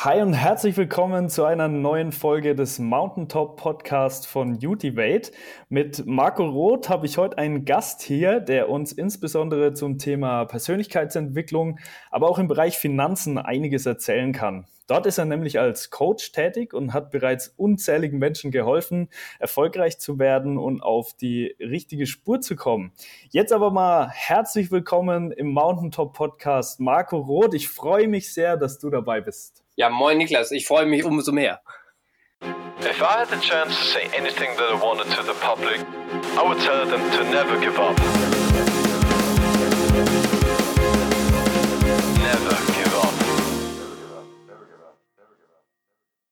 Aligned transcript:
Hi 0.00 0.20
und 0.20 0.34
herzlich 0.34 0.76
willkommen 0.76 1.30
zu 1.30 1.44
einer 1.46 1.68
neuen 1.68 2.12
Folge 2.12 2.54
des 2.54 2.78
Mountaintop 2.78 3.56
Podcast 3.56 4.26
von 4.26 4.58
Utivate. 4.62 5.32
Mit 5.70 6.04
Marco 6.04 6.46
Roth 6.46 6.90
habe 6.90 7.06
ich 7.06 7.16
heute 7.16 7.38
einen 7.38 7.64
Gast 7.64 8.02
hier, 8.02 8.40
der 8.40 8.68
uns 8.68 8.92
insbesondere 8.92 9.72
zum 9.72 9.96
Thema 9.96 10.44
Persönlichkeitsentwicklung, 10.44 11.78
aber 12.10 12.28
auch 12.28 12.38
im 12.38 12.46
Bereich 12.46 12.76
Finanzen 12.76 13.38
einiges 13.38 13.86
erzählen 13.86 14.34
kann. 14.34 14.66
Dort 14.86 15.06
ist 15.06 15.16
er 15.16 15.24
nämlich 15.24 15.58
als 15.58 15.88
Coach 15.88 16.30
tätig 16.30 16.74
und 16.74 16.92
hat 16.92 17.10
bereits 17.10 17.48
unzähligen 17.56 18.18
Menschen 18.18 18.50
geholfen, 18.50 19.08
erfolgreich 19.38 19.98
zu 19.98 20.18
werden 20.18 20.58
und 20.58 20.82
auf 20.82 21.14
die 21.14 21.56
richtige 21.58 22.06
Spur 22.06 22.42
zu 22.42 22.54
kommen. 22.54 22.92
Jetzt 23.30 23.50
aber 23.50 23.70
mal 23.70 24.10
herzlich 24.10 24.70
willkommen 24.70 25.32
im 25.32 25.54
Mountaintop 25.54 26.12
Podcast 26.12 26.80
Marco 26.80 27.16
Roth. 27.16 27.54
Ich 27.54 27.70
freue 27.70 28.08
mich 28.08 28.34
sehr, 28.34 28.58
dass 28.58 28.78
du 28.78 28.90
dabei 28.90 29.22
bist. 29.22 29.65
Ja, 29.78 29.90
moin 29.90 30.16
Niklas, 30.16 30.52
ich 30.52 30.66
freue 30.66 30.86
mich 30.86 31.04
umso 31.04 31.32
mehr. 31.32 31.60
If 32.80 33.02
I 33.02 33.18
had 33.18 33.28
the 33.28 33.38
chance 33.38 33.76
to 33.76 33.84
say 33.84 34.08
anything 34.18 34.48
that 34.56 34.70
I 34.70 34.80
wanted 34.80 35.04
to 35.14 35.22
the 35.22 35.34
public, 35.34 35.84
I 36.34 36.42
would 36.48 36.58
tell 36.60 36.86
them 36.86 37.02
to 37.10 37.24
never 37.24 37.60
give 37.60 37.78
up. 37.78 37.94
Never 42.16 42.56
give 42.72 42.96
up. 42.96 43.12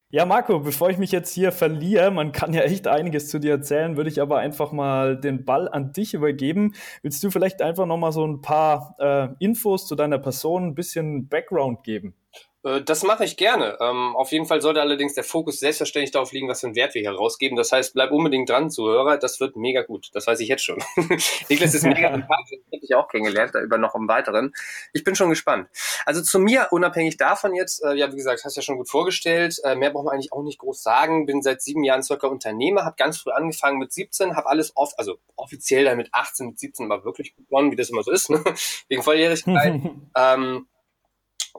Ja, 0.09 0.25
Marco, 0.25 0.61
bevor 0.61 0.89
ich 0.89 0.97
mich 0.97 1.13
jetzt 1.13 1.35
hier 1.35 1.53
verliere, 1.53 2.11
man 2.11 2.33
kann 2.33 2.55
ja 2.55 2.63
echt 2.63 2.87
einiges 2.87 3.29
zu 3.29 3.39
dir 3.39 3.51
erzählen, 3.51 3.99
würde 3.99 4.09
ich 4.09 4.23
aber 4.23 4.39
einfach 4.39 4.73
mal 4.73 5.21
den 5.21 5.45
Ball 5.45 5.69
an 5.69 5.93
dich 5.93 6.15
übergeben. 6.15 6.75
Willst 7.03 7.23
du 7.23 7.31
vielleicht 7.31 7.61
einfach 7.61 7.85
noch 7.85 7.99
mal 7.99 8.13
so 8.13 8.27
ein 8.27 8.41
paar 8.41 8.97
äh, 8.99 9.29
Infos 9.39 9.87
zu 9.87 9.97
deiner 9.97 10.19
Person, 10.19 10.69
ein 10.69 10.75
bisschen 10.75 11.29
Background 11.29 11.83
geben? 11.85 12.15
Äh, 12.65 12.83
das 12.83 13.03
mache 13.03 13.25
ich 13.25 13.37
gerne. 13.37 13.77
Ähm, 13.81 14.17
auf 14.17 14.33
jeden 14.33 14.47
Fall 14.47 14.61
sollte 14.61 14.81
allerdings 14.81 15.15
der 15.15 15.25
Fokus 15.25 15.61
selbstverständlich 15.61 16.11
darauf 16.11 16.33
liegen, 16.33 16.49
was 16.49 16.61
für 16.61 16.67
einen 16.67 16.77
Wert 16.77 16.95
wir 16.95 17.03
hier 17.03 17.13
rausgeben. 17.13 17.57
Das 17.57 17.71
heißt, 17.71 17.95
bleib 17.95 18.11
unbedingt 18.11 18.49
dran, 18.49 18.71
Zuhörer. 18.71 19.19
Das 19.19 19.39
wird 19.41 19.57
mega 19.57 19.83
gut. 19.83 20.11
Das 20.13 20.27
weiß 20.27 20.41
ich 20.41 20.49
jetzt 20.49 20.65
schon. 20.65 20.83
Niklas 21.49 21.75
ist 21.75 21.85
mega 21.85 22.11
sympathisch. 22.11 22.59
Das 22.71 22.79
habe 22.79 22.87
ich 22.87 22.95
auch 22.95 23.09
kennengelernt, 23.09 23.55
da 23.55 23.61
über 23.61 23.79
noch 23.79 23.95
im 23.95 24.09
Weiteren. 24.09 24.53
Ich 24.93 25.05
bin 25.05 25.15
schon 25.15 25.31
gespannt. 25.31 25.69
Also 26.07 26.23
zu 26.23 26.39
mir, 26.39 26.69
unabhängig 26.71 27.17
davon 27.17 27.55
jetzt, 27.55 27.83
äh, 27.85 27.95
ja, 27.95 28.11
wie 28.11 28.17
gesagt, 28.17 28.45
hast 28.45 28.57
du 28.57 28.61
ja 28.61 28.65
schon 28.65 28.77
gut 28.77 28.89
vorgestellt. 28.89 29.61
Äh, 29.65 29.77
mehr 29.77 29.91
braucht 29.91 30.07
man 30.07 30.15
eigentlich 30.15 30.33
auch 30.33 30.43
nicht 30.43 30.59
groß 30.59 30.83
sagen. 30.83 31.27
Bin 31.27 31.43
seit 31.43 31.63
sieben 31.63 31.85
Jahren 31.85 32.03
circa 32.03 32.27
Unternehmer, 32.27 32.85
habe 32.85 32.97
ganz 32.97 33.19
früh 33.19 33.31
angefangen 33.31 33.79
mit 33.79 33.93
17, 33.93 34.37
habe 34.37 34.49
alles 34.49 34.73
oft, 34.77 34.99
also 34.99 35.19
offiziell 35.37 35.85
dann 35.85 35.97
mit 35.97 36.09
18, 36.13 36.49
mit 36.49 36.59
17 36.59 36.91
aber 36.91 37.05
wirklich 37.05 37.35
begonnen, 37.37 37.71
wie 37.71 37.77
das 37.77 37.91
immer 37.91 38.03
so 38.03 38.11
ist, 38.11 38.31
ne? 38.31 38.43
wegen 38.89 39.03
Volljährigkeit. 39.03 39.81
ähm, 40.17 40.67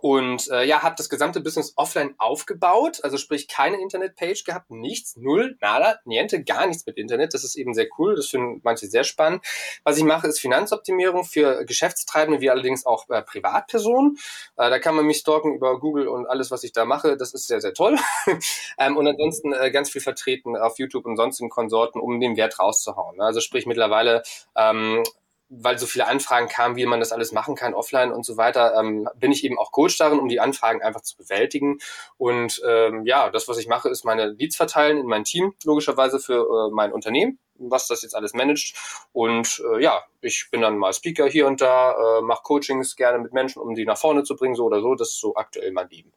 und 0.01 0.49
äh, 0.51 0.65
ja, 0.65 0.83
habe 0.83 0.95
das 0.97 1.09
gesamte 1.09 1.39
Business 1.39 1.73
offline 1.77 2.15
aufgebaut, 2.17 2.99
also 3.03 3.17
sprich 3.17 3.47
keine 3.47 3.81
Internetpage 3.81 4.43
gehabt, 4.43 4.69
nichts, 4.69 5.15
null, 5.15 5.57
nada, 5.61 5.99
niente, 6.03 6.43
gar 6.43 6.67
nichts 6.67 6.85
mit 6.85 6.97
Internet. 6.97 7.33
Das 7.33 7.45
ist 7.45 7.55
eben 7.55 7.73
sehr 7.73 7.87
cool, 7.97 8.15
das 8.15 8.27
finden 8.27 8.59
manche 8.63 8.87
sehr 8.87 9.05
spannend. 9.05 9.43
Was 9.83 9.97
ich 9.97 10.03
mache, 10.03 10.27
ist 10.27 10.39
Finanzoptimierung 10.39 11.23
für 11.23 11.63
Geschäftstreibende, 11.65 12.41
wie 12.41 12.49
allerdings 12.49 12.85
auch 12.85 13.09
äh, 13.09 13.21
Privatpersonen. 13.21 14.17
Äh, 14.57 14.69
da 14.69 14.79
kann 14.79 14.95
man 14.95 15.05
mich 15.05 15.17
stalken 15.17 15.55
über 15.55 15.79
Google 15.79 16.09
und 16.09 16.27
alles, 16.27 16.51
was 16.51 16.63
ich 16.63 16.73
da 16.73 16.83
mache, 16.83 17.15
das 17.15 17.33
ist 17.33 17.47
sehr, 17.47 17.61
sehr 17.61 17.73
toll. 17.73 17.97
ähm, 18.77 18.97
und 18.97 19.07
ansonsten 19.07 19.53
äh, 19.53 19.71
ganz 19.71 19.89
viel 19.89 20.01
vertreten 20.01 20.57
auf 20.57 20.77
YouTube 20.77 21.05
und 21.05 21.15
sonstigen 21.15 21.49
Konsorten, 21.49 22.01
um 22.01 22.19
den 22.19 22.35
Wert 22.35 22.59
rauszuhauen. 22.59 23.21
Also 23.21 23.39
sprich 23.39 23.65
mittlerweile 23.65 24.23
ähm, 24.57 25.03
weil 25.49 25.77
so 25.77 25.85
viele 25.85 26.07
Anfragen 26.07 26.47
kamen, 26.47 26.75
wie 26.75 26.85
man 26.85 26.99
das 26.99 27.11
alles 27.11 27.31
machen 27.31 27.55
kann, 27.55 27.73
offline 27.73 28.11
und 28.11 28.25
so 28.25 28.37
weiter, 28.37 28.75
ähm, 28.79 29.07
bin 29.15 29.31
ich 29.31 29.43
eben 29.43 29.57
auch 29.57 29.71
Coach 29.71 29.97
darin, 29.97 30.19
um 30.19 30.27
die 30.27 30.39
Anfragen 30.39 30.81
einfach 30.81 31.01
zu 31.01 31.15
bewältigen. 31.17 31.77
Und 32.17 32.61
ähm, 32.67 33.05
ja, 33.05 33.29
das, 33.29 33.47
was 33.47 33.57
ich 33.57 33.67
mache, 33.67 33.89
ist 33.89 34.05
meine 34.05 34.27
Leads 34.27 34.55
verteilen 34.55 34.97
in 34.97 35.05
mein 35.05 35.23
Team, 35.23 35.53
logischerweise 35.63 36.19
für 36.19 36.69
äh, 36.69 36.73
mein 36.73 36.91
Unternehmen, 36.91 37.39
was 37.57 37.87
das 37.87 38.01
jetzt 38.01 38.15
alles 38.15 38.33
managt. 38.33 38.75
Und 39.13 39.61
äh, 39.71 39.83
ja, 39.83 40.03
ich 40.21 40.47
bin 40.51 40.61
dann 40.61 40.77
mal 40.77 40.93
Speaker 40.93 41.27
hier 41.27 41.47
und 41.47 41.61
da, 41.61 41.91
äh, 41.91 42.21
mache 42.21 42.43
Coachings 42.43 42.95
gerne 42.95 43.19
mit 43.19 43.33
Menschen, 43.33 43.61
um 43.61 43.75
die 43.75 43.85
nach 43.85 43.97
vorne 43.97 44.23
zu 44.23 44.35
bringen, 44.35 44.55
so 44.55 44.65
oder 44.65 44.81
so. 44.81 44.95
Das 44.95 45.09
ist 45.09 45.19
so 45.19 45.35
aktuell 45.35 45.71
mein 45.71 45.89
Leben. 45.89 46.11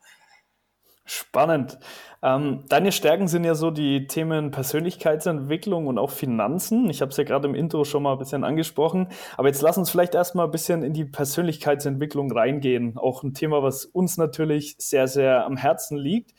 Spannend. 1.10 1.78
Ähm, 2.22 2.64
deine 2.68 2.92
Stärken 2.92 3.28
sind 3.28 3.44
ja 3.44 3.54
so 3.54 3.70
die 3.70 4.06
Themen 4.08 4.50
Persönlichkeitsentwicklung 4.50 5.86
und 5.86 5.96
auch 5.96 6.10
Finanzen. 6.10 6.90
Ich 6.90 7.00
habe 7.00 7.10
es 7.10 7.16
ja 7.16 7.24
gerade 7.24 7.48
im 7.48 7.54
Intro 7.54 7.84
schon 7.84 8.02
mal 8.02 8.12
ein 8.12 8.18
bisschen 8.18 8.44
angesprochen. 8.44 9.08
Aber 9.38 9.48
jetzt 9.48 9.62
lass 9.62 9.78
uns 9.78 9.88
vielleicht 9.88 10.14
erstmal 10.14 10.44
ein 10.44 10.50
bisschen 10.50 10.82
in 10.82 10.92
die 10.92 11.06
Persönlichkeitsentwicklung 11.06 12.30
reingehen. 12.30 12.98
Auch 12.98 13.22
ein 13.22 13.32
Thema, 13.32 13.62
was 13.62 13.86
uns 13.86 14.18
natürlich 14.18 14.74
sehr, 14.76 15.08
sehr 15.08 15.46
am 15.46 15.56
Herzen 15.56 15.96
liegt. 15.96 16.34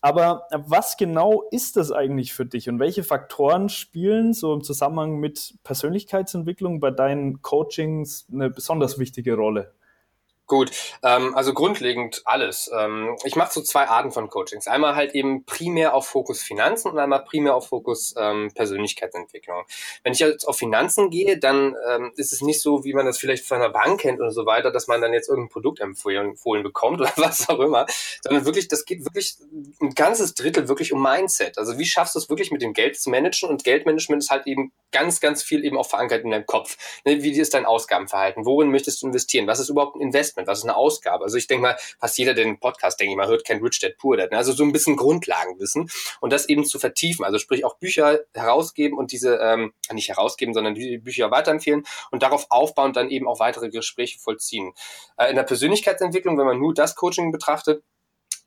Aber 0.00 0.46
was 0.50 0.96
genau 0.96 1.42
ist 1.50 1.76
das 1.76 1.92
eigentlich 1.92 2.32
für 2.32 2.46
dich 2.46 2.70
und 2.70 2.78
welche 2.78 3.04
Faktoren 3.04 3.68
spielen 3.68 4.32
so 4.32 4.54
im 4.54 4.62
Zusammenhang 4.62 5.18
mit 5.18 5.56
Persönlichkeitsentwicklung 5.62 6.80
bei 6.80 6.90
deinen 6.90 7.42
Coachings 7.42 8.26
eine 8.32 8.48
besonders 8.48 8.98
wichtige 8.98 9.34
Rolle? 9.34 9.74
Gut, 10.48 10.70
ähm, 11.02 11.34
also 11.34 11.52
grundlegend 11.52 12.22
alles. 12.24 12.70
Ähm, 12.72 13.16
ich 13.24 13.34
mache 13.34 13.52
so 13.52 13.62
zwei 13.62 13.88
Arten 13.88 14.12
von 14.12 14.28
Coachings. 14.28 14.68
Einmal 14.68 14.94
halt 14.94 15.12
eben 15.12 15.44
primär 15.44 15.92
auf 15.92 16.06
Fokus 16.06 16.40
Finanzen 16.40 16.92
und 16.92 17.00
einmal 17.00 17.24
primär 17.24 17.56
auf 17.56 17.66
Fokus 17.66 18.14
ähm, 18.16 18.52
Persönlichkeitsentwicklung. 18.54 19.64
Wenn 20.04 20.12
ich 20.12 20.20
jetzt 20.20 20.46
auf 20.46 20.56
Finanzen 20.56 21.10
gehe, 21.10 21.36
dann 21.36 21.74
ähm, 21.88 22.12
ist 22.14 22.32
es 22.32 22.42
nicht 22.42 22.62
so, 22.62 22.84
wie 22.84 22.94
man 22.94 23.06
das 23.06 23.18
vielleicht 23.18 23.44
von 23.44 23.56
einer 23.56 23.70
Bank 23.70 24.02
kennt 24.02 24.20
und 24.20 24.30
so 24.30 24.46
weiter, 24.46 24.70
dass 24.70 24.86
man 24.86 25.00
dann 25.00 25.12
jetzt 25.12 25.28
irgendein 25.28 25.48
Produkt 25.48 25.80
empfohlen, 25.80 26.36
bekommt 26.62 27.00
oder 27.00 27.12
was 27.16 27.48
auch 27.48 27.58
immer, 27.58 27.86
sondern 28.22 28.44
wirklich, 28.44 28.68
das 28.68 28.84
geht 28.84 29.04
wirklich 29.04 29.38
ein 29.82 29.94
ganzes 29.94 30.34
Drittel 30.34 30.68
wirklich 30.68 30.92
um 30.92 31.02
Mindset. 31.02 31.58
Also 31.58 31.76
wie 31.76 31.86
schaffst 31.86 32.14
du 32.14 32.20
es 32.20 32.28
wirklich 32.28 32.52
mit 32.52 32.62
dem 32.62 32.72
Geld 32.72 33.00
zu 33.00 33.10
managen 33.10 33.48
und 33.48 33.64
Geldmanagement 33.64 34.22
ist 34.22 34.30
halt 34.30 34.46
eben 34.46 34.70
ganz, 34.92 35.20
ganz 35.20 35.42
viel 35.42 35.64
eben 35.64 35.76
auch 35.76 35.88
verankert 35.88 36.24
in 36.24 36.30
deinem 36.30 36.46
Kopf. 36.46 36.78
Ne, 37.04 37.22
wie 37.22 37.32
ist 37.32 37.52
dein 37.52 37.66
Ausgabenverhalten? 37.66 38.46
Worin 38.46 38.70
möchtest 38.70 39.02
du 39.02 39.06
investieren? 39.06 39.46
Was 39.46 39.58
ist 39.58 39.68
überhaupt 39.68 39.96
ein 39.96 40.00
Investment? 40.00 40.35
Investment, 40.36 40.48
was 40.48 40.58
ist 40.58 40.64
eine 40.64 40.76
Ausgabe? 40.76 41.24
Also 41.24 41.36
ich 41.36 41.46
denke 41.46 41.62
mal, 41.62 41.76
fast 41.98 42.18
jeder, 42.18 42.34
der 42.34 42.44
den 42.44 42.60
Podcast, 42.60 43.00
denke 43.00 43.12
ich 43.12 43.16
mal, 43.16 43.26
hört, 43.26 43.44
kennt 43.44 43.62
Rich 43.62 43.80
Dad 43.80 43.96
Poor 43.98 44.16
Dad. 44.16 44.30
Ne? 44.30 44.36
Also 44.36 44.52
so 44.52 44.64
ein 44.64 44.72
bisschen 44.72 44.96
Grundlagenwissen 44.96 45.90
und 46.20 46.32
das 46.32 46.48
eben 46.48 46.64
zu 46.64 46.78
vertiefen. 46.78 47.24
Also 47.24 47.38
sprich 47.38 47.64
auch 47.64 47.76
Bücher 47.78 48.20
herausgeben 48.34 48.98
und 48.98 49.12
diese, 49.12 49.36
ähm, 49.36 49.72
nicht 49.92 50.08
herausgeben, 50.08 50.54
sondern 50.54 50.74
die 50.74 50.98
Bücher 50.98 51.30
weiterempfehlen 51.30 51.84
und 52.10 52.22
darauf 52.22 52.46
aufbauen 52.50 52.92
dann 52.92 53.10
eben 53.10 53.26
auch 53.26 53.40
weitere 53.40 53.70
Gespräche 53.70 54.18
vollziehen. 54.18 54.72
Äh, 55.16 55.30
in 55.30 55.36
der 55.36 55.44
Persönlichkeitsentwicklung, 55.44 56.38
wenn 56.38 56.46
man 56.46 56.58
nur 56.58 56.74
das 56.74 56.94
Coaching 56.94 57.32
betrachtet, 57.32 57.82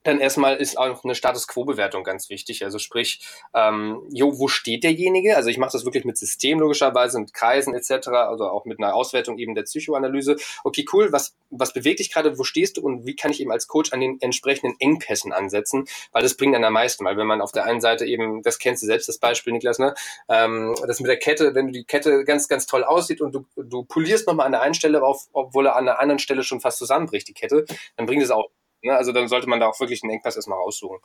dann 0.03 0.19
erstmal 0.19 0.55
ist 0.57 0.77
auch 0.77 1.03
eine 1.03 1.15
Status 1.15 1.47
Quo-Bewertung 1.47 2.03
ganz 2.03 2.29
wichtig. 2.29 2.63
Also 2.63 2.79
sprich, 2.79 3.21
ähm, 3.53 4.01
jo, 4.11 4.39
wo 4.39 4.47
steht 4.47 4.83
derjenige? 4.83 5.35
Also 5.35 5.49
ich 5.49 5.57
mache 5.57 5.71
das 5.73 5.83
wirklich 5.83 6.05
mit 6.05 6.17
System 6.17 6.59
logischerweise, 6.59 7.19
mit 7.19 7.33
Kreisen 7.33 7.73
etc., 7.73 8.07
also 8.07 8.45
auch 8.45 8.65
mit 8.65 8.79
einer 8.79 8.95
Auswertung 8.95 9.37
eben 9.37 9.55
der 9.55 9.63
Psychoanalyse. 9.63 10.37
Okay, 10.63 10.85
cool, 10.93 11.11
was, 11.11 11.35
was 11.49 11.73
bewegt 11.73 11.99
dich 11.99 12.11
gerade, 12.11 12.37
wo 12.37 12.43
stehst 12.43 12.77
du 12.77 12.81
und 12.81 13.05
wie 13.05 13.15
kann 13.15 13.31
ich 13.31 13.41
eben 13.41 13.51
als 13.51 13.67
Coach 13.67 13.91
an 13.91 13.99
den 13.99 14.21
entsprechenden 14.21 14.79
Engpässen 14.79 15.33
ansetzen? 15.33 15.85
Weil 16.13 16.23
das 16.23 16.35
bringt 16.35 16.55
dann 16.55 16.63
am 16.63 16.73
meisten, 16.73 17.03
weil 17.03 17.17
wenn 17.17 17.27
man 17.27 17.41
auf 17.41 17.51
der 17.51 17.65
einen 17.65 17.81
Seite 17.81 18.05
eben, 18.05 18.41
das 18.41 18.57
kennst 18.57 18.81
du 18.83 18.87
selbst, 18.87 19.09
das 19.09 19.17
Beispiel, 19.17 19.51
Niklas, 19.51 19.79
ne? 19.79 19.93
Ähm, 20.29 20.75
das 20.87 20.99
mit 21.01 21.09
der 21.09 21.17
Kette, 21.17 21.55
wenn 21.55 21.67
du 21.67 21.73
die 21.73 21.83
Kette 21.83 22.23
ganz, 22.23 22.47
ganz 22.47 22.65
toll 22.65 22.85
aussieht 22.85 23.19
und 23.19 23.33
du, 23.33 23.45
du 23.55 23.83
polierst 23.83 24.27
nochmal 24.27 24.45
an 24.45 24.53
der 24.53 24.61
einen 24.61 24.73
Stelle 24.73 25.03
auf, 25.03 25.27
obwohl 25.33 25.67
er 25.67 25.75
an 25.75 25.85
der 25.85 25.99
anderen 25.99 26.19
Stelle 26.19 26.43
schon 26.43 26.61
fast 26.61 26.77
zusammenbricht, 26.77 27.27
die 27.27 27.33
Kette, 27.33 27.65
dann 27.97 28.05
bringt 28.05 28.23
es 28.23 28.31
auch 28.31 28.49
Ne? 28.83 28.95
Also 28.95 29.11
dann 29.11 29.27
sollte 29.27 29.47
man 29.47 29.59
da 29.59 29.67
auch 29.67 29.79
wirklich 29.79 30.03
einen 30.03 30.11
Engpass 30.11 30.35
erstmal 30.35 30.59
raussuchen. 30.59 30.99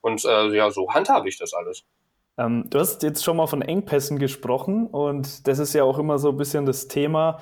Und 0.00 0.24
äh, 0.24 0.54
ja, 0.54 0.70
so 0.70 0.88
handhabe 0.92 1.28
ich 1.28 1.38
das 1.38 1.54
alles. 1.54 1.84
Ähm, 2.38 2.64
du 2.70 2.78
hast 2.78 3.02
jetzt 3.02 3.24
schon 3.24 3.36
mal 3.36 3.46
von 3.46 3.62
Engpässen 3.62 4.18
gesprochen 4.18 4.86
und 4.86 5.46
das 5.46 5.58
ist 5.58 5.74
ja 5.74 5.84
auch 5.84 5.98
immer 5.98 6.18
so 6.18 6.30
ein 6.30 6.36
bisschen 6.36 6.64
das 6.64 6.88
Thema. 6.88 7.38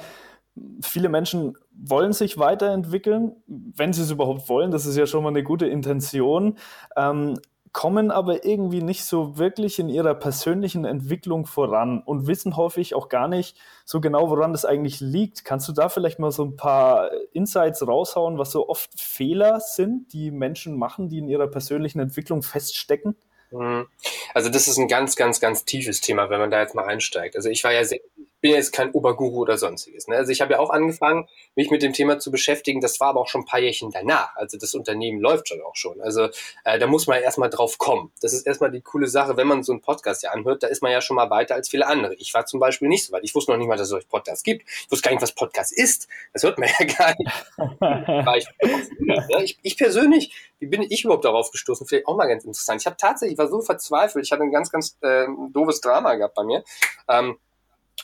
Viele 0.82 1.09
Menschen 1.09 1.56
wollen 1.71 2.12
sich 2.12 2.38
weiterentwickeln, 2.38 3.37
wenn 3.47 3.93
sie 3.93 4.03
es 4.03 4.10
überhaupt 4.10 4.48
wollen. 4.48 4.72
Das 4.72 4.87
ist 4.87 4.97
ja 4.97 5.06
schon 5.06 5.22
mal 5.22 5.28
eine 5.28 5.44
gute 5.44 5.66
Intention. 5.66 6.59
Ähm, 6.97 7.39
kommen 7.72 8.10
aber 8.10 8.44
irgendwie 8.44 8.82
nicht 8.82 9.04
so 9.04 9.38
wirklich 9.38 9.78
in 9.78 9.88
ihrer 9.88 10.15
persönlichen 10.15 10.84
Entwicklung 10.84 11.47
voran 11.47 12.03
und 12.04 12.26
wissen 12.26 12.56
häufig 12.56 12.94
auch 12.94 13.09
gar 13.09 13.28
nicht 13.28 13.56
so 13.84 14.00
genau, 14.00 14.30
woran 14.30 14.53
das 14.53 14.65
eigentlich 14.65 15.00
liegt. 15.00 15.44
Kannst 15.44 15.68
du 15.68 15.72
da 15.72 15.88
vielleicht 15.88 16.18
mal 16.18 16.30
so 16.30 16.44
ein 16.44 16.56
paar 16.56 17.10
Insights 17.32 17.86
raushauen, 17.86 18.38
was 18.38 18.50
so 18.50 18.68
oft 18.68 18.91
Fehler 19.00 19.60
sind, 19.60 20.12
die 20.12 20.30
Menschen 20.30 20.76
machen, 20.76 21.09
die 21.09 21.18
in 21.18 21.28
ihrer 21.28 21.48
persönlichen 21.48 22.00
Entwicklung 22.00 22.42
feststecken? 22.42 23.16
Mhm. 23.50 23.86
Also 24.34 24.50
das 24.50 24.68
ist 24.68 24.78
ein 24.78 24.88
ganz, 24.88 25.16
ganz, 25.16 25.41
ganz 25.41 25.65
tiefes 25.65 26.00
Thema, 26.00 26.30
wenn 26.30 26.41
man 26.41 26.50
da 26.50 26.60
jetzt 26.60 26.74
mal 26.74 26.84
einsteigt. 26.84 27.36
Also 27.36 27.48
ich 27.48 27.65
war 27.65 27.72
ja 27.72 27.84
sehr 27.84 28.00
bin 28.41 28.53
jetzt 28.53 28.73
kein 28.73 28.93
Oberguru 28.93 29.39
oder 29.39 29.59
sonstiges. 29.59 30.07
Ne? 30.07 30.17
Also 30.17 30.31
ich 30.33 30.41
habe 30.41 30.53
ja 30.53 30.59
auch 30.61 30.71
angefangen, 30.71 31.29
mich 31.57 31.71
mit 31.71 31.83
dem 31.83 31.93
Thema 31.93 32.19
zu 32.19 32.31
beschäftigen. 32.31 32.81
Das 32.81 33.01
war 33.01 33.09
aber 33.09 33.21
auch 33.21 33.29
schon 33.29 33.43
ein 33.43 33.47
paar 33.47 33.61
Jährchen 33.61 33.91
danach. 33.91 34.37
Also 34.37 34.59
das 34.59 34.75
Unternehmen 34.75 35.21
läuft 35.21 35.49
schon 35.49 35.61
auch 35.63 35.75
schon. 35.75 36.01
Also 36.01 36.29
äh, 36.65 36.79
da 36.79 36.87
muss 36.87 37.07
man 37.07 37.21
erstmal 37.21 37.51
drauf 37.51 37.79
kommen. 37.79 38.13
Das 38.21 38.33
ist 38.33 38.47
erstmal 38.47 38.71
die 38.71 38.81
coole 38.81 39.09
Sache, 39.09 39.37
wenn 39.37 39.47
man 39.47 39.63
so 39.63 39.73
einen 39.73 39.81
Podcast 39.81 40.23
ja 40.23 40.31
anhört, 40.31 40.63
da 40.63 40.69
ist 40.69 40.83
man 40.83 40.93
ja 40.93 41.01
schon 41.01 41.17
mal 41.17 41.31
weiter 41.31 41.55
als 41.55 41.69
viele 41.69 41.87
andere. 41.87 42.15
Ich 42.15 42.33
war 42.35 42.47
zum 42.47 42.61
Beispiel 42.61 42.89
nicht 42.89 43.07
so 43.07 43.13
weit. 43.13 43.25
Ich 43.25 43.35
wusste 43.35 43.51
noch 43.53 43.59
nicht 43.59 43.69
mal, 43.69 43.77
dass 43.77 43.87
es 43.87 43.91
solche 43.91 44.09
Podcasts 44.09 44.45
gibt. 44.45 44.69
Ich 44.69 44.91
wusste 44.91 45.09
gar 45.09 45.13
nicht, 45.13 45.23
was 45.23 45.35
Podcast 45.35 45.73
ist. 45.73 46.09
Das 46.33 46.43
hört 46.43 46.59
man 46.59 46.69
ja 46.79 46.87
gar 46.99 47.15
nicht. 47.19 48.49
ich, 48.61 48.99
ne? 49.01 49.43
ich, 49.43 49.59
ich 49.63 49.77
persönlich, 49.77 50.33
wie 50.61 50.67
bin 50.67 50.83
ich 50.83 51.05
überhaupt 51.05 51.25
darauf 51.25 51.51
gestoßen? 51.51 51.87
Vielleicht 51.87 52.07
auch 52.07 52.17
mal 52.17 52.27
ganz 52.27 52.45
interessant. 52.45 52.81
Ich 52.81 52.87
habe 52.87 52.97
tatsächlich, 52.97 53.33
ich 53.35 53.39
war 53.39 53.49
so 53.49 53.61
verzweifelt. 53.61 54.25
Ich 54.25 54.33
hatte 54.33 54.43
ein 54.43 54.53
ganz, 54.53 54.71
ganz 54.71 54.97
äh, 55.03 55.27
doofes 55.53 55.81
Drama 55.81 56.15
gehabt 56.15 56.35
bei 56.35 56.45
mir. 56.45 56.63
Ähm, 57.09 57.39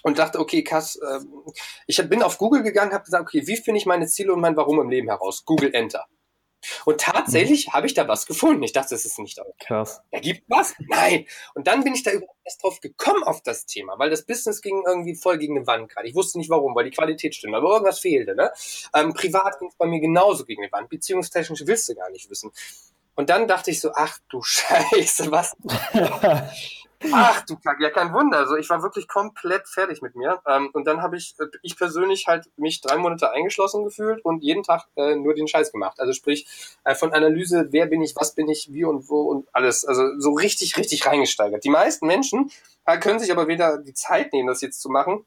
und 0.03 0.19
dachte, 0.19 0.39
okay, 0.39 0.63
Kass, 0.63 0.97
äh, 0.97 1.21
ich 1.87 1.97
bin 2.09 2.23
auf 2.23 2.39
Google 2.39 2.63
gegangen, 2.63 2.93
habe 2.93 3.05
gesagt, 3.05 3.23
okay, 3.23 3.47
wie 3.47 3.57
finde 3.57 3.79
ich 3.79 3.87
meine 3.87 4.07
Ziele 4.07 4.33
und 4.33 4.41
mein 4.41 4.57
Warum 4.57 4.81
im 4.81 4.91
Leben 4.91 5.09
heraus? 5.09 5.45
Google 5.45 5.73
Enter. 5.75 6.07
Und 6.85 7.01
tatsächlich 7.01 7.69
mhm. 7.69 7.73
habe 7.73 7.87
ich 7.87 7.95
da 7.95 8.09
was 8.09 8.27
gefunden. 8.27 8.63
Ich 8.63 8.73
dachte, 8.73 8.95
das 8.95 9.05
ist 9.05 9.19
nicht 9.19 9.41
krass. 9.61 10.03
Da 10.11 10.21
gibt 10.21 10.45
was? 10.49 10.75
Nein. 10.79 11.27
Und 11.55 11.67
dann 11.67 11.85
bin 11.85 11.95
ich 11.95 12.03
da 12.03 12.13
überhaupt 12.13 12.39
erst 12.45 12.63
drauf 12.63 12.81
gekommen 12.81 13.23
auf 13.25 13.43
das 13.43 13.67
Thema, 13.67 13.99
weil 13.99 14.11
das 14.11 14.25
Business 14.25 14.61
ging 14.61 14.83
irgendwie 14.87 15.15
voll 15.15 15.39
gegen 15.39 15.57
eine 15.57 15.67
Wand 15.67 15.91
gerade. 15.91 16.09
Ich 16.09 16.15
wusste 16.15 16.39
nicht 16.39 16.51
warum, 16.51 16.75
weil 16.75 16.85
die 16.85 16.91
Qualität 16.91 17.35
stimmt, 17.35 17.55
aber 17.55 17.71
irgendwas 17.71 18.01
fehlte. 18.01 18.35
Ne? 18.35 18.51
Ähm, 18.95 19.15
privat 19.15 19.59
ging 19.59 19.69
es 19.69 19.77
bei 19.77 19.87
mir 19.87 20.01
genauso 20.01 20.45
gegen 20.45 20.63
eine 20.63 20.73
Wand. 20.73 20.89
Beziehungstechnisch 20.89 21.63
willst 21.67 21.89
du 21.89 21.95
gar 21.95 22.11
nicht 22.11 22.31
wissen. 22.31 22.51
Und 23.17 23.31
dann 23.31 23.47
dachte 23.47 23.71
ich 23.71 23.81
so, 23.81 23.93
ach 23.95 24.19
du 24.29 24.43
Scheiße, 24.45 25.31
was? 25.31 25.57
Ach 27.13 27.45
du 27.47 27.57
Kack, 27.57 27.81
ja 27.81 27.91
kein 27.91 28.13
Wunder. 28.13 28.39
Also 28.39 28.57
ich 28.57 28.69
war 28.71 28.83
wirklich 28.83 29.09
komplett 29.09 29.69
fertig 29.69 30.03
mit 30.03 30.15
mir. 30.15 30.41
Ähm, 30.47 30.71
und 30.73 30.87
dann 30.87 31.03
habe 31.03 31.17
ich, 31.17 31.35
äh, 31.39 31.47
ich 31.63 31.77
persönlich 31.77 32.27
halt 32.27 32.51
mich 32.57 32.81
drei 32.81 32.97
Monate 32.97 33.31
eingeschlossen 33.31 33.85
gefühlt 33.85 34.25
und 34.25 34.43
jeden 34.43 34.63
Tag 34.63 34.87
äh, 34.97 35.17
nur 35.17 35.35
den 35.35 35.49
Scheiß 35.49 35.73
gemacht. 35.73 36.01
Also 36.01 36.13
sprich, 36.13 36.47
äh, 36.85 36.95
von 36.95 37.13
Analyse, 37.13 37.69
wer 37.71 37.87
bin 37.87 38.03
ich, 38.03 38.15
was 38.17 38.35
bin 38.35 38.49
ich, 38.49 38.73
wie 38.73 38.85
und 38.85 39.09
wo 39.09 39.23
und 39.23 39.49
alles. 39.53 39.85
Also 39.85 40.19
so 40.19 40.33
richtig, 40.33 40.77
richtig 40.77 41.07
reingesteigert. 41.07 41.65
Die 41.65 41.71
meisten 41.71 42.07
Menschen 42.07 42.51
äh, 42.87 42.99
können 42.99 43.19
sich 43.19 43.33
aber 43.33 43.49
weder 43.49 43.79
die 43.79 43.95
Zeit 43.95 44.33
nehmen, 44.33 44.49
das 44.49 44.61
jetzt 44.61 44.81
zu 44.81 44.89
machen, 44.89 45.25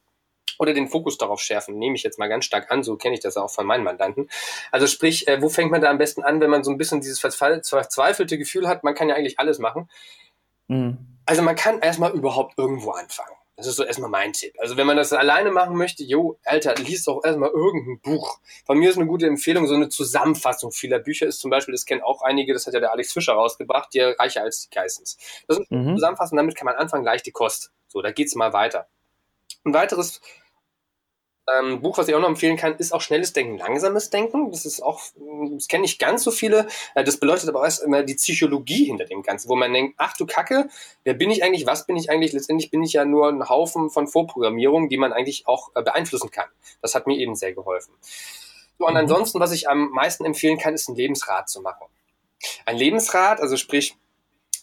oder 0.60 0.74
den 0.74 0.88
Fokus 0.88 1.18
darauf 1.18 1.40
schärfen, 1.42 1.78
nehme 1.78 1.96
ich 1.96 2.04
jetzt 2.04 2.20
mal 2.20 2.28
ganz 2.28 2.46
stark 2.46 2.72
an, 2.72 2.84
so 2.84 2.96
kenne 2.98 3.16
ich 3.16 3.22
das 3.22 3.38
auch 3.38 3.50
von 3.50 3.66
meinen 3.66 3.84
Mandanten. 3.84 4.30
Also 4.72 4.88
sprich, 4.88 5.28
äh, 5.28 5.42
wo 5.42 5.50
fängt 5.50 5.72
man 5.72 5.82
da 5.82 5.90
am 5.90 5.98
besten 5.98 6.24
an, 6.24 6.42
wenn 6.42 6.50
man 6.50 6.64
so 6.64 6.72
ein 6.72 6.78
bisschen 6.78 7.02
dieses 7.02 7.20
verzweifelte 7.20 8.38
Gefühl 8.38 8.68
hat, 8.68 8.84
man 8.84 8.96
kann 8.96 9.10
ja 9.10 9.16
eigentlich 9.16 9.40
alles 9.40 9.60
machen. 9.60 9.90
Mhm. 10.68 10.98
Also 11.26 11.42
man 11.42 11.56
kann 11.56 11.80
erstmal 11.80 12.14
überhaupt 12.14 12.58
irgendwo 12.58 12.92
anfangen. 12.92 13.36
Das 13.58 13.66
ist 13.66 13.76
so 13.76 13.84
erstmal 13.84 14.12
mein 14.12 14.34
Tipp. 14.34 14.54
Also 14.60 14.78
wenn 14.78 14.86
man 14.86 14.98
das 14.98 15.12
alleine 15.14 15.50
machen 15.52 15.76
möchte, 15.76 16.04
jo, 16.04 16.38
Alter, 16.46 16.76
liest 16.76 17.08
doch 17.08 17.24
erstmal 17.26 17.50
irgendein 17.50 18.00
Buch. 18.02 18.40
Von 18.66 18.78
mir 18.78 18.90
ist 18.92 18.98
eine 18.98 19.08
gute 19.08 19.26
Empfehlung, 19.26 19.66
so 19.66 19.74
eine 19.74 19.90
Zusammenfassung 19.90 20.72
vieler 20.72 21.00
Bücher 21.00 21.26
ist 21.26 21.40
zum 21.40 21.50
Beispiel, 21.50 21.72
das 21.72 21.86
kennen 21.86 22.04
auch 22.04 22.22
einige, 22.22 22.54
das 22.54 22.68
hat 22.68 22.76
ja 22.76 22.80
der 22.80 22.92
Alex 22.92 23.14
Fischer 23.14 23.34
rausgebracht, 23.34 23.92
die 23.96 24.02
reicher 24.02 24.44
als 24.44 24.62
die 24.62 24.70
Geissens. 24.70 25.18
Das 25.48 25.58
ist 25.58 25.72
eine 25.72 25.82
mhm. 25.82 25.96
Zusammenfassung, 25.96 26.38
damit 26.38 26.56
kann 26.56 26.66
man 26.66 26.76
anfangen, 26.76 27.04
leichte 27.04 27.32
Kost. 27.32 27.72
So, 27.88 28.04
da 28.04 28.12
geht's 28.12 28.36
mal 28.36 28.54
weiter. 28.54 28.88
Ein 29.66 29.74
weiteres 29.74 30.22
ähm, 31.48 31.82
Buch, 31.82 31.98
was 31.98 32.08
ich 32.08 32.16
auch 32.16 32.20
noch 32.20 32.28
empfehlen 32.28 32.58
kann, 32.58 32.76
ist 32.78 32.94
auch 32.94 33.02
Schnelles 33.02 33.34
Denken, 33.34 33.58
Langsames 33.58 34.10
Denken. 34.10 34.52
Das 34.52 34.66
ist 34.66 34.82
auch, 34.82 35.02
das 35.54 35.68
kennen 35.68 35.84
nicht 35.84 36.00
ganz 36.00 36.24
so 36.24 36.32
viele. 36.32 36.68
Äh, 36.96 37.04
das 37.04 37.18
beleuchtet 37.18 37.50
aber 37.50 37.64
erst 37.64 37.84
immer 37.84 38.04
die 38.04 38.16
Psychologie 38.16 38.86
hinter 38.86 39.06
dem 39.06 39.24
Ganzen, 39.24 39.50
wo 39.50 39.56
man 39.56 39.72
denkt, 39.74 39.96
ach 39.98 40.16
du 40.18 40.26
Kacke, 40.26 40.70
wer 41.04 41.14
bin 41.14 41.30
ich 41.30 41.44
eigentlich, 41.44 41.66
was 41.66 41.86
bin 41.86 41.96
ich 41.96 42.10
eigentlich? 42.10 42.34
Letztendlich 42.34 42.70
bin 42.70 42.84
ich 42.84 42.94
ja 42.94 43.06
nur 43.06 43.30
ein 43.30 43.48
Haufen 43.48 43.90
von 43.90 44.08
Vorprogrammierungen, 44.08 44.90
die 44.90 44.98
man 44.98 45.14
eigentlich 45.14 45.48
auch 45.48 45.72
äh, 45.76 45.82
beeinflussen 45.82 46.32
kann. 46.32 46.48
Das 46.82 46.96
hat 46.96 47.08
mir 47.08 47.18
eben 47.18 47.36
sehr 47.36 47.54
geholfen. 47.54 47.94
So, 48.78 48.86
und 48.86 48.94
mhm. 48.94 48.98
ansonsten, 48.98 49.40
was 49.40 49.52
ich 49.52 49.70
am 49.70 49.90
meisten 49.92 50.26
empfehlen 50.26 50.58
kann, 50.58 50.74
ist 50.74 50.90
ein 50.90 50.96
Lebensrat 50.96 51.50
zu 51.50 51.62
machen. 51.62 51.88
Ein 52.66 52.78
Lebensrat, 52.78 53.40
also 53.40 53.58
sprich, 53.58 53.96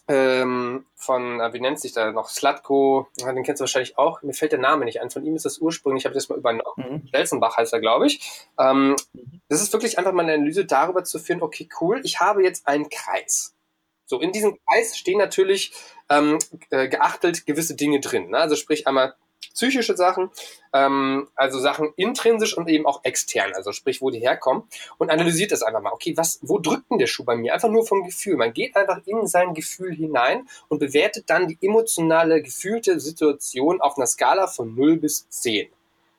ähm, 0.08 0.84
von, 0.94 1.40
äh, 1.40 1.52
wie 1.52 1.60
nennt 1.60 1.80
sich 1.80 1.92
da 1.92 2.12
noch, 2.12 2.28
Slatko, 2.28 3.08
den 3.18 3.42
kennst 3.42 3.60
du 3.60 3.62
wahrscheinlich 3.62 3.96
auch, 3.96 4.22
mir 4.22 4.34
fällt 4.34 4.52
der 4.52 4.58
Name 4.58 4.84
nicht 4.84 5.00
ein, 5.00 5.10
von 5.10 5.24
ihm 5.24 5.34
ist 5.34 5.44
das 5.44 5.58
ursprünglich, 5.58 6.02
ich 6.02 6.06
habe 6.06 6.14
das 6.14 6.28
mal 6.28 6.38
übernommen, 6.38 7.02
mhm. 7.02 7.08
Stelzenbach 7.08 7.56
heißt 7.56 7.72
er, 7.72 7.80
glaube 7.80 8.06
ich. 8.06 8.46
Ähm, 8.58 8.96
das 9.48 9.62
ist 9.62 9.72
wirklich 9.72 9.98
einfach 9.98 10.12
mal 10.12 10.22
eine 10.22 10.34
Analyse 10.34 10.66
darüber 10.66 11.04
zu 11.04 11.18
führen, 11.18 11.42
okay, 11.42 11.68
cool, 11.80 12.00
ich 12.04 12.20
habe 12.20 12.42
jetzt 12.42 12.66
einen 12.66 12.88
Kreis. 12.88 13.54
So, 14.06 14.20
in 14.20 14.32
diesem 14.32 14.58
Kreis 14.66 14.96
stehen 14.98 15.18
natürlich 15.18 15.72
ähm, 16.10 16.38
äh, 16.70 16.88
geachtelt 16.88 17.46
gewisse 17.46 17.74
Dinge 17.74 18.00
drin. 18.00 18.30
Ne? 18.30 18.38
Also 18.38 18.54
sprich 18.56 18.86
einmal 18.86 19.14
psychische 19.54 19.96
Sachen, 19.96 20.30
ähm, 20.72 21.28
also 21.34 21.58
Sachen 21.58 21.92
intrinsisch 21.96 22.56
und 22.56 22.68
eben 22.68 22.86
auch 22.86 23.00
extern, 23.04 23.52
also 23.54 23.72
sprich, 23.72 24.02
wo 24.02 24.10
die 24.10 24.18
herkommen 24.18 24.64
und 24.98 25.10
analysiert 25.10 25.52
das 25.52 25.62
einfach 25.62 25.80
mal. 25.80 25.92
Okay, 25.92 26.16
was, 26.16 26.40
wo 26.42 26.58
drückt 26.58 26.90
denn 26.90 26.98
der 26.98 27.06
Schuh 27.06 27.24
bei 27.24 27.36
mir? 27.36 27.54
Einfach 27.54 27.70
nur 27.70 27.86
vom 27.86 28.04
Gefühl. 28.04 28.36
Man 28.36 28.52
geht 28.52 28.76
einfach 28.76 29.00
in 29.06 29.26
sein 29.26 29.54
Gefühl 29.54 29.94
hinein 29.94 30.48
und 30.68 30.80
bewertet 30.80 31.30
dann 31.30 31.48
die 31.48 31.58
emotionale, 31.60 32.42
gefühlte 32.42 33.00
Situation 33.00 33.80
auf 33.80 33.96
einer 33.96 34.06
Skala 34.06 34.48
von 34.48 34.74
0 34.74 34.96
bis 34.98 35.28
10. 35.30 35.68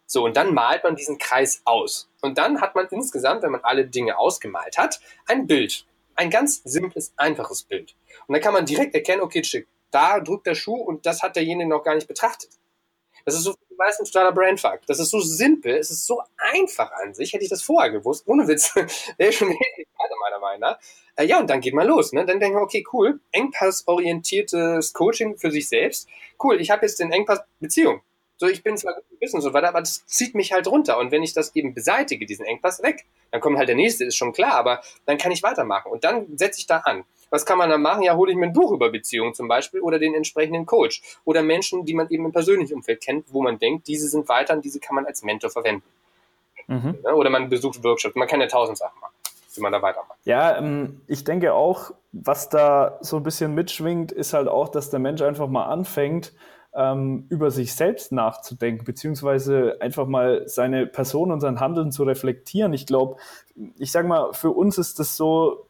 So, 0.07 0.23
und 0.23 0.38
dann 0.38 0.53
malt 0.53 0.83
man 0.83 0.95
diesen 0.95 1.17
Kreis 1.17 1.61
aus. 1.65 2.09
Und 2.21 2.38
dann 2.38 2.61
hat 2.61 2.75
man 2.75 2.88
insgesamt, 2.91 3.43
wenn 3.43 3.51
man 3.51 3.63
alle 3.63 3.85
Dinge 3.85 4.17
ausgemalt 4.17 4.77
hat, 4.77 4.99
ein 5.25 5.47
Bild. 5.47 5.85
Ein 6.15 6.29
ganz 6.29 6.61
simples, 6.63 7.11
einfaches 7.17 7.63
Bild. 7.63 7.95
Und 8.27 8.33
dann 8.33 8.41
kann 8.41 8.53
man 8.53 8.65
direkt 8.65 8.93
erkennen, 8.93 9.21
okay, 9.21 9.43
schick, 9.43 9.67
da 9.91 10.19
drückt 10.19 10.47
der 10.47 10.55
Schuh 10.55 10.75
und 10.75 11.05
das 11.05 11.23
hat 11.23 11.35
derjenige 11.35 11.69
noch 11.69 11.83
gar 11.83 11.95
nicht 11.95 12.07
betrachtet. 12.07 12.49
Das 13.25 13.33
ist 13.33 13.44
so 13.44 13.54
für 13.54 13.66
die 13.72 13.75
meisten 13.75 14.06
totaler 14.06 14.31
Brainfuck. 14.31 14.81
Das 14.86 15.00
ist 15.00 15.10
so 15.10 15.19
simpel, 15.19 15.75
es 15.75 15.89
ist 15.89 16.06
so 16.06 16.22
einfach 16.38 16.92
an 17.04 17.13
sich. 17.16 17.33
Hätte 17.33 17.44
ich 17.44 17.50
das 17.50 17.63
vorher 17.63 17.92
gewusst, 17.92 18.27
ohne 18.27 18.48
Witz, 18.48 18.74
wäre 19.18 19.33
schon 19.33 19.50
wesentlich 19.50 19.88
weiter, 19.98 20.16
meiner 20.22 20.39
Meinung 20.39 20.60
nach. 20.62 20.80
Äh, 21.16 21.25
ja, 21.25 21.39
und 21.39 21.50
dann 21.50 21.60
geht 21.60 21.74
man 21.74 21.88
los. 21.88 22.13
Ne? 22.13 22.25
Dann 22.25 22.39
denken 22.39 22.57
wir, 22.57 22.62
okay, 22.62 22.86
cool, 22.94 23.19
engpassorientiertes 23.31 24.94
Coaching 24.94 25.38
für 25.38 25.50
sich 25.50 25.68
selbst. 25.68 26.07
Cool, 26.42 26.62
ich 26.62 26.69
habe 26.69 26.86
jetzt 26.86 27.00
den 27.00 27.12
Engpass 27.12 27.39
Beziehung. 27.60 28.01
So, 28.37 28.47
ich 28.47 28.63
bin 28.63 28.77
zwar 28.77 28.95
gut 28.95 29.03
im 29.11 29.19
Business 29.19 29.45
und 29.45 29.49
so 29.49 29.53
weiter, 29.53 29.69
aber 29.69 29.79
das 29.79 30.05
zieht 30.07 30.35
mich 30.35 30.51
halt 30.51 30.67
runter. 30.67 30.97
Und 30.97 31.11
wenn 31.11 31.23
ich 31.23 31.33
das 31.33 31.55
eben 31.55 31.73
beseitige, 31.73 32.25
diesen 32.25 32.45
Engpass 32.45 32.83
weg, 32.83 33.05
dann 33.31 33.39
kommt 33.41 33.57
halt 33.57 33.69
der 33.69 33.75
nächste, 33.75 34.03
ist 34.03 34.17
schon 34.17 34.33
klar, 34.33 34.53
aber 34.53 34.81
dann 35.05 35.17
kann 35.17 35.31
ich 35.31 35.41
weitermachen. 35.41 35.91
Und 35.91 36.03
dann 36.03 36.37
setze 36.37 36.59
ich 36.59 36.67
da 36.67 36.79
an. 36.79 37.05
Was 37.29 37.45
kann 37.45 37.57
man 37.57 37.69
da 37.69 37.77
machen? 37.77 38.03
Ja, 38.03 38.15
hole 38.15 38.31
ich 38.31 38.37
mir 38.37 38.45
ein 38.45 38.53
Buch 38.53 38.71
über 38.71 38.89
Beziehungen 38.91 39.33
zum 39.33 39.47
Beispiel 39.47 39.81
oder 39.81 39.99
den 39.99 40.13
entsprechenden 40.13 40.65
Coach 40.65 41.01
oder 41.23 41.41
Menschen, 41.43 41.85
die 41.85 41.93
man 41.93 42.09
eben 42.09 42.25
im 42.25 42.31
persönlichen 42.31 42.75
Umfeld 42.75 43.01
kennt, 43.01 43.25
wo 43.33 43.41
man 43.41 43.57
denkt, 43.57 43.87
diese 43.87 44.07
sind 44.07 44.29
weiter 44.29 44.53
und 44.53 44.63
diese 44.63 44.79
kann 44.79 44.95
man 44.95 45.05
als 45.05 45.23
Mentor 45.23 45.49
verwenden. 45.49 45.83
Mhm. 46.67 46.97
Oder 47.13 47.29
man 47.29 47.49
besucht 47.49 47.83
Workshops. 47.83 48.15
Man 48.15 48.27
kann 48.27 48.41
ja 48.41 48.47
tausend 48.47 48.77
Sachen 48.77 48.99
machen, 48.99 49.13
wie 49.53 49.61
man 49.61 49.71
da 49.71 49.81
weitermacht. 49.81 50.17
Ja, 50.23 50.57
ähm, 50.57 51.01
ich 51.07 51.23
denke 51.23 51.53
auch, 51.53 51.91
was 52.11 52.49
da 52.49 52.97
so 53.01 53.17
ein 53.17 53.23
bisschen 53.23 53.53
mitschwingt, 53.53 54.11
ist 54.11 54.33
halt 54.33 54.47
auch, 54.47 54.69
dass 54.69 54.89
der 54.89 54.99
Mensch 54.99 55.21
einfach 55.21 55.47
mal 55.47 55.65
anfängt, 55.65 56.33
ähm, 56.75 57.25
über 57.30 57.51
sich 57.51 57.74
selbst 57.74 58.12
nachzudenken, 58.12 58.86
beziehungsweise 58.86 59.77
einfach 59.80 60.07
mal 60.07 60.48
seine 60.48 60.86
Person 60.86 61.31
und 61.31 61.39
sein 61.39 61.60
Handeln 61.60 61.92
zu 61.92 62.04
reflektieren. 62.04 62.74
Ich 62.74 62.86
glaube, 62.86 63.18
ich 63.77 63.92
sage 63.92 64.07
mal, 64.07 64.33
für 64.33 64.51
uns 64.51 64.77
ist 64.77 65.00
das 65.00 65.16
so, 65.16 65.68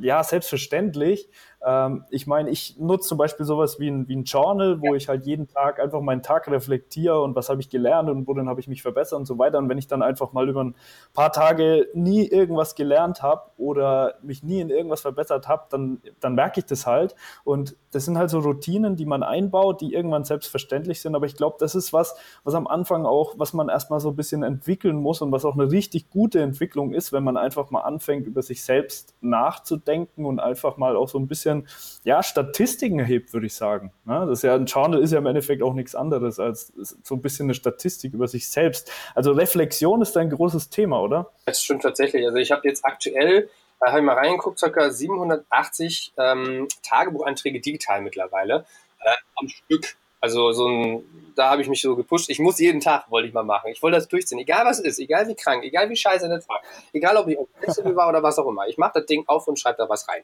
ja, 0.00 0.22
selbstverständlich, 0.22 1.30
ähm, 1.64 2.04
ich 2.10 2.26
meine, 2.26 2.50
ich 2.50 2.76
nutze 2.78 3.08
zum 3.08 3.18
Beispiel 3.18 3.46
sowas 3.46 3.78
wie 3.78 3.88
ein, 3.88 4.08
wie 4.08 4.16
ein 4.16 4.24
Journal, 4.24 4.80
wo 4.80 4.86
ja. 4.88 4.94
ich 4.94 5.08
halt 5.08 5.24
jeden 5.24 5.46
Tag 5.46 5.78
einfach 5.78 6.00
meinen 6.00 6.22
Tag 6.22 6.48
reflektiere 6.48 7.20
und 7.20 7.36
was 7.36 7.48
habe 7.48 7.60
ich 7.60 7.68
gelernt 7.68 8.10
und 8.10 8.26
worin 8.26 8.48
habe 8.48 8.58
ich 8.60 8.66
mich 8.66 8.82
verbessert 8.82 9.18
und 9.18 9.26
so 9.26 9.38
weiter. 9.38 9.58
Und 9.58 9.68
wenn 9.68 9.78
ich 9.78 9.86
dann 9.86 10.02
einfach 10.02 10.32
mal 10.32 10.48
über 10.48 10.64
ein 10.64 10.74
paar 11.14 11.30
Tage 11.30 11.88
nie 11.94 12.26
irgendwas 12.26 12.74
gelernt 12.74 13.22
habe 13.22 13.42
oder 13.58 14.14
mich 14.22 14.42
nie 14.42 14.60
in 14.60 14.70
irgendwas 14.70 15.02
verbessert 15.02 15.46
habe, 15.46 15.66
dann, 15.70 16.02
dann 16.18 16.34
merke 16.34 16.60
ich 16.60 16.66
das 16.66 16.86
halt. 16.86 17.14
Und 17.44 17.76
das 17.92 18.06
sind 18.06 18.18
halt 18.18 18.30
so 18.30 18.40
Routinen, 18.40 18.96
die 18.96 19.06
man 19.06 19.22
einbaut, 19.22 19.82
die 19.82 19.94
irgendwann 19.94 20.24
selbstverständlich 20.24 21.00
sind. 21.00 21.14
Aber 21.14 21.26
ich 21.26 21.36
glaube, 21.36 21.56
das 21.60 21.76
ist 21.76 21.92
was, 21.92 22.16
was 22.42 22.54
am 22.54 22.66
Anfang 22.66 23.06
auch, 23.06 23.34
was 23.36 23.52
man 23.52 23.68
erstmal 23.68 24.00
so 24.00 24.08
ein 24.08 24.16
bisschen 24.16 24.42
entwickeln 24.42 24.96
muss 24.96 25.22
und 25.22 25.30
was 25.30 25.44
auch 25.44 25.54
eine 25.54 25.70
richtig 25.70 26.10
gute 26.10 26.40
Entwicklung 26.40 26.92
ist, 26.92 27.12
wenn 27.12 27.22
man 27.22 27.36
einfach 27.36 27.70
mal 27.70 27.82
anfängt, 27.82 28.26
über 28.26 28.42
sich 28.42 28.64
selbst 28.64 29.14
nachzudenken 29.20 30.24
und 30.24 30.40
einfach 30.40 30.76
mal 30.76 30.96
auch 30.96 31.08
so 31.08 31.18
ein 31.18 31.28
bisschen 31.28 31.51
bisschen 31.60 32.00
ja, 32.04 32.22
Statistiken 32.22 32.98
erhebt, 32.98 33.32
würde 33.32 33.46
ich 33.46 33.54
sagen. 33.54 33.92
Ja, 34.06 34.24
das 34.24 34.38
ist 34.38 34.42
ja, 34.42 34.54
ein 34.54 34.66
Journal 34.66 35.00
ist 35.00 35.12
ja 35.12 35.18
im 35.18 35.26
Endeffekt 35.26 35.62
auch 35.62 35.74
nichts 35.74 35.94
anderes 35.94 36.40
als 36.40 36.72
so 37.02 37.14
ein 37.14 37.20
bisschen 37.20 37.46
eine 37.46 37.54
Statistik 37.54 38.14
über 38.14 38.26
sich 38.26 38.48
selbst. 38.48 38.90
Also 39.14 39.32
Reflexion 39.32 40.02
ist 40.02 40.16
ein 40.16 40.30
großes 40.30 40.70
Thema, 40.70 41.00
oder? 41.00 41.30
Das 41.44 41.62
stimmt 41.62 41.82
tatsächlich. 41.82 42.24
Also 42.24 42.38
ich 42.38 42.50
habe 42.50 42.66
jetzt 42.66 42.84
aktuell 42.84 43.48
da 43.82 43.88
habe 43.88 43.98
ich 43.98 44.06
mal 44.06 44.14
reingeguckt, 44.14 44.60
ca. 44.60 44.90
780 44.90 46.12
ähm, 46.16 46.68
Tagebucheinträge 46.84 47.60
digital 47.60 48.00
mittlerweile 48.00 48.64
äh, 49.00 49.10
am 49.34 49.48
Stück. 49.48 49.96
Also 50.20 50.52
so 50.52 50.68
ein, 50.68 51.32
da 51.34 51.50
habe 51.50 51.62
ich 51.62 51.68
mich 51.68 51.82
so 51.82 51.96
gepusht. 51.96 52.30
Ich 52.30 52.38
muss 52.38 52.60
jeden 52.60 52.80
Tag, 52.80 53.10
wollte 53.10 53.26
ich 53.26 53.34
mal 53.34 53.42
machen. 53.42 53.72
Ich 53.72 53.82
wollte 53.82 53.96
das 53.96 54.06
durchziehen. 54.06 54.38
Egal 54.38 54.64
was 54.64 54.78
ist, 54.78 55.00
egal 55.00 55.26
wie 55.26 55.34
krank, 55.34 55.64
egal 55.64 55.90
wie 55.90 55.96
scheiße 55.96 56.28
der 56.28 56.38
Tag, 56.38 56.62
egal 56.92 57.16
ob 57.16 57.26
ich 57.26 57.36
auf 57.36 57.48
war 57.96 58.08
oder 58.08 58.22
was 58.22 58.38
auch 58.38 58.46
immer. 58.46 58.68
Ich 58.68 58.78
mache 58.78 58.92
das 59.00 59.06
Ding 59.06 59.24
auf 59.26 59.48
und 59.48 59.58
schreibe 59.58 59.78
da 59.78 59.88
was 59.88 60.08
rein. 60.08 60.22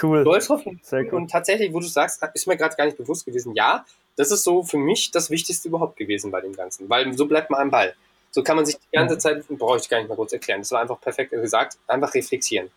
Cool. 0.00 0.24
Drauf. 0.24 0.62
Sehr 0.82 1.04
cool. 1.04 1.14
Und 1.14 1.30
tatsächlich, 1.30 1.72
wo 1.72 1.80
du 1.80 1.86
sagst, 1.86 2.22
ist 2.34 2.46
mir 2.46 2.56
gerade 2.56 2.76
gar 2.76 2.84
nicht 2.84 2.98
bewusst 2.98 3.24
gewesen, 3.24 3.54
ja, 3.54 3.84
Das 4.16 4.30
ist 4.30 4.44
so 4.44 4.62
für 4.62 4.78
mich 4.78 5.10
das 5.10 5.30
Wichtigste 5.30 5.68
überhaupt 5.68 5.96
gewesen 5.96 6.30
bei 6.30 6.40
dem 6.40 6.54
Ganzen, 6.54 6.88
weil 6.88 7.12
so 7.14 7.26
bleibt 7.26 7.50
man 7.50 7.60
am 7.60 7.70
Ball. 7.70 7.94
So 8.30 8.42
kann 8.42 8.56
man 8.56 8.66
sich 8.66 8.76
die 8.76 8.96
ganze 8.96 9.16
Zeit, 9.18 9.46
brauche 9.48 9.78
ich 9.78 9.88
gar 9.88 9.98
nicht 9.98 10.08
mal 10.08 10.14
kurz 10.14 10.32
erklären, 10.32 10.60
das 10.60 10.70
war 10.70 10.80
einfach 10.80 11.00
perfekt 11.00 11.30
gesagt, 11.30 11.78
einfach 11.86 12.12
reflektieren. 12.14 12.70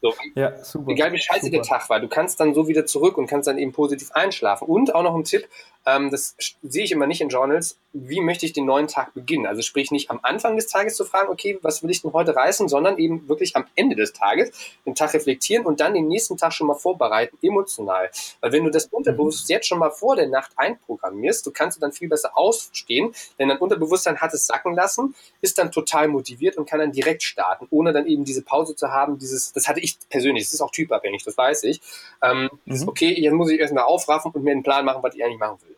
So. 0.00 0.12
Ja, 0.34 0.62
super. 0.62 0.92
Egal 0.92 1.12
wie 1.12 1.18
scheiße 1.18 1.46
super. 1.46 1.56
der 1.56 1.62
Tag 1.62 1.88
war, 1.88 1.98
du 1.98 2.08
kannst 2.08 2.38
dann 2.38 2.54
so 2.54 2.68
wieder 2.68 2.84
zurück 2.84 3.16
und 3.16 3.26
kannst 3.26 3.48
dann 3.48 3.58
eben 3.58 3.72
positiv 3.72 4.12
einschlafen. 4.12 4.68
Und 4.68 4.94
auch 4.94 5.02
noch 5.02 5.14
ein 5.14 5.24
Tipp, 5.24 5.48
ähm, 5.86 6.10
das 6.10 6.36
sehe 6.62 6.84
ich 6.84 6.92
immer 6.92 7.06
nicht 7.06 7.22
in 7.22 7.30
Journals, 7.30 7.78
wie 7.94 8.20
möchte 8.20 8.44
ich 8.44 8.52
den 8.52 8.66
neuen 8.66 8.88
Tag 8.88 9.14
beginnen? 9.14 9.46
Also 9.46 9.62
sprich 9.62 9.92
nicht 9.92 10.10
am 10.10 10.18
Anfang 10.22 10.56
des 10.56 10.66
Tages 10.66 10.96
zu 10.96 11.04
fragen, 11.04 11.28
okay, 11.28 11.58
was 11.62 11.82
will 11.82 11.90
ich 11.90 12.02
denn 12.02 12.12
heute 12.12 12.34
reißen, 12.34 12.68
sondern 12.68 12.98
eben 12.98 13.28
wirklich 13.28 13.54
am 13.54 13.66
Ende 13.76 13.94
des 13.94 14.12
Tages 14.12 14.50
den 14.84 14.96
Tag 14.96 15.14
reflektieren 15.14 15.64
und 15.64 15.78
dann 15.78 15.94
den 15.94 16.08
nächsten 16.08 16.36
Tag 16.36 16.52
schon 16.52 16.66
mal 16.66 16.74
vorbereiten, 16.74 17.38
emotional. 17.40 18.10
Weil 18.40 18.52
wenn 18.52 18.64
du 18.64 18.70
das 18.70 18.86
Unterbewusstsein 18.86 19.54
mhm. 19.54 19.58
jetzt 19.58 19.68
schon 19.68 19.78
mal 19.78 19.90
vor 19.90 20.16
der 20.16 20.26
Nacht 20.26 20.50
einprogrammierst, 20.56 21.46
du 21.46 21.52
kannst 21.52 21.76
du 21.76 21.80
dann 21.80 21.92
viel 21.92 22.08
besser 22.08 22.36
ausstehen, 22.36 23.14
denn 23.38 23.48
dein 23.48 23.58
Unterbewusstsein 23.58 24.20
hat 24.20 24.34
es 24.34 24.46
sacken 24.46 24.74
lassen, 24.74 25.14
ist 25.40 25.56
dann 25.58 25.70
total 25.70 26.08
motiviert 26.08 26.56
und 26.56 26.68
kann 26.68 26.80
dann 26.80 26.90
direkt 26.90 27.22
starten, 27.22 27.68
ohne 27.70 27.92
dann 27.92 28.06
eben 28.06 28.24
diese 28.24 28.42
Pause 28.42 28.74
zu 28.74 28.88
haben, 28.88 29.18
dieses, 29.18 29.52
das 29.52 29.68
hatte 29.68 29.78
ich 29.78 29.98
persönlich, 30.10 30.44
das 30.44 30.54
ist 30.54 30.60
auch 30.60 30.72
typabhängig, 30.72 31.22
das 31.22 31.38
weiß 31.38 31.62
ich. 31.62 31.80
Ähm, 32.22 32.50
mhm. 32.64 32.88
Okay, 32.88 33.14
jetzt 33.20 33.32
muss 33.32 33.50
ich 33.50 33.60
erstmal 33.60 33.84
aufraffen 33.84 34.32
und 34.32 34.42
mir 34.42 34.50
einen 34.50 34.64
Plan 34.64 34.84
machen, 34.84 35.02
was 35.02 35.14
ich 35.14 35.24
eigentlich 35.24 35.38
machen 35.38 35.58
will. 35.62 35.76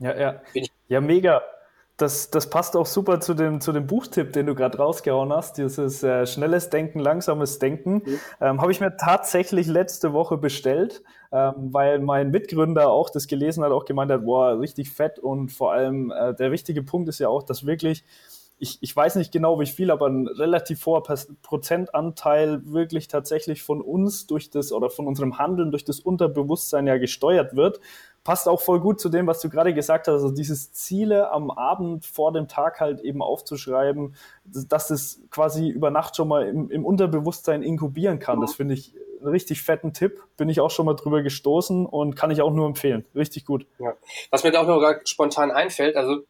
Ja, 0.00 0.18
ja. 0.18 0.40
Ja, 0.90 1.00
mega. 1.00 1.42
Das, 1.96 2.30
das 2.30 2.50
passt 2.50 2.76
auch 2.76 2.86
super 2.86 3.20
zu 3.20 3.34
dem, 3.34 3.60
zu 3.60 3.72
dem 3.72 3.86
Buchtipp, 3.86 4.32
den 4.32 4.46
du 4.46 4.56
gerade 4.56 4.76
rausgehauen 4.78 5.32
hast. 5.32 5.56
Dieses 5.56 6.02
äh, 6.02 6.26
schnelles 6.26 6.68
Denken, 6.68 6.98
langsames 6.98 7.60
Denken. 7.60 8.02
Mhm. 8.04 8.20
Ähm, 8.40 8.60
Habe 8.60 8.72
ich 8.72 8.80
mir 8.80 8.96
tatsächlich 8.96 9.68
letzte 9.68 10.12
Woche 10.12 10.36
bestellt, 10.36 11.02
ähm, 11.30 11.54
weil 11.70 12.00
mein 12.00 12.32
Mitgründer 12.32 12.90
auch 12.90 13.08
das 13.08 13.28
gelesen 13.28 13.62
hat, 13.62 13.70
auch 13.70 13.84
gemeint 13.84 14.10
hat, 14.10 14.24
boah, 14.24 14.58
richtig 14.58 14.90
fett. 14.90 15.20
Und 15.20 15.52
vor 15.52 15.72
allem 15.72 16.10
äh, 16.10 16.34
der 16.34 16.50
wichtige 16.50 16.82
Punkt 16.82 17.08
ist 17.08 17.20
ja 17.20 17.28
auch, 17.28 17.44
dass 17.44 17.66
wirklich 17.66 18.02
ich, 18.60 18.78
ich 18.82 18.94
weiß 18.94 19.16
nicht 19.16 19.32
genau 19.32 19.58
wie 19.58 19.66
viel, 19.66 19.90
aber 19.90 20.06
ein 20.06 20.28
relativ 20.28 20.84
hoher 20.84 21.02
Prozentanteil 21.02 22.60
wirklich 22.66 23.08
tatsächlich 23.08 23.62
von 23.62 23.80
uns 23.80 24.26
durch 24.26 24.50
das 24.50 24.70
oder 24.70 24.90
von 24.90 25.06
unserem 25.06 25.38
Handeln 25.38 25.70
durch 25.70 25.84
das 25.84 25.98
Unterbewusstsein 25.98 26.86
ja 26.86 26.98
gesteuert 26.98 27.56
wird. 27.56 27.80
Passt 28.22 28.48
auch 28.48 28.60
voll 28.60 28.80
gut 28.80 29.00
zu 29.00 29.08
dem, 29.08 29.26
was 29.26 29.40
du 29.40 29.48
gerade 29.48 29.72
gesagt 29.72 30.06
hast, 30.06 30.14
also 30.14 30.30
dieses 30.30 30.72
Ziele 30.72 31.30
am 31.30 31.50
Abend 31.50 32.04
vor 32.04 32.32
dem 32.32 32.48
Tag 32.48 32.78
halt 32.80 33.00
eben 33.00 33.22
aufzuschreiben, 33.22 34.14
dass 34.44 34.90
es 34.90 35.22
quasi 35.30 35.68
über 35.68 35.90
Nacht 35.90 36.16
schon 36.16 36.28
mal 36.28 36.46
im, 36.46 36.70
im 36.70 36.84
Unterbewusstsein 36.84 37.62
inkubieren 37.62 38.18
kann. 38.18 38.40
Das 38.40 38.54
finde 38.54 38.74
ich 38.74 38.94
einen 39.20 39.28
richtig 39.28 39.62
fetten 39.62 39.92
Tipp. 39.92 40.22
Bin 40.36 40.48
ich 40.48 40.60
auch 40.60 40.70
schon 40.70 40.86
mal 40.86 40.94
drüber 40.94 41.22
gestoßen 41.22 41.86
und 41.86 42.14
kann 42.14 42.30
ich 42.30 42.42
auch 42.42 42.52
nur 42.52 42.66
empfehlen. 42.66 43.04
Richtig 43.14 43.44
gut. 43.44 43.66
Ja. 43.78 43.94
Was 44.30 44.44
mir 44.44 44.50
da 44.50 44.62
auch 44.62 44.66
noch 44.66 44.82
spontan 45.04 45.50
einfällt, 45.50 45.96
also 45.96 46.24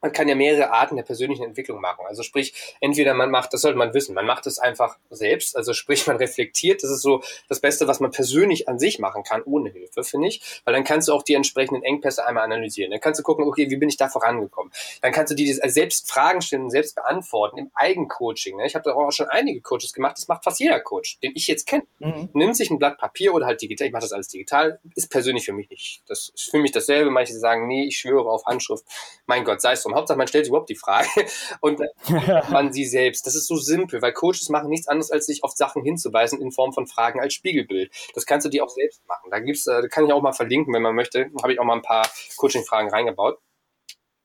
man 0.00 0.12
kann 0.12 0.28
ja 0.28 0.34
mehrere 0.34 0.70
Arten 0.70 0.96
der 0.96 1.02
persönlichen 1.02 1.44
Entwicklung 1.44 1.80
machen. 1.80 2.04
Also 2.06 2.22
sprich, 2.22 2.76
entweder 2.80 3.14
man 3.14 3.30
macht, 3.30 3.52
das 3.52 3.62
sollte 3.62 3.78
man 3.78 3.94
wissen, 3.94 4.14
man 4.14 4.26
macht 4.26 4.46
es 4.46 4.58
einfach 4.58 4.98
selbst, 5.10 5.56
also 5.56 5.72
sprich, 5.72 6.06
man 6.06 6.16
reflektiert, 6.16 6.82
das 6.82 6.90
ist 6.90 7.02
so 7.02 7.22
das 7.48 7.60
Beste, 7.60 7.88
was 7.88 8.00
man 8.00 8.10
persönlich 8.10 8.68
an 8.68 8.78
sich 8.78 8.98
machen 8.98 9.22
kann, 9.22 9.42
ohne 9.42 9.70
Hilfe, 9.70 10.04
finde 10.04 10.28
ich, 10.28 10.60
weil 10.64 10.74
dann 10.74 10.84
kannst 10.84 11.08
du 11.08 11.12
auch 11.12 11.22
die 11.22 11.34
entsprechenden 11.34 11.82
Engpässe 11.82 12.24
einmal 12.26 12.44
analysieren. 12.44 12.90
Dann 12.90 13.00
kannst 13.00 13.18
du 13.18 13.24
gucken, 13.24 13.44
okay, 13.44 13.70
wie 13.70 13.76
bin 13.76 13.88
ich 13.88 13.96
da 13.96 14.08
vorangekommen? 14.08 14.72
Dann 15.02 15.12
kannst 15.12 15.32
du 15.32 15.34
die 15.34 15.52
selbst 15.52 16.10
Fragen 16.10 16.40
stellen 16.42 16.64
und 16.64 16.70
selbst 16.70 16.94
beantworten 16.94 17.58
im 17.58 17.70
Eigencoaching. 17.74 18.56
Ne? 18.56 18.66
Ich 18.66 18.74
habe 18.74 18.84
da 18.84 18.94
auch 18.94 19.10
schon 19.10 19.28
einige 19.28 19.60
Coaches 19.60 19.92
gemacht, 19.92 20.16
das 20.16 20.28
macht 20.28 20.44
fast 20.44 20.60
jeder 20.60 20.80
Coach, 20.80 21.18
den 21.20 21.32
ich 21.34 21.46
jetzt 21.46 21.66
kenne. 21.66 21.84
Mhm. 21.98 22.28
Nimmt 22.32 22.56
sich 22.56 22.70
ein 22.70 22.78
Blatt 22.78 22.98
Papier 22.98 23.34
oder 23.34 23.46
halt 23.46 23.60
digital, 23.60 23.88
ich 23.88 23.92
mache 23.92 24.02
das 24.02 24.12
alles 24.12 24.28
digital, 24.28 24.80
ist 24.94 25.10
persönlich 25.10 25.44
für 25.44 25.52
mich 25.52 25.68
nicht. 25.70 26.02
Das 26.06 26.30
ist 26.34 26.50
für 26.50 26.58
mich 26.58 26.72
dasselbe. 26.72 27.10
Manche 27.10 27.34
sagen, 27.34 27.66
nee, 27.66 27.84
ich 27.86 27.98
schwöre 27.98 28.30
auf 28.30 28.44
Handschrift. 28.46 28.84
Mein 29.26 29.44
Gott, 29.44 29.60
sei 29.60 29.72
es 29.72 29.82
drum. 29.88 29.96
Hauptsache, 29.96 30.18
man 30.18 30.28
stellt 30.28 30.44
sich 30.44 30.50
überhaupt 30.50 30.68
die 30.68 30.76
Frage 30.76 31.08
und 31.60 31.80
man 32.50 32.72
sie 32.72 32.84
selbst. 32.84 33.26
Das 33.26 33.34
ist 33.34 33.46
so 33.46 33.56
simpel, 33.56 34.02
weil 34.02 34.12
Coaches 34.12 34.48
machen 34.48 34.68
nichts 34.68 34.88
anderes, 34.88 35.10
als 35.10 35.26
sich 35.26 35.44
auf 35.44 35.52
Sachen 35.52 35.82
hinzuweisen 35.82 36.40
in 36.40 36.52
Form 36.52 36.72
von 36.72 36.86
Fragen 36.86 37.20
als 37.20 37.34
Spiegelbild. 37.34 37.90
Das 38.14 38.26
kannst 38.26 38.46
du 38.46 38.50
dir 38.50 38.64
auch 38.64 38.70
selbst 38.70 39.06
machen. 39.06 39.30
Da 39.30 39.40
gibt's, 39.40 39.66
äh, 39.66 39.88
kann 39.88 40.06
ich 40.06 40.12
auch 40.12 40.22
mal 40.22 40.32
verlinken, 40.32 40.74
wenn 40.74 40.82
man 40.82 40.94
möchte. 40.94 41.30
Habe 41.42 41.52
ich 41.52 41.60
auch 41.60 41.64
mal 41.64 41.74
ein 41.74 41.82
paar 41.82 42.08
Coaching-Fragen 42.36 42.90
reingebaut 42.90 43.38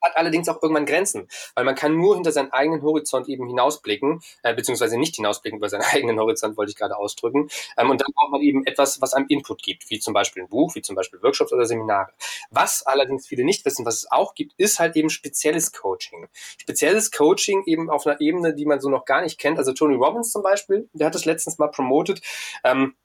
hat 0.03 0.17
allerdings 0.17 0.49
auch 0.49 0.61
irgendwann 0.61 0.85
Grenzen, 0.85 1.27
weil 1.55 1.63
man 1.63 1.75
kann 1.75 1.95
nur 1.95 2.15
hinter 2.15 2.31
seinen 2.31 2.51
eigenen 2.51 2.81
Horizont 2.81 3.29
eben 3.29 3.47
hinausblicken, 3.47 4.21
äh, 4.43 4.53
beziehungsweise 4.53 4.97
nicht 4.97 5.15
hinausblicken 5.15 5.57
über 5.57 5.69
seinen 5.69 5.81
eigenen 5.91 6.19
Horizont, 6.19 6.57
wollte 6.57 6.71
ich 6.71 6.77
gerade 6.77 6.97
ausdrücken. 6.97 7.49
Ähm, 7.77 7.89
und 7.89 8.01
dann 8.01 8.07
braucht 8.13 8.31
man 8.31 8.41
eben 8.41 8.65
etwas, 8.65 9.01
was 9.01 9.13
einem 9.13 9.27
Input 9.29 9.63
gibt, 9.63 9.89
wie 9.89 9.99
zum 9.99 10.13
Beispiel 10.13 10.43
ein 10.43 10.49
Buch, 10.49 10.75
wie 10.75 10.81
zum 10.81 10.95
Beispiel 10.95 11.21
Workshops 11.23 11.53
oder 11.53 11.65
Seminare. 11.65 12.11
Was 12.51 12.85
allerdings 12.85 13.27
viele 13.27 13.43
nicht 13.43 13.65
wissen, 13.65 13.85
was 13.85 13.95
es 13.95 14.11
auch 14.11 14.35
gibt, 14.35 14.53
ist 14.57 14.79
halt 14.79 14.95
eben 14.95 15.09
spezielles 15.09 15.71
Coaching. 15.71 16.27
Spezielles 16.57 17.11
Coaching 17.11 17.63
eben 17.65 17.89
auf 17.89 18.05
einer 18.05 18.19
Ebene, 18.19 18.53
die 18.53 18.65
man 18.65 18.81
so 18.81 18.89
noch 18.89 19.05
gar 19.05 19.21
nicht 19.21 19.39
kennt. 19.39 19.57
Also 19.57 19.73
Tony 19.73 19.95
Robbins 19.95 20.31
zum 20.31 20.43
Beispiel, 20.43 20.89
der 20.93 21.07
hat 21.07 21.15
es 21.15 21.25
letztens 21.25 21.57
mal 21.57 21.67
promotet. 21.67 22.21
Ähm, 22.63 22.95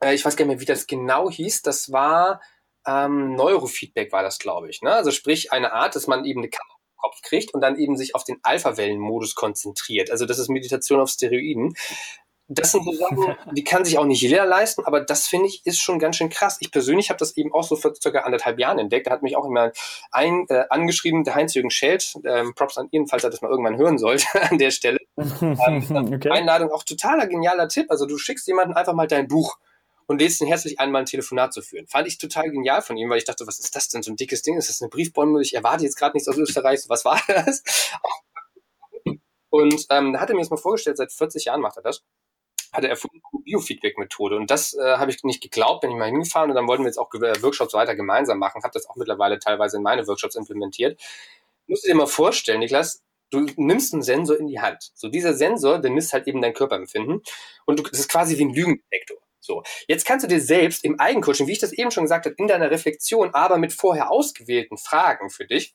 äh, 0.00 0.14
ich 0.14 0.24
weiß 0.24 0.36
gar 0.36 0.44
nicht 0.44 0.54
mehr, 0.54 0.60
wie 0.60 0.66
das 0.66 0.86
genau 0.86 1.30
hieß. 1.30 1.62
Das 1.62 1.92
war 1.92 2.40
ähm, 2.86 3.34
Neurofeedback 3.34 4.12
war 4.12 4.22
das, 4.22 4.38
glaube 4.38 4.70
ich. 4.70 4.82
Ne? 4.82 4.92
Also 4.92 5.10
sprich 5.10 5.52
eine 5.52 5.72
Art, 5.72 5.96
dass 5.96 6.06
man 6.06 6.24
eben 6.24 6.40
eine 6.40 6.48
Kamera 6.48 6.74
im 6.74 6.96
Kopf 6.96 7.22
kriegt 7.22 7.54
und 7.54 7.60
dann 7.60 7.78
eben 7.78 7.96
sich 7.96 8.14
auf 8.14 8.24
den 8.24 8.38
Alpha-Wellen-Modus 8.42 9.34
konzentriert. 9.34 10.10
Also 10.10 10.26
das 10.26 10.38
ist 10.38 10.48
Meditation 10.48 11.00
auf 11.00 11.10
Steroiden. 11.10 11.74
Das 12.52 12.72
sind 12.72 12.84
so 12.84 12.92
Sachen, 12.92 13.36
die 13.54 13.62
kann 13.62 13.84
sich 13.84 13.96
auch 13.96 14.04
nicht 14.04 14.20
jeder 14.22 14.44
leisten, 14.44 14.84
aber 14.84 15.00
das 15.00 15.28
finde 15.28 15.46
ich 15.46 15.64
ist 15.64 15.80
schon 15.80 16.00
ganz 16.00 16.16
schön 16.16 16.30
krass. 16.30 16.56
Ich 16.58 16.72
persönlich 16.72 17.08
habe 17.08 17.18
das 17.18 17.36
eben 17.36 17.52
auch 17.54 17.62
so 17.62 17.76
vor 17.76 17.94
circa 17.94 18.20
anderthalb 18.20 18.58
Jahren 18.58 18.80
entdeckt. 18.80 19.06
Da 19.06 19.12
hat 19.12 19.22
mich 19.22 19.36
auch 19.36 19.44
immer 19.44 19.70
ein, 20.10 20.46
äh, 20.48 20.64
angeschrieben, 20.68 21.22
der 21.22 21.36
Heinz-Jürgen 21.36 21.70
Schelt, 21.70 22.12
ähm, 22.24 22.52
Props 22.56 22.76
an 22.76 22.88
ihn, 22.90 23.06
falls 23.06 23.22
er 23.22 23.30
das 23.30 23.40
mal 23.40 23.50
irgendwann 23.50 23.78
hören 23.78 23.98
sollte 23.98 24.26
an 24.50 24.58
der 24.58 24.72
Stelle. 24.72 24.98
Ähm, 25.40 26.14
okay. 26.14 26.30
Einladung, 26.30 26.70
auch 26.70 26.82
totaler 26.82 27.26
genialer 27.26 27.68
Tipp. 27.68 27.86
Also 27.90 28.06
du 28.06 28.16
schickst 28.16 28.46
jemanden 28.46 28.74
einfach 28.74 28.94
mal 28.94 29.06
dein 29.06 29.28
Buch 29.28 29.58
und 30.10 30.20
lädst 30.20 30.40
ihn 30.40 30.48
herzlich 30.48 30.80
ein, 30.80 30.90
mal 30.90 30.98
ein 30.98 31.06
Telefonat 31.06 31.54
zu 31.54 31.62
führen. 31.62 31.86
Fand 31.86 32.08
ich 32.08 32.18
total 32.18 32.50
genial 32.50 32.82
von 32.82 32.96
ihm, 32.96 33.08
weil 33.10 33.18
ich 33.18 33.24
dachte, 33.26 33.46
was 33.46 33.60
ist 33.60 33.76
das 33.76 33.90
denn, 33.90 34.02
so 34.02 34.10
ein 34.10 34.16
dickes 34.16 34.42
Ding? 34.42 34.56
Ist 34.56 34.68
das 34.68 34.82
eine 34.82 34.88
Briefbombe? 34.88 35.40
Ich 35.40 35.54
erwarte 35.54 35.84
jetzt 35.84 35.94
gerade 35.94 36.16
nichts 36.16 36.28
aus 36.28 36.36
Österreich. 36.36 36.80
Was 36.88 37.04
war 37.04 37.22
das? 37.28 37.62
Und 39.50 39.86
ähm, 39.88 40.12
da 40.12 40.18
hat 40.18 40.28
er 40.28 40.34
mir 40.34 40.40
das 40.40 40.50
mal 40.50 40.56
vorgestellt, 40.56 40.96
seit 40.96 41.12
40 41.12 41.44
Jahren 41.44 41.60
macht 41.60 41.76
er 41.76 41.84
das 41.84 42.02
hat 42.72 42.84
er 42.84 42.90
erfunden, 42.90 43.20
Biofeedback-Methode. 43.44 44.36
Und 44.36 44.50
das 44.50 44.74
äh, 44.74 44.96
habe 44.96 45.10
ich 45.10 45.24
nicht 45.24 45.42
geglaubt, 45.42 45.80
bin 45.80 45.90
ich 45.90 45.96
mal 45.96 46.06
hingefahren 46.06 46.50
und 46.50 46.56
dann 46.56 46.68
wollten 46.68 46.84
wir 46.84 46.88
jetzt 46.88 46.98
auch 46.98 47.12
Workshops 47.12 47.74
weiter 47.74 47.96
gemeinsam 47.96 48.38
machen. 48.38 48.62
Habe 48.62 48.72
das 48.72 48.88
auch 48.88 48.94
mittlerweile 48.94 49.40
teilweise 49.40 49.76
in 49.76 49.82
meine 49.82 50.06
Workshops 50.06 50.36
implementiert. 50.36 51.00
Musst 51.66 51.84
du 51.84 51.88
dir 51.88 51.96
mal 51.96 52.06
vorstellen, 52.06 52.60
Niklas, 52.60 53.02
du 53.30 53.46
nimmst 53.56 53.92
einen 53.92 54.02
Sensor 54.02 54.38
in 54.38 54.46
die 54.46 54.60
Hand. 54.60 54.92
So 54.94 55.08
dieser 55.08 55.34
Sensor, 55.34 55.80
der 55.80 55.90
misst 55.90 56.12
halt 56.12 56.28
eben 56.28 56.40
dein 56.40 56.54
Körperempfinden 56.54 57.22
und 57.64 57.78
du, 57.78 57.82
das 57.82 57.98
ist 57.98 58.08
quasi 58.08 58.38
wie 58.38 58.44
ein 58.44 58.54
Lügendetektor. 58.54 59.18
So, 59.40 59.62
jetzt 59.88 60.04
kannst 60.04 60.24
du 60.24 60.28
dir 60.28 60.40
selbst 60.40 60.84
im 60.84 61.00
Eigencoaching, 61.00 61.46
wie 61.46 61.52
ich 61.52 61.58
das 61.58 61.72
eben 61.72 61.90
schon 61.90 62.04
gesagt 62.04 62.26
habe, 62.26 62.34
in 62.38 62.46
deiner 62.46 62.70
Reflexion, 62.70 63.34
aber 63.34 63.58
mit 63.58 63.72
vorher 63.72 64.10
ausgewählten 64.10 64.76
Fragen 64.76 65.30
für 65.30 65.46
dich, 65.46 65.74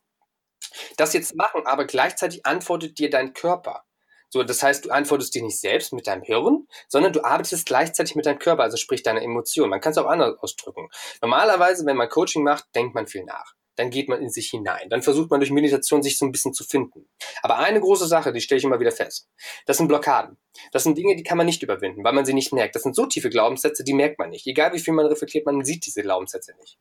das 0.98 1.13
jetzt 1.13 1.36
machen, 1.36 1.65
aber 1.65 1.86
gleichzeitig 1.86 2.45
antwortet 2.45 3.00
dir 3.00 3.10
dein 3.10 3.34
Körper. 3.34 3.84
So, 4.29 4.43
das 4.43 4.62
heißt, 4.62 4.86
du 4.86 4.89
antwortest 4.89 5.34
dir 5.34 5.43
nicht 5.43 5.60
selbst 5.60 5.93
mit 5.93 6.07
deinem 6.07 6.24
Hirn, 6.24 6.67
sondern 6.88 7.13
du 7.13 7.24
arbeitest 7.24 7.65
gleichzeitig 7.65 8.15
mit 8.15 8.25
deinem 8.25 8.39
Körper, 8.39 8.63
also 8.63 8.77
sprich 8.77 9.01
deiner 9.01 9.22
Emotion. 9.22 9.69
Man 9.69 9.81
kann 9.81 9.91
es 9.91 9.98
auch 9.98 10.07
anders 10.07 10.38
ausdrücken. 10.39 10.89
Normalerweise, 11.22 11.86
wenn 11.86 11.98
man 11.98 12.10
Coaching 12.10 12.43
macht, 12.43 12.65
denkt 12.75 12.95
man 12.95 13.07
viel 13.07 13.24
nach 13.24 13.53
dann 13.75 13.89
geht 13.89 14.10
man 14.10 14.22
in 14.22 14.29
sich 14.29 14.50
hinein. 14.50 14.89
Dann 14.89 15.01
versucht 15.01 15.29
man 15.29 15.39
durch 15.39 15.51
Meditation 15.51 16.01
sich 16.01 16.17
so 16.17 16.25
ein 16.25 16.32
bisschen 16.32 16.53
zu 16.53 16.63
finden. 16.63 17.08
Aber 17.41 17.58
eine 17.58 17.79
große 17.79 18.08
Sache, 18.08 18.32
die 18.32 18.41
stelle 18.41 18.60
ich 18.60 18.65
immer 18.65 18.79
wieder 18.79 18.91
fest. 18.91 19.27
Das 19.65 19.77
sind 19.77 19.88
Blockaden. 19.88 20.38
Das 20.72 20.84
sind 20.84 20.98
Dinge, 20.98 21.15
die 21.15 21.24
kann 21.24 21.38
man 21.38 21.46
nicht 21.46 21.62
überwinden, 21.63 22.03
weil 22.03 22.13
man 22.13 22.25
sie 22.25 22.34
nicht 22.34 22.53
merkt. 22.53 22.75
Das 22.75 22.84
sind 22.84 22.96
so 22.96 23.05
tiefe 23.05 23.29
Glaubenssätze, 23.29 23.84
die 23.84 23.94
merkt 23.94 24.20
man 24.20 24.29
nicht. 24.29 24.48
Egal 24.48 24.74
wie 24.74 24.79
viel 24.79 24.94
man 24.94 25.05
reflektiert, 25.05 25.46
man 25.46 25.63
sieht 25.65 25.86
diese 25.86 26.01
Glaubenssätze 26.01 26.53
nicht. 26.60 26.77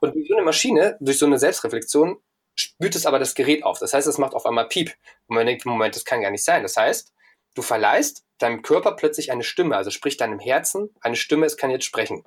Und 0.00 0.14
wie 0.14 0.26
so 0.26 0.34
eine 0.34 0.44
Maschine, 0.44 0.96
durch 1.00 1.18
so 1.18 1.26
eine 1.26 1.38
Selbstreflexion, 1.38 2.18
spürt 2.56 2.94
es 2.94 3.06
aber 3.06 3.18
das 3.18 3.34
Gerät 3.34 3.64
auf. 3.64 3.78
Das 3.78 3.94
heißt, 3.94 4.06
es 4.06 4.18
macht 4.18 4.34
auf 4.34 4.46
einmal 4.46 4.68
Piep. 4.68 4.92
Und 5.26 5.36
man 5.36 5.46
denkt, 5.46 5.64
Moment, 5.64 5.94
das 5.94 6.04
kann 6.04 6.22
gar 6.22 6.30
nicht 6.30 6.44
sein. 6.44 6.62
Das 6.62 6.76
heißt, 6.76 7.12
du 7.54 7.62
verleihst 7.62 8.24
deinem 8.38 8.62
Körper 8.62 8.92
plötzlich 8.92 9.30
eine 9.30 9.44
Stimme, 9.44 9.76
also 9.76 9.90
sprich 9.90 10.16
deinem 10.16 10.38
Herzen 10.38 10.90
eine 11.00 11.16
Stimme, 11.16 11.46
es 11.46 11.56
kann 11.56 11.70
jetzt 11.70 11.84
sprechen. 11.84 12.24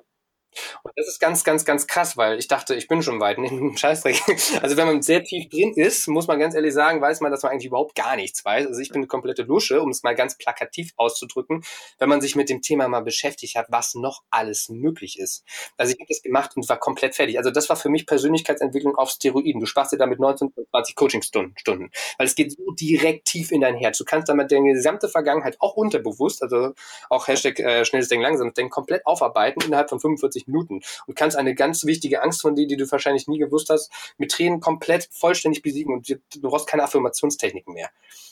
Und 0.82 0.92
das 0.96 1.08
ist 1.08 1.20
ganz, 1.20 1.44
ganz, 1.44 1.64
ganz 1.64 1.86
krass, 1.86 2.16
weil 2.16 2.38
ich 2.38 2.48
dachte, 2.48 2.74
ich 2.74 2.88
bin 2.88 3.02
schon 3.02 3.20
weit 3.20 3.38
in 3.38 3.44
dem 3.44 3.76
Scheißdreck. 3.76 4.22
Also 4.62 4.76
wenn 4.76 4.86
man 4.86 5.02
sehr 5.02 5.22
tief 5.22 5.48
drin 5.48 5.72
ist, 5.74 6.08
muss 6.08 6.26
man 6.26 6.38
ganz 6.38 6.54
ehrlich 6.54 6.74
sagen, 6.74 7.00
weiß 7.00 7.20
man, 7.20 7.30
dass 7.30 7.42
man 7.42 7.52
eigentlich 7.52 7.66
überhaupt 7.66 7.94
gar 7.94 8.16
nichts 8.16 8.44
weiß. 8.44 8.66
Also 8.66 8.80
ich 8.80 8.88
bin 8.88 8.98
eine 8.98 9.06
komplette 9.06 9.42
Lusche, 9.42 9.80
um 9.80 9.90
es 9.90 10.02
mal 10.02 10.14
ganz 10.14 10.36
plakativ 10.36 10.92
auszudrücken, 10.96 11.64
wenn 11.98 12.08
man 12.08 12.20
sich 12.20 12.36
mit 12.36 12.48
dem 12.48 12.62
Thema 12.62 12.88
mal 12.88 13.00
beschäftigt 13.00 13.56
hat, 13.56 13.66
was 13.70 13.94
noch 13.94 14.22
alles 14.30 14.68
möglich 14.68 15.18
ist. 15.18 15.44
Also 15.76 15.92
ich 15.92 15.98
habe 15.98 16.08
das 16.08 16.22
gemacht 16.22 16.56
und 16.56 16.68
war 16.68 16.78
komplett 16.78 17.14
fertig. 17.14 17.38
Also 17.38 17.50
das 17.50 17.68
war 17.68 17.76
für 17.76 17.88
mich 17.88 18.06
Persönlichkeitsentwicklung 18.06 18.96
auf 18.96 19.10
Steroiden. 19.10 19.60
Du 19.60 19.66
sparst 19.66 19.92
dir 19.92 19.98
damit 19.98 20.18
19, 20.18 20.52
20 20.70 20.96
Coachingstunden, 20.96 21.90
weil 22.16 22.26
es 22.26 22.34
geht 22.34 22.52
so 22.52 22.72
direkt 22.72 23.26
tief 23.26 23.52
in 23.52 23.60
dein 23.60 23.76
Herz. 23.76 23.98
Du 23.98 24.04
kannst 24.04 24.28
damit 24.28 24.50
deine 24.50 24.72
gesamte 24.72 25.08
Vergangenheit 25.08 25.56
auch 25.60 25.74
unterbewusst, 25.74 26.42
also 26.42 26.72
auch 27.10 27.28
Hashtag 27.28 27.58
äh, 27.60 27.84
schnelles 27.84 28.08
Denken, 28.08 28.22
langsames 28.22 28.54
Denken, 28.54 28.70
komplett 28.70 29.06
aufarbeiten 29.06 29.62
innerhalb 29.64 29.88
von 29.88 30.00
45 30.00 30.37
Minuten 30.46 30.80
und 31.06 31.14
kannst 31.16 31.36
eine 31.36 31.54
ganz 31.54 31.84
wichtige 31.84 32.22
Angst 32.22 32.42
von 32.42 32.54
dir, 32.54 32.66
die 32.66 32.76
du 32.76 32.90
wahrscheinlich 32.90 33.26
nie 33.26 33.38
gewusst 33.38 33.70
hast, 33.70 33.90
mit 34.16 34.30
Tränen 34.30 34.60
komplett 34.60 35.08
vollständig 35.10 35.62
besiegen 35.62 35.92
und 35.92 36.08
du 36.08 36.18
brauchst 36.40 36.66
keine 36.66 36.84
Affirmationstechniken 36.84 37.74
mehr. 37.74 37.90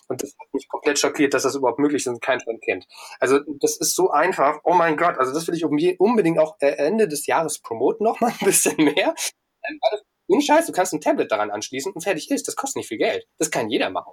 Und 0.09 0.23
das 0.23 0.37
hat 0.39 0.53
mich 0.53 0.69
komplett 0.69 0.99
schockiert, 0.99 1.35
dass 1.35 1.43
das 1.43 1.55
überhaupt 1.55 1.79
möglich 1.79 2.03
ist 2.03 2.09
und 2.09 2.23
kein 2.23 2.41
Fan 2.41 2.61
kennt. 2.61 2.87
Also 3.19 3.41
das 3.61 3.77
ist 3.77 3.95
so 3.95 4.11
einfach. 4.11 4.61
Oh 4.65 4.75
mein 4.75 4.97
Gott, 4.97 5.19
also 5.19 5.33
das 5.33 5.47
will 5.49 5.55
ich 5.55 5.65
unbedingt 5.65 6.39
auch 6.39 6.57
äh, 6.61 6.69
Ende 6.77 7.09
des 7.09 7.27
Jahres 7.27 7.59
promoten 7.59 8.05
noch 8.05 8.21
mal 8.21 8.31
ein 8.31 8.39
bisschen 8.45 8.77
mehr. 8.77 9.15
Ohne 10.29 10.43
Scheiß, 10.43 10.67
du 10.67 10.73
kannst 10.73 10.93
ein 10.93 11.01
Tablet 11.01 11.31
daran 11.31 11.51
anschließen 11.51 11.93
und 11.93 12.03
fertig 12.03 12.31
ist. 12.31 12.49
Das 12.49 12.57
kostet 12.57 12.77
nicht 12.77 12.89
viel 12.89 12.99
Geld. 12.99 13.27
Das 13.39 13.51
kann 13.51 13.69
jeder 13.69 13.91
machen. 13.91 14.13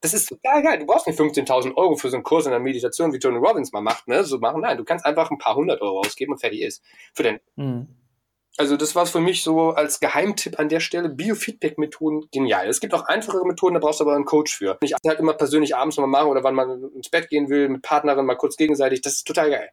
Das 0.00 0.14
ist 0.14 0.28
total 0.28 0.62
geil. 0.62 0.78
Du 0.78 0.86
brauchst 0.86 1.06
nicht 1.06 1.18
15.000 1.18 1.76
Euro 1.76 1.96
für 1.96 2.08
so 2.08 2.16
einen 2.16 2.24
Kurs 2.24 2.46
in 2.46 2.52
der 2.52 2.60
Meditation, 2.60 3.12
wie 3.12 3.18
Tony 3.18 3.38
Robbins 3.38 3.72
mal 3.72 3.82
macht, 3.82 4.08
ne? 4.08 4.24
So 4.24 4.38
machen. 4.38 4.62
Nein, 4.62 4.78
du 4.78 4.84
kannst 4.84 5.04
einfach 5.04 5.30
ein 5.30 5.38
paar 5.38 5.56
hundert 5.56 5.82
Euro 5.82 6.00
ausgeben 6.00 6.32
und 6.32 6.38
fertig 6.38 6.62
ist. 6.62 6.82
Für 7.14 7.22
den. 7.22 7.40
Mhm. 7.56 7.88
Also 8.56 8.76
das 8.76 8.94
war 8.94 9.06
für 9.06 9.20
mich 9.20 9.42
so 9.42 9.70
als 9.70 10.00
Geheimtipp 10.00 10.58
an 10.58 10.68
der 10.68 10.80
Stelle. 10.80 11.08
Biofeedback-Methoden 11.08 12.28
genial. 12.32 12.68
Es 12.68 12.80
gibt 12.80 12.94
auch 12.94 13.04
einfachere 13.06 13.46
Methoden, 13.46 13.74
da 13.74 13.80
brauchst 13.80 14.00
du 14.00 14.04
aber 14.04 14.14
einen 14.14 14.24
Coach 14.24 14.54
für. 14.54 14.76
Nicht 14.82 14.96
halt 15.06 15.18
immer 15.18 15.34
persönlich 15.34 15.76
abends 15.76 15.96
mal 15.98 16.06
machen 16.06 16.28
oder 16.28 16.42
wann 16.44 16.54
man 16.54 16.90
ins 16.94 17.08
Bett 17.08 17.28
gehen 17.28 17.48
will, 17.48 17.68
mit 17.68 17.82
Partnerin 17.82 18.26
mal 18.26 18.34
kurz 18.34 18.56
gegenseitig. 18.56 19.02
Das 19.02 19.14
ist 19.14 19.26
total 19.26 19.50
geil. 19.50 19.70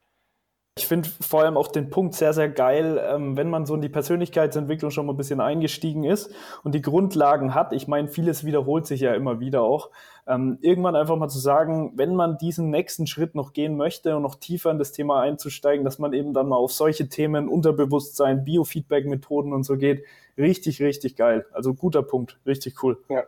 Ich 0.78 0.88
finde 0.88 1.10
vor 1.22 1.42
allem 1.42 1.58
auch 1.58 1.70
den 1.70 1.90
Punkt 1.90 2.14
sehr, 2.14 2.34
sehr 2.34 2.50
geil, 2.50 3.02
ähm, 3.04 3.36
wenn 3.36 3.50
man 3.50 3.66
so 3.66 3.74
in 3.74 3.82
die 3.82 3.90
Persönlichkeitsentwicklung 3.90 4.92
schon 4.92 5.08
mal 5.08 5.14
ein 5.14 5.18
bisschen 5.18 5.42
eingestiegen 5.42 6.04
ist 6.04 6.32
und 6.64 6.76
die 6.76 6.82
Grundlagen 6.82 7.56
hat. 7.56 7.74
Ich 7.74 7.88
meine, 7.88 8.08
vieles 8.08 8.46
wiederholt 8.46 8.86
sich 8.86 9.02
ja 9.02 9.14
immer 9.16 9.40
wieder 9.40 9.64
auch. 9.64 9.90
Ähm, 10.28 10.60
irgendwann 10.62 10.96
einfach 10.96 11.16
mal 11.16 11.30
zu 11.30 11.40
sagen, 11.40 11.94
wenn 11.96 12.14
man 12.14 12.38
diesen 12.38 12.70
nächsten 12.70 13.08
Schritt 13.08 13.34
noch 13.34 13.54
gehen 13.54 13.76
möchte 13.76 14.16
und 14.16 14.22
noch 14.22 14.36
tiefer 14.36 14.70
in 14.70 14.78
das 14.78 14.92
Thema 14.92 15.22
einzusteigen, 15.22 15.84
dass 15.84 16.00
man 16.00 16.14
eben 16.14 16.34
dann 16.34 16.48
mal 16.48 16.58
auf 16.58 16.74
solche 16.74 17.10
Themen, 17.10 17.50
Unterbewusstsein, 17.50 18.44
Biofeedback-Methoden 18.44 19.54
und 19.54 19.64
so 19.64 19.78
geht. 19.78 20.04
Richtig, 20.38 20.82
richtig 20.82 21.16
geil. 21.16 21.46
Also 21.54 21.74
guter 21.74 22.04
Punkt. 22.04 22.38
Richtig 22.46 22.84
cool. 22.84 23.00
Ja. 23.10 23.24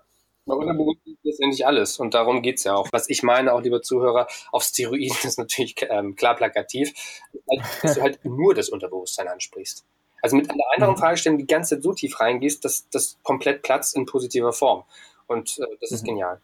Bei 0.50 0.56
Unterbewusstsein 0.56 1.14
ist 1.14 1.24
letztendlich 1.24 1.68
alles. 1.68 2.00
Und 2.00 2.14
darum 2.14 2.42
geht's 2.42 2.64
ja 2.64 2.76
auch. 2.76 2.88
Was 2.92 3.10
ich 3.10 3.24
meine, 3.24 3.54
auch 3.54 3.62
lieber 3.62 3.82
Zuhörer, 3.82 4.28
auf 4.52 4.64
Steroiden 4.64 5.16
ist 5.24 5.38
natürlich 5.38 5.76
ähm, 5.90 6.16
klar 6.16 6.36
plakativ, 6.36 6.94
dass 7.82 7.96
du 7.96 8.02
halt 8.02 8.26
nur 8.26 8.56
das 8.56 8.70
Unterbewusstsein 8.70 9.28
ansprichst. 9.28 9.86
Also 10.22 10.36
mit 10.36 10.50
einer 10.50 10.64
anderen 10.74 10.96
mhm. 10.96 11.00
Fragestellung 11.00 11.38
die 11.38 11.48
ganze 11.48 11.76
Zeit 11.76 11.84
so 11.84 11.94
tief 11.94 12.20
reingehst, 12.20 12.66
dass 12.66 12.90
das 12.90 13.18
komplett 13.24 13.62
platzt 13.62 13.96
in 13.96 14.06
positiver 14.06 14.52
Form. 14.52 14.84
Und 15.28 15.60
äh, 15.60 15.78
das 15.80 15.92
ist 15.92 16.02
mhm. 16.02 16.08
genial. 16.08 16.42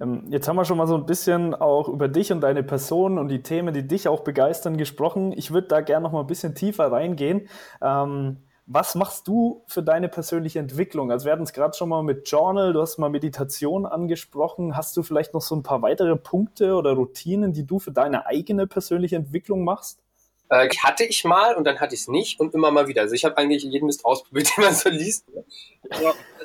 Ähm, 0.00 0.24
jetzt 0.28 0.48
haben 0.48 0.56
wir 0.56 0.64
schon 0.64 0.78
mal 0.78 0.86
so 0.86 0.96
ein 0.96 1.06
bisschen 1.06 1.54
auch 1.54 1.88
über 1.88 2.08
dich 2.08 2.32
und 2.32 2.40
deine 2.40 2.62
Person 2.62 3.18
und 3.18 3.28
die 3.28 3.42
Themen, 3.42 3.74
die 3.74 3.86
dich 3.86 4.08
auch 4.08 4.20
begeistern, 4.20 4.76
gesprochen. 4.76 5.32
Ich 5.36 5.52
würde 5.52 5.68
da 5.68 5.80
gerne 5.80 6.04
noch 6.04 6.12
mal 6.12 6.20
ein 6.20 6.26
bisschen 6.26 6.54
tiefer 6.54 6.90
reingehen. 6.90 7.48
Ähm, 7.82 8.38
was 8.66 8.94
machst 8.94 9.28
du 9.28 9.62
für 9.66 9.82
deine 9.82 10.08
persönliche 10.08 10.58
Entwicklung? 10.58 11.10
Also 11.10 11.26
wir 11.26 11.32
hatten 11.32 11.42
es 11.42 11.52
gerade 11.52 11.76
schon 11.76 11.88
mal 11.88 12.02
mit 12.02 12.28
Journal, 12.30 12.72
du 12.72 12.80
hast 12.80 12.98
mal 12.98 13.10
Meditation 13.10 13.86
angesprochen. 13.86 14.76
Hast 14.76 14.96
du 14.96 15.02
vielleicht 15.02 15.34
noch 15.34 15.42
so 15.42 15.54
ein 15.54 15.62
paar 15.62 15.82
weitere 15.82 16.16
Punkte 16.16 16.74
oder 16.74 16.92
Routinen, 16.92 17.52
die 17.52 17.66
du 17.66 17.78
für 17.78 17.92
deine 17.92 18.26
eigene 18.26 18.66
persönliche 18.66 19.16
Entwicklung 19.16 19.64
machst? 19.64 20.03
Äh, 20.50 20.68
hatte 20.82 21.04
ich 21.04 21.24
mal 21.24 21.54
und 21.54 21.64
dann 21.64 21.80
hatte 21.80 21.94
ich 21.94 22.02
es 22.02 22.08
nicht 22.08 22.38
und 22.38 22.54
immer 22.54 22.70
mal 22.70 22.86
wieder. 22.86 23.02
Also 23.02 23.14
ich 23.14 23.24
habe 23.24 23.38
eigentlich 23.38 23.62
jeden 23.64 23.86
Mist 23.86 24.04
ausprobiert, 24.04 24.48
den 24.56 24.64
man 24.64 24.74
so 24.74 24.88
liest. 24.88 25.26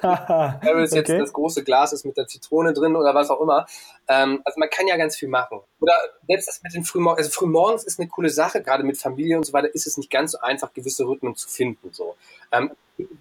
Es 0.01 0.94
jetzt 0.94 1.10
okay. 1.10 1.20
das 1.20 1.34
große 1.34 1.63
Glas 1.63 1.91
ist 1.91 2.06
mit 2.06 2.15
der 2.15 2.25
Zitrone 2.25 2.74
drin 2.74 2.96
oder 2.96 3.13
was 3.13 3.29
auch 3.29 3.41
immer. 3.41 3.65
Ähm, 4.08 4.41
also 4.46 4.58
man 4.58 4.70
kann 4.70 4.88
ja 4.88 4.96
ganz 4.96 5.18
viel 5.18 5.27
machen. 5.27 5.60
Oder 5.82 5.94
selbst 6.27 6.48
das 6.48 6.63
mit 6.63 6.74
den 6.74 6.86
Frühmorgens, 6.86 7.25
also 7.25 7.32
Frühmorgens 7.38 7.84
ist 7.84 8.00
eine 8.00 8.08
coole 8.08 8.29
Sache, 8.29 8.62
gerade 8.63 8.84
mit 8.84 8.98
Familie 8.98 9.36
und 9.36 9.46
so 9.46 9.51
weiter, 9.51 9.74
ist 9.74 9.88
es 9.88 9.98
nicht 9.98 10.10
ganz 10.10 10.32
so 10.32 10.39
einfach, 10.39 10.74
gewisse 10.74 11.06
Rhythmen 11.06 11.36
zu 11.36 11.50
finden. 11.50 11.91
So. 11.91 12.15
Ähm, 12.51 12.72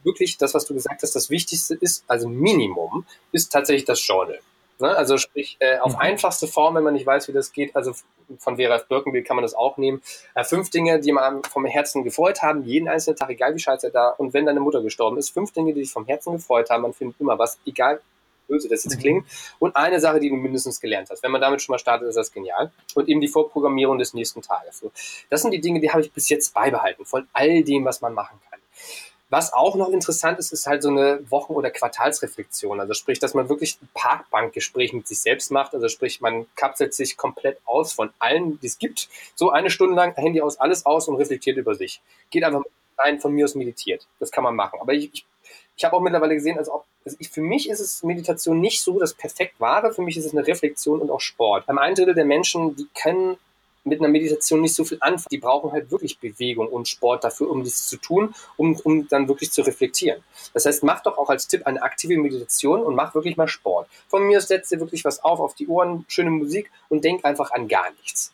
wirklich, 0.04 0.38
das, 0.38 0.54
was 0.54 0.66
du 0.66 0.74
gesagt 0.74 1.02
hast, 1.02 1.14
das 1.16 1.30
Wichtigste 1.30 1.74
ist, 1.74 2.04
also 2.06 2.28
Minimum, 2.28 3.04
ist 3.32 3.52
tatsächlich 3.52 3.84
das 3.84 4.06
Journal. 4.06 4.38
Ne? 4.80 4.96
Also 4.96 5.18
sprich, 5.18 5.56
äh, 5.60 5.78
auf 5.78 5.94
mhm. 5.94 6.00
einfachste 6.00 6.46
Form, 6.46 6.74
wenn 6.74 6.84
man 6.84 6.94
nicht 6.94 7.06
weiß, 7.06 7.28
wie 7.28 7.32
das 7.32 7.52
geht, 7.52 7.74
also 7.74 7.92
von 8.38 8.56
Vera 8.56 8.76
F. 8.76 8.86
Birkenbild 8.88 9.26
kann 9.26 9.36
man 9.36 9.42
das 9.42 9.54
auch 9.54 9.76
nehmen. 9.76 10.02
Äh, 10.34 10.44
fünf 10.44 10.70
Dinge, 10.70 11.00
die 11.00 11.12
man 11.12 11.42
vom 11.44 11.64
Herzen 11.64 12.04
gefreut 12.04 12.42
haben, 12.42 12.64
jeden 12.64 12.88
einzelnen 12.88 13.16
Tag, 13.16 13.30
egal 13.30 13.54
wie 13.54 13.58
scheiße 13.58 13.90
da. 13.90 14.10
Und 14.10 14.34
wenn 14.34 14.46
deine 14.46 14.60
Mutter 14.60 14.82
gestorben 14.82 15.18
ist, 15.18 15.30
fünf 15.30 15.52
Dinge, 15.52 15.72
die 15.74 15.80
dich 15.80 15.92
vom 15.92 16.06
Herzen 16.06 16.34
gefreut 16.34 16.70
haben, 16.70 16.82
man 16.82 16.92
findet 16.92 17.20
immer 17.20 17.38
was, 17.38 17.58
egal 17.66 18.00
böse 18.48 18.68
das 18.68 18.84
jetzt 18.84 18.96
mhm. 18.96 19.00
klingt. 19.00 19.26
Und 19.58 19.76
eine 19.76 20.00
Sache, 20.00 20.18
die 20.18 20.30
du 20.30 20.34
mindestens 20.34 20.80
gelernt 20.80 21.10
hast. 21.10 21.22
Wenn 21.22 21.30
man 21.30 21.40
damit 21.40 21.62
schon 21.62 21.74
mal 21.74 21.78
startet, 21.78 22.08
ist 22.08 22.16
das 22.16 22.32
genial. 22.32 22.72
Und 22.94 23.08
eben 23.08 23.20
die 23.20 23.28
Vorprogrammierung 23.28 23.98
des 23.98 24.14
nächsten 24.14 24.42
Tages. 24.42 24.84
Das 25.30 25.42
sind 25.42 25.52
die 25.52 25.60
Dinge, 25.60 25.80
die 25.80 25.90
habe 25.90 26.00
ich 26.00 26.12
bis 26.12 26.28
jetzt 26.28 26.52
beibehalten, 26.54 27.04
von 27.04 27.28
all 27.32 27.62
dem, 27.62 27.84
was 27.84 28.00
man 28.00 28.14
machen 28.14 28.40
kann. 28.50 28.57
Was 29.30 29.52
auch 29.52 29.76
noch 29.76 29.90
interessant 29.90 30.38
ist, 30.38 30.52
ist 30.52 30.66
halt 30.66 30.82
so 30.82 30.88
eine 30.88 31.20
Wochen- 31.30 31.52
oder 31.52 31.70
Quartalsreflexion. 31.70 32.80
Also 32.80 32.94
sprich, 32.94 33.18
dass 33.18 33.34
man 33.34 33.50
wirklich 33.50 33.78
ein 33.82 33.88
Parkbankgespräch 33.92 34.94
mit 34.94 35.06
sich 35.06 35.20
selbst 35.20 35.50
macht. 35.50 35.74
Also 35.74 35.88
sprich, 35.88 36.22
man 36.22 36.46
kapselt 36.56 36.94
sich 36.94 37.18
komplett 37.18 37.58
aus 37.66 37.92
von 37.92 38.10
allen, 38.18 38.58
die 38.60 38.66
es 38.66 38.78
gibt. 38.78 39.08
So 39.34 39.50
eine 39.50 39.68
Stunde 39.68 39.94
lang 39.96 40.14
Handy 40.14 40.40
aus, 40.40 40.58
alles 40.58 40.86
aus 40.86 41.08
und 41.08 41.16
reflektiert 41.16 41.58
über 41.58 41.74
sich. 41.74 42.00
Geht 42.30 42.44
einfach 42.44 42.62
rein, 42.96 43.20
von 43.20 43.32
mir 43.32 43.44
aus 43.44 43.54
meditiert. 43.54 44.06
Das 44.18 44.30
kann 44.30 44.44
man 44.44 44.56
machen. 44.56 44.80
Aber 44.80 44.94
ich, 44.94 45.12
ich, 45.12 45.26
ich 45.76 45.84
habe 45.84 45.94
auch 45.94 46.00
mittlerweile 46.00 46.34
gesehen, 46.34 46.56
also, 46.56 46.72
auch, 46.72 46.84
also 47.04 47.16
ich, 47.20 47.28
für 47.28 47.42
mich 47.42 47.68
ist 47.68 47.80
es 47.80 48.02
Meditation 48.02 48.60
nicht 48.60 48.82
so 48.82 48.98
das 48.98 49.12
perfekt 49.12 49.60
wahre. 49.60 49.92
Für 49.92 50.02
mich 50.02 50.16
ist 50.16 50.24
es 50.24 50.32
eine 50.32 50.46
Reflexion 50.46 51.00
und 51.00 51.10
auch 51.10 51.20
Sport. 51.20 51.66
Beim 51.66 51.78
ein 51.78 51.94
Drittel 51.94 52.14
der 52.14 52.24
Menschen, 52.24 52.76
die 52.76 52.88
können 52.94 53.36
mit 53.88 54.00
einer 54.00 54.08
Meditation 54.08 54.60
nicht 54.60 54.74
so 54.74 54.84
viel 54.84 54.98
anfangen. 55.00 55.28
Die 55.30 55.38
brauchen 55.38 55.72
halt 55.72 55.90
wirklich 55.90 56.18
Bewegung 56.18 56.68
und 56.68 56.88
Sport 56.88 57.24
dafür, 57.24 57.50
um 57.50 57.64
dies 57.64 57.86
zu 57.86 57.96
tun, 57.96 58.34
um, 58.56 58.76
um 58.84 59.08
dann 59.08 59.28
wirklich 59.28 59.50
zu 59.50 59.62
reflektieren. 59.62 60.22
Das 60.54 60.66
heißt, 60.66 60.82
mach 60.82 61.02
doch 61.02 61.18
auch 61.18 61.30
als 61.30 61.48
Tipp 61.48 61.66
eine 61.66 61.82
aktive 61.82 62.16
Meditation 62.16 62.82
und 62.82 62.94
mach 62.94 63.14
wirklich 63.14 63.36
mal 63.36 63.48
Sport. 63.48 63.88
Von 64.08 64.26
mir 64.26 64.40
setzt 64.40 64.70
dir 64.70 64.80
wirklich 64.80 65.04
was 65.04 65.22
auf, 65.24 65.40
auf 65.40 65.54
die 65.54 65.66
Ohren, 65.68 66.04
schöne 66.08 66.30
Musik 66.30 66.70
und 66.88 67.04
denk 67.04 67.24
einfach 67.24 67.50
an 67.50 67.68
gar 67.68 67.90
nichts. 68.02 68.32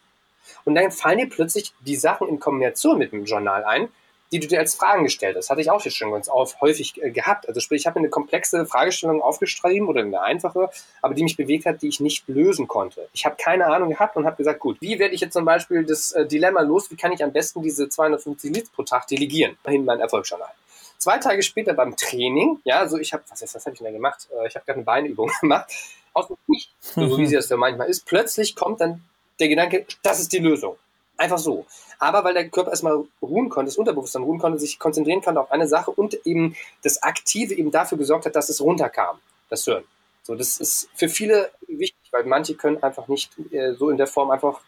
Und 0.65 0.75
dann 0.75 0.91
fallen 0.91 1.19
dir 1.19 1.29
plötzlich 1.29 1.73
die 1.81 1.97
Sachen 1.97 2.29
in 2.29 2.41
Kombination 2.41 2.99
mit 2.99 3.13
dem 3.13 3.25
Journal 3.25 3.65
ein, 3.65 3.89
die 4.33 4.41
du 4.41 4.49
dir 4.49 4.59
als 4.59 4.75
Fragen 4.75 5.05
gestellt 5.05 5.37
hast. 5.37 5.51
Hatte 5.51 5.61
ich 5.61 5.71
auch 5.71 5.85
jetzt 5.85 5.97
schon 5.97 6.11
ganz 6.11 6.29
auf, 6.29 6.61
häufig 6.61 7.01
äh, 7.03 7.11
gehabt. 7.11 7.49
Also 7.49 7.61
sprich, 7.61 7.83
ich 7.83 7.87
habe 7.87 7.99
eine 7.99 8.09
komplexe 8.09 8.67
Fragestellung 8.67 9.23
aufgeschrieben 9.23 9.89
oder 9.89 10.01
eine 10.01 10.21
einfache, 10.21 10.71
aber 11.03 11.15
die 11.15 11.23
mich 11.23 11.37
bewegt 11.37 11.67
hat, 11.67 11.83
die 11.83 11.89
ich 11.89 12.01
nicht 12.01 12.27
lösen 12.29 12.67
konnte. 12.67 13.09
Ich 13.13 13.25
habe 13.25 13.37
keine 13.39 13.67
Ahnung 13.67 13.91
gehabt 13.91 14.17
und 14.17 14.27
habe 14.27 14.37
gesagt, 14.37 14.61
gut, 14.61 14.77
wie 14.81 14.99
werde 14.99 15.15
ich 15.15 15.21
jetzt 15.21 15.35
zum 15.35 15.45
Beispiel 15.45 15.85
das 15.85 16.13
äh, 16.13 16.27
Dilemma 16.27 16.63
los? 16.63 16.91
Wie 16.91 16.97
kann 16.97 17.13
ich 17.13 17.23
am 17.23 17.33
besten 17.33 17.63
diese 17.63 17.89
250 17.89 18.55
Liter 18.55 18.71
pro 18.75 18.83
Tag 18.83 19.07
delegieren? 19.07 19.57
In 19.65 19.85
mein 19.85 20.01
Erfolgsjournal. 20.01 20.51
Zwei 20.99 21.19
Tage 21.19 21.43
später 21.43 21.75
beim 21.75 21.97
Training, 21.97 22.61
ja, 22.65 22.89
so 22.89 22.99
ich 22.99 23.13
habe, 23.13 23.23
was, 23.29 23.43
was 23.43 23.67
habe 23.67 23.75
ich 23.75 23.79
denn 23.79 23.87
da 23.87 23.93
gemacht? 23.93 24.29
Äh, 24.31 24.47
ich 24.47 24.55
habe 24.55 24.65
gerade 24.65 24.79
eine 24.79 24.85
Beinübung 24.85 25.31
gemacht. 25.41 25.71
Aus 26.13 26.29
dem 26.29 26.37
Nichts, 26.47 26.73
so 26.95 27.19
wie 27.19 27.27
sie 27.27 27.35
das 27.37 27.49
ja 27.49 27.57
manchmal 27.57 27.89
ist, 27.89 28.07
plötzlich 28.07 28.55
kommt 28.55 28.81
dann 28.81 29.05
der 29.41 29.49
Gedanke, 29.49 29.87
das 30.03 30.21
ist 30.21 30.33
die 30.33 30.39
Lösung. 30.39 30.77
Einfach 31.17 31.39
so. 31.39 31.65
Aber 31.99 32.25
weil 32.25 32.35
der 32.35 32.49
Körper 32.49 32.71
erstmal 32.71 33.05
ruhen 33.23 33.49
konnte, 33.49 33.69
das 33.69 33.77
Unterbewusstsein 33.77 34.23
ruhen 34.23 34.39
konnte, 34.39 34.59
sich 34.59 34.79
konzentrieren 34.79 35.23
konnte 35.23 35.41
auf 35.41 35.53
eine 35.53 35.69
Sache 35.69 35.91
und 35.91 36.15
eben 36.27 36.57
das 36.83 37.03
Aktive 37.03 37.55
eben 37.55 37.71
dafür 37.71 37.99
gesorgt 37.99 38.27
hat, 38.27 38.35
dass 38.35 38.49
es 38.49 38.61
runterkam, 38.61 39.19
das 39.49 39.67
Hören. 39.67 39.85
So, 40.25 40.35
das 40.35 40.59
ist 40.59 40.89
für 40.95 41.09
viele 41.09 41.51
wichtig, 41.69 42.01
weil 42.11 42.25
manche 42.25 42.55
können 42.55 42.83
einfach 42.83 43.09
nicht 43.09 43.31
äh, 43.53 43.75
so 43.75 43.91
in 43.91 43.99
der 43.99 44.07
Form 44.07 44.31
einfach, 44.31 44.61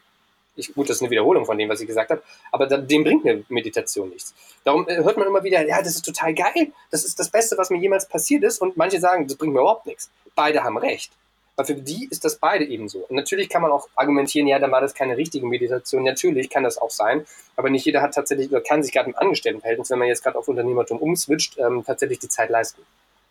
ich, 0.54 0.72
gut, 0.74 0.88
das 0.88 0.96
ist 0.96 1.02
eine 1.02 1.10
Wiederholung 1.10 1.46
von 1.46 1.56
dem, 1.58 1.68
was 1.68 1.80
ich 1.80 1.86
gesagt 1.86 2.10
habe, 2.10 2.22
aber 2.52 2.66
da, 2.66 2.76
dem 2.76 3.04
bringt 3.04 3.26
eine 3.26 3.44
Meditation 3.48 4.10
nichts. 4.10 4.34
Darum 4.64 4.86
äh, 4.86 4.96
hört 4.96 5.16
man 5.16 5.26
immer 5.26 5.42
wieder, 5.42 5.66
ja, 5.66 5.78
das 5.78 5.96
ist 5.96 6.04
total 6.04 6.34
geil, 6.34 6.72
das 6.90 7.04
ist 7.04 7.18
das 7.18 7.30
Beste, 7.30 7.56
was 7.56 7.70
mir 7.70 7.78
jemals 7.78 8.06
passiert 8.06 8.44
ist 8.44 8.60
und 8.60 8.76
manche 8.76 9.00
sagen, 9.00 9.26
das 9.26 9.36
bringt 9.36 9.54
mir 9.54 9.60
überhaupt 9.60 9.86
nichts. 9.86 10.10
Beide 10.34 10.62
haben 10.62 10.76
recht. 10.76 11.10
Weil 11.56 11.66
für 11.66 11.74
die 11.74 12.06
ist 12.10 12.24
das 12.24 12.36
beide 12.36 12.64
ebenso. 12.64 12.98
Und 12.98 13.16
natürlich 13.16 13.48
kann 13.48 13.62
man 13.62 13.72
auch 13.72 13.88
argumentieren, 13.94 14.46
ja, 14.46 14.58
dann 14.58 14.70
war 14.70 14.82
das 14.82 14.94
keine 14.94 15.16
richtige 15.16 15.46
Meditation. 15.46 16.04
Natürlich 16.04 16.50
kann 16.50 16.64
das 16.64 16.76
auch 16.76 16.90
sein, 16.90 17.26
aber 17.56 17.70
nicht 17.70 17.86
jeder 17.86 18.02
hat 18.02 18.14
tatsächlich 18.14 18.50
oder 18.50 18.60
kann 18.60 18.82
sich 18.82 18.92
gerade 18.92 19.08
im 19.08 19.16
Angestelltenverhältnis, 19.16 19.90
wenn 19.90 19.98
man 19.98 20.08
jetzt 20.08 20.22
gerade 20.22 20.38
auf 20.38 20.48
Unternehmertum 20.48 20.98
umswitcht, 20.98 21.58
ähm, 21.58 21.82
tatsächlich 21.84 22.18
die 22.18 22.28
Zeit 22.28 22.50
leisten. 22.50 22.82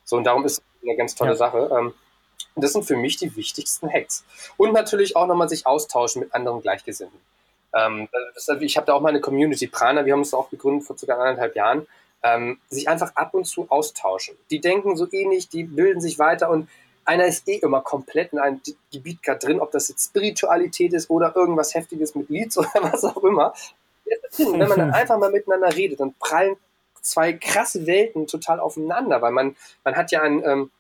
So, 0.04 0.18
und 0.18 0.24
darum 0.24 0.44
ist 0.44 0.62
eine 0.84 0.96
ganz 0.96 1.14
tolle 1.14 1.32
ja. 1.32 1.36
Sache. 1.36 1.70
Ähm, 1.72 1.94
das 2.56 2.74
sind 2.74 2.84
für 2.84 2.96
mich 2.96 3.18
die 3.18 3.36
wichtigsten 3.36 3.92
Hacks. 3.92 4.24
Und 4.58 4.74
natürlich 4.74 5.16
auch 5.16 5.28
nochmal 5.28 5.50
sich 5.50 5.68
austauschen 5.68 6.22
mit 6.22 6.34
anderen 6.34 6.62
Gleichgesinnten. 6.62 7.20
Ähm, 7.74 8.08
das, 8.34 8.48
ich 8.62 8.78
habe 8.78 8.88
da 8.88 8.94
auch 8.94 9.02
mal 9.02 9.10
eine 9.10 9.22
Community, 9.22 9.68
Prana, 9.68 10.06
wir 10.06 10.14
haben 10.14 10.22
es 10.22 10.34
auch 10.34 10.50
gegründet 10.50 10.88
vor 10.88 10.98
circa 10.98 11.16
anderthalb 11.16 11.56
Jahren, 11.56 11.86
ähm, 12.24 12.60
sich 12.70 12.88
einfach 12.88 13.16
ab 13.16 13.34
und 13.34 13.46
zu 13.46 13.68
austauschen. 13.70 14.36
Die 14.50 14.62
denken 14.62 14.96
so 14.96 15.08
ähnlich, 15.12 15.50
die 15.50 15.64
bilden 15.64 16.02
sich 16.02 16.18
weiter 16.18 16.50
und 16.50 16.70
einer 17.06 17.26
ist 17.26 17.48
eh 17.48 17.58
immer 17.58 17.82
komplett 17.82 18.34
in 18.34 18.40
einem 18.40 18.62
Gebiet 18.92 19.22
gerade 19.24 19.40
drin, 19.40 19.60
ob 19.60 19.72
das 19.72 19.88
jetzt 19.90 20.10
Spiritualität 20.10 20.94
ist 20.94 21.10
oder 21.10 21.36
irgendwas 21.36 21.74
Heftiges 21.74 22.16
mit 22.16 22.30
Leads 22.30 22.58
oder 22.58 22.70
was 22.82 23.04
auch 23.04 23.24
immer. 23.24 23.54
Wenn 24.38 24.68
man 24.68 24.78
dann 24.78 24.92
einfach 24.94 25.18
mal 25.18 25.32
miteinander 25.32 25.76
redet, 25.76 26.00
dann 26.00 26.14
prallen 26.20 26.58
zwei 27.02 27.34
krasse 27.34 27.86
Welten 27.86 28.28
total 28.28 28.60
aufeinander, 28.60 29.22
weil 29.22 29.32
man, 29.32 29.56
man 29.84 29.96
hat 29.96 30.12
ja 30.12 30.22
ein, 30.24 30.44
ähm, 30.44 30.72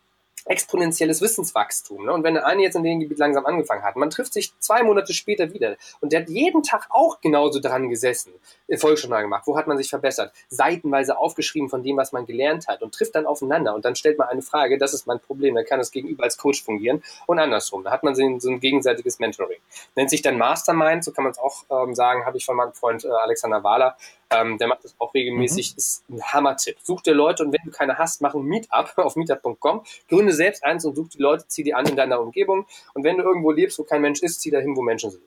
exponentielles 0.46 1.22
Wissenswachstum. 1.22 2.06
Ne? 2.06 2.14
Und 2.14 2.24
wenn 2.24 2.36
der 2.36 2.46
eine 2.46 2.62
jetzt 2.62 2.76
in 2.76 2.84
dem 2.84 3.00
Gebiet 3.00 3.18
langsam 3.18 3.46
angefangen 3.46 3.84
hat, 3.84 3.96
man 3.96 4.12
trifft 4.12 4.34
sich 4.34 4.54
zwei 4.60 4.84
Monate 4.84 5.14
später 5.14 5.52
wieder 5.54 5.76
und 6.02 6.14
der 6.14 6.22
hat 6.22 6.30
jeden 6.30 6.62
Tag 6.62 6.88
auch 6.90 7.20
genauso 7.20 7.60
dran 7.60 7.90
gesessen, 7.90 8.32
Volksjournal 8.74 9.22
gemacht, 9.22 9.44
wo 9.46 9.58
hat 9.58 9.68
man 9.68 9.78
sich 9.78 9.90
verbessert, 9.90 10.34
seitenweise 10.50 11.18
aufgeschrieben 11.18 11.70
von 11.70 11.84
dem, 11.84 11.98
was 11.98 12.12
man 12.12 12.26
gelernt 12.26 12.68
hat 12.68 12.82
und 12.82 12.94
trifft 12.94 13.16
dann 13.16 13.26
aufeinander 13.26 13.76
und 13.76 13.86
dann 13.86 13.96
stellt 13.96 14.18
man 14.18 14.28
eine 14.28 14.42
Frage, 14.42 14.78
das 14.78 14.94
ist 14.94 15.08
mein 15.08 15.20
Problem, 15.20 15.56
dann 15.56 15.66
kann 15.66 15.80
das 15.80 15.92
Gegenüber 15.92 16.24
als 16.24 16.38
Coach 16.38 16.64
fungieren 16.64 17.04
und 17.28 17.40
andersrum. 17.40 17.84
Da 17.84 17.92
hat 17.92 18.04
man 18.04 18.16
so 18.16 18.24
ein, 18.24 18.60
gegenseitiges 18.60 19.20
Mentoring. 19.20 19.60
Nennt 19.96 20.10
sich 20.10 20.22
dann 20.22 20.38
Mastermind, 20.38 21.04
so 21.04 21.12
kann 21.12 21.24
man 21.24 21.32
es 21.32 21.38
auch 21.38 21.64
ähm, 21.70 21.94
sagen, 21.94 22.26
habe 22.26 22.38
ich 22.38 22.46
von 22.46 22.56
meinem 22.56 22.74
Freund 22.74 23.06
äh, 23.06 23.10
Alexander 23.10 23.64
Wahler, 23.64 23.98
ähm, 24.32 24.58
der 24.58 24.68
macht 24.68 24.84
das 24.84 24.96
auch 24.98 25.14
regelmäßig, 25.14 25.74
mhm. 25.74 25.78
ist 25.78 26.10
ein 26.10 26.24
Hammer-Tipp. 26.24 26.78
Such 26.82 27.02
dir 27.02 27.14
Leute 27.14 27.44
und 27.44 27.52
wenn 27.52 27.62
du 27.64 27.72
keine 27.72 27.98
hast, 27.98 28.22
mach 28.22 28.34
ein 28.34 28.44
Meetup 28.44 28.94
auf 28.98 29.16
meetup.com, 29.16 29.84
gründe 30.10 30.34
selbst 30.34 30.64
eins 30.64 30.86
und 30.86 30.96
such 30.96 31.10
die 31.10 31.22
Leute, 31.22 31.48
zieh 31.48 31.64
die 31.64 31.74
an 31.74 31.86
in 31.86 31.96
deiner 31.96 32.20
Umgebung 32.20 32.66
und 32.94 33.04
wenn 33.04 33.18
du 33.18 33.24
irgendwo 33.24 33.52
lebst, 33.52 33.78
wo 33.78 33.84
kein 33.84 34.02
Mensch 34.02 34.22
ist, 34.22 34.42
zieh 34.42 34.52
dahin, 34.52 34.76
wo 34.76 34.82
Menschen 34.82 35.12
sind. 35.12 35.24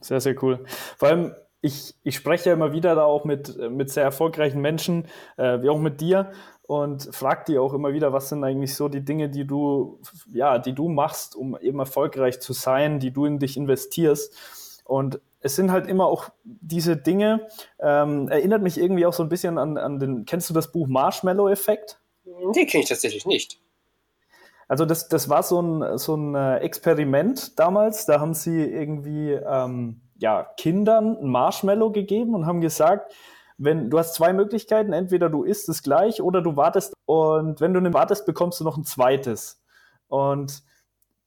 Sehr, 0.00 0.20
sehr 0.20 0.42
cool. 0.42 0.64
Vor 0.98 1.08
allem, 1.08 1.34
ich, 1.60 1.94
ich 2.02 2.16
spreche 2.16 2.50
ja 2.50 2.54
immer 2.54 2.72
wieder 2.72 2.94
da 2.94 3.04
auch 3.04 3.24
mit, 3.24 3.58
mit 3.70 3.90
sehr 3.90 4.04
erfolgreichen 4.04 4.60
Menschen, 4.60 5.06
äh, 5.36 5.62
wie 5.62 5.68
auch 5.68 5.78
mit 5.78 6.00
dir 6.00 6.30
und 6.62 7.14
frag 7.14 7.46
die 7.46 7.58
auch 7.58 7.72
immer 7.72 7.92
wieder, 7.92 8.12
was 8.12 8.28
sind 8.28 8.42
eigentlich 8.42 8.74
so 8.74 8.88
die 8.88 9.04
Dinge, 9.04 9.28
die 9.28 9.46
du, 9.46 10.00
ja, 10.32 10.58
die 10.58 10.74
du 10.74 10.88
machst, 10.88 11.36
um 11.36 11.56
eben 11.58 11.78
erfolgreich 11.78 12.40
zu 12.40 12.52
sein, 12.52 12.98
die 12.98 13.12
du 13.12 13.24
in 13.24 13.38
dich 13.38 13.56
investierst. 13.56 14.82
Und 14.84 15.20
es 15.40 15.54
sind 15.54 15.70
halt 15.70 15.86
immer 15.86 16.06
auch 16.06 16.30
diese 16.44 16.96
Dinge, 16.96 17.46
ähm, 17.78 18.28
erinnert 18.28 18.62
mich 18.62 18.78
irgendwie 18.78 19.06
auch 19.06 19.12
so 19.12 19.22
ein 19.22 19.28
bisschen 19.28 19.58
an, 19.58 19.78
an 19.78 19.98
den, 19.98 20.24
kennst 20.24 20.50
du 20.50 20.54
das 20.54 20.72
Buch 20.72 20.88
Marshmallow-Effekt? 20.88 22.00
Nee, 22.24 22.66
kenne 22.66 22.82
ich 22.82 22.88
tatsächlich 22.88 23.26
nicht. 23.26 23.60
Also 24.68 24.84
das, 24.84 25.08
das 25.08 25.28
war 25.28 25.44
so 25.44 25.62
ein, 25.62 25.98
so 25.98 26.16
ein 26.16 26.34
äh, 26.34 26.56
Experiment 26.58 27.58
damals, 27.58 28.06
da 28.06 28.18
haben 28.18 28.34
sie 28.34 28.64
irgendwie 28.64 29.32
ähm, 29.32 30.00
ja, 30.18 30.44
Kindern 30.56 31.16
ein 31.16 31.28
Marshmallow 31.28 31.92
gegeben 31.92 32.34
und 32.34 32.46
haben 32.46 32.60
gesagt, 32.60 33.14
wenn 33.58 33.90
du 33.90 33.98
hast 33.98 34.14
zwei 34.14 34.32
Möglichkeiten, 34.32 34.92
entweder 34.92 35.30
du 35.30 35.42
isst 35.42 35.68
es 35.68 35.82
gleich 35.82 36.20
oder 36.20 36.42
du 36.42 36.56
wartest 36.56 36.94
und 37.06 37.60
wenn 37.60 37.72
du 37.72 37.80
nicht 37.80 37.94
wartest, 37.94 38.26
bekommst 38.26 38.60
du 38.60 38.64
noch 38.64 38.76
ein 38.76 38.84
zweites. 38.84 39.62
Und 40.08 40.62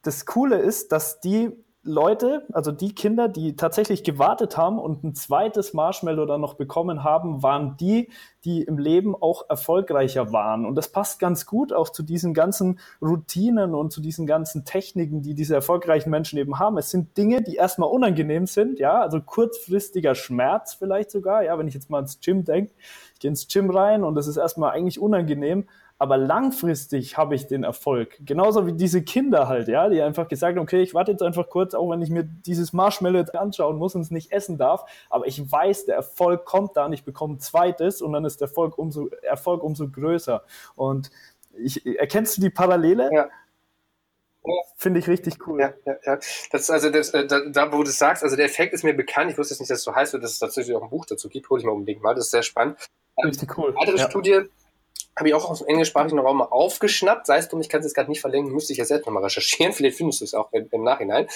das 0.03 0.25
Coole 0.25 0.57
ist, 0.57 0.91
dass 0.91 1.19
die 1.19 1.51
Leute, 1.89 2.43
also 2.53 2.71
die 2.71 2.93
Kinder, 2.93 3.27
die 3.27 3.55
tatsächlich 3.55 4.03
gewartet 4.03 4.57
haben 4.57 4.77
und 4.77 5.03
ein 5.03 5.15
zweites 5.15 5.73
Marshmallow 5.73 6.25
dann 6.25 6.39
noch 6.39 6.53
bekommen 6.53 7.03
haben, 7.03 7.41
waren 7.41 7.77
die, 7.77 8.09
die 8.45 8.61
im 8.61 8.77
Leben 8.77 9.15
auch 9.15 9.49
erfolgreicher 9.49 10.31
waren. 10.31 10.65
Und 10.65 10.75
das 10.75 10.91
passt 10.91 11.19
ganz 11.19 11.47
gut 11.47 11.73
auch 11.73 11.89
zu 11.89 12.03
diesen 12.03 12.33
ganzen 12.33 12.79
Routinen 13.01 13.73
und 13.73 13.91
zu 13.91 14.01
diesen 14.01 14.27
ganzen 14.27 14.65
Techniken, 14.65 15.21
die 15.23 15.33
diese 15.33 15.55
erfolgreichen 15.55 16.11
Menschen 16.11 16.37
eben 16.37 16.59
haben. 16.59 16.77
Es 16.77 16.91
sind 16.91 17.17
Dinge, 17.17 17.41
die 17.41 17.55
erstmal 17.55 17.89
unangenehm 17.89 18.45
sind, 18.45 18.79
ja, 18.79 19.01
also 19.01 19.19
kurzfristiger 19.19 20.13
Schmerz 20.13 20.75
vielleicht 20.75 21.09
sogar, 21.09 21.43
ja, 21.43 21.57
wenn 21.57 21.67
ich 21.67 21.73
jetzt 21.73 21.89
mal 21.89 21.99
ins 21.99 22.19
Gym 22.19 22.45
denke, 22.45 22.71
ich 23.15 23.19
gehe 23.19 23.29
ins 23.29 23.47
Gym 23.47 23.69
rein 23.71 24.03
und 24.03 24.15
es 24.17 24.27
ist 24.27 24.37
erstmal 24.37 24.71
eigentlich 24.71 24.99
unangenehm, 24.99 25.65
aber 25.99 26.17
langfristig 26.17 27.17
habe 27.17 27.35
ich 27.35 27.47
den 27.47 27.63
Erfolg. 27.63 28.17
Genauso 28.21 28.65
wie 28.65 28.71
diese 28.71 29.03
Kinder 29.03 29.49
halt, 29.49 29.67
ja, 29.67 29.89
die 29.89 30.01
einfach 30.01 30.29
gesagt 30.29 30.57
haben, 30.57 30.63
okay, 30.63 30.81
ich 30.81 30.93
warte 30.93 31.11
jetzt 31.11 31.21
einfach 31.21 31.49
kurz, 31.49 31.73
auch 31.73 31.89
wenn 31.91 32.01
ich 32.01 32.09
mir 32.09 32.23
dieses 32.23 32.71
Marshmallow 32.71 33.19
jetzt 33.19 33.35
anschauen 33.35 33.77
muss 33.77 33.95
und 33.95 34.01
es 34.01 34.09
nicht 34.09 34.31
essen 34.31 34.57
darf, 34.57 34.85
aber 35.09 35.27
ich 35.27 35.51
weiß, 35.51 35.85
der 35.85 35.95
Erfolg 35.95 36.45
kommt 36.45 36.77
da 36.77 36.85
und 36.85 36.93
ich 36.93 37.03
bekomme 37.03 37.35
ein 37.35 37.39
zweites 37.41 38.01
und 38.01 38.13
dann 38.13 38.23
ist 38.23 38.39
der 38.39 38.47
Erfolg 38.47 38.77
umso, 38.77 39.09
Erfolg 39.21 39.61
umso 39.61 39.89
größer. 39.89 40.43
Und 40.75 41.11
ich, 41.53 41.85
erkennst 41.85 42.37
du 42.37 42.41
die 42.41 42.49
Parallele? 42.49 43.09
Ja. 43.13 43.27
Finde 44.77 45.01
ich 45.01 45.09
richtig 45.09 45.45
cool. 45.45 45.59
Ja, 45.59 45.73
ja, 45.85 45.95
ja. 46.05 46.15
Das 46.15 46.61
ist 46.61 46.69
also 46.69 46.89
das, 46.89 47.09
äh, 47.09 47.27
da, 47.27 47.41
da, 47.49 47.73
wo 47.73 47.83
du 47.83 47.91
sagst, 47.91 48.23
also 48.23 48.37
der 48.37 48.45
Effekt 48.45 48.73
ist 48.73 48.85
mir 48.85 48.93
bekannt. 48.93 49.29
Ich 49.29 49.37
wusste 49.37 49.53
jetzt 49.53 49.59
nicht, 49.59 49.69
dass 49.69 49.79
es 49.79 49.83
so 49.83 49.93
heißt, 49.93 50.13
dass 50.13 50.31
es 50.31 50.39
tatsächlich 50.39 50.75
auch 50.75 50.81
ein 50.81 50.89
Buch 50.89 51.05
dazu 51.05 51.27
gibt. 51.27 51.49
Hol 51.49 51.59
ich 51.59 51.65
mal 51.65 51.73
unbedingt 51.73 52.01
mal. 52.01 52.15
Das 52.15 52.25
ist 52.25 52.31
sehr 52.31 52.41
spannend. 52.41 52.77
Richtig 53.21 53.57
cool. 53.57 53.71
Eine 53.71 53.75
weitere 53.75 53.97
ja. 53.97 54.09
Studie, 54.09 54.41
habe 55.19 55.27
ich 55.27 55.35
auch 55.35 55.49
aus 55.49 55.59
dem 55.59 55.67
englischsprachigen 55.67 56.17
Raum 56.17 56.37
mal 56.37 56.45
aufgeschnappt. 56.45 57.27
Sei 57.27 57.37
es 57.37 57.49
drum, 57.49 57.59
ich 57.59 57.67
kann 57.67 57.81
es 57.81 57.85
jetzt 57.85 57.93
gerade 57.93 58.09
nicht 58.09 58.21
verlinken, 58.21 58.53
müsste 58.53 58.71
ich 58.71 58.79
ja 58.79 58.85
selbst 58.85 59.05
nochmal 59.05 59.23
recherchieren. 59.23 59.73
Vielleicht 59.73 59.97
findest 59.97 60.21
du 60.21 60.25
es 60.25 60.33
auch 60.33 60.51
im, 60.53 60.69
im 60.71 60.83
Nachhinein. 60.83 61.27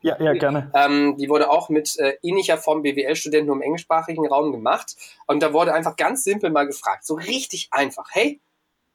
Ja, 0.00 0.20
ja, 0.20 0.32
gerne. 0.32 0.72
Ähm, 0.74 1.16
die 1.18 1.28
wurde 1.28 1.50
auch 1.50 1.68
mit 1.68 1.98
äh, 1.98 2.16
ähnlicher 2.22 2.56
Form 2.56 2.82
BWL-Studenten 2.82 3.52
im 3.52 3.62
englischsprachigen 3.62 4.26
Raum 4.26 4.50
gemacht. 4.50 4.96
Und 5.26 5.42
da 5.42 5.52
wurde 5.52 5.74
einfach 5.74 5.96
ganz 5.96 6.24
simpel 6.24 6.50
mal 6.50 6.66
gefragt, 6.66 7.04
so 7.04 7.14
richtig 7.14 7.68
einfach. 7.70 8.08
Hey, 8.10 8.40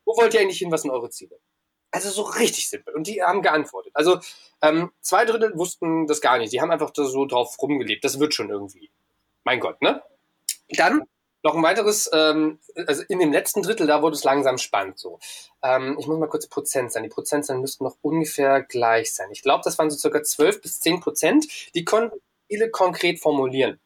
wo 0.03 0.17
wollt 0.17 0.33
ihr 0.33 0.41
eigentlich 0.41 0.57
hin? 0.57 0.71
Was 0.71 0.81
sind 0.81 0.91
eure 0.91 1.09
Ziele? 1.11 1.37
Also 1.91 2.09
so 2.09 2.23
richtig 2.23 2.67
simpel. 2.67 2.95
Und 2.95 3.07
die 3.07 3.21
haben 3.21 3.43
geantwortet. 3.43 3.91
Also 3.93 4.19
ähm, 4.61 4.91
zwei 4.99 5.25
Drittel 5.25 5.55
wussten 5.55 6.07
das 6.07 6.21
gar 6.21 6.39
nicht. 6.39 6.51
Die 6.51 6.59
haben 6.59 6.71
einfach 6.71 6.91
so 6.93 7.25
drauf 7.25 7.55
rumgelebt. 7.61 8.03
Das 8.03 8.19
wird 8.19 8.33
schon 8.33 8.49
irgendwie. 8.49 8.89
Mein 9.43 9.59
Gott, 9.59 9.81
ne? 9.81 10.01
Dann 10.69 11.03
noch 11.47 11.55
ein 11.55 11.63
weiteres, 11.63 12.09
ähm, 12.13 12.59
also 12.87 13.03
in 13.07 13.19
dem 13.19 13.31
letzten 13.31 13.63
Drittel, 13.63 13.87
da 13.87 14.01
wurde 14.01 14.15
es 14.15 14.23
langsam 14.25 14.57
spannend 14.57 14.99
so. 14.99 15.19
Ähm, 15.63 15.95
ich 15.97 16.05
muss 16.05 16.19
mal 16.19 16.27
kurz 16.27 16.47
Prozent 16.47 16.91
sein. 16.91 17.03
Die 17.03 17.09
Prozentzahlen 17.09 17.61
müssten 17.61 17.85
noch 17.85 17.95
ungefähr 18.01 18.61
gleich 18.63 19.13
sein. 19.13 19.29
Ich 19.31 19.43
glaube, 19.43 19.61
das 19.63 19.77
waren 19.79 19.89
so 19.89 19.97
circa 19.97 20.21
12 20.21 20.61
bis 20.61 20.81
10 20.81 20.99
Prozent. 20.99 21.47
Die 21.73 21.85
konnten 21.85 22.19
viele 22.47 22.69
konkret 22.69 23.19
formulieren. 23.21 23.79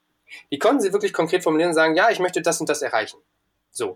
Die 0.51 0.57
konnten 0.57 0.81
sie 0.81 0.91
wirklich 0.91 1.13
konkret 1.13 1.43
formulieren 1.43 1.69
und 1.69 1.75
sagen, 1.75 1.95
ja, 1.95 2.09
ich 2.09 2.19
möchte 2.19 2.41
das 2.41 2.59
und 2.59 2.67
das 2.67 2.81
erreichen. 2.81 3.19
So. 3.69 3.95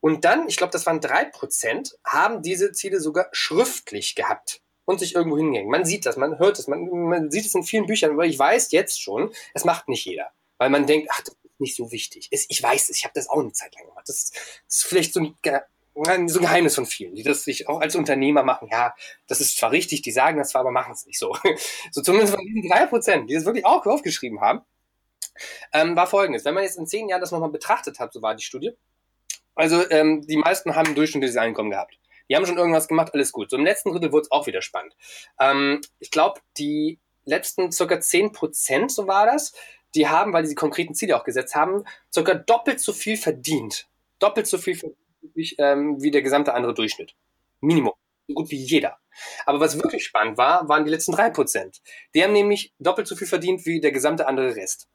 Und 0.00 0.24
dann, 0.24 0.46
ich 0.46 0.56
glaube, 0.56 0.72
das 0.72 0.84
waren 0.84 1.00
drei 1.00 1.24
Prozent, 1.24 1.98
haben 2.04 2.42
diese 2.42 2.72
Ziele 2.72 3.00
sogar 3.00 3.28
schriftlich 3.32 4.14
gehabt 4.14 4.60
und 4.84 5.00
sich 5.00 5.14
irgendwo 5.14 5.38
hingehängt. 5.38 5.70
Man 5.70 5.86
sieht 5.86 6.04
das, 6.04 6.18
man 6.18 6.38
hört 6.38 6.58
es, 6.58 6.68
man, 6.68 6.86
man 6.86 7.30
sieht 7.30 7.46
es 7.46 7.54
in 7.54 7.62
vielen 7.62 7.86
Büchern, 7.86 8.12
aber 8.12 8.26
ich 8.26 8.38
weiß 8.38 8.72
jetzt 8.72 9.00
schon, 9.00 9.32
es 9.54 9.64
macht 9.64 9.88
nicht 9.88 10.04
jeder. 10.04 10.30
Weil 10.58 10.68
man 10.68 10.86
denkt, 10.86 11.08
ach, 11.10 11.22
das 11.22 11.34
nicht 11.60 11.76
so 11.76 11.92
wichtig. 11.92 12.28
Ich 12.30 12.62
weiß 12.62 12.88
es, 12.88 12.96
ich 12.96 13.04
habe 13.04 13.12
das 13.14 13.28
auch 13.28 13.38
eine 13.38 13.52
Zeit 13.52 13.74
lang 13.74 13.86
gemacht. 13.86 14.08
Das 14.08 14.16
ist, 14.16 14.34
das 14.66 14.76
ist 14.76 14.84
vielleicht 14.84 15.12
so 15.12 15.20
ein, 15.20 16.28
so 16.28 16.38
ein 16.38 16.42
Geheimnis 16.42 16.74
von 16.74 16.86
vielen, 16.86 17.14
die 17.14 17.22
das 17.22 17.44
sich 17.44 17.68
auch 17.68 17.80
als 17.80 17.96
Unternehmer 17.96 18.42
machen. 18.42 18.68
Ja, 18.70 18.94
das 19.26 19.40
ist 19.40 19.56
zwar 19.56 19.72
richtig, 19.72 20.02
die 20.02 20.12
sagen 20.12 20.38
das 20.38 20.50
zwar, 20.50 20.62
aber 20.62 20.70
machen 20.70 20.92
es 20.92 21.06
nicht 21.06 21.18
so. 21.18 21.36
So 21.92 22.02
zumindest 22.02 22.34
von 22.34 22.44
diesen 22.44 22.68
drei 22.68 22.86
Prozent, 22.86 23.28
die 23.28 23.34
das 23.34 23.44
wirklich 23.44 23.66
auch 23.66 23.84
aufgeschrieben 23.86 24.40
haben, 24.40 24.62
ähm, 25.72 25.96
war 25.96 26.06
folgendes. 26.06 26.44
Wenn 26.44 26.54
man 26.54 26.64
jetzt 26.64 26.78
in 26.78 26.86
zehn 26.86 27.08
Jahren 27.08 27.20
das 27.20 27.32
nochmal 27.32 27.50
betrachtet 27.50 27.98
hat, 27.98 28.12
so 28.12 28.22
war 28.22 28.34
die 28.34 28.42
Studie, 28.42 28.72
also 29.54 29.88
ähm, 29.90 30.26
die 30.26 30.36
meisten 30.36 30.74
haben 30.74 30.94
durchschnittliches 30.94 31.36
Einkommen 31.36 31.70
gehabt. 31.70 31.98
Die 32.28 32.36
haben 32.36 32.46
schon 32.46 32.58
irgendwas 32.58 32.88
gemacht, 32.88 33.12
alles 33.12 33.32
gut. 33.32 33.50
So 33.50 33.56
im 33.56 33.64
letzten 33.64 33.90
Drittel 33.90 34.12
wurde 34.12 34.22
es 34.22 34.30
auch 34.30 34.46
wieder 34.46 34.62
spannend. 34.62 34.94
Ähm, 35.38 35.80
ich 35.98 36.10
glaube, 36.10 36.40
die 36.56 37.00
letzten 37.24 37.72
circa 37.72 38.00
zehn 38.00 38.32
Prozent, 38.32 38.92
so 38.92 39.06
war 39.06 39.26
das, 39.26 39.52
die 39.94 40.08
haben, 40.08 40.32
weil 40.32 40.46
die 40.46 40.54
konkreten 40.54 40.94
Ziele 40.94 41.16
auch 41.16 41.24
gesetzt 41.24 41.54
haben, 41.54 41.84
sogar 42.10 42.36
doppelt 42.36 42.80
so 42.80 42.92
viel 42.92 43.16
verdient. 43.16 43.88
Doppelt 44.18 44.46
so 44.46 44.58
viel 44.58 44.76
verdient 44.76 45.00
ähm, 45.58 46.02
wie 46.02 46.10
der 46.10 46.22
gesamte 46.22 46.54
andere 46.54 46.74
Durchschnitt. 46.74 47.14
Minimum. 47.60 47.94
So 48.28 48.34
gut 48.34 48.50
wie 48.50 48.56
jeder. 48.56 48.98
Aber 49.44 49.60
was 49.60 49.76
wirklich 49.76 50.04
spannend 50.04 50.38
war, 50.38 50.68
waren 50.68 50.84
die 50.84 50.90
letzten 50.90 51.12
drei 51.12 51.30
Prozent. 51.30 51.80
Die 52.14 52.22
haben 52.22 52.32
nämlich 52.32 52.72
doppelt 52.78 53.06
so 53.06 53.16
viel 53.16 53.26
verdient 53.26 53.66
wie 53.66 53.80
der 53.80 53.92
gesamte 53.92 54.26
andere 54.26 54.56
Rest. 54.56 54.88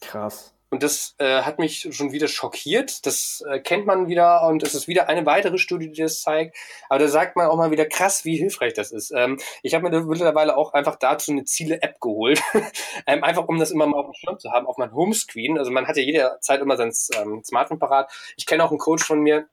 Krass. 0.00 0.54
Und 0.70 0.82
das 0.82 1.14
äh, 1.18 1.42
hat 1.42 1.58
mich 1.58 1.88
schon 1.92 2.12
wieder 2.12 2.28
schockiert. 2.28 3.06
Das 3.06 3.42
äh, 3.48 3.58
kennt 3.60 3.86
man 3.86 4.08
wieder 4.08 4.46
und 4.46 4.62
es 4.62 4.74
ist 4.74 4.86
wieder 4.86 5.08
eine 5.08 5.24
weitere 5.24 5.56
Studie, 5.56 5.90
die 5.90 6.02
das 6.02 6.20
zeigt. 6.20 6.56
Aber 6.88 6.98
da 6.98 7.08
sagt 7.08 7.36
man 7.36 7.46
auch 7.46 7.56
mal 7.56 7.70
wieder 7.70 7.86
krass, 7.86 8.24
wie 8.24 8.36
hilfreich 8.36 8.74
das 8.74 8.92
ist. 8.92 9.10
Ähm, 9.10 9.38
ich 9.62 9.74
habe 9.74 9.88
mir 9.88 10.00
mittlerweile 10.02 10.56
auch 10.56 10.74
einfach 10.74 10.96
dazu 10.96 11.32
eine 11.32 11.44
Ziele-App 11.44 12.00
geholt. 12.00 12.42
ähm, 13.06 13.24
einfach 13.24 13.48
um 13.48 13.58
das 13.58 13.70
immer 13.70 13.86
mal 13.86 13.98
auf 14.00 14.06
dem 14.06 14.14
Schirm 14.14 14.38
zu 14.38 14.50
haben, 14.50 14.66
auf 14.66 14.76
meinem 14.76 14.92
Homescreen. 14.92 15.58
Also 15.58 15.70
man 15.70 15.86
hat 15.86 15.96
ja 15.96 16.02
jederzeit 16.02 16.60
immer 16.60 16.76
sein 16.76 16.92
ähm, 17.16 17.42
Smartphone 17.44 17.78
parat. 17.78 18.12
Ich 18.36 18.46
kenne 18.46 18.62
auch 18.62 18.70
einen 18.70 18.78
Coach 18.78 19.04
von 19.04 19.20
mir, 19.20 19.48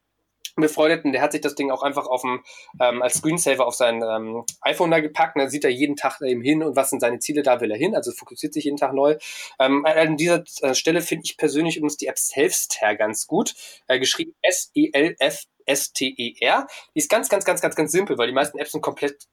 befreundeten, 0.55 1.11
der 1.11 1.21
hat 1.21 1.31
sich 1.31 1.41
das 1.41 1.55
Ding 1.55 1.71
auch 1.71 1.83
einfach 1.83 2.07
auf 2.07 2.21
dem, 2.21 2.43
ähm, 2.79 3.01
als 3.01 3.15
Screensaver 3.15 3.65
auf 3.65 3.75
sein 3.75 4.03
ähm, 4.03 4.43
iPhone 4.61 4.91
da 4.91 4.99
gepackt. 4.99 5.35
Und 5.35 5.41
dann 5.41 5.49
sieht 5.49 5.63
er 5.63 5.71
jeden 5.71 5.95
Tag 5.95 6.21
eben 6.21 6.41
hin 6.41 6.63
und 6.63 6.75
was 6.75 6.89
sind 6.89 6.99
seine 6.99 7.19
Ziele, 7.19 7.43
da 7.43 7.61
will 7.61 7.71
er 7.71 7.77
hin. 7.77 7.95
Also 7.95 8.11
fokussiert 8.11 8.53
sich 8.53 8.65
jeden 8.65 8.77
Tag 8.77 8.93
neu. 8.93 9.17
Ähm, 9.59 9.85
an 9.85 10.17
dieser 10.17 10.43
äh, 10.61 10.73
Stelle 10.73 11.01
finde 11.01 11.23
ich 11.25 11.37
persönlich 11.37 11.77
übrigens 11.77 11.97
die 11.97 12.07
App 12.07 12.19
Selfster 12.19 12.95
ganz 12.95 13.27
gut. 13.27 13.53
Äh, 13.87 13.99
geschrieben 13.99 14.35
S-E-L-F 14.41 15.45
S-T-E-R. 15.65 16.67
Die 16.93 16.99
ist 16.99 17.09
ganz, 17.09 17.29
ganz, 17.29 17.45
ganz, 17.45 17.61
ganz, 17.61 17.75
ganz 17.75 17.91
simpel, 17.91 18.17
weil 18.17 18.27
die 18.27 18.33
meisten 18.33 18.57
Apps 18.57 18.71
sind 18.71 18.81
komplett 18.81 19.27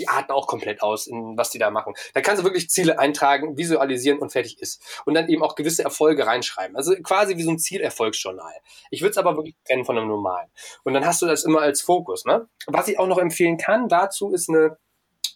die 0.00 0.08
arten 0.08 0.32
auch 0.32 0.46
komplett 0.46 0.82
aus, 0.82 1.06
in 1.06 1.36
was 1.36 1.50
die 1.50 1.58
da 1.58 1.70
machen. 1.70 1.94
Da 2.14 2.22
kannst 2.22 2.40
du 2.40 2.44
wirklich 2.44 2.70
Ziele 2.70 2.98
eintragen, 2.98 3.58
visualisieren 3.58 4.18
und 4.18 4.32
fertig 4.32 4.60
ist. 4.60 4.82
Und 5.04 5.14
dann 5.14 5.28
eben 5.28 5.42
auch 5.42 5.54
gewisse 5.54 5.84
Erfolge 5.84 6.26
reinschreiben. 6.26 6.76
Also 6.76 6.94
quasi 7.02 7.36
wie 7.36 7.42
so 7.42 7.50
ein 7.50 7.58
Zielerfolgsjournal. 7.58 8.54
Ich 8.90 9.02
würde 9.02 9.10
es 9.10 9.18
aber 9.18 9.36
wirklich 9.36 9.56
trennen 9.66 9.84
von 9.84 9.98
einem 9.98 10.08
normalen. 10.08 10.48
Und 10.84 10.94
dann 10.94 11.04
hast 11.04 11.20
du 11.20 11.26
das 11.26 11.44
immer 11.44 11.60
als 11.60 11.82
Fokus. 11.82 12.24
Ne? 12.24 12.48
Was 12.66 12.88
ich 12.88 12.98
auch 12.98 13.06
noch 13.06 13.18
empfehlen 13.18 13.58
kann 13.58 13.88
dazu 13.88 14.32
ist 14.32 14.48
eine 14.48 14.78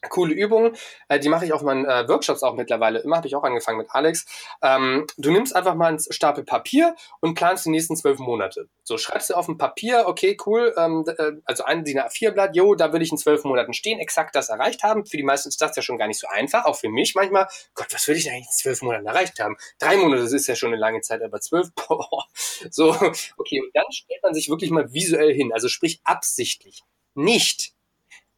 coole 0.08 0.34
Übung, 0.34 0.74
äh, 1.08 1.18
die 1.18 1.28
mache 1.28 1.44
ich 1.44 1.52
auf 1.52 1.62
meinen 1.62 1.84
äh, 1.84 2.08
Workshops 2.08 2.42
auch 2.42 2.54
mittlerweile. 2.54 3.00
Immer 3.00 3.16
habe 3.16 3.26
ich 3.26 3.36
auch 3.36 3.42
angefangen 3.42 3.78
mit 3.78 3.88
Alex. 3.90 4.26
Ähm, 4.62 5.06
du 5.16 5.30
nimmst 5.30 5.54
einfach 5.54 5.74
mal 5.74 5.88
einen 5.88 5.98
Stapel 5.98 6.44
Papier 6.44 6.94
und 7.20 7.34
planst 7.34 7.66
die 7.66 7.70
nächsten 7.70 7.96
zwölf 7.96 8.18
Monate. 8.18 8.68
So 8.82 8.98
schreibst 8.98 9.30
du 9.30 9.34
auf 9.34 9.48
ein 9.48 9.58
Papier, 9.58 10.04
okay, 10.06 10.36
cool, 10.46 10.74
ähm, 10.76 11.04
äh, 11.18 11.32
also 11.44 11.64
ein 11.64 11.84
DIN 11.84 11.98
A4-Blatt, 11.98 12.56
jo, 12.56 12.74
da 12.74 12.92
will 12.92 13.02
ich 13.02 13.10
in 13.10 13.18
zwölf 13.18 13.44
Monaten 13.44 13.72
stehen, 13.72 13.98
exakt 13.98 14.34
das 14.34 14.48
erreicht 14.48 14.82
haben. 14.82 15.06
Für 15.06 15.16
die 15.16 15.22
meisten 15.22 15.48
ist 15.48 15.60
das 15.60 15.76
ja 15.76 15.82
schon 15.82 15.98
gar 15.98 16.06
nicht 16.06 16.20
so 16.20 16.26
einfach, 16.28 16.64
auch 16.64 16.76
für 16.76 16.88
mich 16.88 17.14
manchmal. 17.14 17.48
Gott, 17.74 17.88
was 17.90 18.06
will 18.08 18.16
ich 18.16 18.24
denn 18.24 18.34
eigentlich 18.34 18.46
in 18.46 18.56
zwölf 18.56 18.82
Monaten 18.82 19.06
erreicht 19.06 19.40
haben? 19.40 19.56
Drei 19.78 19.96
Monate, 19.96 20.22
das 20.22 20.32
ist 20.32 20.46
ja 20.46 20.54
schon 20.54 20.68
eine 20.68 20.80
lange 20.80 21.00
Zeit, 21.00 21.22
aber 21.22 21.40
zwölf, 21.40 21.72
boah. 21.88 22.24
So, 22.70 22.90
okay, 23.36 23.60
und 23.60 23.70
dann 23.74 23.84
stellt 23.90 24.22
man 24.22 24.34
sich 24.34 24.48
wirklich 24.48 24.70
mal 24.70 24.92
visuell 24.92 25.32
hin, 25.32 25.52
also 25.52 25.68
sprich 25.68 26.00
absichtlich. 26.04 26.82
Nicht 27.16 27.73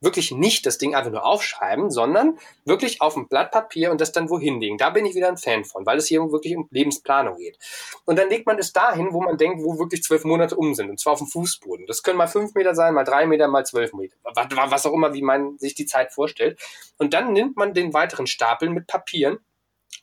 wirklich 0.00 0.30
nicht 0.30 0.66
das 0.66 0.78
Ding 0.78 0.94
einfach 0.94 1.10
nur 1.10 1.24
aufschreiben, 1.24 1.90
sondern 1.90 2.38
wirklich 2.64 3.00
auf 3.00 3.16
ein 3.16 3.28
Blatt 3.28 3.50
Papier 3.50 3.90
und 3.90 4.00
das 4.00 4.12
dann 4.12 4.28
wohin 4.28 4.60
legen. 4.60 4.78
Da 4.78 4.90
bin 4.90 5.06
ich 5.06 5.14
wieder 5.14 5.28
ein 5.28 5.38
Fan 5.38 5.64
von, 5.64 5.86
weil 5.86 5.98
es 5.98 6.06
hier 6.06 6.20
wirklich 6.30 6.56
um 6.56 6.68
Lebensplanung 6.70 7.36
geht. 7.36 7.58
Und 8.04 8.18
dann 8.18 8.28
legt 8.28 8.46
man 8.46 8.58
es 8.58 8.72
dahin, 8.72 9.12
wo 9.12 9.22
man 9.22 9.38
denkt, 9.38 9.62
wo 9.62 9.78
wirklich 9.78 10.02
zwölf 10.02 10.24
Monate 10.24 10.56
um 10.56 10.74
sind, 10.74 10.90
und 10.90 11.00
zwar 11.00 11.14
auf 11.14 11.18
dem 11.20 11.28
Fußboden. 11.28 11.86
Das 11.86 12.02
können 12.02 12.18
mal 12.18 12.26
fünf 12.26 12.54
Meter 12.54 12.74
sein, 12.74 12.94
mal 12.94 13.04
drei 13.04 13.26
Meter, 13.26 13.48
mal 13.48 13.64
zwölf 13.64 13.92
Meter, 13.94 14.16
was 14.24 14.86
auch 14.86 14.92
immer, 14.92 15.14
wie 15.14 15.22
man 15.22 15.58
sich 15.58 15.74
die 15.74 15.86
Zeit 15.86 16.12
vorstellt. 16.12 16.60
Und 16.98 17.14
dann 17.14 17.32
nimmt 17.32 17.56
man 17.56 17.72
den 17.74 17.94
weiteren 17.94 18.26
Stapel 18.26 18.68
mit 18.70 18.86
Papieren 18.86 19.38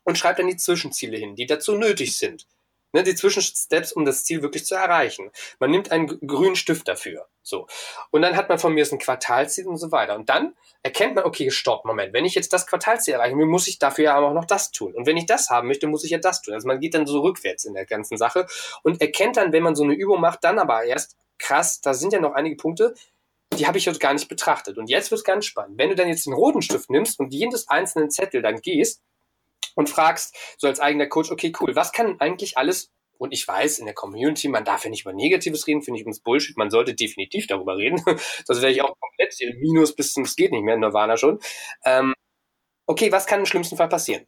und 0.04 0.18
schreibt 0.18 0.40
dann 0.40 0.48
die 0.48 0.58
Zwischenziele 0.58 1.18
hin, 1.18 1.36
die 1.36 1.46
dazu 1.46 1.76
nötig 1.76 2.18
sind. 2.18 2.48
Ne, 2.94 3.02
die 3.02 3.16
Zwischensteps, 3.16 3.92
um 3.92 4.06
das 4.06 4.24
Ziel 4.24 4.44
wirklich 4.44 4.66
zu 4.66 4.76
erreichen. 4.76 5.32
Man 5.58 5.72
nimmt 5.72 5.92
einen 5.92 6.08
grünen 6.28 6.56
Stift 6.56 6.88
dafür. 6.88 7.28
So. 7.42 7.66
Und 8.12 8.22
dann 8.22 8.36
hat 8.36 8.50
man 8.50 8.60
von 8.60 8.74
mir 8.74 8.88
ein 8.90 9.00
Quartalziel 9.00 9.66
und 9.66 9.78
so 9.78 9.92
weiter. 9.92 10.16
Und 10.16 10.30
dann 10.30 10.54
erkennt 10.84 11.16
man, 11.16 11.24
okay, 11.24 11.50
stopp, 11.50 11.86
Moment, 11.86 12.14
wenn 12.14 12.24
ich 12.24 12.36
jetzt 12.36 12.54
das 12.54 12.68
Quartalziel 12.68 13.16
erreichen 13.16 13.40
will, 13.40 13.48
muss 13.48 13.68
ich 13.68 13.80
dafür 13.80 14.06
ja 14.06 14.20
auch 14.20 14.34
noch 14.34 14.46
das 14.46 14.72
tun. 14.72 14.94
Und 14.94 15.08
wenn 15.08 15.18
ich 15.18 15.26
das 15.26 15.50
haben 15.50 15.68
möchte, 15.68 15.88
muss 15.88 16.04
ich 16.04 16.12
ja 16.12 16.20
das 16.20 16.44
tun. 16.44 16.54
Also 16.54 16.68
man 16.68 16.80
geht 16.80 16.94
dann 16.94 17.08
so 17.08 17.22
rückwärts 17.22 17.66
in 17.66 17.74
der 17.74 17.86
ganzen 17.86 18.18
Sache 18.18 18.46
und 18.84 19.02
erkennt 19.02 19.38
dann, 19.38 19.52
wenn 19.54 19.64
man 19.64 19.76
so 19.76 19.84
eine 19.84 19.94
Übung 19.94 20.22
macht, 20.22 20.44
dann 20.44 20.60
aber 20.60 20.84
erst, 20.84 21.18
krass, 21.40 21.82
da 21.82 21.96
sind 21.96 22.14
ja 22.14 22.20
noch 22.20 22.34
einige 22.34 22.58
Punkte, 22.58 22.94
die 23.58 23.66
habe 23.66 23.78
ich 23.78 23.86
jetzt 23.86 24.00
gar 24.00 24.14
nicht 24.14 24.30
betrachtet. 24.30 24.78
Und 24.78 24.90
jetzt 24.90 25.10
wird 25.10 25.20
es 25.20 25.26
ganz 25.26 25.46
spannend. 25.46 25.78
Wenn 25.78 25.90
du 25.90 25.96
dann 25.96 26.08
jetzt 26.08 26.26
den 26.26 26.34
roten 26.34 26.62
Stift 26.62 26.90
nimmst 26.90 27.20
und 27.20 27.34
jedes 27.34 27.68
einzelnen 27.70 28.10
Zettel 28.12 28.42
dann 28.42 28.62
gehst, 28.62 29.02
und 29.76 29.90
fragst, 29.90 30.36
so 30.58 30.68
als 30.68 30.80
eigener 30.80 31.08
Coach, 31.08 31.32
okay, 31.32 31.52
cool, 31.60 31.76
was 31.76 31.92
kann 31.92 32.20
eigentlich 32.20 32.58
alles 32.58 32.92
und 33.18 33.32
ich 33.32 33.48
weiß, 33.48 33.80
in 33.80 33.86
der 33.86 33.94
Community, 33.94 34.50
man 34.50 34.66
darf 34.66 34.84
ja 34.84 34.90
nicht 34.90 35.04
über 35.04 35.14
Negatives 35.14 35.66
reden, 35.66 35.82
finde 35.82 36.00
ich 36.00 36.06
uns 36.06 36.20
Bullshit. 36.20 36.58
Man 36.58 36.70
sollte 36.70 36.94
definitiv 36.94 37.48
darüber 37.48 37.78
reden. 37.78 38.02
Das 38.48 38.62
wäre 38.62 38.72
ich 38.72 38.82
auch 38.82 38.94
komplett 39.00 39.34
Minus 39.60 39.96
bis 39.96 40.12
zum, 40.14 40.24
es 40.24 40.36
geht 40.36 40.52
nicht 40.52 40.64
mehr, 40.64 40.78
Nirvana 40.78 41.16
schon. 41.16 41.40
Ähm, 41.86 42.14
okay, 42.86 43.12
was 43.12 43.26
kann 43.26 43.40
im 43.40 43.46
schlimmsten 43.46 43.78
Fall 43.78 43.88
passieren? 43.88 44.26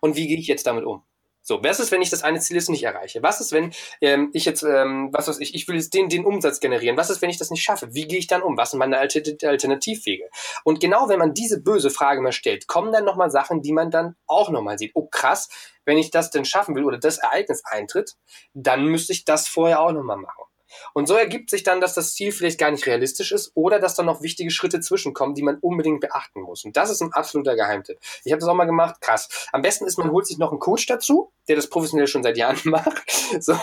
Und 0.00 0.16
wie 0.16 0.26
gehe 0.26 0.38
ich 0.38 0.48
jetzt 0.48 0.66
damit 0.66 0.84
um? 0.84 1.04
So, 1.48 1.62
was 1.62 1.78
ist, 1.78 1.92
wenn 1.92 2.02
ich 2.02 2.10
das 2.10 2.24
eine 2.24 2.40
Ziel 2.40 2.56
jetzt 2.56 2.70
nicht 2.70 2.82
erreiche? 2.82 3.22
Was 3.22 3.40
ist, 3.40 3.52
wenn 3.52 3.72
ähm, 4.00 4.30
ich 4.32 4.44
jetzt, 4.46 4.64
ähm, 4.64 5.10
was 5.12 5.28
weiß 5.28 5.38
ich, 5.38 5.54
ich 5.54 5.68
will 5.68 5.76
jetzt 5.76 5.94
den, 5.94 6.08
den 6.08 6.24
Umsatz 6.24 6.58
generieren? 6.58 6.96
Was 6.96 7.08
ist, 7.08 7.22
wenn 7.22 7.30
ich 7.30 7.38
das 7.38 7.52
nicht 7.52 7.62
schaffe? 7.62 7.94
Wie 7.94 8.08
gehe 8.08 8.18
ich 8.18 8.26
dann 8.26 8.42
um? 8.42 8.56
Was 8.56 8.72
sind 8.72 8.80
meine 8.80 8.98
Alternativwege? 8.98 10.24
Und 10.64 10.80
genau 10.80 11.08
wenn 11.08 11.20
man 11.20 11.34
diese 11.34 11.62
böse 11.62 11.90
Frage 11.90 12.20
mal 12.20 12.32
stellt, 12.32 12.66
kommen 12.66 12.90
dann 12.90 13.04
nochmal 13.04 13.30
Sachen, 13.30 13.62
die 13.62 13.72
man 13.72 13.92
dann 13.92 14.16
auch 14.26 14.50
nochmal 14.50 14.76
sieht. 14.76 14.90
Oh 14.94 15.06
krass, 15.06 15.48
wenn 15.84 15.98
ich 15.98 16.10
das 16.10 16.32
denn 16.32 16.44
schaffen 16.44 16.74
will 16.74 16.84
oder 16.84 16.98
das 16.98 17.18
Ereignis 17.18 17.62
eintritt, 17.64 18.16
dann 18.52 18.86
müsste 18.86 19.12
ich 19.12 19.24
das 19.24 19.46
vorher 19.46 19.80
auch 19.82 19.92
nochmal 19.92 20.16
machen. 20.16 20.45
Und 20.94 21.06
so 21.06 21.14
ergibt 21.14 21.50
sich 21.50 21.62
dann, 21.62 21.80
dass 21.80 21.94
das 21.94 22.14
Ziel 22.14 22.32
vielleicht 22.32 22.58
gar 22.58 22.70
nicht 22.70 22.86
realistisch 22.86 23.32
ist 23.32 23.52
oder 23.54 23.78
dass 23.78 23.94
dann 23.94 24.06
noch 24.06 24.22
wichtige 24.22 24.50
Schritte 24.50 24.80
zwischenkommen, 24.80 25.34
die 25.34 25.42
man 25.42 25.58
unbedingt 25.58 26.00
beachten 26.00 26.42
muss. 26.42 26.64
Und 26.64 26.76
das 26.76 26.90
ist 26.90 27.02
ein 27.02 27.12
absoluter 27.12 27.56
Geheimtipp. 27.56 27.98
Ich 28.24 28.32
habe 28.32 28.40
das 28.40 28.48
auch 28.48 28.54
mal 28.54 28.64
gemacht, 28.64 29.00
krass. 29.00 29.48
Am 29.52 29.62
besten 29.62 29.86
ist, 29.86 29.98
man 29.98 30.10
holt 30.10 30.26
sich 30.26 30.38
noch 30.38 30.50
einen 30.50 30.60
Coach 30.60 30.86
dazu, 30.86 31.32
der 31.48 31.56
das 31.56 31.68
professionell 31.68 32.06
schon 32.06 32.22
seit 32.22 32.36
Jahren 32.36 32.58
macht. 32.64 33.02
So, 33.40 33.54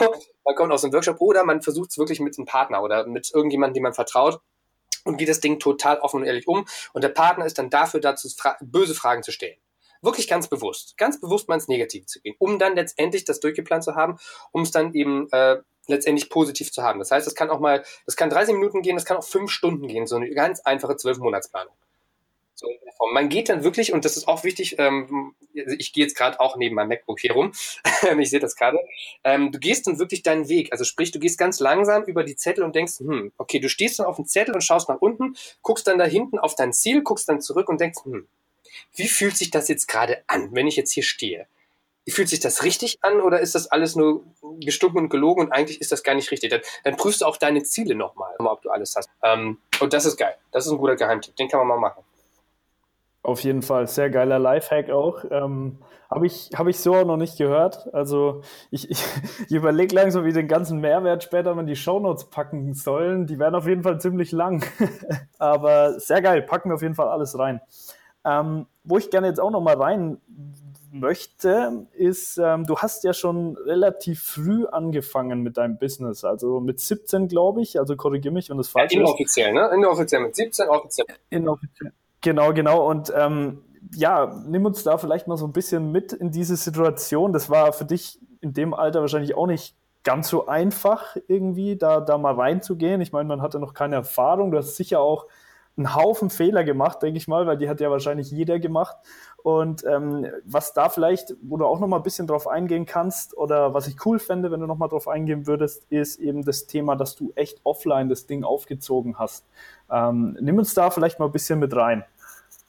man 0.46 0.56
kommt 0.56 0.72
aus 0.72 0.84
einem 0.84 0.94
Workshop 0.94 1.20
oder 1.22 1.44
man 1.44 1.62
versucht 1.62 1.92
es 1.92 1.98
wirklich 1.98 2.20
mit 2.20 2.38
einem 2.38 2.46
Partner 2.46 2.82
oder 2.82 3.06
mit 3.08 3.32
irgendjemandem, 3.34 3.76
dem 3.76 3.84
man 3.84 3.94
vertraut 3.94 4.40
und 5.06 5.18
geht 5.18 5.30
das 5.30 5.40
Ding 5.40 5.60
total 5.60 6.00
offen 6.00 6.22
und 6.22 6.26
ehrlich 6.26 6.48
um. 6.48 6.66
Und 6.94 7.04
der 7.04 7.10
Partner 7.10 7.46
ist 7.46 7.58
dann 7.58 7.70
dafür 7.70 8.00
dazu, 8.00 8.30
fra 8.30 8.58
böse 8.62 8.96
Fragen 8.96 9.24
zu 9.24 9.32
stellen 9.32 9.58
wirklich 10.04 10.28
ganz 10.28 10.50
bewusst, 10.50 10.98
ganz 10.98 11.20
bewusst 11.20 11.48
mal 11.48 11.56
ins 11.56 11.68
Negative 11.68 12.06
zu 12.06 12.22
gehen, 12.22 12.36
um 12.38 12.60
dann 12.60 12.76
letztendlich 12.76 13.24
das 13.24 13.40
durchgeplant 13.40 13.84
zu 13.84 13.96
haben, 13.96 14.18
um 14.52 14.62
es 14.62 14.72
dann 14.72 14.94
eben 14.94 15.30
äh, 15.32 15.58
letztendlich 15.88 16.30
positiv 16.30 16.72
zu 16.72 16.84
haben. 16.84 17.00
Das 17.00 17.12
heißt, 17.12 17.28
es 17.28 17.36
kann 17.36 17.50
auch 17.50 17.60
mal, 17.60 17.84
das 18.06 18.16
kann 18.16 18.30
30 18.30 18.56
Minuten 18.56 18.82
gehen, 18.82 18.96
das 18.96 19.06
kann 19.06 19.18
auch 19.18 19.24
fünf 19.24 19.52
Stunden 19.52 19.88
gehen, 19.88 20.08
so 20.08 20.16
eine 20.16 20.30
ganz 20.32 20.62
einfache 20.62 20.96
zwölf 20.98 21.18
Monatsplanung. 21.18 21.74
So 22.56 22.70
Man 23.12 23.30
geht 23.30 23.50
dann 23.50 23.64
wirklich, 23.64 23.94
und 23.94 24.06
das 24.06 24.16
ist 24.16 24.28
auch 24.28 24.44
wichtig, 24.44 24.78
ähm, 24.80 25.36
ich 25.54 25.92
gehe 25.92 26.04
jetzt 26.04 26.16
gerade 26.16 26.40
auch 26.40 26.56
neben 26.56 26.76
meinem 26.76 26.90
MacBook 26.90 27.20
hier 27.20 27.34
rum, 27.34 27.52
ich 28.20 28.30
sehe 28.30 28.40
das 28.40 28.56
gerade, 28.56 28.80
ähm, 29.24 29.52
du 29.52 29.60
gehst 29.60 29.88
dann 29.88 30.00
wirklich 30.00 30.24
deinen 30.24 30.48
Weg, 30.50 30.72
also 30.72 30.84
sprich, 30.84 31.12
du 31.12 31.20
gehst 31.20 31.38
ganz 31.38 31.60
langsam 31.60 32.04
über 32.04 32.24
die 32.24 32.36
Zettel 32.36 32.64
und 32.64 32.76
denkst, 32.76 33.00
hm, 33.00 33.34
okay, 33.38 33.60
du 33.60 33.70
stehst 33.70 34.00
dann 34.00 34.06
auf 34.06 34.16
dem 34.18 34.26
Zettel 34.26 34.54
und 34.54 34.62
schaust 34.62 34.88
nach 34.88 35.02
unten, 35.02 35.36
guckst 35.62 35.88
dann 35.88 35.98
da 35.98 36.06
hinten 36.06 36.40
auf 36.40 36.56
dein 36.56 36.74
Ziel, 36.74 37.02
guckst 37.02 37.28
dann 37.28 37.42
zurück 37.42 37.70
und 37.70 37.82
denkst, 37.82 38.04
hm, 38.04 38.28
wie 38.96 39.08
fühlt 39.08 39.36
sich 39.36 39.52
das 39.52 39.68
jetzt 39.68 39.88
gerade 39.88 40.24
an, 40.28 40.50
wenn 40.54 40.68
ich 40.68 40.76
jetzt 40.76 40.92
hier 40.92 41.04
stehe? 41.04 41.48
Fühlt 42.08 42.28
sich 42.28 42.42
das 42.42 42.64
richtig 42.64 42.98
an 43.02 43.22
oder 43.22 43.40
ist 43.40 43.56
das 43.56 43.68
alles 43.68 43.96
nur 43.96 44.26
gestunken 44.60 45.00
und 45.00 45.10
gelogen 45.10 45.46
und 45.46 45.52
eigentlich 45.52 45.80
ist 45.80 45.92
das 45.92 46.04
gar 46.04 46.16
nicht 46.16 46.32
richtig? 46.32 46.50
Dann, 46.50 46.62
dann 46.84 46.98
prüfst 46.98 47.22
du 47.22 47.26
auch 47.26 47.38
deine 47.38 47.64
Ziele 47.64 47.96
nochmal, 47.96 48.36
ob 48.40 48.62
du 48.62 48.70
alles 48.70 48.96
hast. 48.96 49.10
Ähm, 49.24 49.60
und 49.80 49.94
das 49.94 50.06
ist 50.06 50.18
geil. 50.18 50.36
Das 50.52 50.66
ist 50.66 50.72
ein 50.72 50.78
guter 50.78 50.96
Geheimtipp. 50.96 51.36
Den 51.38 51.48
kann 51.48 51.60
man 51.60 51.68
mal 51.68 51.80
machen. 51.80 52.04
Auf 53.24 53.40
jeden 53.40 53.62
Fall. 53.62 53.88
Sehr 53.88 54.10
geiler 54.10 54.38
Lifehack 54.38 54.90
auch. 54.90 55.24
Ähm, 55.32 55.78
Habe 56.12 56.28
ich, 56.28 56.50
hab 56.54 56.68
ich 56.68 56.78
so 56.80 56.94
auch 56.94 57.06
noch 57.06 57.16
nicht 57.16 57.38
gehört. 57.38 57.94
Also 57.94 58.42
ich, 58.70 58.92
ich, 58.92 59.02
ich 59.48 59.56
überlege 59.56 59.96
langsam, 59.96 60.26
wie 60.26 60.34
den 60.34 60.50
ganzen 60.50 60.82
Mehrwert 60.82 61.24
später 61.24 61.56
man 61.56 61.66
die 61.66 61.78
Shownotes 61.78 62.26
packen 62.26 62.74
sollen. 62.74 63.26
Die 63.26 63.40
werden 63.40 63.56
auf 63.56 63.66
jeden 63.66 63.84
Fall 63.84 64.02
ziemlich 64.02 64.34
lang. 64.34 64.66
Aber 65.40 65.98
sehr 66.02 66.22
geil. 66.22 66.42
Packen 66.42 66.70
wir 66.70 66.76
auf 66.76 66.82
jeden 66.82 66.96
Fall 66.96 67.08
alles 67.08 67.40
rein. 67.40 67.62
Ähm, 68.26 68.68
wo 68.84 68.98
ich 68.98 69.10
gerne 69.10 69.28
jetzt 69.28 69.40
auch 69.40 69.52
noch 69.52 69.62
mal 69.62 69.76
rein 69.76 70.18
möchte, 70.94 71.88
ist, 71.94 72.38
ähm, 72.38 72.66
du 72.66 72.78
hast 72.78 73.04
ja 73.04 73.14
schon 73.14 73.58
relativ 73.58 74.22
früh 74.22 74.66
angefangen 74.66 75.42
mit 75.42 75.58
deinem 75.58 75.78
Business, 75.78 76.24
also 76.24 76.60
mit 76.60 76.80
17, 76.80 77.28
glaube 77.28 77.62
ich, 77.62 77.80
also 77.80 77.96
korrigiere 77.96 78.34
mich, 78.34 78.50
wenn 78.50 78.58
das 78.58 78.70
falsch 78.70 78.94
ja, 78.94 79.00
inoffiziell, 79.00 79.48
ist. 79.48 79.52
Inoffiziell, 79.52 79.78
ne? 79.80 79.84
Inoffiziell 79.84 80.22
mit 80.22 80.36
17, 80.36 80.70
offiziell. 80.70 81.08
Inoffiziell. 81.30 81.92
Genau, 82.22 82.54
genau. 82.54 82.90
Und 82.90 83.12
ähm, 83.16 83.64
ja, 83.94 84.42
nimm 84.48 84.66
uns 84.66 84.84
da 84.84 84.98
vielleicht 84.98 85.28
mal 85.28 85.36
so 85.38 85.46
ein 85.46 85.52
bisschen 85.52 85.92
mit 85.92 86.14
in 86.14 86.32
diese 86.32 86.56
Situation. 86.56 87.34
Das 87.34 87.50
war 87.50 87.74
für 87.74 87.86
dich 87.86 88.20
in 88.42 88.54
dem 88.54 88.74
Alter 88.74 89.02
wahrscheinlich 89.02 89.36
auch 89.36 89.48
nicht 89.48 89.76
ganz 90.04 90.30
so 90.30 90.48
einfach, 90.48 91.18
irgendwie 91.28 91.76
da, 91.76 92.02
da 92.02 92.18
mal 92.18 92.36
reinzugehen. 92.36 93.02
Ich 93.02 93.12
meine, 93.12 93.28
man 93.28 93.42
hatte 93.42 93.60
noch 93.60 93.74
keine 93.74 93.96
Erfahrung. 93.96 94.52
Du 94.52 94.58
hast 94.58 94.76
sicher 94.76 95.00
auch 95.00 95.28
einen 95.76 95.96
Haufen 95.96 96.30
Fehler 96.30 96.64
gemacht, 96.64 97.02
denke 97.02 97.18
ich 97.18 97.28
mal, 97.28 97.48
weil 97.48 97.58
die 97.58 97.68
hat 97.68 97.82
ja 97.82 97.90
wahrscheinlich 97.90 98.30
jeder 98.30 98.60
gemacht. 98.60 98.96
Und 99.42 99.84
ähm, 99.86 100.28
was 100.46 100.74
da 100.74 100.90
vielleicht, 100.90 101.36
wo 101.42 101.58
du 101.58 101.66
auch 101.66 101.80
noch 101.80 101.88
mal 101.88 101.98
ein 101.98 102.04
bisschen 102.04 102.28
drauf 102.28 102.48
eingehen 102.48 102.86
kannst, 102.86 103.36
oder 103.36 103.74
was 103.74 103.88
ich 103.88 104.06
cool 104.06 104.20
fände, 104.20 104.52
wenn 104.52 104.60
du 104.60 104.68
noch 104.68 104.78
mal 104.78 104.88
drauf 104.88 105.08
eingehen 105.08 105.48
würdest, 105.48 105.86
ist 105.90 106.20
eben 106.20 106.46
das 106.46 106.68
Thema, 106.68 106.96
dass 106.96 107.16
du 107.16 107.34
echt 107.36 107.60
offline 107.64 108.08
das 108.08 108.26
Ding 108.26 108.44
aufgezogen 108.44 109.18
hast. 109.20 109.46
Ähm, 109.92 110.38
nimm 110.40 110.58
uns 110.60 110.74
da 110.74 110.92
vielleicht 110.92 111.20
mal 111.20 111.26
ein 111.26 111.32
bisschen 111.32 111.60
mit 111.60 111.76
rein. 111.76 112.06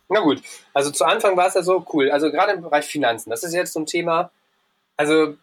Na 0.09 0.21
gut, 0.21 0.43
also 0.73 0.91
zu 0.91 1.05
Anfang 1.05 1.37
war 1.37 1.47
es 1.47 1.55
ja 1.55 1.63
so 1.63 1.85
cool. 1.93 2.11
Also 2.11 2.31
gerade 2.31 2.53
im 2.53 2.63
Bereich 2.63 2.87
Finanzen, 2.87 3.31
das 3.31 3.45
ist 3.45 3.55
jetzt 3.55 3.73
so 3.73 3.81
ein 3.81 3.87
Thema. 3.87 4.31
Also, 4.97 5.35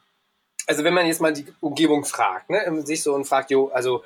also 0.67 0.83
wenn 0.83 0.93
man 0.93 1.05
jetzt 1.05 1.21
mal 1.21 1.33
die 1.33 1.45
Umgebung 1.61 2.05
fragt, 2.05 2.49
ne, 2.49 2.81
sich 2.85 3.03
so 3.03 3.13
und 3.13 3.25
fragt, 3.25 3.51
jo, 3.51 3.69
also 3.69 4.03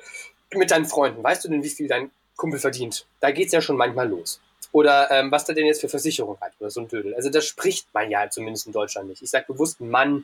mit 0.54 0.70
deinen 0.70 0.86
Freunden, 0.86 1.22
weißt 1.22 1.44
du 1.44 1.48
denn, 1.48 1.62
wie 1.62 1.68
viel 1.68 1.88
dein 1.88 2.10
Kumpel 2.36 2.60
verdient. 2.60 3.06
Da 3.20 3.30
geht's 3.30 3.52
ja 3.52 3.60
schon 3.60 3.76
manchmal 3.76 4.08
los. 4.08 4.40
Oder 4.72 5.10
ähm, 5.10 5.30
was 5.30 5.44
der 5.44 5.54
denn 5.54 5.66
jetzt 5.66 5.80
für 5.80 5.88
Versicherung 5.88 6.38
hat 6.40 6.52
oder 6.60 6.70
so 6.70 6.80
ein 6.80 6.88
Dödel. 6.88 7.14
Also 7.14 7.30
das 7.30 7.46
spricht 7.46 7.86
man 7.94 8.10
ja 8.10 8.28
zumindest 8.28 8.66
in 8.66 8.72
Deutschland 8.72 9.08
nicht. 9.08 9.22
Ich 9.22 9.30
sage 9.30 9.46
bewusst 9.48 9.80
Mann, 9.80 10.22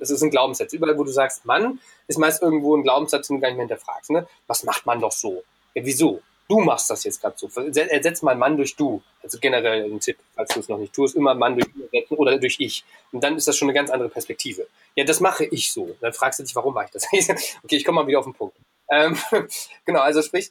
das 0.00 0.10
ist 0.10 0.22
ein 0.22 0.30
Glaubenssatz. 0.30 0.72
Überall, 0.72 0.96
wo 0.96 1.04
du 1.04 1.10
sagst 1.10 1.44
Mann, 1.44 1.78
ist 2.06 2.18
meist 2.18 2.42
irgendwo 2.42 2.76
ein 2.76 2.82
Glaubenssatz, 2.82 3.26
den 3.26 3.36
du 3.36 3.42
gar 3.42 3.48
nicht 3.48 3.56
mehr 3.56 3.66
hinterfragst. 3.66 4.10
Ne? 4.10 4.26
Was 4.46 4.64
macht 4.64 4.86
man 4.86 5.00
doch 5.00 5.12
so? 5.12 5.42
Ja, 5.74 5.84
wieso? 5.84 6.22
Du 6.48 6.60
machst 6.60 6.90
das 6.90 7.04
jetzt 7.04 7.20
gerade 7.20 7.36
so. 7.38 7.48
Ersetz 7.54 8.22
mal 8.22 8.34
Mann 8.34 8.56
durch 8.56 8.76
du. 8.76 9.02
Also 9.22 9.38
generell 9.38 9.84
ein 9.84 10.00
Tipp, 10.00 10.18
falls 10.34 10.52
du 10.52 10.60
es 10.60 10.68
noch 10.68 10.78
nicht 10.78 10.92
tust, 10.92 11.14
immer 11.14 11.34
Mann 11.34 11.54
durch 11.54 11.66
du 11.72 11.82
ersetzen 11.82 12.14
oder 12.14 12.38
durch 12.38 12.56
ich. 12.58 12.84
Und 13.12 13.22
dann 13.22 13.36
ist 13.36 13.48
das 13.48 13.56
schon 13.56 13.68
eine 13.68 13.74
ganz 13.74 13.90
andere 13.90 14.08
Perspektive. 14.08 14.66
Ja, 14.94 15.04
das 15.04 15.20
mache 15.20 15.44
ich 15.44 15.72
so. 15.72 15.96
Dann 16.00 16.12
fragst 16.12 16.38
du 16.38 16.42
dich, 16.42 16.54
warum 16.54 16.74
mache 16.74 16.86
ich 16.86 16.90
das? 16.90 17.06
okay, 17.62 17.76
ich 17.76 17.84
komme 17.84 18.00
mal 18.00 18.06
wieder 18.06 18.18
auf 18.18 18.24
den 18.24 18.34
Punkt. 18.34 18.56
Ähm, 18.90 19.16
genau, 19.84 20.00
also 20.00 20.20
sprich, 20.20 20.50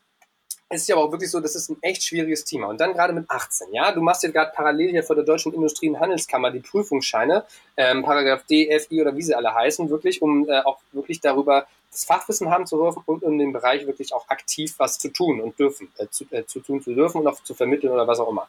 es 0.74 0.84
ist 0.84 0.88
ja 0.88 0.96
auch 0.96 1.12
wirklich 1.12 1.30
so, 1.30 1.42
das 1.42 1.56
ist 1.56 1.70
ein 1.70 1.78
echt 1.82 2.02
schwieriges 2.04 2.46
Thema. 2.46 2.68
Und 2.68 2.80
dann 2.80 2.94
gerade 2.94 3.12
mit 3.12 3.30
18, 3.30 3.74
ja, 3.74 3.92
du 3.92 4.02
machst 4.02 4.24
ja 4.24 4.32
gerade 4.32 4.52
parallel 4.56 4.92
hier 4.92 5.04
vor 5.04 5.18
der 5.18 5.26
Deutschen 5.26 5.54
Industrie- 5.54 5.90
und 5.90 6.00
Handelskammer 6.00 6.50
die 6.50 6.62
Prüfungsscheine, 6.62 7.44
ähm, 7.76 8.04
Paragraph 8.04 8.44
D, 8.50 8.70
F, 8.70 8.88
I 8.90 9.02
oder 9.02 9.16
wie 9.16 9.22
sie 9.22 9.36
alle 9.36 9.54
heißen, 9.54 9.90
wirklich, 9.90 10.22
um 10.22 10.48
äh, 10.50 10.62
auch 10.62 10.80
wirklich 10.94 11.20
darüber 11.20 11.68
das 11.92 12.06
Fachwissen 12.06 12.50
haben 12.50 12.66
zu 12.66 12.78
dürfen 12.78 13.04
und 13.06 13.22
in 13.22 13.38
dem 13.38 13.52
Bereich 13.52 13.86
wirklich 13.86 14.14
auch 14.14 14.30
aktiv 14.30 14.74
was 14.78 14.98
zu 14.98 15.10
tun 15.10 15.42
und 15.42 15.60
dürfen, 15.60 15.92
äh, 15.98 16.08
zu, 16.10 16.24
äh, 16.32 16.46
zu 16.46 16.62
tun 16.62 16.82
zu 16.82 16.94
dürfen 16.94 17.20
und 17.20 17.28
auch 17.28 17.44
zu 17.44 17.54
vermitteln 17.54 17.92
oder 17.92 18.08
was 18.08 18.20
auch 18.20 18.30
immer. 18.30 18.48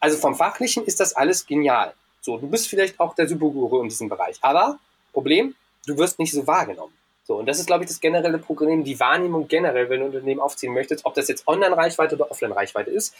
Also 0.00 0.18
vom 0.18 0.34
Fachlichen 0.34 0.84
ist 0.84 1.00
das 1.00 1.14
alles 1.16 1.46
genial. 1.46 1.94
So, 2.20 2.36
du 2.36 2.46
bist 2.46 2.68
vielleicht 2.68 3.00
auch 3.00 3.14
der 3.14 3.26
Superguru 3.26 3.80
in 3.80 3.88
diesem 3.88 4.10
Bereich. 4.10 4.36
Aber 4.42 4.78
Problem, 5.14 5.54
du 5.86 5.96
wirst 5.96 6.18
nicht 6.18 6.32
so 6.32 6.46
wahrgenommen. 6.46 6.92
So, 7.28 7.36
und 7.36 7.46
das 7.46 7.58
ist, 7.58 7.66
glaube 7.66 7.84
ich, 7.84 7.90
das 7.90 8.00
generelle 8.00 8.38
Problem, 8.38 8.84
die 8.84 8.98
Wahrnehmung 8.98 9.48
generell, 9.48 9.90
wenn 9.90 10.00
du 10.00 10.06
ein 10.06 10.14
Unternehmen 10.14 10.40
aufziehen 10.40 10.72
möchtest, 10.72 11.04
ob 11.04 11.12
das 11.12 11.28
jetzt 11.28 11.46
Online-Reichweite 11.46 12.14
oder 12.14 12.30
Offline-Reichweite 12.30 12.90
ist. 12.90 13.14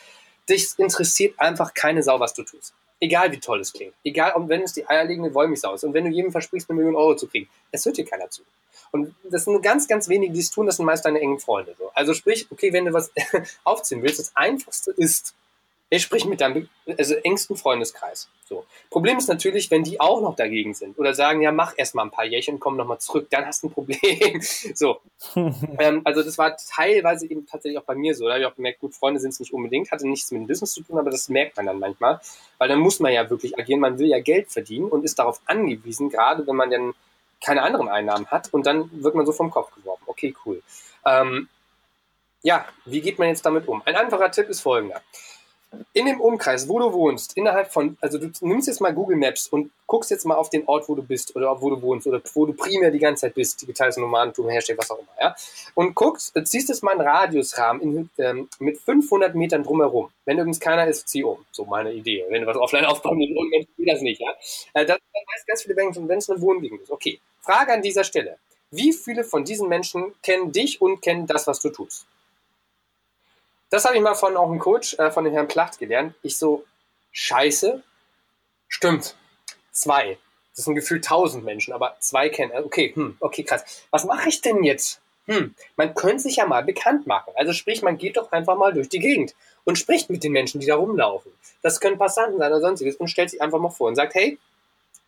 Dich 0.48 0.66
interessiert 0.78 1.38
einfach 1.38 1.74
keine 1.74 2.02
Sau, 2.02 2.18
was 2.18 2.32
du 2.32 2.42
tust. 2.42 2.72
Egal 3.00 3.30
wie 3.32 3.38
toll 3.38 3.60
es 3.60 3.70
klingt. 3.70 3.92
Egal, 4.04 4.32
wenn 4.46 4.62
es 4.62 4.72
die 4.72 4.88
eierlegende 4.88 5.34
Wollmilchsau 5.34 5.74
ist. 5.74 5.84
Und 5.84 5.92
wenn 5.92 6.06
du 6.06 6.10
jedem 6.10 6.32
versprichst, 6.32 6.70
eine 6.70 6.78
Million 6.78 6.96
Euro 6.96 7.16
zu 7.16 7.28
kriegen. 7.28 7.50
Es 7.70 7.84
hört 7.84 7.98
dir 7.98 8.06
keiner 8.06 8.30
zu. 8.30 8.40
Und 8.92 9.14
das 9.24 9.44
sind 9.44 9.52
nur 9.52 9.60
ganz, 9.60 9.86
ganz 9.86 10.08
wenige, 10.08 10.32
die 10.32 10.40
es 10.40 10.50
tun. 10.50 10.64
Das 10.64 10.76
sind 10.76 10.86
meist 10.86 11.04
deine 11.04 11.20
engen 11.20 11.38
Freunde. 11.38 11.76
So. 11.78 11.90
Also 11.92 12.14
sprich, 12.14 12.46
okay, 12.50 12.72
wenn 12.72 12.86
du 12.86 12.94
was 12.94 13.10
aufziehen 13.64 14.02
willst, 14.02 14.20
das 14.20 14.32
Einfachste 14.34 14.90
ist, 14.92 15.34
er 15.90 15.98
spricht 15.98 16.27
mit 16.27 16.40
deinem 16.40 16.68
also 16.98 17.14
engsten 17.14 17.57
Freundeskreis. 17.57 18.29
So. 18.46 18.64
Problem 18.90 19.16
ist 19.16 19.29
natürlich, 19.29 19.70
wenn 19.70 19.85
die 19.85 20.01
auch 20.01 20.20
noch 20.20 20.37
dagegen 20.37 20.74
sind 20.74 20.98
oder 20.98 21.14
sagen, 21.14 21.40
ja, 21.40 21.51
mach 21.51 21.74
erst 21.77 21.94
mal 21.94 22.03
ein 22.03 22.11
paar 22.11 22.27
Jährchen 22.27 22.55
und 22.55 22.61
komm 22.61 22.77
nochmal 22.77 22.98
zurück, 22.98 23.29
dann 23.31 23.46
hast 23.46 23.62
du 23.62 23.68
ein 23.68 23.72
Problem. 23.72 24.40
so. 24.74 25.01
ähm, 25.79 26.03
also 26.05 26.22
das 26.22 26.37
war 26.37 26.57
teilweise 26.57 27.27
eben 27.31 27.46
tatsächlich 27.46 27.79
auch 27.79 27.85
bei 27.85 27.94
mir 27.94 28.14
so. 28.14 28.27
Da 28.27 28.33
habe 28.33 28.42
ich 28.42 28.46
auch 28.46 28.55
gemerkt, 28.55 28.81
gut, 28.81 28.94
Freunde 28.94 29.18
sind 29.20 29.31
es 29.31 29.40
nicht 29.40 29.53
unbedingt, 29.55 29.90
hatte 29.90 30.07
nichts 30.07 30.31
mit 30.31 30.42
dem 30.42 30.46
Business 30.46 30.72
zu 30.72 30.83
tun, 30.83 30.98
aber 30.98 31.11
das 31.11 31.31
merkt 31.31 31.57
man 31.57 31.66
dann 31.66 31.79
manchmal. 31.79 32.20
Weil 32.59 32.68
dann 32.68 32.81
muss 32.81 33.01
man 33.01 33.12
ja 33.12 33.29
wirklich 33.31 33.59
agieren, 33.59 33.81
man 33.81 33.98
will 33.98 34.09
ja 34.09 34.20
Geld 34.20 34.51
verdienen 34.51 34.88
und 34.88 35.05
ist 35.05 35.18
darauf 35.18 35.40
angewiesen, 35.46 36.11
gerade 36.11 36.46
wenn 36.46 36.57
man 36.57 36.70
dann 36.70 36.94
keine 37.42 37.62
anderen 37.62 37.88
Einnahmen 37.88 38.27
hat 38.27 38.53
und 38.53 38.66
dann 38.66 38.90
wird 39.03 39.14
man 39.14 39.24
so 39.24 39.33
vom 39.33 39.51
Kopf 39.51 39.74
geworfen. 39.74 40.03
Okay, 40.07 40.35
cool. 40.44 40.61
Ähm, 41.07 41.48
ja, 42.42 42.66
wie 42.85 43.01
geht 43.01 43.18
man 43.18 43.29
jetzt 43.29 43.46
damit 43.46 43.66
um? 43.68 43.81
Ein 43.85 43.96
einfacher 43.96 44.31
Tipp 44.31 44.48
ist 44.48 44.61
folgender 44.61 45.01
in 45.92 46.07
dem 46.07 46.20
Umkreis, 46.20 46.68
wo 46.68 46.78
du 46.78 46.92
wohnst, 46.92 47.37
innerhalb 47.37 47.72
von, 47.72 47.96
also 48.00 48.18
du 48.18 48.31
nimmst 48.40 48.68
jetzt 48.68 48.81
mal 48.81 48.92
Google 48.92 49.16
Maps 49.16 49.48
und 49.48 49.70
guckst 49.87 50.11
jetzt 50.11 50.24
mal 50.24 50.37
auf 50.37 50.50
den 50.50 50.66
Ort, 50.66 50.88
wo 50.88 50.94
du 50.94 51.02
bist 51.02 51.35
oder 51.37 51.61
wo 51.61 51.70
du 51.70 51.81
wohnst 51.83 52.07
oder 52.07 52.20
wo 52.35 52.46
du 52.46 52.52
primär 52.52 52.90
die 52.90 52.98
ganze 52.98 53.22
Zeit 53.22 53.35
bist, 53.35 53.61
digitales 53.61 53.96
Nomadentum, 53.96 54.48
Hashtag, 54.48 54.78
was 54.78 54.90
auch 54.90 54.98
immer, 54.98 55.09
ja, 55.20 55.37
und 55.74 55.94
guckst, 55.94 56.35
ziehst 56.44 56.68
jetzt 56.68 56.83
mal 56.83 56.92
einen 56.92 57.02
Radiusrahmen 57.02 57.83
in, 57.83 58.11
ähm, 58.18 58.48
mit 58.59 58.78
500 58.78 59.35
Metern 59.35 59.62
drumherum. 59.62 60.11
Wenn 60.24 60.38
übrigens 60.38 60.61
keiner 60.61 60.87
ist, 60.87 61.09
zieh 61.09 61.24
um. 61.24 61.44
So 61.52 61.64
meine 61.64 61.92
Idee. 61.92 62.24
Wenn 62.28 62.42
du 62.42 62.46
was 62.46 62.57
offline 62.57 62.85
aufbauen 62.85 63.18
willst, 63.18 63.37
und 63.37 63.50
Menschen 63.50 63.87
das 63.87 64.00
nicht, 64.00 64.20
ja. 64.20 64.31
Äh, 64.74 64.87
das, 64.87 64.98
das 64.98 65.46
ganz 65.46 65.62
viele 65.62 65.74
Menschen, 65.74 66.09
wenn 66.09 66.18
es 66.18 66.31
eine 66.31 66.40
Wohngegend 66.40 66.83
ist. 66.83 66.90
Okay. 66.90 67.20
Frage 67.40 67.72
an 67.72 67.83
dieser 67.83 68.04
Stelle. 68.04 68.38
Wie 68.70 68.92
viele 68.92 69.24
von 69.24 69.44
diesen 69.44 69.68
Menschen 69.68 70.12
kennen 70.22 70.52
dich 70.52 70.83
und 70.83 71.00
kennen 71.00 71.26
das, 71.26 71.46
was 71.46 71.61
du 71.61 71.70
tust? 71.70 72.07
Das 73.70 73.85
habe 73.85 73.96
ich 73.96 74.02
mal 74.02 74.14
von 74.14 74.37
auch 74.37 74.50
einem 74.50 74.59
Coach, 74.59 74.94
äh, 74.98 75.11
von 75.11 75.24
dem 75.24 75.33
Herrn 75.33 75.48
Placht 75.48 75.78
gelernt. 75.78 76.14
Ich 76.22 76.38
so, 76.38 76.64
scheiße, 77.12 77.83
stimmt, 78.68 79.16
zwei. 79.72 80.18
Das 80.57 80.64
sind 80.64 80.74
gefühlt 80.74 81.04
tausend 81.04 81.44
Menschen, 81.44 81.72
aber 81.72 81.96
zwei 82.00 82.28
kennen. 82.28 82.52
Äh, 82.52 82.62
okay, 82.62 82.92
hm, 82.94 83.16
okay, 83.20 83.44
krass. 83.44 83.85
Was 83.90 84.04
mache 84.04 84.28
ich 84.28 84.40
denn 84.40 84.64
jetzt? 84.64 85.00
Hm, 85.26 85.54
man 85.76 85.94
könnte 85.94 86.22
sich 86.22 86.37
ja 86.37 86.46
mal 86.46 86.64
bekannt 86.64 87.07
machen. 87.07 87.33
Also 87.37 87.52
sprich, 87.52 87.83
man 87.83 87.98
geht 87.98 88.16
doch 88.16 88.33
einfach 88.33 88.57
mal 88.57 88.72
durch 88.72 88.88
die 88.88 88.98
Gegend 88.98 89.35
und 89.64 89.76
spricht 89.76 90.09
mit 90.09 90.24
den 90.24 90.33
Menschen, 90.33 90.61
die 90.61 90.66
da 90.66 90.76
rumlaufen. 90.76 91.31
Das 91.62 91.81
können 91.81 91.98
Passanten 91.98 92.38
sein 92.38 92.50
oder 92.50 92.62
sonstiges 92.62 92.96
und 92.96 93.09
stellt 93.09 93.28
sich 93.31 93.42
einfach 93.42 93.59
mal 93.59 93.68
vor 93.68 93.88
und 93.88 93.96
sagt, 93.96 94.14
hey, 94.14 94.38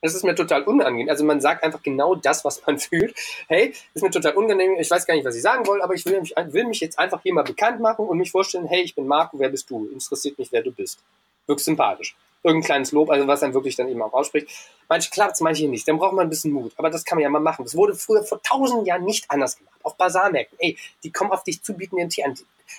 das 0.02 0.14
ist 0.14 0.24
mir 0.24 0.34
total 0.34 0.62
unangenehm. 0.62 1.08
Also 1.08 1.24
man 1.24 1.40
sagt 1.40 1.62
einfach 1.62 1.82
genau 1.82 2.14
das, 2.14 2.44
was 2.44 2.64
man 2.66 2.78
fühlt. 2.78 3.14
Hey, 3.48 3.74
ist 3.94 4.02
mir 4.02 4.10
total 4.10 4.34
unangenehm. 4.34 4.76
Ich 4.78 4.90
weiß 4.90 5.06
gar 5.06 5.14
nicht, 5.14 5.24
was 5.24 5.36
ich 5.36 5.42
sagen 5.42 5.66
wollte, 5.66 5.84
aber 5.84 5.94
ich 5.94 6.04
will 6.06 6.20
mich, 6.20 6.34
will 6.36 6.66
mich 6.66 6.80
jetzt 6.80 6.98
einfach 6.98 7.22
hier 7.22 7.34
mal 7.34 7.44
bekannt 7.44 7.80
machen 7.80 8.06
und 8.06 8.18
mich 8.18 8.30
vorstellen, 8.30 8.66
hey, 8.66 8.82
ich 8.82 8.94
bin 8.94 9.06
Marco, 9.06 9.38
wer 9.38 9.48
bist 9.48 9.68
du? 9.70 9.88
Interessiert 9.92 10.38
mich, 10.38 10.50
wer 10.52 10.62
du 10.62 10.72
bist. 10.72 11.00
Wirklich 11.46 11.64
sympathisch. 11.64 12.16
Irgendein 12.42 12.64
kleines 12.64 12.92
Lob, 12.92 13.10
also 13.10 13.26
was 13.26 13.40
dann 13.40 13.52
wirklich 13.52 13.76
dann 13.76 13.88
eben 13.88 14.00
auch 14.00 14.14
ausspricht. 14.14 14.48
Manche 14.88 15.10
klappt 15.10 15.32
es, 15.32 15.40
manche 15.40 15.68
nicht. 15.68 15.86
Dann 15.86 15.98
braucht 15.98 16.14
man 16.14 16.26
ein 16.26 16.30
bisschen 16.30 16.52
Mut. 16.52 16.72
Aber 16.76 16.88
das 16.88 17.04
kann 17.04 17.16
man 17.16 17.22
ja 17.22 17.28
mal 17.28 17.38
machen. 17.38 17.64
Das 17.64 17.76
wurde 17.76 17.94
früher 17.94 18.22
vor 18.22 18.42
tausend 18.42 18.86
Jahren 18.86 19.04
nicht 19.04 19.30
anders 19.30 19.58
gemacht. 19.58 19.76
Auf 19.82 19.96
Basarmärkten. 19.96 20.58
Ey, 20.58 20.78
die 21.04 21.12
kommen 21.12 21.32
auf 21.32 21.44
dich 21.44 21.62
zu, 21.62 21.74
bieten 21.74 21.96
dir 21.96 22.04
ein 22.04 22.08
Tier 22.08 22.24
an. 22.24 22.34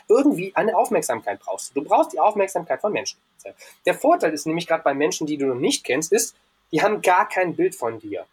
Irgendwie 0.07 0.55
eine 0.55 0.75
Aufmerksamkeit 0.75 1.39
brauchst 1.39 1.75
du. 1.75 1.81
Du 1.81 1.87
brauchst 1.87 2.13
die 2.13 2.19
Aufmerksamkeit 2.19 2.81
von 2.81 2.91
Menschen. 2.91 3.19
Der 3.85 3.93
Vorteil 3.93 4.33
ist 4.33 4.47
nämlich 4.47 4.67
gerade 4.67 4.83
bei 4.83 4.93
Menschen, 4.93 5.27
die 5.27 5.37
du 5.37 5.45
noch 5.45 5.55
nicht 5.55 5.83
kennst, 5.83 6.11
ist, 6.11 6.35
die 6.71 6.81
haben 6.81 7.01
gar 7.01 7.27
kein 7.27 7.55
Bild 7.55 7.75
von 7.75 7.99
dir. 7.99 8.25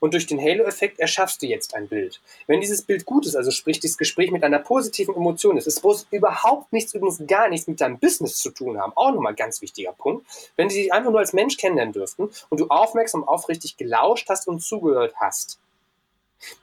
Und 0.00 0.14
durch 0.14 0.26
den 0.26 0.40
Halo-Effekt 0.40 1.00
erschaffst 1.00 1.42
du 1.42 1.46
jetzt 1.46 1.74
ein 1.74 1.88
Bild. 1.88 2.20
Wenn 2.46 2.60
dieses 2.60 2.82
Bild 2.82 3.04
gut 3.04 3.26
ist, 3.26 3.36
also 3.36 3.50
sprich, 3.50 3.80
dieses 3.80 3.98
Gespräch 3.98 4.30
mit 4.30 4.44
einer 4.44 4.58
positiven 4.58 5.14
Emotion 5.14 5.56
ist, 5.56 5.66
es 5.66 5.82
muss 5.82 6.06
überhaupt 6.10 6.72
nichts, 6.72 6.94
übrigens 6.94 7.22
gar 7.26 7.48
nichts 7.48 7.66
mit 7.66 7.80
deinem 7.80 7.98
Business 7.98 8.36
zu 8.36 8.50
tun 8.50 8.80
haben. 8.80 8.92
Auch 8.94 9.12
nochmal 9.12 9.34
ganz 9.34 9.60
wichtiger 9.62 9.92
Punkt. 9.92 10.26
Wenn 10.56 10.68
die 10.68 10.76
dich 10.76 10.92
einfach 10.92 11.10
nur 11.10 11.20
als 11.20 11.32
Mensch 11.32 11.56
kennenlernen 11.56 11.92
dürften 11.92 12.30
und 12.50 12.60
du 12.60 12.68
aufmerksam, 12.68 13.24
aufrichtig 13.24 13.76
gelauscht 13.76 14.28
hast 14.28 14.48
und 14.48 14.60
zugehört 14.60 15.14
hast, 15.16 15.58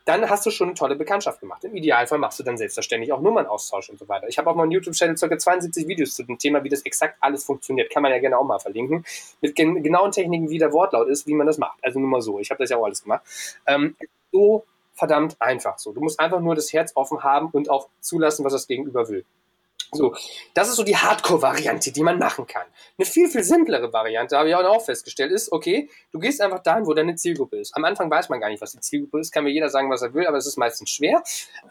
dann 0.05 0.29
hast 0.29 0.45
du 0.45 0.51
schon 0.51 0.69
eine 0.69 0.75
tolle 0.75 0.95
Bekanntschaft 0.95 1.39
gemacht. 1.39 1.63
Im 1.63 1.75
Idealfall 1.75 2.17
machst 2.17 2.39
du 2.39 2.43
dann 2.43 2.57
selbstverständlich 2.57 3.11
auch 3.13 3.21
Nummernaustausch 3.21 3.89
und 3.89 3.99
so 3.99 4.07
weiter. 4.07 4.27
Ich 4.27 4.37
habe 4.37 4.49
auf 4.49 4.55
meinem 4.55 4.71
YouTube-Channel 4.71 5.15
ca. 5.15 5.37
72 5.37 5.87
Videos 5.87 6.15
zu 6.15 6.23
dem 6.23 6.37
Thema, 6.37 6.63
wie 6.63 6.69
das 6.69 6.81
exakt 6.81 7.17
alles 7.19 7.43
funktioniert. 7.43 7.91
Kann 7.91 8.03
man 8.03 8.11
ja 8.11 8.19
gerne 8.19 8.37
auch 8.37 8.45
mal 8.45 8.59
verlinken. 8.59 9.05
Mit 9.41 9.55
gen 9.55 9.81
genauen 9.83 10.11
Techniken, 10.11 10.49
wie 10.49 10.59
der 10.59 10.71
Wortlaut 10.73 11.07
ist, 11.07 11.27
wie 11.27 11.33
man 11.33 11.47
das 11.47 11.57
macht. 11.57 11.79
Also 11.81 11.99
nur 11.99 12.09
mal 12.09 12.21
so. 12.21 12.39
Ich 12.39 12.49
habe 12.51 12.63
das 12.63 12.69
ja 12.69 12.77
auch 12.77 12.85
alles 12.85 13.03
gemacht. 13.03 13.23
Ähm, 13.65 13.95
so 14.31 14.65
verdammt 14.93 15.41
einfach 15.41 15.77
so. 15.79 15.93
Du 15.93 16.01
musst 16.01 16.19
einfach 16.19 16.39
nur 16.39 16.55
das 16.55 16.71
Herz 16.73 16.91
offen 16.95 17.23
haben 17.23 17.49
und 17.51 17.69
auch 17.69 17.87
zulassen, 18.01 18.45
was 18.45 18.53
das 18.53 18.67
Gegenüber 18.67 19.09
will. 19.09 19.25
So, 19.93 20.15
das 20.53 20.69
ist 20.69 20.77
so 20.77 20.83
die 20.83 20.95
Hardcore-Variante, 20.95 21.91
die 21.91 22.01
man 22.01 22.17
machen 22.17 22.47
kann. 22.47 22.65
Eine 22.97 23.05
viel, 23.05 23.27
viel 23.27 23.43
simplere 23.43 23.91
Variante, 23.91 24.37
habe 24.37 24.47
ich 24.47 24.55
auch 24.55 24.85
festgestellt, 24.85 25.33
ist, 25.33 25.51
okay, 25.51 25.89
du 26.13 26.19
gehst 26.19 26.39
einfach 26.39 26.59
dahin, 26.59 26.85
wo 26.85 26.93
deine 26.93 27.15
Zielgruppe 27.15 27.57
ist. 27.57 27.75
Am 27.75 27.83
Anfang 27.83 28.09
weiß 28.09 28.29
man 28.29 28.39
gar 28.39 28.47
nicht, 28.47 28.61
was 28.61 28.71
die 28.71 28.79
Zielgruppe 28.79 29.19
ist, 29.19 29.33
kann 29.33 29.43
mir 29.43 29.49
jeder 29.49 29.67
sagen, 29.67 29.89
was 29.89 30.01
er 30.01 30.13
will, 30.13 30.25
aber 30.25 30.37
es 30.37 30.47
ist 30.47 30.57
meistens 30.57 30.91
schwer. 30.91 31.21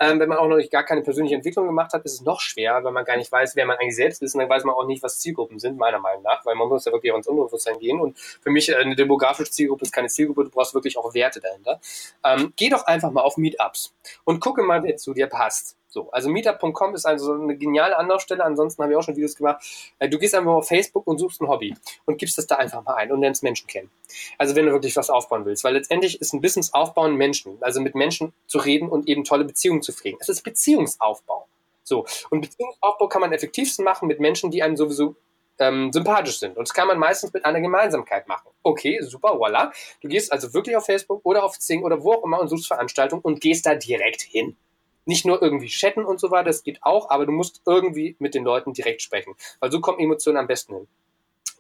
Ähm, 0.01 0.21
wenn 0.21 0.29
man 0.29 0.37
auch 0.37 0.49
noch 0.49 0.59
gar 0.71 0.85
keine 0.85 1.01
persönliche 1.01 1.35
Entwicklung 1.35 1.67
gemacht 1.67 1.95
hat, 1.95 2.05
ist 2.05 2.13
es 2.13 2.21
noch 2.21 2.41
schwerer, 2.41 2.85
weil 2.85 2.93
man 2.93 3.07
gar 3.07 3.17
nicht 3.17 3.33
weiß, 3.33 3.57
wer 3.57 3.65
man 3.65 3.79
eigentlich 3.79 3.97
selbst 3.97 4.21
ist 4.21 4.35
und 4.35 4.41
dann 4.41 4.51
weiß 4.51 4.65
man 4.65 4.75
auch 4.75 4.87
nicht, 4.87 5.03
was 5.03 5.19
Zielgruppen 5.19 5.59
sind, 5.59 5.79
meiner 5.79 5.99
Meinung 5.99 6.23
nach, 6.23 6.45
weil 6.45 6.57
man 6.57 6.69
muss 6.69 6.85
ja 6.85 6.93
wirklich 6.93 7.13
auch 7.13 7.17
ins 7.17 7.27
Unbewusstsein 7.27 7.79
gehen 7.79 8.01
und 8.01 8.19
für 8.19 8.51
mich 8.51 8.69
äh, 8.69 8.75
eine 8.77 8.97
demografische 8.97 9.51
Zielgruppe 9.51 9.87
ist 9.87 9.93
keine 9.93 10.09
Zielgruppe, 10.09 10.45
du 10.45 10.51
brauchst 10.51 10.75
wirklich 10.75 10.99
auch 10.99 11.15
Werte 11.15 11.41
dahinter. 11.41 11.81
Ähm, 12.23 12.53
geh 12.57 12.69
doch 12.69 12.85
einfach 12.85 13.11
mal 13.11 13.23
auf 13.23 13.39
Meetups 13.39 13.95
und 14.25 14.41
gucke 14.41 14.63
mal, 14.63 14.83
wer 14.83 14.99
zu 14.99 15.15
dir 15.15 15.27
passt. 15.27 15.80
So, 15.91 16.09
also 16.13 16.31
meetup.com 16.31 16.95
ist 16.95 17.05
also 17.05 17.35
eine 17.35 17.57
geniale 17.57 17.99
Anlaufstelle. 17.99 18.45
Ansonsten 18.45 18.83
habe 18.83 18.93
ich 18.93 18.99
auch 18.99 19.03
schon 19.03 19.17
Videos 19.17 19.35
gemacht. 19.35 19.61
Äh, 19.99 20.09
du 20.09 20.19
gehst 20.19 20.37
einfach 20.37 20.53
auf 20.53 20.69
Facebook 20.69 21.05
und 21.07 21.19
suchst 21.19 21.43
ein 21.43 21.49
Hobby 21.49 21.75
und 22.07 22.17
gibst 22.17 22.39
das 22.39 22.47
da 22.47 22.57
einfach 22.57 22.85
mal 22.85 22.95
ein 22.95 23.11
und 23.11 23.21
lernst 23.21 23.43
Menschen 23.43 23.67
kennen. 23.67 23.91
Also 24.39 24.55
wenn 24.55 24.67
du 24.67 24.73
wirklich 24.73 24.97
was 24.97 25.11
aufbauen 25.11 25.45
willst, 25.45 25.65
weil 25.65 25.75
letztendlich 25.75 26.21
ist 26.21 26.33
ein 26.33 26.41
Business 26.41 26.73
aufbauen 26.73 27.17
Menschen, 27.17 27.59
also 27.61 27.81
mit 27.81 27.97
Menschen 27.97 28.33
zu 28.47 28.59
reden 28.59 28.89
und 28.89 29.09
eben 29.09 29.25
tolle 29.25 29.45
Beziehungen 29.45 29.83
zu 29.83 29.93
pflegen. 29.93 30.19
Es 30.21 30.29
ist 30.29 30.43
Beziehungsaufbau. 30.43 31.49
So, 31.83 32.07
und 32.31 32.41
Beziehungsaufbau 32.41 33.09
kann 33.09 33.21
man 33.21 33.33
effektivsten 33.33 33.85
machen 33.85 34.07
mit 34.07 34.21
Menschen, 34.21 34.53
die 34.53 34.63
einem 34.63 34.77
sowieso 34.77 35.17
ähm, 35.59 35.93
sympathisch 35.93 36.39
sind. 36.39 36.57
Und 36.57 36.69
das 36.69 36.73
kann 36.73 36.87
man 36.87 37.01
meistens 37.01 37.33
mit 37.33 37.45
einer 37.45 37.61
Gemeinsamkeit 37.61 38.29
machen. 38.29 38.49
Okay, 38.63 39.01
super, 39.03 39.39
voila. 39.41 39.73
Du 40.01 40.07
gehst 40.07 40.31
also 40.31 40.55
wirklich 40.55 40.77
auf 40.77 40.87
Facebook 40.87 41.21
oder 41.25 41.43
auf 41.43 41.59
Zing 41.59 41.83
oder 41.83 42.05
wo 42.05 42.13
auch 42.13 42.25
immer 42.25 42.41
und 42.41 42.47
suchst 42.47 42.69
Veranstaltungen 42.69 43.23
und 43.23 43.41
gehst 43.41 43.67
da 43.67 43.75
direkt 43.75 44.23
hin 44.23 44.57
nicht 45.05 45.25
nur 45.25 45.43
irgendwie 45.43 45.69
chatten 45.69 46.05
und 46.05 46.21
so 46.21 46.31
weiter, 46.31 46.45
das 46.45 46.63
geht 46.63 46.83
auch, 46.83 47.11
aber 47.11 47.27
du 47.27 47.33
musst 47.33 47.63
irgendwie 47.67 48.17
mit 48.19 48.35
den 48.35 48.45
Leuten 48.45 48.73
direkt 48.73 49.03
sprechen, 49.03 49.35
weil 49.61 49.71
so 49.73 49.81
kommen 49.81 49.99
Emotionen 49.99 50.39
am 50.39 50.47
besten 50.47 50.75
hin. 50.75 50.89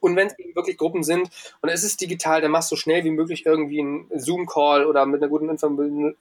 Und 0.00 0.16
wenn 0.16 0.28
es 0.28 0.38
eben 0.38 0.56
wirklich 0.56 0.76
Gruppen 0.76 1.02
sind 1.02 1.30
und 1.60 1.68
es 1.68 1.84
ist 1.84 2.00
digital, 2.00 2.40
dann 2.40 2.50
machst 2.50 2.70
du 2.70 2.76
so 2.76 2.80
schnell 2.80 3.04
wie 3.04 3.10
möglich 3.10 3.46
irgendwie 3.46 3.80
einen 3.80 4.08
Zoom-Call 4.14 4.86
oder 4.86 5.06
mit 5.06 5.22
einer 5.22 5.28
guten 5.28 5.48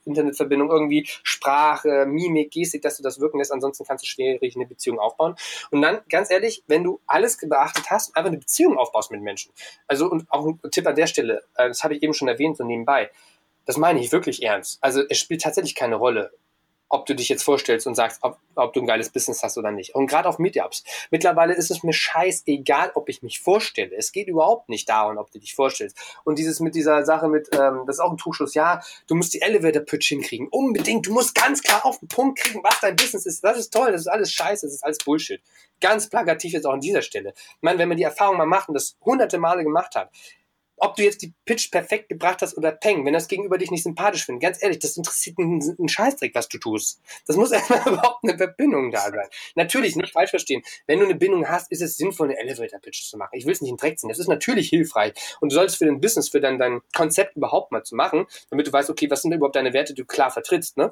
Internetverbindung 0.06 0.70
irgendwie 0.70 1.08
Sprache, 1.24 2.06
Mimik, 2.06 2.52
Gestik, 2.52 2.82
dass 2.82 2.98
du 2.98 3.04
das 3.04 3.20
wirken 3.20 3.38
lässt. 3.38 3.52
Ansonsten 3.52 3.86
kannst 3.86 4.04
du 4.04 4.08
schwierig 4.08 4.56
eine 4.56 4.66
Beziehung 4.66 5.00
aufbauen. 5.00 5.36
Und 5.72 5.82
dann, 5.82 6.02
ganz 6.10 6.30
ehrlich, 6.30 6.64
wenn 6.68 6.84
du 6.84 7.00
alles 7.08 7.38
beachtet 7.38 7.90
hast, 7.90 8.16
einfach 8.16 8.30
eine 8.30 8.40
Beziehung 8.40 8.78
aufbaust 8.78 9.12
mit 9.12 9.22
Menschen. 9.22 9.52
Also, 9.88 10.10
und 10.10 10.30
auch 10.30 10.46
ein 10.46 10.60
Tipp 10.72 10.86
an 10.86 10.96
der 10.96 11.08
Stelle, 11.08 11.44
äh, 11.56 11.70
das 11.70 11.84
habe 11.84 11.96
ich 11.96 12.04
eben 12.04 12.14
schon 12.14 12.28
erwähnt, 12.28 12.58
so 12.58 12.66
nebenbei. 12.66 13.10
Das 13.66 13.78
meine 13.78 14.00
ich 14.02 14.12
wirklich 14.12 14.44
ernst. 14.44 14.80
Also, 14.82 15.04
es 15.08 15.18
spielt 15.18 15.42
tatsächlich 15.42 15.76
keine 15.76 15.96
Rolle, 15.96 16.32
ob 16.90 17.06
du 17.06 17.16
dich 17.16 17.30
jetzt 17.30 17.44
vorstellst 17.44 17.88
und 17.88 17.96
sagst, 17.96 18.20
ob, 18.24 18.38
ob 18.56 18.74
du 18.74 18.82
ein 18.82 18.88
geiles 18.88 19.10
Business 19.10 19.44
hast 19.44 19.58
oder 19.58 19.72
nicht. 19.72 19.96
Und 19.96 20.08
gerade 20.08 20.28
auf 20.28 20.40
Meetups. 20.40 20.84
Mittlerweile 21.12 21.54
ist 21.54 21.70
es 21.70 21.84
mir 21.84 21.94
scheißegal, 21.94 22.92
ob 22.96 23.10
ich 23.10 23.22
mich 23.22 23.40
vorstelle. 23.40 23.96
Es 23.96 24.12
geht 24.12 24.28
überhaupt 24.28 24.70
nicht 24.70 24.90
darum, 24.90 25.18
ob 25.18 25.32
du 25.32 25.40
dich 25.40 25.54
vorstellst. 25.54 25.98
Und 26.24 26.40
dieses 26.40 26.60
mit 26.60 26.74
dieser 26.76 27.06
Sache 27.06 27.28
mit, 27.28 27.50
ähm, 27.54 27.84
das 27.86 27.98
ist 27.98 28.00
auch 28.00 28.12
ein 28.12 28.18
Trugschluss, 28.18 28.56
ja, 28.56 28.82
du 29.08 29.16
musst 29.16 29.34
die 29.34 29.42
Elevator-Pitch 29.42 30.10
hinkriegen. 30.10 30.48
Unbedingt. 30.50 31.06
Du 31.06 31.14
musst 31.14 31.36
ganz 31.36 31.62
klar 31.62 31.86
auf 31.86 32.00
den 32.00 32.08
Punkt 32.08 32.40
kriegen, 32.40 32.64
was 32.64 32.80
dein 32.82 32.96
Business 32.96 33.26
ist. 33.26 33.44
Das 33.44 33.58
ist 33.58 33.72
toll, 33.72 33.92
das 33.92 34.02
ist 34.02 34.08
alles 34.08 34.32
scheiße, 34.32 34.66
das 34.66 34.74
ist 34.74 34.84
alles 34.84 34.98
Bullshit. 34.98 35.42
Ganz 35.80 36.10
plakativ 36.10 36.54
jetzt 36.54 36.66
auch 36.66 36.74
an 36.74 36.82
dieser 36.82 37.04
Stelle. 37.04 37.34
Ich 37.36 37.62
meine, 37.62 37.78
wenn 37.78 37.88
man 37.88 37.98
die 37.98 38.04
Erfahrung 38.04 38.38
mal 38.38 38.46
macht 38.46 38.68
und 38.68 38.74
das 38.74 38.98
hunderte 39.06 39.38
Male 39.38 39.64
gemacht 39.64 39.96
hat, 39.96 40.10
ob 40.80 40.96
du 40.96 41.04
jetzt 41.04 41.22
die 41.22 41.34
Pitch 41.46 41.72
perfekt 41.72 42.10
gebracht 42.10 42.42
hast 42.42 42.58
oder 42.58 42.72
Peng, 42.72 43.06
wenn 43.06 43.14
das 43.14 43.28
Gegenüber 43.28 43.58
dich 43.58 43.72
nicht 43.72 43.84
sympathisch 43.84 44.26
findet, 44.26 44.44
ganz 44.44 44.64
ehrlich, 44.64 44.80
das 44.80 44.98
interessiert 44.98 45.38
einen, 45.40 45.62
einen 45.62 45.90
Scheißdreck, 45.90 46.34
was 46.36 46.48
du 46.48 46.58
tust. 46.58 47.02
Das 47.28 47.36
muss 47.36 47.52
erstmal 47.52 47.82
überhaupt 47.82 48.24
eine 48.24 48.38
Verbindung 48.38 48.92
da 48.92 49.10
sein. 49.10 49.28
Natürlich, 49.56 49.96
nicht 49.96 50.14
falsch 50.14 50.30
verstehen. 50.30 50.62
Wenn 50.88 51.00
du 51.00 51.06
eine 51.06 51.16
Bindung 51.16 51.48
hast, 51.48 51.72
ist 51.72 51.82
es 51.82 51.98
sinnvoll, 51.98 52.30
eine 52.30 52.40
Elevator-Pitch 52.40 53.10
zu 53.10 53.18
machen. 53.18 53.36
Ich 53.36 53.46
will 53.46 53.54
es 53.54 53.62
nicht 53.62 53.72
in 53.72 53.78
Dreck 53.78 54.00
ziehen. 54.00 54.10
Das 54.10 54.20
ist 54.20 54.28
natürlich 54.28 54.70
hilfreich. 54.70 55.14
Und 55.40 55.52
du 55.52 55.56
solltest 55.56 55.78
für 55.78 55.86
dein 55.86 56.02
Business, 56.02 56.30
für 56.30 56.42
dein, 56.42 56.58
dein 56.58 56.82
Konzept 56.96 57.36
überhaupt 57.36 57.72
mal 57.72 57.84
zu 57.84 57.96
machen, 57.96 58.26
damit 58.50 58.68
du 58.68 58.74
weißt, 58.74 58.90
okay, 58.90 59.10
was 59.10 59.22
sind 59.22 59.34
überhaupt 59.34 59.56
deine 59.56 59.74
Werte, 59.74 59.94
die 59.94 60.02
du 60.02 60.08
klar 60.08 60.32
vertrittst, 60.32 60.78
ne? 60.78 60.92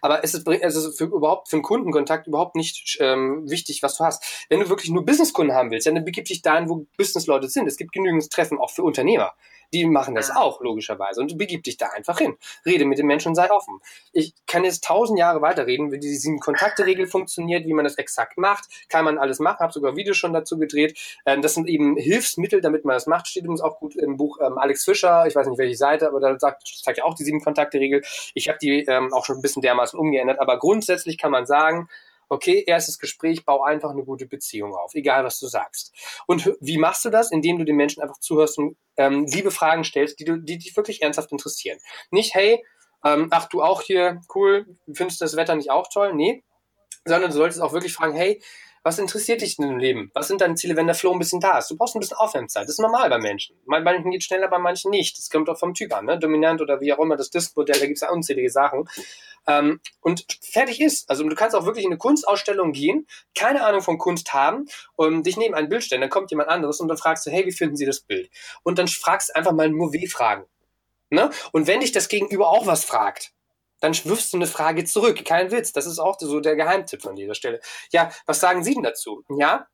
Aber 0.00 0.24
es 0.24 0.34
ist, 0.34 0.46
es 0.46 0.76
ist 0.76 0.98
für, 0.98 1.04
überhaupt 1.04 1.48
für 1.48 1.56
einen 1.56 1.62
Kundenkontakt 1.62 2.26
überhaupt 2.26 2.56
nicht 2.56 2.98
ähm, 3.00 3.48
wichtig, 3.48 3.82
was 3.82 3.96
du 3.96 4.04
hast. 4.04 4.46
Wenn 4.48 4.60
du 4.60 4.68
wirklich 4.68 4.90
nur 4.90 5.04
Businesskunden 5.04 5.54
haben 5.54 5.70
willst, 5.70 5.86
dann 5.86 6.04
begib 6.04 6.26
dich 6.26 6.42
dahin, 6.42 6.68
wo 6.68 6.86
Businessleute 6.96 7.48
sind. 7.48 7.66
Es 7.66 7.76
gibt 7.76 7.92
genügend 7.92 8.30
Treffen 8.30 8.58
auch 8.58 8.70
für 8.70 8.82
Unternehmer 8.82 9.34
die 9.72 9.86
machen 9.86 10.14
das 10.14 10.30
auch, 10.30 10.60
logischerweise. 10.60 11.20
Und 11.20 11.36
begib 11.36 11.64
dich 11.64 11.76
da 11.76 11.88
einfach 11.88 12.18
hin. 12.18 12.36
Rede 12.64 12.84
mit 12.84 12.98
den 12.98 13.06
Menschen 13.06 13.28
und 13.28 13.34
sei 13.34 13.50
offen. 13.50 13.80
Ich 14.12 14.34
kann 14.46 14.64
jetzt 14.64 14.84
tausend 14.84 15.18
Jahre 15.18 15.42
weiterreden, 15.42 15.92
wie 15.92 15.98
die 15.98 16.14
Sieben-Kontakte-Regel 16.14 17.06
funktioniert, 17.06 17.66
wie 17.66 17.72
man 17.72 17.84
das 17.84 17.96
exakt 17.96 18.38
macht. 18.38 18.64
Kann 18.88 19.04
man 19.04 19.18
alles 19.18 19.38
machen, 19.38 19.60
habe 19.60 19.72
sogar 19.72 19.96
Videos 19.96 20.16
schon 20.16 20.32
dazu 20.32 20.58
gedreht. 20.58 20.98
Ähm, 21.26 21.42
das 21.42 21.54
sind 21.54 21.68
eben 21.68 21.96
Hilfsmittel, 21.96 22.60
damit 22.60 22.84
man 22.84 22.94
das 22.94 23.06
macht. 23.06 23.28
Steht 23.28 23.44
übrigens 23.44 23.60
auch 23.60 23.78
gut 23.78 23.96
im 23.96 24.16
Buch 24.16 24.38
ähm, 24.40 24.58
Alex 24.58 24.84
Fischer, 24.84 25.26
ich 25.26 25.34
weiß 25.34 25.46
nicht 25.46 25.58
welche 25.58 25.76
Seite, 25.76 26.08
aber 26.08 26.20
da 26.20 26.38
sagt, 26.38 26.66
sagt 26.66 26.98
ja 26.98 27.04
auch 27.04 27.14
die 27.14 27.24
Sieben-Kontakte-Regel. 27.24 28.02
Ich 28.34 28.48
habe 28.48 28.58
die 28.60 28.84
ähm, 28.84 29.12
auch 29.12 29.24
schon 29.24 29.36
ein 29.36 29.42
bisschen 29.42 29.62
dermaßen 29.62 29.98
umgeändert, 29.98 30.40
aber 30.40 30.58
grundsätzlich 30.58 31.18
kann 31.18 31.30
man 31.30 31.46
sagen, 31.46 31.88
Okay, 32.28 32.64
erstes 32.66 32.98
Gespräch, 32.98 33.44
bau 33.44 33.62
einfach 33.62 33.90
eine 33.90 34.04
gute 34.04 34.26
Beziehung 34.26 34.74
auf, 34.74 34.94
egal 34.94 35.24
was 35.24 35.38
du 35.38 35.46
sagst. 35.46 35.94
Und 36.26 36.54
wie 36.60 36.78
machst 36.78 37.04
du 37.04 37.10
das? 37.10 37.30
Indem 37.30 37.58
du 37.58 37.64
den 37.64 37.76
Menschen 37.76 38.02
einfach 38.02 38.18
zuhörst 38.18 38.58
und 38.58 38.76
ähm, 38.96 39.26
liebe 39.26 39.50
Fragen 39.50 39.84
stellst, 39.84 40.20
die, 40.20 40.24
du, 40.24 40.36
die 40.36 40.58
dich 40.58 40.76
wirklich 40.76 41.02
ernsthaft 41.02 41.32
interessieren. 41.32 41.78
Nicht, 42.10 42.34
hey, 42.34 42.62
ähm, 43.04 43.28
ach 43.30 43.48
du 43.48 43.62
auch 43.62 43.82
hier, 43.82 44.20
cool, 44.34 44.66
findest 44.92 45.20
du 45.20 45.24
das 45.24 45.36
Wetter 45.36 45.54
nicht 45.54 45.70
auch 45.70 45.88
toll? 45.88 46.12
Nee, 46.14 46.42
sondern 47.04 47.30
du 47.30 47.36
solltest 47.36 47.60
auch 47.60 47.72
wirklich 47.72 47.94
fragen, 47.94 48.14
hey, 48.14 48.42
was 48.88 48.98
interessiert 48.98 49.42
dich 49.42 49.56
denn 49.56 49.68
im 49.68 49.78
Leben? 49.78 50.10
Was 50.14 50.28
sind 50.28 50.40
deine 50.40 50.54
Ziele, 50.54 50.74
wenn 50.74 50.86
der 50.86 50.94
Flow 50.94 51.12
ein 51.12 51.18
bisschen 51.18 51.40
da 51.40 51.58
ist? 51.58 51.70
Du 51.70 51.76
brauchst 51.76 51.94
ein 51.94 52.00
bisschen 52.00 52.16
Aufwärmzeit. 52.16 52.62
Das 52.62 52.70
ist 52.70 52.80
normal 52.80 53.10
bei 53.10 53.18
Menschen. 53.18 53.54
Bei 53.66 53.80
manchen 53.80 54.10
geht 54.10 54.24
schneller, 54.24 54.48
bei 54.48 54.56
manchen 54.58 54.90
nicht. 54.90 55.18
Das 55.18 55.28
kommt 55.28 55.50
auch 55.50 55.58
vom 55.58 55.74
Typ 55.74 55.94
an. 55.94 56.06
Ne? 56.06 56.18
Dominant 56.18 56.62
oder 56.62 56.80
wie 56.80 56.90
auch 56.94 56.98
immer 56.98 57.14
das 57.14 57.28
Disk-Modell, 57.28 57.78
da 57.78 57.84
gibt 57.84 58.00
es 58.00 58.08
unzählige 58.08 58.48
Sachen. 58.48 58.88
Ähm, 59.46 59.80
und 60.00 60.24
fertig 60.40 60.80
ist. 60.80 61.10
Also 61.10 61.22
du 61.22 61.36
kannst 61.36 61.54
auch 61.54 61.66
wirklich 61.66 61.84
in 61.84 61.90
eine 61.90 61.98
Kunstausstellung 61.98 62.72
gehen, 62.72 63.06
keine 63.34 63.62
Ahnung 63.62 63.82
von 63.82 63.98
Kunst 63.98 64.32
haben 64.32 64.64
und 64.96 65.26
dich 65.26 65.36
neben 65.36 65.54
ein 65.54 65.68
Bild 65.68 65.84
stellen. 65.84 66.00
Dann 66.00 66.08
kommt 66.08 66.30
jemand 66.30 66.48
anderes 66.48 66.80
und 66.80 66.88
dann 66.88 66.96
fragst 66.96 67.26
du, 67.26 67.30
hey, 67.30 67.44
wie 67.44 67.52
finden 67.52 67.76
Sie 67.76 67.84
das 67.84 68.00
Bild? 68.00 68.30
Und 68.62 68.78
dann 68.78 68.88
fragst 68.88 69.28
du 69.28 69.36
einfach 69.36 69.52
mal 69.52 69.68
nur 69.68 69.92
W-Fragen. 69.92 70.46
Ne? 71.10 71.28
Und 71.52 71.66
wenn 71.66 71.80
dich 71.80 71.92
das 71.92 72.08
Gegenüber 72.08 72.48
auch 72.48 72.66
was 72.66 72.84
fragt, 72.84 73.32
dann 73.80 73.94
wirfst 74.04 74.32
du 74.32 74.38
eine 74.38 74.46
Frage 74.46 74.84
zurück. 74.84 75.24
Kein 75.24 75.50
Witz. 75.50 75.72
Das 75.72 75.86
ist 75.86 75.98
auch 75.98 76.18
so 76.18 76.40
der 76.40 76.56
Geheimtipp 76.56 77.02
von 77.02 77.16
dieser 77.16 77.34
Stelle. 77.34 77.60
Ja, 77.90 78.10
was 78.26 78.40
sagen 78.40 78.64
Sie 78.64 78.74
denn 78.74 78.82
dazu? 78.82 79.24
Ja, 79.38 79.66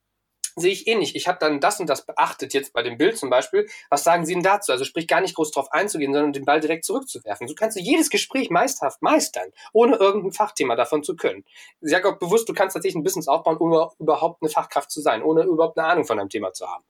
sehe 0.57 0.73
ich 0.73 0.87
eh 0.87 0.95
nicht. 0.95 1.17
Ich 1.17 1.27
habe 1.27 1.39
dann 1.41 1.61
das 1.61 1.81
und 1.81 1.89
das 1.89 2.07
beachtet, 2.07 2.55
jetzt 2.55 2.73
bei 2.73 2.83
dem 2.83 2.97
Bild 2.97 3.19
zum 3.19 3.31
Beispiel. 3.31 3.69
Was 3.91 4.05
sagen 4.05 4.25
Sie 4.25 4.35
denn 4.35 4.43
dazu? 4.43 4.73
Also 4.73 4.85
sprich 4.85 5.09
gar 5.09 5.21
nicht 5.21 5.35
groß 5.35 5.51
drauf 5.51 5.73
einzugehen, 5.73 6.13
sondern 6.13 6.33
den 6.33 6.45
Ball 6.45 6.61
direkt 6.61 6.85
zurückzuwerfen. 6.85 7.49
So 7.49 7.55
kannst 7.55 7.77
du 7.77 7.81
jedes 7.81 8.11
Gespräch 8.11 8.51
meisterhaft 8.51 9.03
meistern, 9.03 9.51
ohne 9.73 9.97
irgendein 9.97 10.33
Fachthema 10.33 10.77
davon 10.77 11.03
zu 11.03 11.17
können. 11.17 11.45
Ich 11.81 11.95
auch 12.05 12.19
bewusst, 12.19 12.49
du 12.49 12.55
kannst 12.55 12.75
tatsächlich 12.75 12.97
ein 12.97 13.05
Business 13.05 13.29
aufbauen, 13.29 13.57
ohne 13.59 13.89
überhaupt 13.99 14.43
eine 14.43 14.51
Fachkraft 14.51 14.91
zu 14.91 15.01
sein, 15.01 15.23
ohne 15.23 15.43
überhaupt 15.43 15.79
eine 15.79 15.89
Ahnung 15.89 16.05
von 16.05 16.19
einem 16.19 16.29
Thema 16.29 16.53
zu 16.53 16.69
haben. 16.69 16.85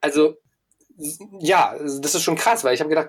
Also 0.00 0.36
ja, 1.38 1.76
das 1.78 2.14
ist 2.14 2.22
schon 2.22 2.36
krass, 2.36 2.64
weil 2.64 2.74
ich 2.74 2.80
habe 2.80 2.90
gedacht, 2.90 3.08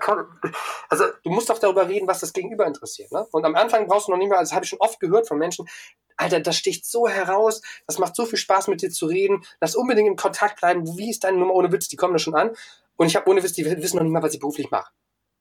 also 0.88 1.04
du 1.24 1.30
musst 1.30 1.50
doch 1.50 1.58
darüber 1.58 1.88
reden, 1.88 2.06
was 2.06 2.20
das 2.20 2.32
Gegenüber 2.32 2.66
interessiert. 2.66 3.10
Ne? 3.10 3.26
Und 3.32 3.44
am 3.44 3.56
Anfang 3.56 3.86
brauchst 3.86 4.06
du 4.06 4.12
noch 4.12 4.18
nicht 4.18 4.28
mal, 4.28 4.38
also 4.38 4.54
habe 4.54 4.64
ich 4.64 4.68
schon 4.68 4.80
oft 4.80 5.00
gehört 5.00 5.26
von 5.26 5.38
Menschen, 5.38 5.68
Alter, 6.16 6.40
das 6.40 6.56
sticht 6.56 6.84
so 6.84 7.08
heraus, 7.08 7.62
das 7.86 7.98
macht 7.98 8.14
so 8.14 8.26
viel 8.26 8.38
Spaß 8.38 8.68
mit 8.68 8.82
dir 8.82 8.90
zu 8.90 9.06
reden, 9.06 9.42
lass 9.60 9.74
unbedingt 9.74 10.08
in 10.08 10.16
Kontakt 10.16 10.60
bleiben, 10.60 10.86
wie 10.96 11.10
ist 11.10 11.24
deine 11.24 11.38
Nummer 11.38 11.54
ohne 11.54 11.72
Witz, 11.72 11.88
die 11.88 11.96
kommen 11.96 12.12
da 12.12 12.18
schon 12.18 12.34
an. 12.34 12.54
Und 12.96 13.06
ich 13.06 13.16
habe 13.16 13.28
ohne 13.30 13.42
Witz, 13.42 13.54
die 13.54 13.64
wissen 13.64 13.96
noch 13.96 14.04
nicht 14.04 14.12
mal, 14.12 14.22
was 14.22 14.34
ich 14.34 14.40
beruflich 14.40 14.70
mache. 14.70 14.92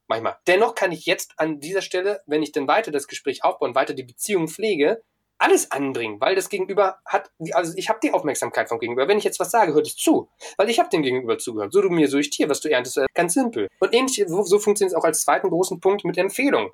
Manchmal. 0.07 0.37
Dennoch 0.47 0.73
kann 0.73 0.91
ich 0.91 1.05
jetzt 1.05 1.33
an 1.37 1.59
dieser 1.59 1.81
Stelle, 1.81 2.23
wenn 2.25 2.41
ich 2.41 2.51
dann 2.51 2.67
weiter 2.67 2.91
das 2.91 3.07
Gespräch 3.07 3.43
aufbaue 3.43 3.67
und 3.67 3.75
weiter 3.75 3.93
die 3.93 4.03
Beziehung 4.03 4.47
pflege, 4.47 5.03
alles 5.39 5.71
anbringen, 5.71 6.19
weil 6.19 6.35
das 6.35 6.49
Gegenüber 6.49 6.99
hat, 7.05 7.31
also 7.53 7.73
ich 7.75 7.89
habe 7.89 7.99
die 8.03 8.13
Aufmerksamkeit 8.13 8.69
vom 8.69 8.79
Gegenüber. 8.79 9.07
Wenn 9.07 9.17
ich 9.17 9.23
jetzt 9.23 9.39
was 9.39 9.51
sage, 9.51 9.73
hört 9.73 9.87
es 9.87 9.95
zu, 9.95 10.29
weil 10.57 10.69
ich 10.69 10.79
habe 10.79 10.89
dem 10.89 11.01
Gegenüber 11.01 11.37
zugehört. 11.37 11.71
So 11.73 11.81
du 11.81 11.89
mir, 11.89 12.09
so 12.09 12.17
ich 12.17 12.29
dir, 12.29 12.49
was 12.49 12.59
du 12.59 12.69
erntest, 12.69 12.99
ganz 13.13 13.33
simpel. 13.33 13.69
Und 13.79 13.93
ähnlich, 13.93 14.23
so, 14.27 14.59
funktioniert 14.59 14.93
es 14.93 14.97
auch 14.97 15.05
als 15.05 15.21
zweiten 15.21 15.49
großen 15.49 15.79
Punkt 15.79 16.03
mit 16.03 16.17
Empfehlung. 16.17 16.71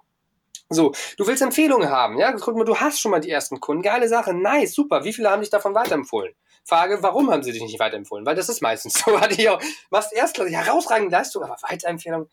So, 0.69 0.93
du 1.17 1.27
willst 1.27 1.43
Empfehlungen 1.43 1.89
haben, 1.89 2.17
ja? 2.17 2.31
Guck 2.31 2.57
mal, 2.57 2.63
du 2.63 2.75
hast 2.75 2.99
schon 2.99 3.11
mal 3.11 3.19
die 3.19 3.29
ersten 3.29 3.59
Kunden, 3.59 3.83
geile 3.83 4.07
Sache, 4.07 4.33
nice, 4.33 4.73
super. 4.73 5.03
Wie 5.03 5.13
viele 5.13 5.29
haben 5.29 5.41
dich 5.41 5.51
davon 5.51 5.75
weiterempfohlen? 5.75 6.33
Frage, 6.63 7.03
warum 7.03 7.29
haben 7.29 7.43
sie 7.43 7.51
dich 7.51 7.61
nicht 7.61 7.79
weiterempfohlen? 7.79 8.25
Weil 8.25 8.35
das 8.35 8.49
ist 8.49 8.63
meistens 8.63 8.93
so. 9.05 9.21
Hatte 9.21 9.39
ich 9.39 9.47
auch, 9.47 9.61
machst 9.91 10.11
erstklassig, 10.11 10.55
herausragende 10.55 11.15
Leistung, 11.15 11.43
aber 11.43 11.55
Weiterempfehlung. 11.61 12.27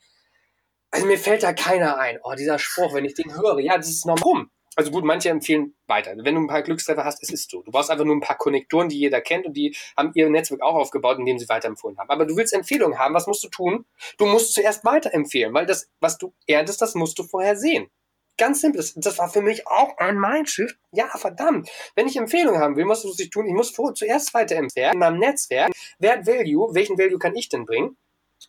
Also 0.90 1.06
mir 1.06 1.18
fällt 1.18 1.42
da 1.42 1.52
keiner 1.52 1.98
ein. 1.98 2.18
Oh, 2.22 2.32
dieser 2.32 2.58
Spruch, 2.58 2.94
wenn 2.94 3.04
ich 3.04 3.14
den 3.14 3.34
höre, 3.34 3.58
ja, 3.58 3.76
das 3.76 3.88
ist 3.88 4.06
normal. 4.06 4.46
Also 4.74 4.90
gut, 4.90 5.04
manche 5.04 5.28
empfehlen 5.28 5.74
weiter. 5.86 6.14
Wenn 6.16 6.34
du 6.34 6.40
ein 6.40 6.46
paar 6.46 6.62
Glückstreffer 6.62 7.04
hast, 7.04 7.22
es 7.22 7.30
ist 7.30 7.50
so. 7.50 7.62
Du 7.62 7.70
brauchst 7.70 7.90
einfach 7.90 8.04
nur 8.04 8.16
ein 8.16 8.20
paar 8.20 8.38
Konnektoren, 8.38 8.88
die 8.88 8.98
jeder 8.98 9.20
kennt 9.20 9.46
und 9.46 9.56
die 9.56 9.76
haben 9.96 10.12
ihr 10.14 10.30
Netzwerk 10.30 10.62
auch 10.62 10.74
aufgebaut, 10.74 11.18
indem 11.18 11.38
sie 11.38 11.48
weiterempfohlen 11.48 11.98
haben. 11.98 12.08
Aber 12.08 12.24
du 12.24 12.36
willst 12.36 12.54
Empfehlungen 12.54 12.98
haben, 12.98 13.14
was 13.14 13.26
musst 13.26 13.44
du 13.44 13.48
tun? 13.48 13.84
Du 14.18 14.26
musst 14.26 14.54
zuerst 14.54 14.84
weiterempfehlen, 14.84 15.52
weil 15.52 15.66
das, 15.66 15.88
was 16.00 16.16
du 16.16 16.32
erntest, 16.46 16.80
das 16.80 16.94
musst 16.94 17.18
du 17.18 17.24
vorher 17.24 17.56
sehen. 17.56 17.90
Ganz 18.38 18.62
simpel. 18.62 18.78
Das, 18.78 18.94
das 18.94 19.18
war 19.18 19.28
für 19.28 19.42
mich 19.42 19.66
auch 19.66 19.98
ein 19.98 20.18
Mindshift. 20.18 20.76
Ja, 20.90 21.06
verdammt. 21.08 21.68
Wenn 21.94 22.08
ich 22.08 22.16
Empfehlungen 22.16 22.60
haben 22.60 22.76
will, 22.76 22.86
muss 22.86 23.04
ich 23.18 23.30
tun, 23.30 23.46
ich 23.46 23.52
muss 23.52 23.70
vor, 23.70 23.94
zuerst 23.94 24.32
weiterempfehlen 24.32 24.94
in 24.94 24.98
meinem 24.98 25.18
Netzwerk. 25.18 25.70
Wert 25.98 26.26
Value, 26.26 26.74
welchen 26.74 26.98
Value 26.98 27.18
kann 27.18 27.36
ich 27.36 27.48
denn 27.50 27.66
bringen? 27.66 27.96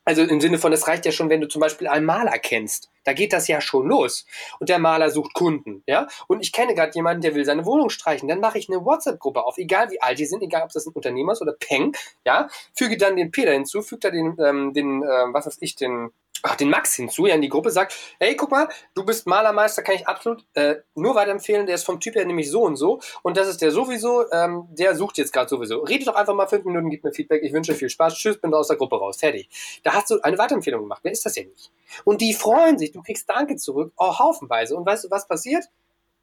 Also 0.06 0.22
im 0.24 0.42
Sinne 0.42 0.58
von, 0.58 0.72
das 0.72 0.88
reicht 0.88 1.06
ja 1.06 1.12
schon, 1.12 1.30
wenn 1.30 1.42
du 1.42 1.48
zum 1.48 1.62
Beispiel 1.62 1.88
einen 1.88 2.06
Maler 2.06 2.38
kennst. 2.38 2.90
Da 3.06 3.14
geht 3.14 3.34
das 3.34 3.48
ja 3.48 3.62
schon 3.62 3.88
los. 3.88 4.26
Und 4.60 4.70
der 4.70 4.80
Maler 4.80 5.10
sucht 5.10 5.34
Kunden, 5.34 5.84
ja. 5.88 6.08
Und 6.28 6.42
ich 6.42 6.52
kenne 6.52 6.76
gerade 6.76 6.92
jemanden, 6.94 7.22
der 7.22 7.36
will 7.36 7.46
seine 7.46 7.66
Wohnung 7.66 7.90
streichen. 7.90 8.28
Dann 8.28 8.40
mache 8.40 8.58
ich 8.58 8.70
eine 8.70 8.84
WhatsApp-Gruppe 8.84 9.46
auf, 9.46 9.58
egal 9.58 9.92
wie 9.92 10.02
alt 10.02 10.20
die 10.20 10.26
sind, 10.26 10.44
egal 10.44 10.64
ob 10.64 10.72
das 10.72 10.86
ein 10.86 10.94
Unternehmer 10.94 11.34
ist 11.34 11.42
oder 11.42 11.54
Peng, 11.54 11.96
ja. 12.26 12.50
Füge 12.76 12.98
dann 12.98 13.16
den 13.16 13.32
Peter 13.32 13.52
hinzu, 13.52 13.82
füge 13.82 14.00
da 14.00 14.12
den, 14.12 14.38
ähm, 14.40 14.74
den, 14.74 15.04
äh, 15.04 15.34
was 15.34 15.46
weiß 15.46 15.58
ich, 15.62 15.76
den 15.76 16.12
ach, 16.44 16.56
den 16.56 16.70
Max 16.70 16.96
hinzu, 16.96 17.26
ja, 17.26 17.36
in 17.36 17.42
die 17.42 17.50
Gruppe 17.50 17.72
sagt, 17.72 17.96
hey, 18.20 18.36
guck 18.36 18.52
mal, 18.52 18.68
du 18.94 19.06
bist 19.06 19.26
Malermeister, 19.26 19.82
kann 19.82 19.96
ich 19.96 20.08
absolut 20.08 20.46
äh, 20.54 20.76
nur 20.94 21.16
weiterempfehlen, 21.16 21.66
der 21.66 21.76
ist 21.76 21.86
vom 21.86 22.00
Typ 22.00 22.16
her 22.16 22.26
nämlich 22.26 22.52
so 22.52 22.62
und 22.64 22.76
so 22.76 23.00
und 23.24 23.38
das 23.38 23.48
ist 23.48 23.62
der 23.62 23.72
sowieso, 23.72 24.30
ähm, 24.32 24.68
der 24.72 24.96
sucht 24.96 25.18
jetzt 25.18 25.32
gerade 25.32 25.50
sowieso. 25.50 25.80
Rede 25.80 26.06
doch 26.06 26.16
einfach 26.16 26.36
mal 26.36 26.48
fünf 26.48 26.66
Minuten, 26.66 26.90
gib 26.90 27.04
mir 27.04 27.14
Feedback, 27.14 27.42
ich 27.44 27.54
wünsche 27.54 27.74
viel 27.74 27.90
Spaß, 27.90 28.16
tschüss, 28.16 28.40
bin 28.40 28.54
aus 28.54 28.68
der 28.68 28.78
Gruppe 28.78 28.98
raus, 28.98 29.18
fertig. 29.18 29.50
Da 29.84 29.94
hast 29.94 30.12
du 30.12 30.22
eine 30.22 30.38
Weiterempfehlung 30.38 30.82
gemacht, 30.82 31.00
wer 31.04 31.12
ist 31.12 31.26
das 31.26 31.36
ja 31.36 31.44
nicht? 31.44 31.72
Und 32.04 32.22
die 32.22 32.34
freuen 32.34 32.78
sich, 32.78 32.92
du 32.92 33.02
kriegst 33.02 33.30
Danke 33.30 33.56
zurück, 33.56 33.94
oh, 33.98 34.20
haufenweise 34.20 34.76
und 34.76 34.86
weißt 34.86 35.06
du, 35.06 35.12
was 35.12 35.28
passiert? 35.28 35.66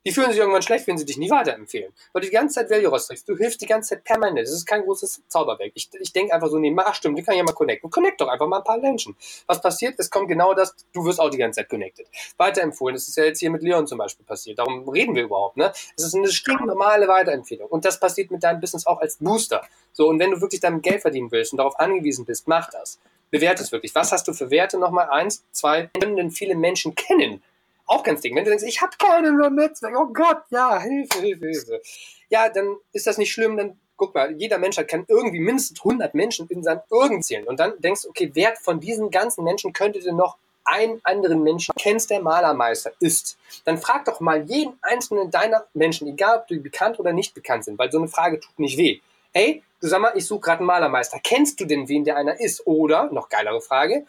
Die 0.06 0.12
fühlen 0.12 0.30
sich 0.30 0.38
irgendwann 0.38 0.62
schlecht, 0.62 0.86
wenn 0.86 0.96
sie 0.96 1.04
dich 1.04 1.18
nicht 1.18 1.30
weiterempfehlen. 1.30 1.92
Weil 2.12 2.22
du 2.22 2.28
die 2.28 2.32
ganze 2.32 2.54
Zeit 2.54 2.70
Value 2.70 2.88
rausträgst. 2.88 3.28
Du 3.28 3.36
hilfst 3.36 3.60
die 3.60 3.66
ganze 3.66 3.90
Zeit 3.90 4.04
permanent. 4.04 4.46
Das 4.46 4.54
ist 4.54 4.64
kein 4.64 4.82
großes 4.82 5.22
Zauberwerk. 5.28 5.72
Ich, 5.74 5.90
ich 6.00 6.12
denke 6.12 6.32
einfach 6.32 6.48
so 6.48 6.58
nebenbei, 6.58 6.84
ach 6.86 6.94
stimmt, 6.94 7.18
die 7.18 7.22
kann 7.22 7.36
ja 7.36 7.42
mal 7.42 7.52
connecten. 7.52 7.90
Connect 7.90 8.18
doch 8.20 8.28
einfach 8.28 8.46
mal 8.46 8.58
ein 8.58 8.64
paar 8.64 8.78
Menschen. 8.78 9.14
Was 9.46 9.60
passiert? 9.60 9.96
Es 9.98 10.08
kommt 10.08 10.28
genau 10.28 10.54
das, 10.54 10.74
du 10.94 11.04
wirst 11.04 11.20
auch 11.20 11.28
die 11.28 11.36
ganze 11.36 11.60
Zeit 11.60 11.68
connected. 11.68 12.06
Weiterempfohlen. 12.38 12.94
Das 12.94 13.08
ist 13.08 13.16
ja 13.16 13.24
jetzt 13.24 13.40
hier 13.40 13.50
mit 13.50 13.62
Leon 13.62 13.86
zum 13.86 13.98
Beispiel 13.98 14.24
passiert. 14.24 14.58
Darum 14.58 14.88
reden 14.88 15.14
wir 15.14 15.24
überhaupt, 15.24 15.58
ne? 15.58 15.70
Es 15.96 16.04
ist 16.04 16.14
eine 16.14 16.28
stinknormale 16.28 17.06
Weiterempfehlung. 17.06 17.68
Und 17.68 17.84
das 17.84 18.00
passiert 18.00 18.30
mit 18.30 18.42
deinem 18.42 18.60
Business 18.60 18.86
auch 18.86 19.00
als 19.00 19.16
Booster. 19.16 19.62
So, 19.92 20.08
und 20.08 20.18
wenn 20.18 20.30
du 20.30 20.40
wirklich 20.40 20.60
damit 20.60 20.82
Geld 20.82 21.02
verdienen 21.02 21.30
willst 21.30 21.52
und 21.52 21.58
darauf 21.58 21.78
angewiesen 21.78 22.24
bist, 22.24 22.48
mach 22.48 22.70
das. 22.70 22.98
Bewerte 23.30 23.62
es 23.62 23.70
wirklich. 23.70 23.94
Was 23.94 24.12
hast 24.12 24.26
du 24.26 24.32
für 24.32 24.50
Werte 24.50 24.78
nochmal? 24.78 25.08
Eins, 25.10 25.44
zwei, 25.52 25.90
können 26.00 26.16
denn 26.16 26.30
viele 26.30 26.56
Menschen 26.56 26.94
kennen? 26.94 27.42
Auch 27.90 28.04
ganz 28.04 28.20
dick. 28.20 28.32
Wenn 28.36 28.44
du 28.44 28.50
denkst, 28.50 28.64
ich 28.68 28.80
habe 28.80 28.92
keine 28.96 29.32
Netzwerk, 29.50 29.98
oh 29.98 30.12
Gott, 30.12 30.42
ja, 30.50 30.80
Hilfe, 30.80 31.18
Hilfe, 31.18 31.46
Hilfe. 31.46 31.82
Ja, 32.28 32.48
dann 32.48 32.76
ist 32.92 33.08
das 33.08 33.18
nicht 33.18 33.32
schlimm, 33.32 33.56
dann 33.56 33.80
guck 33.96 34.14
mal, 34.14 34.32
jeder 34.40 34.58
Mensch 34.58 34.76
kann 34.86 35.04
irgendwie 35.08 35.40
mindestens 35.40 35.80
100 35.80 36.14
Menschen 36.14 36.46
in 36.50 36.62
seinem 36.62 36.82
Irgend 36.88 37.24
zählen. 37.24 37.44
Und 37.48 37.58
dann 37.58 37.80
denkst 37.80 38.02
du, 38.02 38.10
okay, 38.10 38.30
wer 38.32 38.54
von 38.54 38.78
diesen 38.78 39.10
ganzen 39.10 39.42
Menschen 39.42 39.72
könnte 39.72 39.98
denn 39.98 40.14
noch 40.14 40.36
einen 40.64 41.00
anderen 41.02 41.42
Menschen 41.42 41.74
kennst, 41.76 42.10
der 42.10 42.22
Malermeister 42.22 42.92
ist, 43.00 43.36
dann 43.64 43.76
frag 43.76 44.04
doch 44.04 44.20
mal 44.20 44.40
jeden 44.48 44.78
einzelnen 44.82 45.32
deiner 45.32 45.66
Menschen, 45.74 46.06
egal 46.06 46.38
ob 46.38 46.46
die 46.46 46.60
bekannt 46.60 47.00
oder 47.00 47.12
nicht 47.12 47.34
bekannt 47.34 47.64
sind, 47.64 47.76
weil 47.76 47.90
so 47.90 47.98
eine 47.98 48.06
Frage 48.06 48.38
tut 48.38 48.56
nicht 48.60 48.78
weh. 48.78 49.00
Ey, 49.32 49.64
du 49.80 49.88
sag 49.88 50.00
mal, 50.00 50.12
ich 50.14 50.26
suche 50.26 50.42
gerade 50.42 50.58
einen 50.58 50.68
Malermeister. 50.68 51.18
Kennst 51.20 51.58
du 51.58 51.64
denn 51.64 51.88
wen, 51.88 52.04
der 52.04 52.16
einer 52.16 52.38
ist? 52.38 52.64
Oder, 52.68 53.10
noch 53.10 53.28
geilere 53.28 53.60
Frage, 53.60 54.06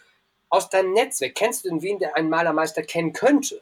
aus 0.50 0.70
deinem 0.70 0.94
Netzwerk, 0.94 1.34
kennst 1.34 1.66
du 1.66 1.70
denn 1.70 1.82
wen, 1.82 1.98
der 1.98 2.16
einen 2.16 2.30
Malermeister 2.30 2.84
kennen 2.84 3.12
könnte? 3.12 3.60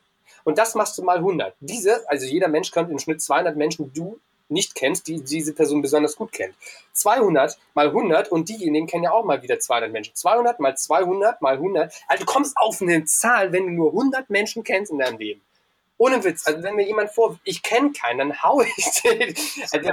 Und 0.50 0.58
das 0.58 0.74
machst 0.74 0.98
du 0.98 1.04
mal 1.04 1.18
100. 1.18 1.54
Diese, 1.60 2.10
also 2.10 2.26
jeder 2.26 2.48
Mensch 2.48 2.72
könnte 2.72 2.92
im 2.92 2.98
Schnitt 2.98 3.22
200 3.22 3.56
Menschen, 3.56 3.94
die 3.94 4.00
du 4.00 4.20
nicht 4.48 4.74
kennst, 4.74 5.08
die 5.08 5.22
diese 5.22 5.54
Person 5.54 5.84
besonders 5.84 6.16
gut 6.16 6.32
kennt. 6.32 6.56
200 6.94 7.56
mal 7.76 7.90
100 7.90 8.32
und 8.32 8.50
diejenigen 8.50 8.88
kennen 8.88 9.04
ja 9.04 9.12
auch 9.12 9.24
mal 9.24 9.44
wieder 9.44 9.60
200 9.60 9.92
Menschen. 9.92 10.16
200 10.16 10.60
mal 10.60 10.76
200 10.76 11.40
mal 11.44 11.54
100. 11.54 11.94
Also 12.08 12.26
du 12.26 12.32
kommst 12.32 12.58
auf 12.58 12.82
eine 12.82 13.06
Zahl, 13.06 13.52
wenn 13.52 13.68
du 13.68 13.74
nur 13.74 13.92
100 13.92 14.32
Menschen 14.32 14.64
kennst 14.64 14.92
in 14.92 14.98
deinem 14.98 15.20
Leben. 15.20 15.42
Ohne 16.00 16.24
Witz. 16.24 16.48
Also 16.48 16.64
wenn 16.64 16.74
mir 16.74 16.88
jemand 16.88 17.12
vor, 17.12 17.38
ich 17.44 17.62
kenne 17.62 17.92
keinen, 17.92 18.18
dann 18.18 18.42
hau 18.42 18.62
ich 18.62 19.02
den. 19.04 19.36
Also, 19.72 19.92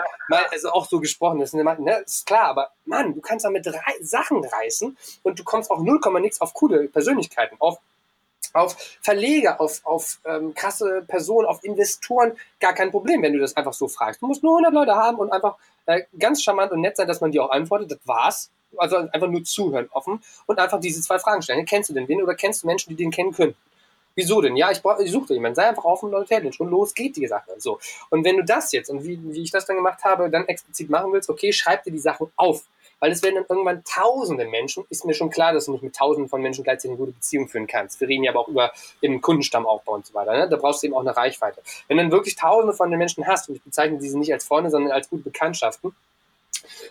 also 0.50 0.70
auch 0.70 0.86
so 0.86 1.00
gesprochen, 1.00 1.38
das 1.40 1.52
ist, 1.52 1.62
ne, 1.62 2.02
ist 2.06 2.24
klar, 2.24 2.44
aber 2.44 2.70
Mann, 2.86 3.14
du 3.14 3.20
kannst 3.20 3.44
damit 3.44 3.66
drei 3.66 3.92
Sachen 4.00 4.42
reißen 4.42 4.96
und 5.22 5.38
du 5.38 5.44
kommst 5.44 5.70
auch 5.70 5.82
0, 5.82 6.00
nix 6.22 6.40
auf 6.40 6.54
coole 6.54 6.88
Persönlichkeiten, 6.88 7.56
auf 7.58 7.78
auf 8.56 8.76
Verleger, 9.00 9.60
auf, 9.60 9.80
auf 9.84 10.20
ähm, 10.24 10.54
krasse 10.54 11.04
Personen, 11.06 11.46
auf 11.46 11.62
Investoren, 11.64 12.32
gar 12.60 12.72
kein 12.72 12.90
Problem, 12.90 13.22
wenn 13.22 13.32
du 13.32 13.38
das 13.38 13.56
einfach 13.56 13.72
so 13.72 13.88
fragst. 13.88 14.22
Du 14.22 14.26
musst 14.26 14.42
nur 14.42 14.52
100 14.52 14.72
Leute 14.72 14.94
haben 14.94 15.18
und 15.18 15.32
einfach 15.32 15.56
äh, 15.86 16.02
ganz 16.18 16.42
charmant 16.42 16.72
und 16.72 16.80
nett 16.80 16.96
sein, 16.96 17.08
dass 17.08 17.20
man 17.20 17.32
dir 17.32 17.44
auch 17.44 17.50
antwortet. 17.50 17.92
Das 17.92 17.98
war's. 18.04 18.50
Also 18.78 18.96
einfach 18.96 19.28
nur 19.28 19.42
zuhören, 19.44 19.88
offen 19.92 20.20
und 20.46 20.58
einfach 20.58 20.80
diese 20.80 21.00
zwei 21.00 21.18
Fragen 21.18 21.40
stellen. 21.40 21.64
Kennst 21.64 21.88
du 21.88 21.94
denn 21.94 22.08
wen 22.08 22.22
oder 22.22 22.34
kennst 22.34 22.62
du 22.62 22.66
Menschen, 22.66 22.90
die 22.90 22.96
den 22.96 23.10
kennen 23.10 23.32
können? 23.32 23.54
Wieso 24.16 24.40
denn? 24.40 24.56
Ja, 24.56 24.70
ich, 24.70 24.80
ich 25.00 25.12
suche 25.12 25.34
jemanden. 25.34 25.54
Sei 25.54 25.68
einfach 25.68 25.84
offen 25.84 26.06
und 26.06 26.12
Leute 26.12 26.52
schon 26.52 26.70
los 26.70 26.94
geht 26.94 27.16
die 27.16 27.26
Sache. 27.26 27.52
So. 27.58 27.78
Und 28.08 28.24
wenn 28.24 28.38
du 28.38 28.44
das 28.44 28.72
jetzt 28.72 28.88
und 28.88 29.04
wie, 29.04 29.20
wie 29.22 29.42
ich 29.42 29.50
das 29.50 29.66
dann 29.66 29.76
gemacht 29.76 30.02
habe, 30.04 30.30
dann 30.30 30.46
explizit 30.48 30.88
machen 30.90 31.12
willst, 31.12 31.28
okay, 31.28 31.52
schreib 31.52 31.84
dir 31.84 31.90
die 31.90 31.98
Sachen 31.98 32.32
auf 32.36 32.64
weil 33.00 33.12
es 33.12 33.22
werden 33.22 33.36
dann 33.36 33.46
irgendwann 33.48 33.84
tausende 33.84 34.46
Menschen, 34.46 34.84
ist 34.88 35.04
mir 35.04 35.14
schon 35.14 35.30
klar, 35.30 35.52
dass 35.52 35.66
du 35.66 35.72
nicht 35.72 35.82
mit 35.82 35.94
tausenden 35.94 36.28
von 36.28 36.40
Menschen 36.40 36.64
gleichzeitig 36.64 36.90
eine 36.90 36.98
gute 36.98 37.12
Beziehung 37.12 37.48
führen 37.48 37.66
kannst. 37.66 38.00
Wir 38.00 38.08
reden 38.08 38.24
ja 38.24 38.32
aber 38.32 38.40
auch 38.40 38.48
über 38.48 38.72
den 39.02 39.20
Kundenstamm 39.20 39.66
und 39.66 40.06
so 40.06 40.14
weiter. 40.14 40.32
Ne? 40.32 40.48
Da 40.48 40.56
brauchst 40.56 40.82
du 40.82 40.86
eben 40.86 40.96
auch 40.96 41.00
eine 41.00 41.16
Reichweite. 41.16 41.62
Wenn 41.88 41.96
du 41.96 42.04
dann 42.04 42.12
wirklich 42.12 42.36
tausende 42.36 42.74
von 42.74 42.90
den 42.90 42.98
Menschen 42.98 43.26
hast, 43.26 43.48
und 43.48 43.56
ich 43.56 43.62
bezeichne 43.62 43.98
diese 43.98 44.18
nicht 44.18 44.32
als 44.32 44.44
Freunde, 44.44 44.70
sondern 44.70 44.92
als 44.92 45.10
gute 45.10 45.22
Bekanntschaften, 45.22 45.94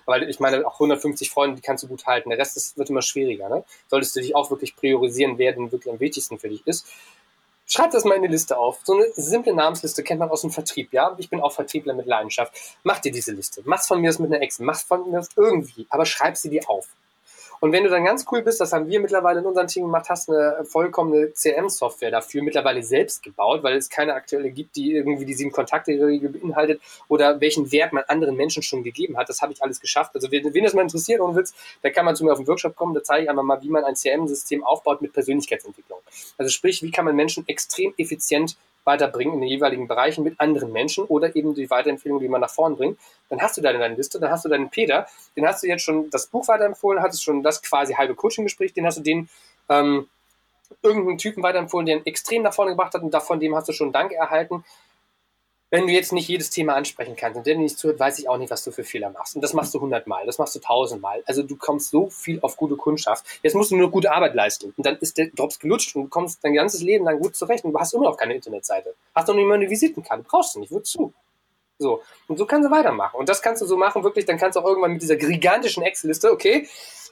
weil 0.05 0.29
ich 0.29 0.39
meine, 0.39 0.65
auch 0.65 0.75
150 0.75 1.29
Freunde, 1.29 1.55
die 1.55 1.61
kannst 1.61 1.83
du 1.83 1.87
gut 1.87 2.05
halten. 2.05 2.29
Der 2.29 2.39
Rest 2.39 2.55
ist, 2.57 2.77
wird 2.77 2.89
immer 2.89 3.01
schwieriger. 3.01 3.49
Ne? 3.49 3.63
Solltest 3.87 4.15
du 4.15 4.21
dich 4.21 4.35
auch 4.35 4.49
wirklich 4.49 4.75
priorisieren, 4.75 5.37
wer 5.37 5.53
denn 5.53 5.71
wirklich 5.71 5.91
am 5.91 5.99
wichtigsten 5.99 6.39
für 6.39 6.49
dich 6.49 6.65
ist. 6.65 6.87
Schreib 7.67 7.91
das 7.91 8.05
mal 8.05 8.15
in 8.15 8.21
die 8.21 8.27
Liste 8.27 8.57
auf. 8.57 8.79
So 8.83 8.93
eine 8.93 9.07
simple 9.15 9.53
Namensliste 9.53 10.03
kennt 10.03 10.19
man 10.19 10.29
aus 10.29 10.41
dem 10.41 10.51
Vertrieb, 10.51 10.93
ja? 10.93 11.15
Ich 11.17 11.29
bin 11.29 11.41
auch 11.41 11.51
Vertriebler 11.51 11.93
mit 11.93 12.05
Leidenschaft. 12.05 12.53
Mach 12.83 12.99
dir 12.99 13.11
diese 13.11 13.31
Liste. 13.31 13.61
Mach's 13.65 13.87
von 13.87 14.01
mir 14.01 14.09
aus 14.09 14.19
mit 14.19 14.31
einer 14.31 14.41
Excel. 14.43 14.65
Mach's 14.65 14.83
von 14.83 15.09
mir 15.09 15.19
aus 15.19 15.29
irgendwie. 15.35 15.87
Aber 15.89 16.05
schreib 16.05 16.37
sie 16.37 16.49
dir 16.49 16.69
auf. 16.69 16.87
Und 17.65 17.71
wenn 17.71 17.83
du 17.83 17.89
dann 17.89 18.05
ganz 18.05 18.27
cool 18.31 18.43
bist, 18.43 18.61
das 18.61 18.73
haben 18.73 18.87
wir 18.87 18.99
mittlerweile 18.99 19.39
in 19.39 19.45
unserem 19.47 19.65
Team 19.65 19.85
gemacht, 19.85 20.07
hast 20.07 20.29
eine 20.29 20.63
vollkommene 20.65 21.31
CRM-Software 21.31 22.11
dafür 22.11 22.43
mittlerweile 22.43 22.83
selbst 22.83 23.23
gebaut, 23.23 23.63
weil 23.63 23.75
es 23.75 23.89
keine 23.89 24.13
aktuelle 24.13 24.51
gibt, 24.51 24.75
die 24.75 24.93
irgendwie 24.93 25.25
die 25.25 25.33
sieben 25.33 25.51
Kontakte-Regel 25.51 26.29
beinhaltet 26.29 26.79
oder 27.07 27.41
welchen 27.41 27.71
Wert 27.71 27.91
man 27.91 28.03
anderen 28.03 28.35
Menschen 28.35 28.61
schon 28.61 28.83
gegeben 28.83 29.17
hat. 29.17 29.29
Das 29.29 29.41
habe 29.41 29.51
ich 29.51 29.63
alles 29.63 29.79
geschafft. 29.79 30.11
Also 30.13 30.29
wen, 30.29 30.53
wen 30.53 30.63
das 30.63 30.75
mal 30.75 30.83
interessiert 30.83 31.21
und 31.21 31.35
Witz, 31.35 31.55
da 31.81 31.89
kann 31.89 32.05
man 32.05 32.15
zu 32.15 32.23
mir 32.23 32.33
auf 32.33 32.37
den 32.37 32.47
Workshop 32.47 32.75
kommen, 32.75 32.93
da 32.93 33.01
zeige 33.01 33.23
ich 33.23 33.29
einmal 33.31 33.43
mal, 33.43 33.59
wie 33.63 33.69
man 33.69 33.83
ein 33.83 33.95
CRM-System 33.95 34.63
aufbaut 34.63 35.01
mit 35.01 35.13
Persönlichkeitsentwicklung. 35.13 35.97
Also 36.37 36.51
sprich, 36.51 36.83
wie 36.83 36.91
kann 36.91 37.05
man 37.05 37.15
Menschen 37.15 37.47
extrem 37.47 37.95
effizient 37.97 38.57
weiterbringen 38.85 39.35
in 39.35 39.41
den 39.41 39.49
jeweiligen 39.49 39.87
Bereichen 39.87 40.23
mit 40.23 40.39
anderen 40.39 40.71
Menschen 40.71 41.03
oder 41.05 41.35
eben 41.35 41.53
die 41.53 41.69
Weiterempfehlung, 41.69 42.19
die 42.19 42.29
man 42.29 42.41
nach 42.41 42.49
vorn 42.49 42.75
bringt. 42.75 42.97
Dann 43.29 43.41
hast 43.41 43.57
du 43.57 43.61
da 43.61 43.73
deine 43.73 43.95
Liste, 43.95 44.19
dann 44.19 44.31
hast 44.31 44.45
du 44.45 44.49
deinen 44.49 44.69
Peter, 44.69 45.07
den 45.35 45.45
hast 45.45 45.63
du 45.63 45.67
jetzt 45.67 45.83
schon 45.83 46.09
das 46.09 46.27
Buch 46.27 46.47
weiterempfohlen, 46.47 47.01
hattest 47.01 47.23
schon 47.23 47.43
das 47.43 47.61
quasi 47.61 47.93
halbe 47.93 48.15
Coaching-Gespräch, 48.15 48.73
den 48.73 48.85
hast 48.85 48.99
du 48.99 49.01
den 49.01 49.29
ähm, 49.69 50.07
irgendeinen 50.81 51.17
Typen 51.17 51.43
weiterempfohlen, 51.43 51.85
der 51.85 51.97
ihn 51.97 52.05
extrem 52.05 52.43
nach 52.43 52.53
vorne 52.53 52.71
gebracht 52.71 52.93
hat 52.93 53.01
und 53.01 53.13
davon 53.13 53.39
dem 53.39 53.55
hast 53.55 53.67
du 53.67 53.73
schon 53.73 53.91
Dank 53.91 54.11
erhalten 54.11 54.63
wenn 55.71 55.87
du 55.87 55.93
jetzt 55.93 56.13
nicht 56.13 56.27
jedes 56.27 56.49
Thema 56.51 56.75
ansprechen 56.75 57.15
kannst 57.15 57.37
und 57.37 57.47
der 57.47 57.57
nicht 57.57 57.77
zuhört, 57.77 57.99
weiß 57.99 58.19
ich 58.19 58.29
auch 58.29 58.37
nicht, 58.37 58.51
was 58.51 58.63
du 58.63 58.71
für 58.71 58.83
Fehler 58.83 59.09
machst. 59.09 59.35
Und 59.35 59.41
das 59.41 59.53
machst 59.53 59.73
du 59.73 59.81
hundertmal, 59.81 60.25
das 60.25 60.37
machst 60.37 60.55
du 60.55 60.59
tausendmal. 60.59 61.23
Also 61.25 61.43
du 61.43 61.55
kommst 61.55 61.89
so 61.89 62.09
viel 62.09 62.39
auf 62.41 62.55
gute 62.55 62.75
Kundschaft. 62.75 63.25
Jetzt 63.41 63.55
musst 63.55 63.71
du 63.71 63.75
nur 63.75 63.89
gute 63.89 64.11
Arbeit 64.11 64.35
leisten. 64.35 64.73
Und 64.77 64.85
dann 64.85 64.97
ist 64.97 65.17
der 65.17 65.27
Drops 65.27 65.59
gelutscht 65.59 65.95
und 65.95 66.03
du 66.03 66.09
kommst 66.09 66.43
dein 66.43 66.53
ganzes 66.53 66.81
Leben 66.81 67.05
lang 67.05 67.19
gut 67.19 67.35
zurecht 67.35 67.65
und 67.65 67.73
du 67.73 67.79
hast 67.79 67.93
immer 67.93 68.05
noch 68.05 68.17
keine 68.17 68.35
Internetseite. 68.35 68.93
Hast 69.13 69.27
noch 69.27 69.35
nicht 69.35 69.47
mal 69.47 69.55
eine 69.55 69.69
Visitenkarte. 69.69 70.23
Brauchst 70.23 70.55
du 70.55 70.59
nicht. 70.59 70.71
Wozu? 70.71 71.13
So. 71.77 72.01
Und 72.27 72.37
so 72.37 72.45
kannst 72.45 72.67
du 72.67 72.71
weitermachen. 72.71 73.19
Und 73.19 73.27
das 73.27 73.41
kannst 73.41 73.61
du 73.61 73.65
so 73.65 73.75
machen, 73.75 74.03
wirklich, 74.03 74.25
dann 74.25 74.37
kannst 74.37 74.55
du 74.55 74.61
auch 74.61 74.65
irgendwann 74.65 74.93
mit 74.93 75.01
dieser 75.01 75.15
gigantischen 75.17 75.83
Excel-Liste, 75.83 76.31
okay, 76.31 76.67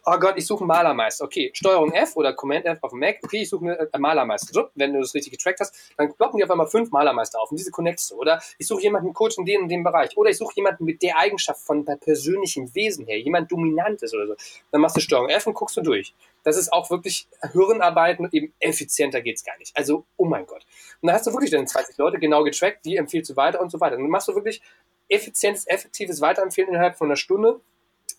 oh 0.05 0.17
Gott, 0.19 0.35
ich 0.37 0.45
suche 0.45 0.61
einen 0.61 0.67
Malermeister. 0.67 1.25
Okay, 1.25 1.51
Steuerung 1.53 1.91
F 1.91 2.15
oder 2.15 2.33
Command 2.33 2.65
F 2.65 2.79
auf 2.81 2.91
dem 2.91 2.99
Mac. 2.99 3.19
Okay, 3.23 3.41
ich 3.41 3.49
suche 3.49 3.89
einen 3.91 4.01
Malermeister. 4.01 4.53
So, 4.53 4.69
wenn 4.75 4.93
du 4.93 4.99
das 4.99 5.13
richtig 5.13 5.31
getrackt 5.31 5.59
hast, 5.59 5.75
dann 5.97 6.13
ploppen 6.13 6.37
die 6.37 6.43
auf 6.43 6.51
einmal 6.51 6.67
fünf 6.67 6.91
Malermeister 6.91 7.39
auf 7.39 7.51
und 7.51 7.57
diese 7.57 7.71
connectst 7.71 8.11
du. 8.11 8.15
Oder 8.15 8.41
ich 8.57 8.67
suche 8.67 8.81
jemanden 8.81 9.13
Coach 9.13 9.37
in 9.37 9.45
dem 9.45 9.63
und 9.63 9.69
dem 9.69 9.83
Bereich. 9.83 10.15
Oder 10.17 10.29
ich 10.29 10.37
suche 10.37 10.53
jemanden 10.55 10.85
mit 10.85 11.01
der 11.01 11.17
Eigenschaft 11.17 11.61
von 11.61 11.85
der 11.85 11.95
persönlichen 11.95 12.73
Wesen 12.75 13.05
her, 13.05 13.19
jemand 13.19 13.51
Dominantes 13.51 14.13
oder 14.13 14.27
so. 14.27 14.35
Dann 14.71 14.81
machst 14.81 14.95
du 14.95 15.01
Steuerung 15.01 15.29
F 15.29 15.47
und 15.47 15.53
guckst 15.53 15.77
du 15.77 15.81
durch. 15.81 16.13
Das 16.43 16.57
ist 16.57 16.73
auch 16.73 16.89
wirklich 16.89 17.27
Hirnarbeiten 17.53 18.25
und 18.25 18.33
eben 18.33 18.53
effizienter 18.59 19.21
geht's 19.21 19.43
gar 19.43 19.57
nicht. 19.57 19.75
Also, 19.75 20.05
oh 20.17 20.25
mein 20.25 20.45
Gott. 20.45 20.65
Und 21.01 21.07
dann 21.07 21.15
hast 21.15 21.25
du 21.25 21.31
wirklich 21.31 21.51
deine 21.51 21.65
20 21.65 21.97
Leute 21.97 22.19
genau 22.19 22.43
getrackt, 22.43 22.85
die 22.85 22.97
empfiehlst 22.97 23.31
du 23.31 23.35
weiter 23.35 23.61
und 23.61 23.71
so 23.71 23.79
weiter. 23.79 23.95
Und 23.95 24.03
dann 24.03 24.11
machst 24.11 24.27
du 24.27 24.35
wirklich 24.35 24.61
effizientes, 25.07 25.67
effektives 25.67 26.21
Weiterempfehlen 26.21 26.69
innerhalb 26.69 26.97
von 26.97 27.07
einer 27.07 27.15
Stunde 27.15 27.61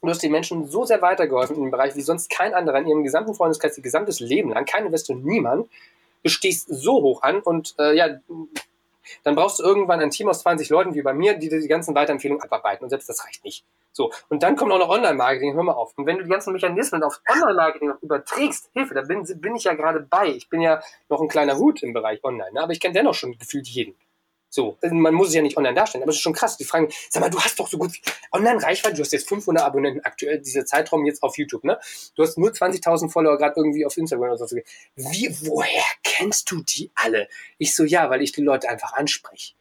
Du 0.01 0.11
hast 0.11 0.22
den 0.22 0.32
Menschen 0.32 0.66
so 0.66 0.85
sehr 0.85 1.01
weitergeholfen 1.01 1.57
in 1.57 1.62
dem 1.62 1.70
Bereich 1.70 1.97
wie 1.97 2.03
sonst 2.03 2.28
kein 2.28 2.53
anderer 2.53 2.78
in 2.78 2.89
ihrem 2.89 3.05
gesamten 3.05 3.35
Freundeskreis, 3.35 3.78
ihr 3.78 3.82
gesamtes 3.82 4.20
Leben 4.20 4.51
lang, 4.51 4.66
kein 4.66 4.85
Investor, 4.85 5.16
niemand. 5.16 5.68
Du 6.22 6.28
stehst 6.28 6.68
so 6.68 7.03
hoch 7.03 7.22
an 7.22 7.41
und 7.41 7.74
äh, 7.78 7.97
ja, 7.97 8.18
dann 9.22 9.35
brauchst 9.35 9.59
du 9.59 9.62
irgendwann 9.62 10.01
ein 10.01 10.11
Team 10.11 10.28
aus 10.28 10.41
20 10.41 10.68
Leuten 10.70 10.95
wie 10.95 11.03
bei 11.03 11.12
mir, 11.12 11.35
die 11.35 11.49
die 11.49 11.68
ganzen 11.68 11.95
Weiterempfehlungen 11.95 12.43
abarbeiten 12.43 12.85
und 12.85 12.91
selbst 12.91 13.09
das 13.09 13.24
reicht 13.24 13.45
nicht. 13.45 13.64
So, 13.93 14.12
und 14.28 14.43
dann 14.43 14.57
kommt 14.57 14.72
auch 14.72 14.78
noch 14.78 14.89
Online-Marketing, 14.89 15.55
hör 15.55 15.62
mal 15.62 15.72
auf. 15.72 15.93
Und 15.97 16.07
wenn 16.07 16.18
du 16.18 16.24
die 16.24 16.30
ganzen 16.30 16.53
Mechanismen 16.53 17.03
auf 17.03 17.20
Online-Marketing 17.28 17.93
überträgst, 18.03 18.70
Hilfe, 18.72 18.95
da 18.95 19.03
bin, 19.03 19.24
bin 19.41 19.55
ich 19.55 19.64
ja 19.64 19.74
gerade 19.74 20.01
bei. 20.01 20.28
Ich 20.28 20.49
bin 20.49 20.61
ja 20.61 20.82
noch 21.09 21.20
ein 21.20 21.28
kleiner 21.28 21.57
Hut 21.59 21.82
im 21.82 21.93
Bereich 21.93 22.22
Online, 22.24 22.53
ne? 22.53 22.61
aber 22.61 22.72
ich 22.72 22.80
kenne 22.80 22.95
dennoch 22.95 23.14
schon 23.14 23.39
gefühlt 23.39 23.68
jeden. 23.68 23.95
So, 24.55 24.78
man 24.82 25.14
muss 25.14 25.28
es 25.30 25.34
ja 25.34 25.42
nicht 25.42 25.57
online 25.57 25.74
darstellen, 25.74 26.05
aber 26.05 26.11
es 26.11 26.18
ist 26.18 26.22
schon 26.22 26.32
krass. 26.32 26.57
Die 26.57 26.64
fragen, 26.64 26.88
sag 27.11 27.20
mal, 27.20 27.28
du 27.28 27.40
hast 27.40 27.59
doch 27.59 27.66
so 27.66 27.76
gut 27.76 27.90
Online-Reichweite, 28.30 28.94
du 28.94 29.02
hast 29.02 29.12
jetzt 29.12 29.28
500 29.28 29.64
Abonnenten 29.64 30.05
aktuell, 30.05 30.38
dieser 30.38 30.64
Zeitraum 30.64 31.05
jetzt 31.07 31.24
auf 31.24 31.36
YouTube, 31.36 31.64
ne? 31.64 31.76
Du 32.14 32.22
hast 32.22 32.38
nur 32.38 32.50
20.000 32.50 33.11
Follower 33.11 33.36
gerade 33.36 33.55
irgendwie 33.57 33.84
auf 33.84 33.96
Instagram 33.96 34.30
oder 34.30 34.46
so. 34.46 34.55
Wie, 34.94 35.36
woher 35.40 35.82
kennst 36.05 36.52
du 36.52 36.62
die 36.62 36.92
alle? 36.94 37.26
Ich 37.59 37.74
so, 37.74 37.82
ja, 37.82 38.11
weil 38.11 38.22
ich 38.22 38.30
die 38.30 38.42
Leute 38.42 38.68
einfach 38.68 38.92
anspreche. 38.92 39.55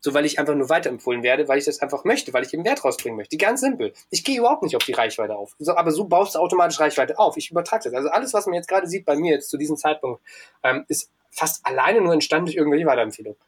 So, 0.00 0.14
weil 0.14 0.24
ich 0.24 0.38
einfach 0.38 0.54
nur 0.54 0.70
weiterempfohlen 0.70 1.22
werde, 1.22 1.46
weil 1.46 1.58
ich 1.58 1.66
das 1.66 1.82
einfach 1.82 2.04
möchte, 2.04 2.32
weil 2.32 2.42
ich 2.42 2.54
eben 2.54 2.64
Wert 2.64 2.82
rausbringen 2.82 3.18
möchte. 3.18 3.36
Ganz 3.36 3.60
simpel. 3.60 3.92
Ich 4.08 4.24
gehe 4.24 4.38
überhaupt 4.38 4.62
nicht 4.62 4.74
auf 4.74 4.84
die 4.84 4.92
Reichweite 4.92 5.36
auf. 5.36 5.54
So, 5.58 5.76
aber 5.76 5.90
so 5.90 6.04
baust 6.04 6.36
du 6.36 6.38
automatisch 6.38 6.80
Reichweite 6.80 7.18
auf. 7.18 7.36
Ich 7.36 7.50
übertrage 7.50 7.84
das. 7.84 7.92
Also 7.92 8.08
alles, 8.08 8.32
was 8.32 8.46
man 8.46 8.54
jetzt 8.54 8.68
gerade 8.68 8.86
sieht 8.86 9.04
bei 9.04 9.16
mir 9.16 9.34
jetzt 9.34 9.50
zu 9.50 9.58
diesem 9.58 9.76
Zeitpunkt, 9.76 10.22
ähm, 10.62 10.86
ist 10.88 11.10
fast 11.30 11.66
alleine 11.66 12.00
nur 12.00 12.14
entstanden 12.14 12.46
durch 12.46 12.56
irgendwelche 12.56 12.86
Weiterempfehlungen. 12.86 13.38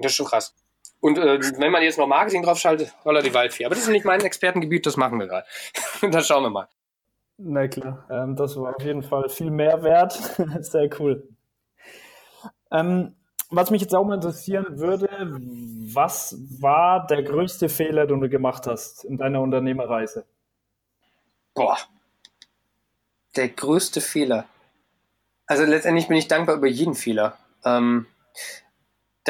Das 0.00 0.12
ist 0.12 0.16
schon 0.16 0.26
krass. 0.26 0.54
Und 1.00 1.18
äh, 1.18 1.40
wenn 1.58 1.72
man 1.72 1.82
jetzt 1.82 1.98
noch 1.98 2.06
Marketing 2.06 2.42
draufschaltet, 2.42 2.94
holla 3.04 3.22
die 3.22 3.32
Waldfee. 3.32 3.64
Aber 3.64 3.74
das 3.74 3.84
ist 3.84 3.90
nicht 3.90 4.04
mein 4.04 4.20
Expertengebiet, 4.20 4.84
das 4.84 4.96
machen 4.96 5.18
wir 5.18 5.26
gerade. 5.26 5.46
dann 6.02 6.22
schauen 6.22 6.42
wir 6.42 6.50
mal. 6.50 6.68
Na 7.38 7.68
klar, 7.68 8.06
ähm, 8.10 8.36
das 8.36 8.54
war 8.56 8.76
auf 8.76 8.82
jeden 8.82 9.02
Fall 9.02 9.28
viel 9.30 9.50
mehr 9.50 9.82
wert. 9.82 10.12
Sehr 10.60 10.90
cool. 11.00 11.26
Ähm, 12.70 13.14
was 13.48 13.70
mich 13.70 13.80
jetzt 13.80 13.94
auch 13.94 14.04
mal 14.04 14.14
interessieren 14.14 14.78
würde, 14.78 15.08
was 15.92 16.36
war 16.60 17.06
der 17.06 17.22
größte 17.22 17.68
Fehler, 17.68 18.06
den 18.06 18.20
du 18.20 18.28
gemacht 18.28 18.66
hast 18.66 19.04
in 19.04 19.16
deiner 19.16 19.40
Unternehmerreise? 19.40 20.24
Boah, 21.54 21.78
der 23.36 23.48
größte 23.48 24.00
Fehler. 24.00 24.46
Also 25.46 25.64
letztendlich 25.64 26.08
bin 26.08 26.16
ich 26.16 26.28
dankbar 26.28 26.56
über 26.56 26.68
jeden 26.68 26.94
Fehler. 26.94 27.36
Ähm, 27.64 28.06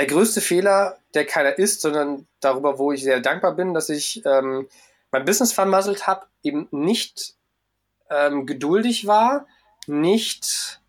der 0.00 0.06
größte 0.06 0.40
Fehler, 0.40 0.96
der 1.12 1.26
keiner 1.26 1.58
ist, 1.58 1.82
sondern 1.82 2.26
darüber, 2.40 2.78
wo 2.78 2.90
ich 2.90 3.02
sehr 3.02 3.20
dankbar 3.20 3.54
bin, 3.54 3.74
dass 3.74 3.90
ich 3.90 4.24
ähm, 4.24 4.66
mein 5.10 5.26
Business 5.26 5.52
vermasselt 5.52 6.06
habe, 6.06 6.24
eben 6.42 6.68
nicht 6.70 7.34
ähm, 8.08 8.46
geduldig 8.46 9.06
war, 9.06 9.46
nicht 9.86 10.80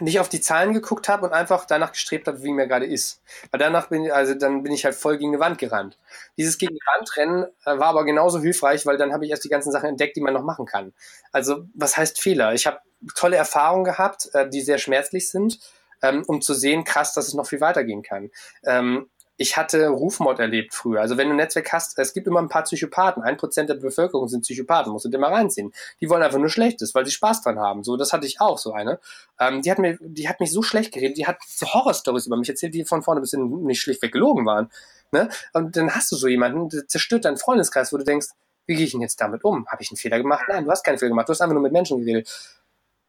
nicht 0.00 0.18
auf 0.18 0.30
die 0.30 0.40
Zahlen 0.40 0.72
geguckt 0.72 1.10
habe 1.10 1.26
und 1.26 1.34
einfach 1.34 1.66
danach 1.66 1.92
gestrebt 1.92 2.26
habe, 2.26 2.42
wie 2.42 2.52
mir 2.52 2.66
gerade 2.66 2.86
ist. 2.86 3.20
Weil 3.50 3.60
danach 3.60 3.88
bin 3.88 4.06
ich, 4.06 4.14
also 4.14 4.34
dann 4.34 4.62
bin 4.62 4.72
ich 4.72 4.86
halt 4.86 4.94
voll 4.94 5.18
gegen 5.18 5.32
die 5.32 5.38
Wand 5.38 5.58
gerannt. 5.58 5.98
Dieses 6.38 6.56
gegen 6.56 6.74
die 6.74 6.80
Wand 6.96 7.16
rennen 7.18 7.44
äh, 7.66 7.78
war 7.78 7.88
aber 7.88 8.06
genauso 8.06 8.40
hilfreich, 8.40 8.86
weil 8.86 8.96
dann 8.96 9.12
habe 9.12 9.26
ich 9.26 9.30
erst 9.30 9.44
die 9.44 9.50
ganzen 9.50 9.70
Sachen 9.70 9.90
entdeckt, 9.90 10.16
die 10.16 10.22
man 10.22 10.32
noch 10.32 10.42
machen 10.42 10.64
kann. 10.64 10.94
Also 11.32 11.66
was 11.74 11.98
heißt 11.98 12.18
Fehler? 12.18 12.54
Ich 12.54 12.66
habe 12.66 12.80
tolle 13.14 13.36
Erfahrungen 13.36 13.84
gehabt, 13.84 14.30
äh, 14.32 14.48
die 14.48 14.62
sehr 14.62 14.78
schmerzlich 14.78 15.30
sind 15.30 15.60
ähm, 16.02 16.24
um 16.26 16.40
zu 16.40 16.54
sehen, 16.54 16.84
krass, 16.84 17.14
dass 17.14 17.28
es 17.28 17.34
noch 17.34 17.46
viel 17.46 17.60
weitergehen 17.60 18.02
kann. 18.02 18.30
Ähm, 18.64 19.08
Ich 19.40 19.56
hatte 19.56 19.86
Rufmord 19.90 20.40
erlebt 20.40 20.74
früher. 20.74 21.00
Also 21.00 21.16
wenn 21.16 21.28
du 21.28 21.34
ein 21.34 21.36
Netzwerk 21.36 21.72
hast, 21.72 21.96
es 21.96 22.12
gibt 22.12 22.26
immer 22.26 22.40
ein 22.40 22.48
paar 22.48 22.64
Psychopathen. 22.64 23.22
Ein 23.22 23.36
Prozent 23.36 23.68
der 23.70 23.76
Bevölkerung 23.76 24.26
sind 24.26 24.42
Psychopathen, 24.42 24.90
musst 24.92 25.04
du 25.04 25.10
dir 25.10 25.18
mal 25.18 25.32
reinziehen. 25.32 25.72
Die 26.00 26.10
wollen 26.10 26.24
einfach 26.24 26.40
nur 26.40 26.48
Schlechtes, 26.48 26.92
weil 26.92 27.04
sie 27.06 27.12
Spaß 27.12 27.42
dran 27.42 27.60
haben. 27.60 27.84
So, 27.84 27.96
das 27.96 28.12
hatte 28.12 28.26
ich 28.26 28.40
auch, 28.40 28.58
so 28.58 28.72
eine. 28.72 28.98
Ähm, 29.38 29.62
die 29.62 29.70
hat 29.70 29.78
mir, 29.78 29.96
die 30.00 30.28
hat 30.28 30.40
mich 30.40 30.50
so 30.50 30.62
schlecht 30.62 30.92
geredet, 30.92 31.18
die 31.18 31.26
hat 31.28 31.38
so 31.46 31.66
Horrorstories 31.72 32.26
über 32.26 32.36
mich 32.36 32.48
erzählt, 32.48 32.74
die 32.74 32.84
von 32.84 33.02
vorne 33.04 33.20
bis 33.20 33.30
hinten 33.30 33.64
nicht 33.64 33.80
schlichtweg 33.80 34.10
gelogen 34.10 34.44
waren. 34.44 34.72
Ne? 35.12 35.28
Und 35.52 35.76
dann 35.76 35.94
hast 35.94 36.10
du 36.10 36.16
so 36.16 36.26
jemanden, 36.26 36.68
der 36.68 36.88
zerstört 36.88 37.24
deinen 37.24 37.36
Freundeskreis, 37.36 37.92
wo 37.92 37.96
du 37.96 38.04
denkst, 38.04 38.30
wie 38.66 38.74
gehe 38.74 38.86
ich 38.86 38.90
denn 38.90 39.02
jetzt 39.02 39.20
damit 39.20 39.44
um? 39.44 39.68
Habe 39.68 39.82
ich 39.82 39.90
einen 39.92 39.98
Fehler 39.98 40.18
gemacht? 40.18 40.46
Nein, 40.48 40.64
du 40.64 40.70
hast 40.72 40.82
keinen 40.82 40.98
Fehler 40.98 41.10
gemacht. 41.10 41.28
Du 41.28 41.30
hast 41.30 41.40
einfach 41.40 41.54
nur 41.54 41.62
mit 41.62 41.72
Menschen 41.72 41.98
geredet. 41.98 42.28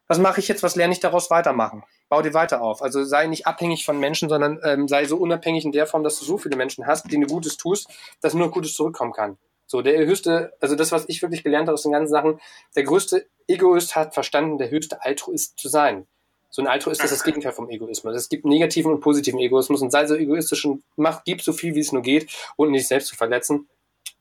Was 0.09 0.17
mache 0.17 0.39
ich 0.39 0.47
jetzt? 0.47 0.63
Was 0.63 0.75
lerne 0.75 0.91
ich 0.91 0.99
daraus 0.99 1.29
weitermachen? 1.29 1.83
Bau 2.09 2.23
dir 2.23 2.33
weiter 2.33 2.63
auf. 2.63 2.81
Also 2.81 3.03
sei 3.03 3.27
nicht 3.27 3.45
abhängig 3.45 3.85
von 3.85 3.99
Menschen, 3.99 4.27
sondern 4.27 4.59
ähm, 4.63 4.87
sei 4.87 5.05
so 5.05 5.17
unabhängig 5.17 5.65
in 5.65 5.71
der 5.71 5.85
Form, 5.85 6.03
dass 6.03 6.17
du 6.17 6.25
so 6.25 6.39
viele 6.39 6.57
Menschen 6.57 6.87
hast, 6.87 7.11
denen 7.11 7.27
du 7.27 7.27
Gutes 7.27 7.57
tust, 7.57 7.87
dass 8.19 8.33
nur 8.33 8.49
Gutes 8.49 8.73
zurückkommen 8.73 9.13
kann. 9.13 9.37
So, 9.67 9.83
der 9.83 10.03
höchste, 10.03 10.51
also 10.59 10.75
das, 10.75 10.91
was 10.91 11.05
ich 11.07 11.21
wirklich 11.21 11.43
gelernt 11.43 11.67
habe 11.67 11.75
aus 11.75 11.83
den 11.83 11.91
ganzen 11.91 12.11
Sachen, 12.11 12.39
der 12.75 12.83
größte 12.85 13.27
Egoist 13.47 13.95
hat 13.95 14.15
verstanden, 14.15 14.57
der 14.57 14.71
höchste 14.71 15.03
Altruist 15.03 15.59
zu 15.59 15.69
sein. 15.69 16.07
So 16.49 16.63
ein 16.63 16.67
Altruist 16.67 17.03
ist 17.03 17.11
das 17.11 17.23
Gegenteil 17.23 17.51
vom 17.51 17.69
Egoismus. 17.69 18.15
Es 18.15 18.29
gibt 18.29 18.45
negativen 18.45 18.91
und 18.91 19.01
positiven 19.01 19.39
Egoismus 19.39 19.83
und 19.83 19.91
sei 19.91 20.07
so 20.07 20.15
egoistisch 20.15 20.65
und 20.65 20.83
mach, 20.95 21.23
gib 21.23 21.43
so 21.43 21.53
viel, 21.53 21.75
wie 21.75 21.81
es 21.81 21.91
nur 21.91 22.01
geht, 22.01 22.31
ohne 22.57 22.71
dich 22.71 22.87
selbst 22.87 23.09
zu 23.09 23.15
verletzen. 23.15 23.69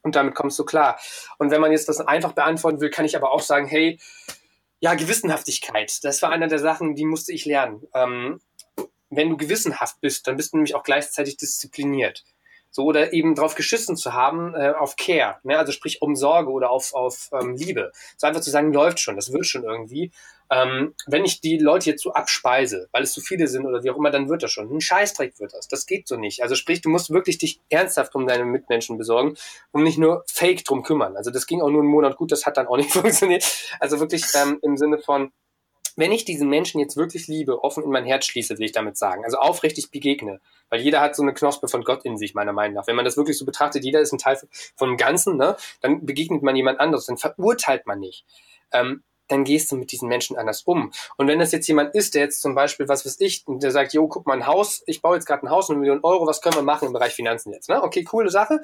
Und 0.03 0.17
damit 0.17 0.35
kommst 0.35 0.59
du 0.59 0.67
klar. 0.67 0.99
Und 1.39 1.51
wenn 1.51 1.63
man 1.63 1.73
jetzt 1.73 1.89
das 1.89 2.03
einfach 2.03 2.33
beantworten 2.33 2.83
will, 2.83 2.91
kann 2.91 3.07
ich 3.07 3.17
aber 3.17 3.33
auch 3.33 3.41
sagen, 3.41 3.67
hey, 3.67 3.99
ja, 4.81 4.95
Gewissenhaftigkeit. 4.95 6.05
Das 6.05 6.23
war 6.23 6.31
einer 6.31 6.49
der 6.49 6.59
Sachen, 6.59 6.95
die 6.95 7.05
musste 7.05 7.33
ich 7.33 7.45
lernen. 7.45 7.83
Ähm, 7.95 8.41
wenn 9.11 9.31
du 9.31 9.37
gewissenhaft 9.37 10.01
bist, 10.01 10.27
dann 10.27 10.37
bist 10.37 10.53
du 10.53 10.59
nämlich 10.59 10.75
auch 10.75 10.83
gleichzeitig 10.83 11.37
diszipliniert. 11.37 12.25
So, 12.71 12.85
oder 12.85 13.13
eben 13.13 13.35
darauf 13.35 13.55
geschissen 13.55 13.97
zu 13.97 14.13
haben, 14.13 14.55
äh, 14.55 14.75
auf 14.79 14.97
Care, 14.97 15.37
ne? 15.43 15.59
also 15.59 15.73
sprich 15.73 16.03
um 16.03 16.17
Sorge 16.17 16.51
oder 16.51 16.71
auf, 16.71 16.95
auf 16.95 17.31
ähm, 17.33 17.57
Liebe. 17.57 17.93
So 18.17 18.27
einfach 18.27 18.41
zu 18.41 18.51
sagen, 18.51 18.73
läuft 18.73 19.01
schon, 19.01 19.17
das 19.17 19.33
wird 19.33 19.47
schon 19.47 19.65
irgendwie. 19.65 20.13
Ähm, 20.51 20.95
wenn 21.07 21.25
ich 21.25 21.41
die 21.41 21.59
Leute 21.59 21.91
jetzt 21.91 22.03
so 22.03 22.13
abspeise, 22.13 22.89
weil 22.93 23.03
es 23.03 23.13
zu 23.13 23.21
viele 23.21 23.49
sind 23.49 23.67
oder 23.67 23.83
wie 23.83 23.91
auch 23.91 23.97
immer, 23.97 24.11
dann 24.11 24.29
wird 24.29 24.43
das 24.43 24.51
schon. 24.51 24.71
Ein 24.71 24.81
Scheißdreck 24.81 25.39
wird 25.39 25.53
das. 25.53 25.69
Das 25.69 25.85
geht 25.85 26.09
so 26.09 26.17
nicht. 26.17 26.43
Also 26.43 26.55
sprich, 26.55 26.81
du 26.81 26.89
musst 26.89 27.11
wirklich 27.11 27.39
dich 27.39 27.61
ernsthaft 27.69 28.15
um 28.15 28.27
deine 28.27 28.47
Mitmenschen 28.47 28.97
besorgen 28.97 29.37
und 29.73 29.83
nicht 29.83 29.99
nur 29.99 30.25
fake 30.27 30.65
drum 30.65 30.83
kümmern. 30.83 31.17
Also 31.17 31.31
das 31.31 31.47
ging 31.47 31.61
auch 31.61 31.69
nur 31.69 31.83
einen 31.83 31.91
Monat 31.91 32.17
gut, 32.17 32.33
das 32.33 32.47
hat 32.47 32.57
dann 32.57 32.67
auch 32.67 32.79
nicht 32.79 32.91
funktioniert. 32.93 33.45
Also 33.79 34.01
wirklich 34.01 34.25
ähm, 34.35 34.59
im 34.63 34.79
Sinne 34.79 34.99
von, 34.99 35.33
wenn 35.99 36.13
ich 36.13 36.25
diesen 36.25 36.49
Menschen 36.49 36.79
jetzt 36.79 36.97
wirklich 36.97 37.27
liebe, 37.27 37.65
offen 37.65 37.83
in 37.83 37.91
mein 37.91 38.05
Herz 38.05 38.25
schließe, 38.27 38.57
will 38.57 38.67
ich 38.67 38.73
damit 38.73 38.97
sagen, 38.97 39.25
also 39.25 39.37
aufrichtig 39.39 39.91
begegne, 39.91 40.41
weil 40.71 40.81
jeder 40.81 41.01
hat 41.01 41.17
so 41.17 41.25
eine 41.25 41.35
Knospe 41.35 41.67
von 41.67 41.83
Gott 41.83 42.05
in 42.05 42.17
sich, 42.17 42.35
meiner 42.35 42.53
Meinung 42.53 42.77
nach. 42.77 42.87
Wenn 42.87 42.95
man 42.95 43.05
das 43.05 43.17
wirklich 43.17 43.37
so 43.37 43.45
betrachtet, 43.45 43.83
jeder 43.83 44.01
ist 44.01 44.13
ein 44.13 44.19
Teil 44.19 44.39
von 44.77 44.91
dem 44.91 44.97
Ganzen, 44.97 45.37
ne, 45.37 45.57
dann 45.81 46.07
begegnet 46.07 46.45
man 46.45 46.55
jemand 46.55 46.79
anderes, 46.79 47.07
dann 47.07 47.17
verurteilt 47.17 47.85
man 47.89 47.99
nicht. 47.99 48.25
Ähm, 48.71 49.03
dann 49.29 49.45
gehst 49.45 49.71
du 49.71 49.77
mit 49.77 49.93
diesen 49.93 50.09
Menschen 50.09 50.37
anders 50.37 50.63
um. 50.63 50.93
Und 51.17 51.29
wenn 51.29 51.39
das 51.39 51.53
jetzt 51.53 51.69
jemand 51.69 51.95
ist, 51.95 52.15
der 52.15 52.23
jetzt 52.23 52.41
zum 52.41 52.55
Beispiel, 52.55 52.89
was 52.89 53.07
weiß 53.07 53.21
ich, 53.21 53.45
der 53.47 53.71
sagt, 53.71 53.93
jo, 53.93 54.09
guck 54.09 54.27
mal, 54.27 54.35
ein 54.35 54.47
Haus, 54.47 54.83
ich 54.87 55.03
baue 55.03 55.17
jetzt 55.17 55.27
gerade 55.27 55.47
ein 55.47 55.51
Haus, 55.51 55.71
eine 55.71 55.79
Million 55.79 56.01
Euro, 56.03 56.27
was 56.27 56.41
können 56.41 56.57
wir 56.57 56.63
machen 56.63 56.87
im 56.87 56.93
Bereich 56.93 57.13
Finanzen 57.13 57.53
jetzt? 57.53 57.69
Ne? 57.69 57.83
Okay, 57.83 58.05
coole 58.05 58.31
Sache. 58.31 58.61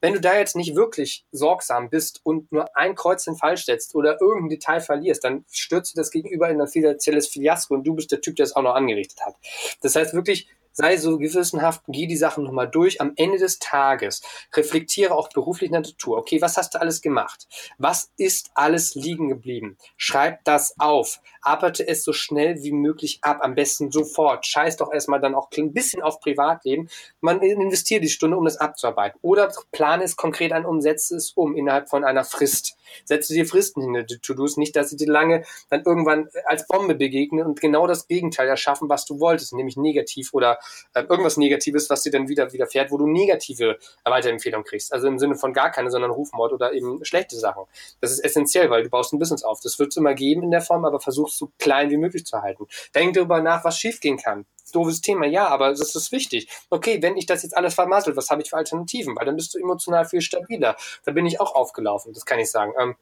Wenn 0.00 0.12
du 0.12 0.20
da 0.20 0.36
jetzt 0.36 0.56
nicht 0.56 0.74
wirklich 0.74 1.24
sorgsam 1.32 1.90
bist 1.90 2.20
und 2.24 2.50
nur 2.52 2.76
ein 2.76 2.94
Kreuzchen 2.94 3.36
falsch 3.36 3.64
setzt 3.64 3.94
oder 3.94 4.20
irgendein 4.20 4.50
Detail 4.50 4.80
verlierst, 4.80 5.24
dann 5.24 5.44
stürzt 5.50 5.94
du 5.94 6.00
das 6.00 6.10
Gegenüber 6.10 6.48
in 6.48 6.60
ein 6.60 6.68
finanzielles 6.68 7.28
Fiasko 7.28 7.74
und 7.74 7.84
du 7.84 7.94
bist 7.94 8.12
der 8.12 8.20
Typ, 8.20 8.36
der 8.36 8.44
es 8.44 8.56
auch 8.56 8.62
noch 8.62 8.74
angerichtet 8.74 9.24
hat. 9.24 9.36
Das 9.82 9.96
heißt 9.96 10.14
wirklich, 10.14 10.48
sei 10.78 10.96
so 10.96 11.18
gewissenhaft, 11.18 11.82
geh 11.88 12.06
die 12.06 12.16
Sachen 12.16 12.44
nochmal 12.44 12.70
durch. 12.70 13.00
Am 13.00 13.12
Ende 13.16 13.36
des 13.36 13.58
Tages 13.58 14.22
reflektiere 14.54 15.12
auch 15.12 15.28
beruflich 15.28 15.72
Natur. 15.72 16.18
Okay, 16.18 16.40
was 16.40 16.56
hast 16.56 16.74
du 16.74 16.80
alles 16.80 17.02
gemacht? 17.02 17.48
Was 17.78 18.12
ist 18.16 18.52
alles 18.54 18.94
liegen 18.94 19.28
geblieben? 19.28 19.76
Schreib 19.96 20.44
das 20.44 20.78
auf. 20.78 21.20
Arbeite 21.42 21.86
es 21.86 22.04
so 22.04 22.12
schnell 22.12 22.62
wie 22.62 22.70
möglich 22.70 23.18
ab. 23.22 23.40
Am 23.42 23.56
besten 23.56 23.90
sofort. 23.90 24.46
Scheiß 24.46 24.76
doch 24.76 24.92
erstmal 24.92 25.20
dann 25.20 25.34
auch 25.34 25.48
ein 25.56 25.72
bisschen 25.72 26.00
auf 26.00 26.20
Privatleben. 26.20 26.88
Man 27.20 27.42
investiert 27.42 28.04
die 28.04 28.08
Stunde, 28.08 28.36
um 28.36 28.44
das 28.44 28.58
abzuarbeiten. 28.58 29.18
Oder 29.20 29.52
plane 29.72 30.04
es 30.04 30.14
konkret 30.14 30.52
an 30.52 30.64
setze 30.80 31.16
es 31.16 31.32
um 31.32 31.56
innerhalb 31.56 31.88
von 31.88 32.04
einer 32.04 32.22
Frist. 32.22 32.76
Setze 33.04 33.34
dir 33.34 33.46
Fristen 33.46 33.82
hin, 33.82 34.06
die 34.08 34.18
To-Dos, 34.18 34.56
nicht, 34.56 34.76
dass 34.76 34.90
sie 34.90 34.96
dir 34.96 35.10
lange 35.10 35.44
dann 35.70 35.82
irgendwann 35.84 36.28
als 36.46 36.66
Bombe 36.68 36.94
begegnen 36.94 37.44
und 37.44 37.60
genau 37.60 37.86
das 37.88 38.06
Gegenteil 38.06 38.48
erschaffen, 38.48 38.88
was 38.88 39.04
du 39.04 39.18
wolltest, 39.18 39.52
nämlich 39.54 39.76
negativ 39.76 40.32
oder 40.32 40.58
äh, 40.94 41.02
irgendwas 41.02 41.36
Negatives, 41.36 41.90
was 41.90 42.02
dir 42.02 42.12
dann 42.12 42.28
wieder 42.28 42.52
widerfährt, 42.52 42.90
wo 42.90 42.98
du 42.98 43.06
negative 43.06 43.78
Weiterempfehlungen 44.04 44.64
kriegst. 44.64 44.92
Also 44.92 45.08
im 45.08 45.18
Sinne 45.18 45.36
von 45.36 45.52
gar 45.52 45.70
keine, 45.70 45.90
sondern 45.90 46.10
Rufmord 46.10 46.52
oder 46.52 46.72
eben 46.72 47.04
schlechte 47.04 47.36
Sachen. 47.36 47.64
Das 48.00 48.12
ist 48.12 48.20
essentiell, 48.20 48.70
weil 48.70 48.82
du 48.82 48.90
baust 48.90 49.12
ein 49.12 49.18
Business 49.18 49.42
auf. 49.42 49.60
Das 49.60 49.78
wird 49.78 49.90
es 49.90 49.96
immer 49.96 50.14
geben 50.14 50.42
in 50.42 50.50
der 50.50 50.60
Form, 50.60 50.84
aber 50.84 51.00
versuch 51.00 51.28
es 51.28 51.38
so 51.38 51.50
klein 51.58 51.90
wie 51.90 51.96
möglich 51.96 52.24
zu 52.24 52.40
halten. 52.42 52.66
Denk 52.94 53.14
darüber 53.14 53.40
nach, 53.40 53.64
was 53.64 53.78
schiefgehen 53.78 54.16
kann 54.16 54.46
doofes 54.72 55.00
Thema, 55.00 55.26
ja, 55.26 55.48
aber 55.48 55.70
das 55.70 55.94
ist 55.94 56.12
wichtig. 56.12 56.48
Okay, 56.70 57.00
wenn 57.02 57.16
ich 57.16 57.26
das 57.26 57.42
jetzt 57.42 57.56
alles 57.56 57.74
vermasselt, 57.74 58.16
was 58.16 58.30
habe 58.30 58.42
ich 58.42 58.50
für 58.50 58.56
Alternativen? 58.56 59.16
Weil 59.16 59.26
dann 59.26 59.36
bist 59.36 59.54
du 59.54 59.58
emotional 59.58 60.04
viel 60.04 60.20
stabiler. 60.20 60.76
Da 61.04 61.12
bin 61.12 61.26
ich 61.26 61.40
auch 61.40 61.54
aufgelaufen, 61.54 62.12
das 62.12 62.24
kann 62.24 62.38
ich 62.38 62.50
sagen. 62.50 62.72
Ähm, 62.78 62.96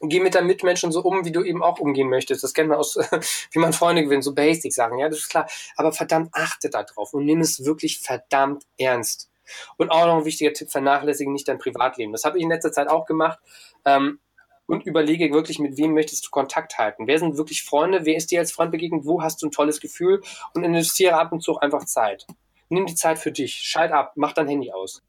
geh 0.00 0.20
mit 0.20 0.34
deinen 0.34 0.46
Mitmenschen 0.46 0.92
so 0.92 1.00
um, 1.00 1.24
wie 1.24 1.32
du 1.32 1.42
eben 1.42 1.62
auch 1.62 1.78
umgehen 1.78 2.08
möchtest. 2.08 2.42
Das 2.44 2.54
kennen 2.54 2.70
wir 2.70 2.78
aus, 2.78 2.96
wie 3.52 3.58
man 3.58 3.72
Freunde 3.72 4.04
gewinnt, 4.04 4.24
so 4.24 4.34
basic 4.34 4.72
Sachen, 4.72 4.98
ja, 4.98 5.08
das 5.08 5.18
ist 5.18 5.28
klar. 5.28 5.48
Aber 5.76 5.92
verdammt, 5.92 6.30
achte 6.32 6.70
da 6.70 6.82
drauf 6.82 7.14
und 7.14 7.24
nimm 7.24 7.40
es 7.40 7.64
wirklich 7.64 8.00
verdammt 8.00 8.64
ernst. 8.78 9.30
Und 9.76 9.90
auch 9.90 10.06
noch 10.06 10.18
ein 10.18 10.24
wichtiger 10.24 10.52
Tipp, 10.52 10.70
vernachlässige 10.70 11.30
nicht 11.30 11.46
dein 11.48 11.58
Privatleben. 11.58 12.12
Das 12.12 12.24
habe 12.24 12.38
ich 12.38 12.44
in 12.44 12.50
letzter 12.50 12.72
Zeit 12.72 12.88
auch 12.88 13.06
gemacht. 13.06 13.38
Ähm, 13.84 14.20
und 14.68 14.84
überlege 14.84 15.32
wirklich, 15.32 15.60
mit 15.60 15.76
wem 15.76 15.94
möchtest 15.94 16.26
du 16.26 16.30
Kontakt 16.30 16.76
halten. 16.76 17.06
Wer 17.06 17.20
sind 17.20 17.36
wirklich 17.36 17.62
Freunde? 17.62 18.04
Wer 18.04 18.16
ist 18.16 18.32
dir 18.32 18.40
als 18.40 18.50
Freund 18.50 18.72
begegnet? 18.72 19.04
Wo 19.04 19.22
hast 19.22 19.40
du 19.40 19.46
ein 19.46 19.52
tolles 19.52 19.80
Gefühl? 19.80 20.22
Und 20.54 20.64
investiere 20.64 21.14
ab 21.14 21.30
und 21.30 21.40
zu 21.40 21.60
einfach 21.60 21.84
Zeit. 21.84 22.26
Nimm 22.68 22.86
die 22.86 22.96
Zeit 22.96 23.20
für 23.20 23.30
dich. 23.30 23.54
Schalt 23.54 23.92
ab. 23.92 24.14
Mach 24.16 24.32
dein 24.32 24.48
Handy 24.48 24.72
aus 24.72 25.04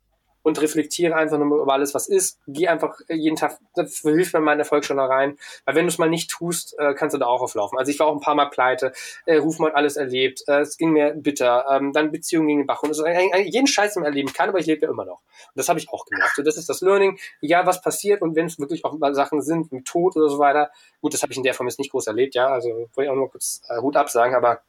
und 0.47 0.61
reflektiere 0.61 1.13
einfach 1.13 1.37
nur 1.37 1.61
über 1.61 1.73
alles, 1.73 1.93
was 1.93 2.07
ist. 2.07 2.39
Geh 2.47 2.69
einfach 2.69 2.97
jeden 3.09 3.35
Tag, 3.35 3.59
das 3.75 3.97
hilft 3.97 4.33
mir 4.33 4.39
meine 4.39 4.61
Erfolg 4.61 4.85
schon 4.85 4.95
da 4.95 5.05
rein. 5.05 5.37
Weil 5.65 5.75
wenn 5.75 5.83
du 5.83 5.89
es 5.89 5.97
mal 5.97 6.09
nicht 6.09 6.29
tust, 6.29 6.73
äh, 6.79 6.93
kannst 6.93 7.13
du 7.13 7.17
da 7.19 7.25
auch 7.25 7.41
auflaufen. 7.41 7.77
Also 7.77 7.91
ich 7.91 7.99
war 7.99 8.07
auch 8.07 8.13
ein 8.13 8.21
paar 8.21 8.33
Mal 8.33 8.45
pleite, 8.45 8.93
äh, 9.25 9.35
Rufmord 9.35 9.75
alles 9.75 9.97
erlebt, 9.97 10.45
äh, 10.47 10.61
es 10.61 10.77
ging 10.77 10.91
mir 10.91 11.13
bitter, 11.15 11.65
ähm, 11.69 11.91
dann 11.91 12.13
Beziehungen 12.13 12.47
gegen 12.47 12.61
den 12.61 12.65
Bach 12.65 12.81
und 12.81 12.97
äh, 12.97 13.41
jeden 13.41 13.67
Scheiß 13.67 13.97
im 13.97 14.05
Erleben 14.05 14.31
kann, 14.31 14.47
aber 14.47 14.59
ich 14.59 14.67
lebe 14.67 14.85
ja 14.85 14.89
immer 14.89 15.03
noch. 15.03 15.19
Und 15.19 15.55
das 15.55 15.67
habe 15.67 15.79
ich 15.79 15.89
auch 15.89 16.05
gemerkt. 16.05 16.37
So, 16.37 16.43
das 16.43 16.55
ist 16.55 16.69
das 16.69 16.79
Learning, 16.79 17.19
egal 17.41 17.65
was 17.65 17.81
passiert 17.81 18.21
und 18.21 18.37
wenn 18.37 18.45
es 18.45 18.57
wirklich 18.57 18.85
auch 18.85 18.97
mal 18.97 19.13
Sachen 19.13 19.41
sind, 19.41 19.69
wie 19.73 19.81
Tod 19.81 20.15
oder 20.15 20.29
so 20.29 20.39
weiter, 20.39 20.71
gut, 21.01 21.13
das 21.13 21.23
habe 21.23 21.33
ich 21.33 21.37
in 21.37 21.43
der 21.43 21.55
Form 21.55 21.67
jetzt 21.67 21.77
nicht 21.77 21.91
groß 21.91 22.07
erlebt, 22.07 22.35
ja, 22.35 22.47
also 22.47 22.69
wollte 22.69 23.03
ich 23.03 23.09
auch 23.09 23.15
nur 23.15 23.29
kurz 23.29 23.63
äh, 23.67 23.81
Hut 23.81 23.97
absagen, 23.97 24.33
aber 24.33 24.61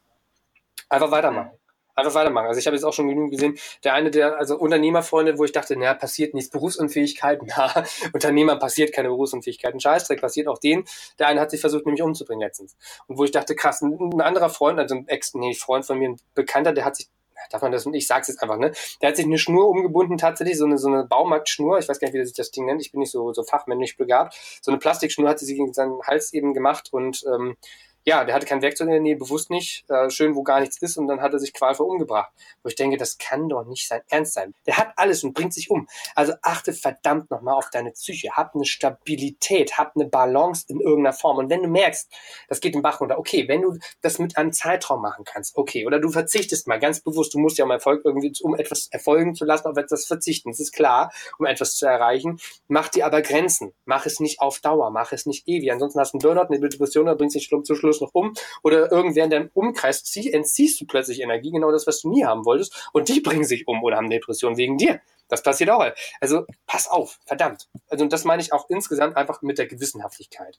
einfach 0.89 1.13
weitermachen 1.13 1.53
einfach 1.99 2.15
weitermachen. 2.15 2.47
Also 2.47 2.59
ich 2.59 2.67
habe 2.67 2.77
jetzt 2.77 2.85
auch 2.85 2.93
schon 2.93 3.09
genug 3.09 3.31
gesehen, 3.31 3.59
der 3.85 3.95
eine, 3.95 4.11
der, 4.11 4.39
also 4.39 4.57
Unternehmerfreunde, 4.59 5.39
wo 5.39 5.45
ich 5.45 5.53
dachte, 5.53 5.77
naja, 5.77 5.95
passiert 5.95 6.35
nichts, 6.35 6.51
Berufsunfähigkeit, 6.51 7.41
na, 7.47 7.85
Unternehmer 8.13 8.57
passiert 8.57 8.93
keine 8.93 9.09
Berufsunfähigkeit, 9.09 9.75
ein 9.75 9.81
Scheißdreck 9.81 10.21
passiert 10.21 10.49
auch 10.49 10.59
den. 10.59 10.85
Der 11.19 11.29
eine 11.29 11.41
hat 11.41 11.51
sich 11.51 11.61
versucht, 11.61 11.87
nämlich 11.87 12.03
umzubringen 12.03 12.43
letztens. 12.43 12.77
Und 13.07 13.19
wo 13.19 13.25
ich 13.25 13.31
dachte, 13.31 13.55
krass, 13.55 13.83
ein, 13.83 13.99
ein 14.01 14.21
anderer 14.21 14.51
Freund, 14.51 14.79
also 14.79 14.95
ein 14.95 15.09
Ex, 15.09 15.35
nee, 15.35 15.55
Freund 15.55 15.85
von 15.85 15.99
mir, 15.99 16.11
ein 16.11 16.17
Bekannter, 16.35 16.73
der 16.73 16.85
hat 16.85 16.97
sich 16.97 17.09
darf 17.51 17.63
man 17.63 17.73
das, 17.73 17.87
ich 17.87 18.07
sag's 18.07 18.29
jetzt 18.29 18.43
einfach, 18.43 18.59
ne? 18.59 18.73
Der 19.01 19.11
hat 19.11 19.17
sich 19.17 19.25
eine 19.25 19.39
Schnur 19.39 19.69
umgebunden, 19.69 20.19
tatsächlich, 20.19 20.59
so 20.59 20.65
eine, 20.65 20.79
so 20.79 20.89
eine 20.89 21.05
Baumarktschnur, 21.05 21.79
ich 21.79 21.89
weiß 21.89 21.99
gar 21.99 22.09
nicht, 22.09 22.15
wie 22.15 22.25
sich 22.25 22.35
das 22.35 22.51
Ding 22.51 22.67
nennt, 22.67 22.81
ich 22.81 22.93
bin 22.93 23.01
nicht 23.01 23.13
so, 23.13 23.33
so 23.33 23.43
fachmännisch 23.43 23.97
begabt. 23.97 24.37
So 24.61 24.71
eine 24.71 24.79
Plastikschnur 24.79 25.29
hat 25.29 25.39
sie 25.39 25.47
sich 25.47 25.57
gegen 25.57 25.73
seinen 25.73 26.01
Hals 26.03 26.33
eben 26.33 26.55
gemacht 26.55 26.93
und 26.93 27.25
ähm, 27.27 27.57
ja, 28.05 28.25
der 28.25 28.35
hatte 28.35 28.47
kein 28.47 28.63
Werkzeug 28.63 28.87
in 28.87 28.93
der 28.93 29.01
Nähe, 29.01 29.17
bewusst 29.17 29.51
nicht, 29.51 29.85
äh, 29.89 30.09
schön, 30.11 30.35
wo 30.35 30.43
gar 30.43 30.61
nichts 30.61 30.81
ist 30.81 30.97
und 30.97 31.09
dann 31.09 31.21
hat 31.21 31.33
er 31.33 31.39
sich 31.39 31.53
qualvoll 31.53 31.87
umgebracht. 31.87 32.33
Wo 32.63 32.69
ich 32.69 32.75
denke, 32.75 32.97
das 32.97 33.19
kann 33.19 33.49
doch 33.49 33.65
nicht 33.65 33.87
sein 33.87 34.01
Ernst 34.09 34.35
sein. 34.35 34.55
Der 34.67 34.79
hat 34.79 34.93
alles 34.97 35.25
und 35.25 35.35
bringt 35.35 35.53
sich 35.53 35.71
um. 35.71 35.87
Also 36.15 36.33
achte 36.43 36.73
verdammt 36.73 37.31
nochmal 37.31 37.55
auf 37.55 37.71
deine 37.71 37.91
Psyche. 37.93 38.31
Hab 38.33 38.55
eine 38.55 38.65
Stabilität, 38.65 39.77
hab 39.77 39.95
eine 39.95 40.07
Balance 40.07 40.65
in 40.69 40.81
irgendeiner 40.81 41.13
Form. 41.13 41.39
Und 41.39 41.51
wenn 41.51 41.63
du 41.63 41.69
merkst, 41.69 42.11
das 42.49 42.61
geht 42.61 42.75
im 42.75 42.83
Bach 42.83 43.01
runter, 43.01 43.19
okay, 43.19 43.47
wenn 43.49 43.63
du 43.63 43.79
das 44.01 44.19
mit 44.19 44.37
einem 44.37 44.53
Zeitraum 44.53 45.03
machen 45.03 45.25
kannst, 45.25 45.57
okay, 45.57 45.87
oder 45.87 46.01
du 46.01 46.11
verzichtest 46.11 46.67
mal 46.67 46.79
ganz 46.79 47.01
bewusst, 47.01 47.35
du 47.35 47.39
musst 47.39 47.59
ja 47.59 47.65
um 47.65 47.71
Erfolg 47.71 48.03
irgendwie, 48.05 48.33
um 48.43 48.55
etwas 48.55 48.89
erfolgen 48.91 49.35
zu 49.35 49.45
lassen, 49.45 49.67
auf 49.69 49.77
etwas 49.77 50.07
verzichten, 50.07 50.51
das 50.51 50.61
ist 50.61 50.73
klar, 50.73 51.13
um 51.39 51.47
etwas 51.47 51.77
zu 51.77 51.87
erreichen, 51.87 52.41
mach 52.69 52.89
dir 52.89 53.07
aber 53.07 53.23
Grenzen. 53.23 53.73
Mach 53.85 54.07
es 54.07 54.21
nicht 54.21 54.41
auf 54.41 54.61
Dauer, 54.61 54.91
mach 54.91 55.13
es 55.13 55.27
nicht 55.27 55.47
ewig. 55.49 55.73
Ansonsten 55.73 56.01
hast 56.01 56.13
du 56.13 56.19
einen 56.19 56.23
Burnout, 56.23 56.53
eine 56.55 56.69
Depression, 56.69 57.07
dann 57.07 57.17
bringst 57.17 57.37
dich 57.37 57.49
Schluss 57.89 58.01
noch 58.01 58.15
um 58.15 58.35
oder 58.63 58.91
irgendwer 58.91 59.25
in 59.25 59.31
deinem 59.31 59.51
Umkreis 59.55 60.05
zieh, 60.05 60.33
entziehst 60.33 60.81
du 60.81 60.87
plötzlich 60.87 61.21
Energie, 61.21 61.51
genau 61.51 61.71
das, 61.71 61.87
was 61.87 62.03
du 62.03 62.11
nie 62.11 62.25
haben 62.25 62.45
wolltest 62.45 62.91
und 62.93 63.09
die 63.09 63.21
bringen 63.29 63.45
sich 63.45 63.67
um 63.67 63.83
oder 63.83 63.97
haben 63.97 64.11
Depressionen 64.11 64.57
wegen 64.57 64.79
dir. 64.79 65.01
Das 65.29 65.43
passiert 65.43 65.71
auch. 65.71 65.85
Also 66.21 66.47
pass 66.67 66.89
auf, 66.89 67.19
verdammt. 67.27 67.69
Also 67.89 68.07
das 68.07 68.25
meine 68.25 68.43
ich 68.43 68.53
auch 68.53 68.69
insgesamt 68.69 69.17
einfach 69.17 69.43
mit 69.43 69.59
der 69.59 69.67
Gewissenhaftigkeit. 69.67 70.59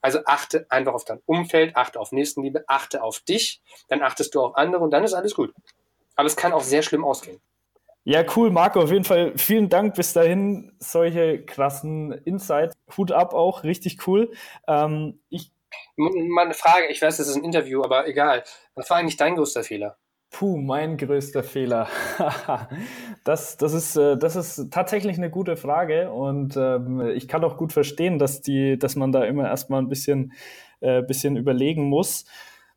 Also 0.00 0.20
achte 0.26 0.66
einfach 0.70 0.94
auf 0.94 1.04
dein 1.04 1.20
Umfeld, 1.26 1.76
achte 1.76 1.98
auf 1.98 2.12
Nächstenliebe, 2.12 2.64
achte 2.68 3.02
auf 3.02 3.20
dich, 3.20 3.60
dann 3.88 4.02
achtest 4.02 4.34
du 4.34 4.40
auf 4.40 4.56
andere 4.56 4.82
und 4.82 4.90
dann 4.90 5.04
ist 5.04 5.14
alles 5.14 5.34
gut. 5.34 5.52
Aber 6.14 6.26
es 6.26 6.36
kann 6.36 6.52
auch 6.52 6.62
sehr 6.62 6.82
schlimm 6.82 7.04
ausgehen. 7.04 7.40
Ja, 8.04 8.24
cool, 8.36 8.50
Marco. 8.50 8.80
Auf 8.80 8.90
jeden 8.90 9.04
Fall 9.04 9.36
vielen 9.36 9.68
Dank 9.68 9.94
bis 9.94 10.14
dahin. 10.14 10.72
Solche 10.78 11.44
krassen 11.44 12.12
Insights. 12.12 12.74
Hut 12.96 13.12
ab 13.12 13.34
auch, 13.34 13.64
richtig 13.64 14.06
cool. 14.06 14.32
Ähm, 14.66 15.20
ich 15.28 15.52
Mal 15.96 16.44
eine 16.44 16.54
Frage, 16.54 16.86
ich 16.88 17.00
weiß, 17.02 17.16
das 17.16 17.28
ist 17.28 17.36
ein 17.36 17.44
Interview, 17.44 17.82
aber 17.82 18.06
egal. 18.06 18.44
Was 18.74 18.88
war 18.90 18.98
eigentlich 18.98 19.16
dein 19.16 19.36
größter 19.36 19.64
Fehler? 19.64 19.96
Puh, 20.30 20.58
mein 20.58 20.98
größter 20.98 21.42
Fehler. 21.42 21.88
das, 23.24 23.56
das, 23.56 23.72
ist, 23.72 23.96
äh, 23.96 24.16
das 24.18 24.36
ist 24.36 24.70
tatsächlich 24.70 25.16
eine 25.16 25.30
gute 25.30 25.56
Frage 25.56 26.12
und 26.12 26.56
ähm, 26.56 27.00
ich 27.14 27.28
kann 27.28 27.44
auch 27.44 27.56
gut 27.56 27.72
verstehen, 27.72 28.18
dass, 28.18 28.42
die, 28.42 28.78
dass 28.78 28.94
man 28.94 29.10
da 29.10 29.24
immer 29.24 29.48
erstmal 29.48 29.80
ein 29.80 29.88
bisschen, 29.88 30.32
äh, 30.80 31.02
bisschen 31.02 31.36
überlegen 31.36 31.84
muss 31.88 32.26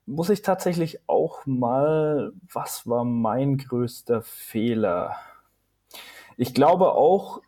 muss 0.06 0.30
ich 0.30 0.42
tatsächlich 0.42 1.00
auch 1.08 1.46
mal, 1.46 2.34
was 2.52 2.88
war 2.88 3.04
mein 3.06 3.58
größter 3.58 4.22
Fehler? 4.24 5.16
Ich 6.38 6.54
glaube 6.54 6.94
auch 6.94 7.42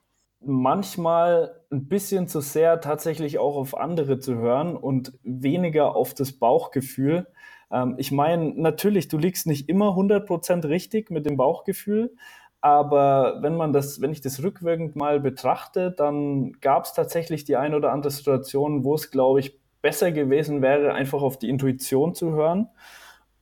manchmal 0.46 1.56
ein 1.72 1.88
bisschen 1.88 2.28
zu 2.28 2.42
sehr 2.42 2.82
tatsächlich 2.82 3.40
auch 3.40 3.56
auf 3.56 3.78
andere 3.78 4.20
zu 4.20 4.36
hören 4.36 4.76
und 4.76 5.14
weniger 5.24 5.96
auf 5.96 6.14
das 6.14 6.34
Bauchgefühl. 6.34 7.28
Ähm, 7.72 7.96
ich 7.98 8.12
meine, 8.12 8.54
natürlich, 8.56 9.08
du 9.08 9.18
liegst 9.18 9.48
nicht 9.48 9.70
immer 9.70 9.90
100% 9.96 10.68
richtig 10.68 11.10
mit 11.10 11.26
dem 11.26 11.38
Bauchgefühl, 11.38 12.16
aber 12.62 13.40
wenn 13.42 13.58
man 13.58 13.74
das, 13.74 14.00
wenn 14.00 14.14
ich 14.14 14.22
das 14.22 14.42
rückwirkend 14.42 14.96
mal 14.96 15.20
betrachte, 15.20 15.92
dann 15.92 16.54
gab 16.62 16.86
es 16.86 16.94
tatsächlich 16.94 17.44
die 17.44 17.58
ein 17.58 17.74
oder 17.74 17.92
andere 17.92 18.12
Situation, 18.12 18.86
wo 18.86 18.96
es, 18.96 19.12
glaube 19.12 19.42
ich, 19.42 19.60
besser 19.82 20.14
gewesen 20.14 20.62
wäre, 20.62 20.94
einfach 20.94 21.22
auf 21.22 21.38
die 21.38 21.50
Intuition 21.50 22.16
zu 22.16 22.32
hören 22.32 22.70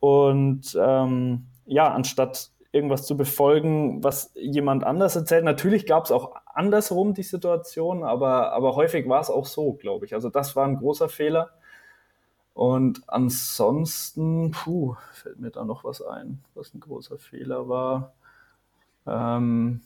und 0.00 0.76
ähm, 0.80 1.46
ja, 1.66 1.92
anstatt 1.92 2.50
irgendwas 2.72 3.06
zu 3.06 3.16
befolgen, 3.16 4.02
was 4.02 4.32
jemand 4.34 4.82
anders 4.82 5.14
erzählt. 5.14 5.44
Natürlich 5.44 5.86
gab 5.86 6.06
es 6.06 6.10
auch 6.10 6.34
andersrum 6.54 7.14
die 7.14 7.22
Situation, 7.22 8.04
aber, 8.04 8.52
aber 8.52 8.76
häufig 8.76 9.08
war 9.08 9.20
es 9.20 9.30
auch 9.30 9.46
so, 9.46 9.72
glaube 9.74 10.06
ich. 10.06 10.14
Also 10.14 10.28
das 10.28 10.56
war 10.56 10.66
ein 10.66 10.76
großer 10.76 11.08
Fehler. 11.08 11.50
Und 12.54 13.02
ansonsten, 13.06 14.50
puh, 14.50 14.96
fällt 15.12 15.40
mir 15.40 15.50
da 15.50 15.64
noch 15.64 15.84
was 15.84 16.02
ein, 16.02 16.42
was 16.54 16.74
ein 16.74 16.80
großer 16.80 17.18
Fehler 17.18 17.68
war. 17.68 18.12
Ähm, 19.06 19.80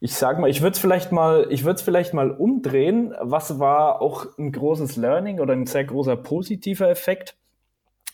ich 0.00 0.14
sag 0.14 0.38
mal, 0.38 0.50
ich 0.50 0.62
würde 0.62 0.74
es 0.74 0.80
vielleicht 0.80 1.12
mal, 1.12 1.46
ich 1.50 1.64
würde 1.64 1.82
vielleicht 1.82 2.14
mal 2.14 2.30
umdrehen. 2.30 3.14
Was 3.20 3.58
war 3.58 4.00
auch 4.00 4.26
ein 4.38 4.50
großes 4.50 4.96
Learning 4.96 5.40
oder 5.40 5.52
ein 5.52 5.66
sehr 5.66 5.84
großer 5.84 6.16
positiver 6.16 6.88
Effekt? 6.88 7.36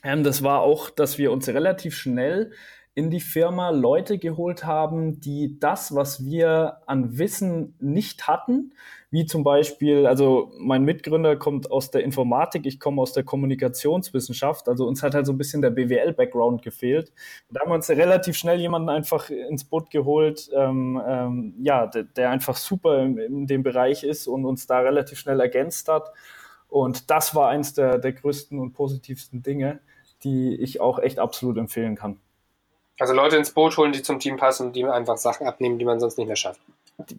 Ähm, 0.02 0.22
das 0.22 0.42
war 0.42 0.60
auch, 0.60 0.90
dass 0.90 1.16
wir 1.16 1.32
uns 1.32 1.48
relativ 1.48 1.96
schnell 1.96 2.52
in 2.96 3.10
die 3.10 3.20
Firma 3.20 3.68
Leute 3.68 4.16
geholt 4.16 4.64
haben, 4.64 5.20
die 5.20 5.60
das, 5.60 5.94
was 5.94 6.24
wir 6.24 6.78
an 6.86 7.18
Wissen 7.18 7.76
nicht 7.78 8.26
hatten, 8.26 8.72
wie 9.10 9.26
zum 9.26 9.44
Beispiel, 9.44 10.06
also 10.06 10.50
mein 10.58 10.82
Mitgründer 10.82 11.36
kommt 11.36 11.70
aus 11.70 11.90
der 11.90 12.02
Informatik, 12.02 12.64
ich 12.64 12.80
komme 12.80 13.02
aus 13.02 13.12
der 13.12 13.22
Kommunikationswissenschaft, 13.22 14.66
also 14.66 14.86
uns 14.86 15.02
hat 15.02 15.14
halt 15.14 15.26
so 15.26 15.32
ein 15.32 15.36
bisschen 15.36 15.60
der 15.60 15.70
BWL-Background 15.70 16.62
gefehlt. 16.62 17.12
Da 17.50 17.60
haben 17.60 17.70
wir 17.70 17.74
uns 17.74 17.90
relativ 17.90 18.34
schnell 18.34 18.58
jemanden 18.58 18.88
einfach 18.88 19.28
ins 19.28 19.64
Boot 19.64 19.90
geholt, 19.90 20.48
ähm, 20.54 20.98
ähm, 21.06 21.54
ja, 21.60 21.86
der, 21.86 22.04
der, 22.04 22.30
einfach 22.30 22.56
super 22.56 23.02
in, 23.02 23.18
in, 23.18 23.46
dem 23.46 23.62
Bereich 23.62 24.04
ist 24.04 24.26
und 24.26 24.46
uns 24.46 24.66
da 24.66 24.78
relativ 24.78 25.18
schnell 25.18 25.40
ergänzt 25.40 25.88
hat. 25.88 26.10
Und 26.68 27.10
das 27.10 27.34
war 27.34 27.50
eins 27.50 27.74
der, 27.74 27.98
der 27.98 28.14
größten 28.14 28.58
und 28.58 28.72
positivsten 28.72 29.42
Dinge, 29.42 29.80
die 30.24 30.54
ich 30.54 30.80
auch 30.80 30.98
echt 30.98 31.18
absolut 31.18 31.58
empfehlen 31.58 31.94
kann. 31.94 32.20
Also 32.98 33.12
Leute 33.12 33.36
ins 33.36 33.50
Boot 33.50 33.76
holen, 33.76 33.92
die 33.92 34.02
zum 34.02 34.18
Team 34.18 34.36
passen, 34.36 34.72
die 34.72 34.84
einfach 34.84 35.18
Sachen 35.18 35.46
abnehmen, 35.46 35.78
die 35.78 35.84
man 35.84 36.00
sonst 36.00 36.16
nicht 36.18 36.26
mehr 36.26 36.36
schafft. 36.36 36.60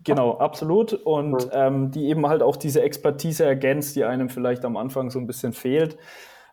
Genau, 0.03 0.37
absolut. 0.37 0.93
Und 0.93 1.45
mhm. 1.45 1.51
ähm, 1.51 1.91
die 1.91 2.07
eben 2.07 2.27
halt 2.27 2.41
auch 2.41 2.55
diese 2.55 2.81
Expertise 2.81 3.45
ergänzt, 3.45 3.95
die 3.95 4.03
einem 4.03 4.29
vielleicht 4.29 4.65
am 4.65 4.75
Anfang 4.75 5.11
so 5.11 5.19
ein 5.19 5.27
bisschen 5.27 5.53
fehlt. 5.53 5.97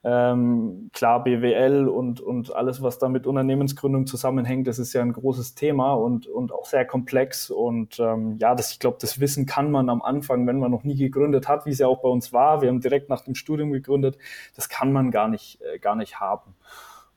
Ähm, 0.06 0.90
klar, 0.92 1.24
BWL 1.24 1.88
und, 1.88 2.20
und 2.20 2.54
alles, 2.54 2.82
was 2.82 2.98
da 2.98 3.08
mit 3.08 3.26
Unternehmensgründung 3.26 4.06
zusammenhängt, 4.06 4.66
das 4.66 4.78
ist 4.78 4.92
ja 4.92 5.00
ein 5.00 5.14
großes 5.14 5.54
Thema 5.54 5.94
und, 5.94 6.26
und 6.26 6.52
auch 6.52 6.66
sehr 6.66 6.84
komplex. 6.84 7.48
Und 7.48 7.98
ähm, 7.98 8.36
ja, 8.38 8.54
das, 8.54 8.72
ich 8.72 8.80
glaube, 8.80 8.98
das 9.00 9.18
Wissen 9.18 9.46
kann 9.46 9.70
man 9.70 9.88
am 9.88 10.02
Anfang, 10.02 10.46
wenn 10.46 10.58
man 10.58 10.70
noch 10.70 10.84
nie 10.84 10.96
gegründet 10.96 11.48
hat, 11.48 11.64
wie 11.64 11.70
es 11.70 11.78
ja 11.78 11.86
auch 11.86 12.02
bei 12.02 12.10
uns 12.10 12.34
war, 12.34 12.60
wir 12.60 12.68
haben 12.68 12.82
direkt 12.82 13.08
nach 13.08 13.22
dem 13.22 13.34
Studium 13.34 13.72
gegründet, 13.72 14.18
das 14.54 14.68
kann 14.68 14.92
man 14.92 15.10
gar 15.10 15.28
nicht, 15.28 15.62
äh, 15.62 15.78
gar 15.78 15.96
nicht 15.96 16.20
haben. 16.20 16.54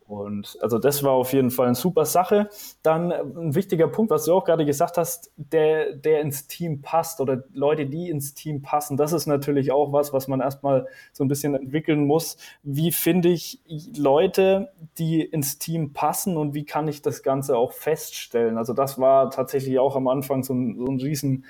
Und 0.07 0.57
also 0.61 0.79
das 0.79 1.03
war 1.03 1.11
auf 1.11 1.33
jeden 1.33 1.51
Fall 1.51 1.65
eine 1.65 1.75
super 1.75 2.05
Sache. 2.05 2.49
Dann 2.81 3.11
äh, 3.11 3.19
ein 3.19 3.55
wichtiger 3.55 3.89
Punkt, 3.89 4.09
was 4.09 4.23
du 4.23 4.33
auch 4.33 4.45
gerade 4.45 4.65
gesagt 4.65 4.97
hast, 4.97 5.31
der, 5.35 5.93
der 5.93 6.21
ins 6.21 6.47
Team 6.47 6.81
passt 6.81 7.19
oder 7.19 7.43
Leute, 7.51 7.85
die 7.85 8.09
ins 8.09 8.33
Team 8.33 8.61
passen, 8.61 8.95
das 8.95 9.11
ist 9.11 9.27
natürlich 9.27 9.71
auch 9.71 9.91
was, 9.91 10.13
was 10.13 10.29
man 10.29 10.39
erstmal 10.39 10.87
so 11.11 11.25
ein 11.25 11.27
bisschen 11.27 11.55
entwickeln 11.55 12.05
muss. 12.05 12.37
Wie 12.63 12.93
finde 12.93 13.29
ich 13.29 13.59
Leute, 13.97 14.69
die 14.97 15.21
ins 15.21 15.59
Team 15.59 15.91
passen 15.91 16.37
und 16.37 16.53
wie 16.53 16.63
kann 16.63 16.87
ich 16.87 17.01
das 17.01 17.21
Ganze 17.21 17.57
auch 17.57 17.73
feststellen? 17.73 18.57
Also 18.57 18.73
das 18.73 18.97
war 18.97 19.29
tatsächlich 19.29 19.77
auch 19.77 19.97
am 19.97 20.07
Anfang 20.07 20.43
so 20.43 20.53
ein, 20.53 20.77
so 20.77 20.85
ein 20.85 21.01
riesen 21.01 21.43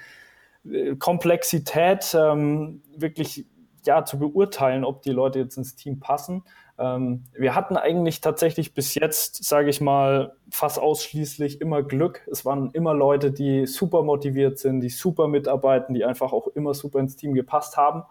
äh, 0.65 0.95
Komplexität, 0.95 2.15
ähm, 2.19 2.81
wirklich 2.95 3.45
ja 3.85 4.03
zu 4.03 4.17
beurteilen, 4.17 4.83
ob 4.83 5.03
die 5.03 5.11
Leute 5.11 5.39
jetzt 5.39 5.57
ins 5.57 5.75
Team 5.75 5.99
passen. 5.99 6.43
Ähm, 6.79 7.23
wir 7.33 7.55
hatten 7.55 7.75
eigentlich 7.75 8.21
tatsächlich 8.21 8.73
bis 8.73 8.93
jetzt, 8.93 9.43
sage 9.43 9.69
ich 9.69 9.81
mal, 9.81 10.35
fast 10.51 10.79
ausschließlich 10.79 11.59
immer 11.59 11.81
Glück. 11.81 12.21
Es 12.31 12.45
waren 12.45 12.69
immer 12.71 12.93
Leute, 12.93 13.31
die 13.31 13.65
super 13.65 14.03
motiviert 14.03 14.59
sind, 14.59 14.81
die 14.81 14.89
super 14.89 15.27
mitarbeiten, 15.27 15.95
die 15.95 16.05
einfach 16.05 16.33
auch 16.33 16.47
immer 16.47 16.73
super 16.73 16.99
ins 16.99 17.15
Team 17.15 17.33
gepasst 17.33 17.77
haben. 17.77 18.03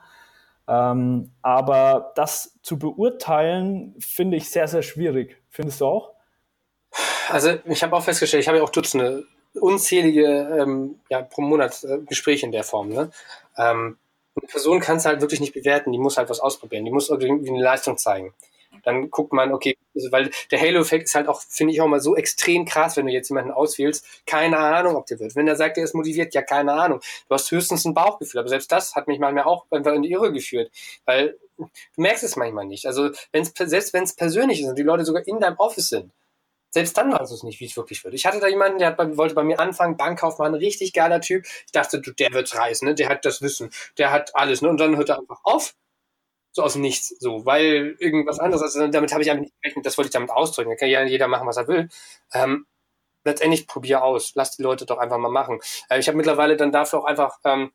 Ähm, 0.69 1.31
aber 1.43 2.13
das 2.17 2.59
zu 2.63 2.77
beurteilen, 2.79 3.95
finde 4.01 4.37
ich 4.37 4.51
sehr, 4.51 4.67
sehr 4.67 4.83
schwierig. 4.83 5.37
Findest 5.49 5.81
du 5.81 5.87
auch? 5.87 6.11
Also 7.29 7.55
ich 7.67 7.83
habe 7.85 7.95
auch 7.95 8.03
festgestellt, 8.03 8.43
ich 8.43 8.49
habe 8.49 8.59
ja 8.59 8.65
auch 8.65 8.71
Dutzende, 8.71 9.25
unzählige 9.55 10.25
ähm, 10.61 10.99
ja, 11.09 11.23
pro 11.23 11.41
Monat 11.41 11.85
äh, 11.85 11.99
Gespräche 11.99 12.47
in 12.47 12.53
der 12.53 12.65
Form. 12.65 12.89
Ne? 12.89 13.11
Ähm, 13.57 13.97
eine 14.35 14.49
Person 14.49 14.81
kann 14.81 14.97
es 14.97 15.05
halt 15.07 15.21
wirklich 15.21 15.41
nicht 15.41 15.55
bewerten, 15.55 15.93
die 15.93 15.99
muss 15.99 16.19
halt 16.19 16.29
was 16.29 16.41
ausprobieren, 16.41 16.85
die 16.85 16.91
muss 16.91 17.09
irgendwie 17.09 17.49
eine 17.49 17.63
Leistung 17.63 17.97
zeigen 17.97 18.35
dann 18.87 19.11
guckt 19.11 19.33
man, 19.33 19.53
okay, 19.53 19.77
also 19.97 20.13
weil 20.13 20.31
der 20.53 20.61
Halo-Effekt 20.61 21.07
ist 21.07 21.15
halt 21.17 21.27
auch, 21.27 21.43
finde 21.43 21.73
ich 21.73 21.81
auch 21.81 21.89
mal 21.89 22.01
so 22.01 22.15
extrem 22.15 22.65
krass, 22.65 22.97
wenn 22.97 23.07
du 23.07 23.13
jetzt 23.13 23.29
jemanden 23.29 23.51
auswählst, 23.51 24.07
keine 24.27 24.59
Ahnung, 24.59 24.95
ob 24.95 25.07
der 25.07 25.19
wird. 25.19 25.35
Wenn 25.35 25.49
er 25.49 25.57
sagt, 25.57 25.77
er 25.77 25.85
ist 25.85 25.95
motiviert, 25.95 26.33
ja, 26.35 26.43
keine 26.43 26.73
Ahnung. 26.73 27.01
Du 27.29 27.35
hast 27.35 27.51
höchstens 27.51 27.85
ein 27.85 27.95
Bauchgefühl, 27.95 28.39
aber 28.39 28.49
selbst 28.49 28.71
das 28.71 28.95
hat 28.95 29.09
mich 29.09 29.19
manchmal 29.19 29.43
auch 29.43 29.67
einfach 29.73 29.93
in 29.93 30.03
die 30.03 30.13
Irre 30.13 30.33
geführt, 30.33 30.71
weil 31.05 31.37
du 31.57 31.69
merkst 31.97 32.23
es 32.23 32.37
manchmal 32.37 32.65
nicht. 32.67 32.87
Also 32.87 33.11
wenn's, 33.33 33.53
selbst 33.57 33.93
wenn 33.93 34.05
es 34.05 34.15
persönlich 34.15 34.61
ist 34.61 34.69
und 34.69 34.79
die 34.79 34.85
Leute 34.85 35.05
sogar 35.05 35.27
in 35.27 35.41
deinem 35.41 35.57
Office 35.57 35.89
sind, 35.89 36.13
selbst 36.71 36.97
dann 36.97 37.13
weißt 37.13 37.33
du 37.33 37.35
es 37.35 37.43
nicht, 37.43 37.59
wie 37.59 37.65
es 37.65 37.77
wirklich 37.77 38.05
wird. 38.05 38.15
Ich 38.15 38.25
hatte 38.25 38.39
da 38.39 38.47
jemanden, 38.47 38.79
der 38.79 38.93
bei, 38.93 39.17
wollte 39.17 39.35
bei 39.35 39.43
mir 39.43 39.59
anfangen, 39.59 39.97
Bankkaufmann, 39.97 40.55
richtig 40.55 40.93
geiler 40.93 41.21
Typ. 41.21 41.45
Ich 41.65 41.73
dachte, 41.73 42.01
du, 42.01 42.13
der 42.13 42.31
wird's 42.33 42.55
reißen, 42.55 42.87
ne? 42.87 42.95
der 42.95 43.09
hat 43.09 43.25
das 43.25 43.43
Wissen, 43.43 43.71
der 43.99 44.13
hat 44.13 44.37
alles. 44.37 44.63
Ne? 44.63 44.69
Und 44.69 44.79
dann 44.79 44.97
hört 44.97 45.09
er 45.09 45.19
einfach 45.19 45.41
auf 45.43 45.75
so 46.57 46.63
aus 46.63 46.73
dem 46.73 46.81
Nichts, 46.81 47.15
so, 47.21 47.45
weil 47.45 47.97
irgendwas 47.99 48.39
anderes, 48.39 48.63
also 48.63 48.89
damit 48.89 49.13
habe 49.13 49.23
ich 49.23 49.31
einfach 49.31 49.43
nicht 49.43 49.55
gerechnet, 49.61 49.85
das 49.85 49.99
wollte 49.99 50.07
ich 50.07 50.13
damit 50.13 50.31
ausdrücken. 50.31 50.71
Da 50.71 50.77
kann 50.77 50.89
ja 50.89 51.05
jeder 51.05 51.29
machen, 51.29 51.47
was 51.47 51.59
er 51.59 51.69
will. 51.69 51.91
Ähm, 52.33 52.67
letztendlich 53.25 53.67
probier 53.67 54.03
aus, 54.03 54.33
lass 54.35 54.57
die 54.57 54.63
Leute 54.63 54.87
doch 54.87 54.97
einfach 54.97 55.19
mal 55.19 55.31
machen. 55.31 55.61
Äh, 55.91 55.99
ich 55.99 56.09
habe 56.09 56.17
mittlerweile 56.17 56.57
dann 56.57 56.73
dafür 56.73 57.01
auch 57.01 57.05
einfach 57.05 57.39
ähm, 57.45 57.73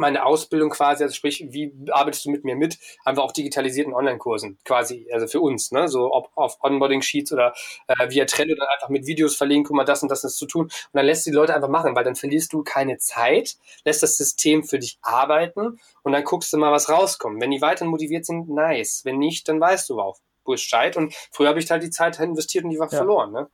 meine 0.00 0.26
Ausbildung 0.26 0.70
quasi, 0.70 1.04
also 1.04 1.14
sprich, 1.14 1.46
wie 1.50 1.72
arbeitest 1.90 2.24
du 2.24 2.30
mit 2.30 2.44
mir 2.44 2.56
mit, 2.56 2.78
einfach 3.04 3.22
auch 3.22 3.32
digitalisierten 3.32 3.94
Online-Kursen 3.94 4.58
quasi, 4.64 5.06
also 5.12 5.26
für 5.26 5.40
uns, 5.40 5.70
ne, 5.70 5.88
so 5.88 6.12
ob 6.12 6.30
auf 6.34 6.58
Onboarding-Sheets 6.62 7.32
oder 7.32 7.54
äh, 7.86 8.10
via 8.10 8.24
Trello 8.24 8.54
dann 8.56 8.68
einfach 8.68 8.88
mit 8.88 9.06
Videos 9.06 9.36
verlinken, 9.36 9.68
guck 9.68 9.76
mal, 9.76 9.84
das 9.84 10.02
und 10.02 10.10
das 10.10 10.24
ist 10.24 10.36
zu 10.36 10.46
tun 10.46 10.64
und 10.64 10.72
dann 10.92 11.06
lässt 11.06 11.26
die 11.26 11.30
Leute 11.30 11.54
einfach 11.54 11.68
machen, 11.68 11.94
weil 11.94 12.04
dann 12.04 12.16
verlierst 12.16 12.52
du 12.52 12.64
keine 12.64 12.98
Zeit, 12.98 13.56
lässt 13.84 14.02
das 14.02 14.16
System 14.16 14.64
für 14.64 14.78
dich 14.78 14.98
arbeiten 15.02 15.78
und 16.02 16.12
dann 16.12 16.24
guckst 16.24 16.52
du 16.52 16.56
mal, 16.56 16.72
was 16.72 16.88
rauskommt. 16.88 17.40
Wenn 17.40 17.50
die 17.50 17.60
weiterhin 17.60 17.90
motiviert 17.90 18.26
sind, 18.26 18.48
nice. 18.48 19.04
Wenn 19.04 19.18
nicht, 19.18 19.48
dann 19.48 19.60
weißt 19.60 19.88
du 19.90 20.00
auch 20.00 20.18
Bescheid 20.44 20.96
und 20.96 21.14
früher 21.30 21.48
habe 21.48 21.60
ich 21.60 21.70
halt 21.70 21.82
die 21.82 21.90
Zeit 21.90 22.18
investiert 22.18 22.64
und 22.64 22.70
die 22.70 22.78
war 22.78 22.90
ja. 22.90 22.96
verloren, 22.96 23.32
ne. 23.32 23.48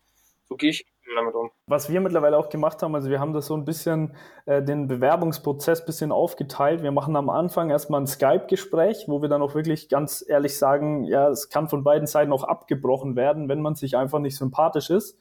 So 0.49 0.57
gehe 0.57 0.71
ich 0.71 0.87
damit 1.15 1.35
um. 1.35 1.51
Was 1.67 1.89
wir 1.89 2.01
mittlerweile 2.01 2.39
auch 2.39 2.49
gemacht 2.49 2.83
haben, 2.83 2.95
also 2.95 3.11
wir 3.11 3.21
haben 3.21 3.33
das 3.33 3.47
so 3.47 3.57
ein 3.57 3.65
bisschen, 3.65 4.15
äh, 4.47 4.63
den 4.63 4.89
Bewerbungsprozess 4.89 5.81
ein 5.81 5.87
bisschen 5.87 6.13
aufgeteilt. 6.13 6.83
Wir 6.83 6.93
machen 6.93 7.17
am 7.17 7.31
Anfang 7.31 7.71
erstmal 7.71 8.01
ein 8.01 8.07
Skype-Gespräch, 8.07 9.05
wo 9.09 9.23
wir 9.23 9.29
dann 9.29 9.43
auch 9.43 9.55
wirklich 9.55 9.89
ganz 9.89 10.25
ehrlich 10.27 10.59
sagen, 10.59 11.05
ja, 11.05 11.29
es 11.29 11.49
kann 11.49 11.69
von 11.69 11.85
beiden 11.85 12.07
Seiten 12.07 12.33
auch 12.33 12.45
abgebrochen 12.45 13.17
werden, 13.17 13.49
wenn 13.49 13.61
man 13.61 13.75
sich 13.75 13.97
einfach 13.97 14.19
nicht 14.19 14.37
sympathisch 14.37 14.91
ist. 14.91 15.19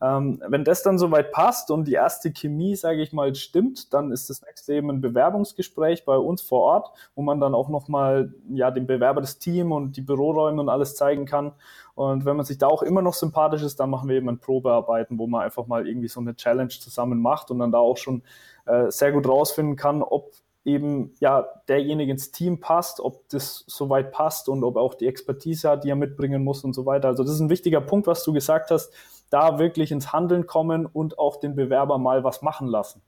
Ähm, 0.00 0.40
wenn 0.46 0.62
das 0.62 0.84
dann 0.84 0.96
soweit 0.96 1.32
passt 1.32 1.72
und 1.72 1.86
die 1.86 1.94
erste 1.94 2.32
Chemie, 2.32 2.76
sage 2.76 3.02
ich 3.02 3.12
mal, 3.12 3.34
stimmt, 3.34 3.92
dann 3.92 4.12
ist 4.12 4.30
das 4.30 4.42
nächste 4.42 4.74
eben 4.74 4.90
ein 4.90 5.00
Bewerbungsgespräch 5.00 6.04
bei 6.04 6.16
uns 6.16 6.40
vor 6.40 6.60
Ort, 6.62 6.92
wo 7.16 7.22
man 7.22 7.40
dann 7.40 7.54
auch 7.54 7.68
nochmal 7.68 8.32
ja, 8.48 8.70
dem 8.70 8.86
Bewerber 8.86 9.20
das 9.20 9.38
Team 9.40 9.72
und 9.72 9.96
die 9.96 10.02
Büroräume 10.02 10.60
und 10.60 10.68
alles 10.68 10.94
zeigen 10.94 11.26
kann. 11.26 11.52
Und 11.98 12.24
wenn 12.24 12.36
man 12.36 12.46
sich 12.46 12.58
da 12.58 12.68
auch 12.68 12.84
immer 12.84 13.02
noch 13.02 13.14
sympathisch 13.14 13.62
ist, 13.62 13.80
dann 13.80 13.90
machen 13.90 14.08
wir 14.08 14.14
eben 14.14 14.28
ein 14.28 14.38
Probearbeiten, 14.38 15.18
wo 15.18 15.26
man 15.26 15.42
einfach 15.42 15.66
mal 15.66 15.88
irgendwie 15.88 16.06
so 16.06 16.20
eine 16.20 16.36
Challenge 16.36 16.68
zusammen 16.68 17.20
macht 17.20 17.50
und 17.50 17.58
dann 17.58 17.72
da 17.72 17.78
auch 17.78 17.96
schon 17.96 18.22
äh, 18.66 18.88
sehr 18.88 19.10
gut 19.10 19.26
rausfinden 19.26 19.74
kann, 19.74 20.04
ob 20.04 20.30
eben 20.64 21.12
ja 21.18 21.48
derjenige 21.66 22.12
ins 22.12 22.30
Team 22.30 22.60
passt, 22.60 23.00
ob 23.00 23.28
das 23.30 23.64
soweit 23.66 24.12
passt 24.12 24.48
und 24.48 24.62
ob 24.62 24.76
er 24.76 24.82
auch 24.82 24.94
die 24.94 25.08
Expertise 25.08 25.70
hat, 25.70 25.82
die 25.82 25.90
er 25.90 25.96
mitbringen 25.96 26.44
muss 26.44 26.62
und 26.62 26.72
so 26.72 26.86
weiter. 26.86 27.08
Also 27.08 27.24
das 27.24 27.32
ist 27.32 27.40
ein 27.40 27.50
wichtiger 27.50 27.80
Punkt, 27.80 28.06
was 28.06 28.22
du 28.22 28.32
gesagt 28.32 28.70
hast, 28.70 28.92
da 29.28 29.58
wirklich 29.58 29.90
ins 29.90 30.12
Handeln 30.12 30.46
kommen 30.46 30.86
und 30.86 31.18
auch 31.18 31.40
den 31.40 31.56
Bewerber 31.56 31.98
mal 31.98 32.22
was 32.22 32.42
machen 32.42 32.68
lassen. 32.68 33.02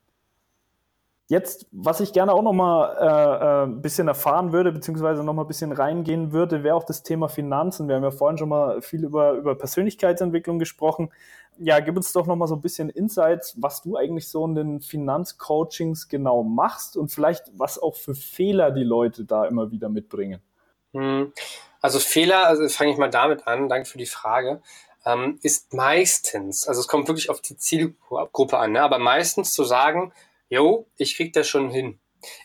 Jetzt, 1.31 1.65
was 1.71 2.01
ich 2.01 2.11
gerne 2.11 2.33
auch 2.33 2.41
noch 2.41 2.51
mal 2.51 2.97
äh, 2.99 3.05
äh, 3.05 3.63
ein 3.63 3.81
bisschen 3.81 4.09
erfahren 4.09 4.51
würde, 4.51 4.73
beziehungsweise 4.73 5.23
noch 5.23 5.33
mal 5.33 5.43
ein 5.43 5.47
bisschen 5.47 5.71
reingehen 5.71 6.33
würde, 6.33 6.61
wäre 6.61 6.75
auch 6.75 6.83
das 6.83 7.03
Thema 7.03 7.29
Finanzen. 7.29 7.87
Wir 7.87 7.95
haben 7.95 8.03
ja 8.03 8.11
vorhin 8.11 8.37
schon 8.37 8.49
mal 8.49 8.81
viel 8.81 9.05
über, 9.05 9.31
über 9.31 9.55
Persönlichkeitsentwicklung 9.55 10.59
gesprochen. 10.59 11.09
Ja, 11.57 11.79
gib 11.79 11.95
uns 11.95 12.11
doch 12.11 12.27
noch 12.27 12.35
mal 12.35 12.47
so 12.47 12.55
ein 12.55 12.61
bisschen 12.61 12.89
Insights, 12.89 13.55
was 13.61 13.81
du 13.81 13.95
eigentlich 13.95 14.27
so 14.27 14.45
in 14.45 14.55
den 14.55 14.81
Finanzcoachings 14.81 16.09
genau 16.09 16.43
machst 16.43 16.97
und 16.97 17.13
vielleicht 17.13 17.45
was 17.57 17.79
auch 17.79 17.95
für 17.95 18.13
Fehler 18.13 18.71
die 18.71 18.83
Leute 18.83 19.23
da 19.23 19.45
immer 19.45 19.71
wieder 19.71 19.87
mitbringen. 19.87 20.41
Hm. 20.91 21.31
Also 21.79 21.99
Fehler, 21.99 22.45
also 22.47 22.67
fange 22.67 22.91
ich 22.91 22.97
mal 22.97 23.09
damit 23.09 23.47
an, 23.47 23.69
danke 23.69 23.87
für 23.87 23.97
die 23.97 24.05
Frage, 24.05 24.61
ähm, 25.05 25.39
ist 25.43 25.73
meistens, 25.73 26.67
also 26.67 26.81
es 26.81 26.89
kommt 26.89 27.07
wirklich 27.07 27.29
auf 27.29 27.39
die 27.39 27.55
Zielgruppe 27.55 28.57
an, 28.57 28.73
ne? 28.73 28.81
aber 28.81 28.99
meistens 28.99 29.53
zu 29.53 29.63
sagen, 29.63 30.11
jo, 30.51 30.85
ich 30.97 31.15
krieg 31.15 31.33
das 31.33 31.47
schon 31.47 31.71
hin. 31.71 31.99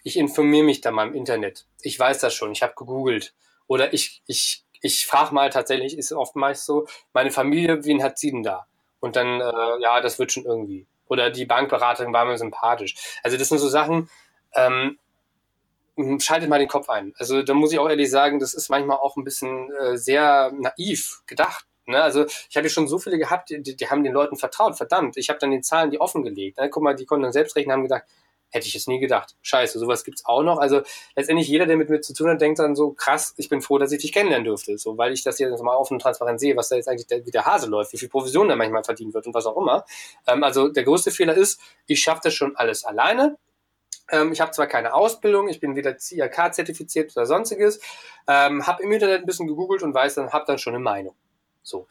Ich 0.04 0.16
informiere 0.16 0.64
mich 0.64 0.80
da 0.80 0.90
mal 0.90 1.08
im 1.08 1.14
Internet. 1.14 1.66
Ich 1.82 1.98
weiß 1.98 2.20
das 2.20 2.32
schon, 2.32 2.52
ich 2.52 2.62
habe 2.62 2.72
gegoogelt. 2.74 3.34
Oder 3.66 3.92
ich, 3.92 4.22
ich, 4.26 4.64
ich 4.80 5.06
frage 5.06 5.34
mal 5.34 5.50
tatsächlich, 5.50 5.98
ist 5.98 6.12
oftmals 6.12 6.64
so, 6.64 6.86
meine 7.12 7.32
Familie, 7.32 7.84
wen 7.84 8.02
hat 8.02 8.18
sie 8.18 8.30
denn 8.30 8.44
da? 8.44 8.66
Und 9.00 9.16
dann, 9.16 9.40
äh, 9.40 9.82
ja, 9.82 10.00
das 10.00 10.18
wird 10.18 10.32
schon 10.32 10.44
irgendwie. 10.44 10.86
Oder 11.08 11.30
die 11.30 11.44
Bankberaterin 11.44 12.12
war 12.12 12.24
mir 12.24 12.38
sympathisch. 12.38 12.94
Also 13.24 13.36
das 13.36 13.48
sind 13.48 13.58
so 13.58 13.68
Sachen, 13.68 14.08
ähm, 14.54 14.98
schaltet 16.20 16.48
mal 16.48 16.60
den 16.60 16.68
Kopf 16.68 16.88
ein. 16.88 17.12
Also 17.18 17.42
da 17.42 17.54
muss 17.54 17.72
ich 17.72 17.80
auch 17.80 17.88
ehrlich 17.88 18.10
sagen, 18.10 18.38
das 18.38 18.54
ist 18.54 18.68
manchmal 18.68 18.98
auch 18.98 19.16
ein 19.16 19.24
bisschen 19.24 19.72
äh, 19.74 19.98
sehr 19.98 20.52
naiv 20.52 21.22
gedacht. 21.26 21.66
Ne? 21.86 22.02
Also 22.02 22.26
ich 22.48 22.56
hatte 22.56 22.68
schon 22.68 22.88
so 22.88 22.98
viele 22.98 23.18
gehabt, 23.18 23.50
die, 23.50 23.76
die 23.76 23.88
haben 23.88 24.04
den 24.04 24.12
Leuten 24.12 24.36
vertraut, 24.36 24.76
verdammt. 24.76 25.16
Ich 25.16 25.28
habe 25.28 25.38
dann 25.38 25.50
den 25.50 25.62
Zahlen 25.62 25.90
die 25.90 26.00
offengelegt. 26.00 26.58
Ne? 26.58 26.68
Guck 26.70 26.82
mal, 26.82 26.94
die 26.94 27.06
konnten 27.06 27.24
dann 27.24 27.32
selbst 27.32 27.56
rechnen, 27.56 27.72
haben 27.72 27.82
gedacht, 27.82 28.04
hätte 28.50 28.66
ich 28.66 28.74
es 28.74 28.86
nie 28.86 28.98
gedacht. 28.98 29.36
Scheiße, 29.42 29.78
sowas 29.78 30.04
gibt's 30.04 30.24
auch 30.24 30.42
noch. 30.42 30.58
Also 30.58 30.82
letztendlich 31.14 31.48
jeder, 31.48 31.66
der 31.66 31.76
mit 31.76 31.90
mir 31.90 32.00
zu 32.00 32.14
tun 32.14 32.28
hat, 32.28 32.40
denkt 32.40 32.58
dann 32.58 32.76
so, 32.76 32.92
krass, 32.92 33.34
ich 33.36 33.48
bin 33.48 33.60
froh, 33.60 33.78
dass 33.78 33.92
ich 33.92 34.00
dich 34.00 34.12
kennenlernen 34.12 34.46
durfte. 34.46 34.78
So, 34.78 34.96
weil 34.98 35.12
ich 35.12 35.22
das 35.22 35.38
jetzt 35.38 35.62
mal 35.62 35.76
offen 35.76 35.94
und 35.94 36.00
transparent 36.00 36.40
sehe, 36.40 36.56
was 36.56 36.68
da 36.68 36.76
jetzt 36.76 36.88
eigentlich 36.88 37.06
der, 37.06 37.24
wie 37.26 37.30
der 37.30 37.44
Hase 37.44 37.68
läuft, 37.68 37.92
wie 37.92 37.98
viel 37.98 38.08
Provision 38.08 38.48
da 38.48 38.56
manchmal 38.56 38.84
verdient 38.84 39.14
wird 39.14 39.26
und 39.26 39.34
was 39.34 39.46
auch 39.46 39.56
immer. 39.56 39.84
Ähm, 40.26 40.42
also 40.42 40.68
der 40.68 40.84
größte 40.84 41.10
Fehler 41.10 41.34
ist, 41.34 41.60
ich 41.86 42.00
schaffe 42.00 42.20
das 42.24 42.34
schon 42.34 42.56
alles 42.56 42.84
alleine. 42.84 43.36
Ähm, 44.10 44.32
ich 44.32 44.40
habe 44.40 44.52
zwar 44.52 44.66
keine 44.66 44.94
Ausbildung, 44.94 45.48
ich 45.48 45.60
bin 45.60 45.74
weder 45.74 45.98
CIK 45.98 46.54
zertifiziert 46.54 47.16
oder 47.16 47.26
sonstiges, 47.26 47.80
ähm, 48.28 48.66
habe 48.66 48.82
im 48.82 48.92
Internet 48.92 49.22
ein 49.22 49.26
bisschen 49.26 49.48
gegoogelt 49.48 49.82
und 49.82 49.94
weiß 49.94 50.14
dann, 50.14 50.32
habe 50.32 50.44
dann 50.46 50.58
schon 50.58 50.74
eine 50.74 50.82
Meinung. 50.82 51.14
So. 51.66 51.86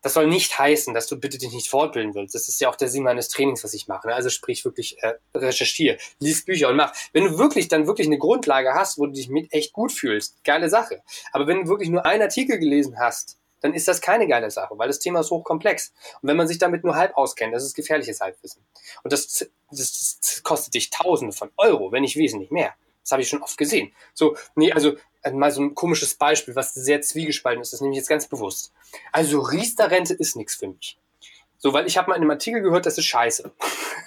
Das 0.00 0.14
soll 0.14 0.28
nicht 0.28 0.56
heißen, 0.56 0.94
dass 0.94 1.08
du 1.08 1.18
bitte 1.18 1.38
dich 1.38 1.52
nicht 1.52 1.68
fortbilden 1.68 2.14
willst. 2.14 2.34
Das 2.34 2.48
ist 2.48 2.60
ja 2.60 2.68
auch 2.68 2.76
der 2.76 2.88
Sinn 2.88 3.02
meines 3.02 3.28
Trainings, 3.28 3.64
was 3.64 3.74
ich 3.74 3.88
mache. 3.88 4.06
Ne? 4.06 4.14
Also 4.14 4.30
sprich 4.30 4.64
wirklich, 4.64 5.02
äh, 5.02 5.14
recherchier, 5.34 5.98
lies 6.20 6.44
Bücher 6.44 6.68
und 6.68 6.76
mach. 6.76 6.94
Wenn 7.12 7.24
du 7.24 7.36
wirklich 7.36 7.66
dann 7.66 7.88
wirklich 7.88 8.06
eine 8.06 8.18
Grundlage 8.18 8.74
hast, 8.74 8.98
wo 8.98 9.06
du 9.06 9.12
dich 9.12 9.28
mit 9.28 9.52
echt 9.52 9.72
gut 9.72 9.90
fühlst, 9.90 10.44
geile 10.44 10.68
Sache. 10.68 11.02
Aber 11.32 11.48
wenn 11.48 11.64
du 11.64 11.68
wirklich 11.68 11.88
nur 11.88 12.06
einen 12.06 12.22
Artikel 12.22 12.58
gelesen 12.58 12.98
hast, 12.98 13.38
dann 13.60 13.74
ist 13.74 13.88
das 13.88 14.00
keine 14.00 14.28
geile 14.28 14.52
Sache, 14.52 14.78
weil 14.78 14.86
das 14.86 15.00
Thema 15.00 15.20
ist 15.20 15.30
hochkomplex. 15.30 15.92
Und 16.22 16.28
wenn 16.28 16.36
man 16.36 16.46
sich 16.46 16.58
damit 16.58 16.84
nur 16.84 16.94
halb 16.94 17.16
auskennt, 17.16 17.52
das 17.52 17.64
ist 17.64 17.74
gefährliches 17.74 18.20
Halbwissen. 18.20 18.64
Und 19.02 19.12
das, 19.12 19.50
das, 19.70 20.20
das 20.20 20.42
kostet 20.44 20.74
dich 20.74 20.90
Tausende 20.90 21.34
von 21.34 21.50
Euro, 21.56 21.90
wenn 21.90 22.02
nicht 22.02 22.16
wesentlich 22.16 22.52
mehr. 22.52 22.74
Das 23.02 23.12
habe 23.12 23.22
ich 23.22 23.28
schon 23.28 23.42
oft 23.42 23.56
gesehen. 23.56 23.92
So, 24.14 24.36
nee, 24.54 24.70
also 24.70 24.94
mal 25.32 25.50
so 25.50 25.62
ein 25.62 25.74
komisches 25.74 26.14
Beispiel, 26.14 26.54
was 26.54 26.74
sehr 26.74 27.00
zwiegespalten 27.00 27.62
ist, 27.62 27.72
das 27.72 27.80
nehme 27.80 27.92
ich 27.92 27.98
jetzt 27.98 28.08
ganz 28.08 28.26
bewusst. 28.26 28.72
Also 29.12 29.40
Riester-Rente 29.40 30.14
ist 30.14 30.36
nichts 30.36 30.54
für 30.54 30.68
mich. 30.68 30.98
So, 31.60 31.72
weil 31.72 31.86
ich 31.86 31.98
habe 31.98 32.08
mal 32.08 32.14
in 32.14 32.22
einem 32.22 32.30
Artikel 32.30 32.62
gehört, 32.62 32.86
das 32.86 32.98
ist 32.98 33.06
scheiße. 33.06 33.42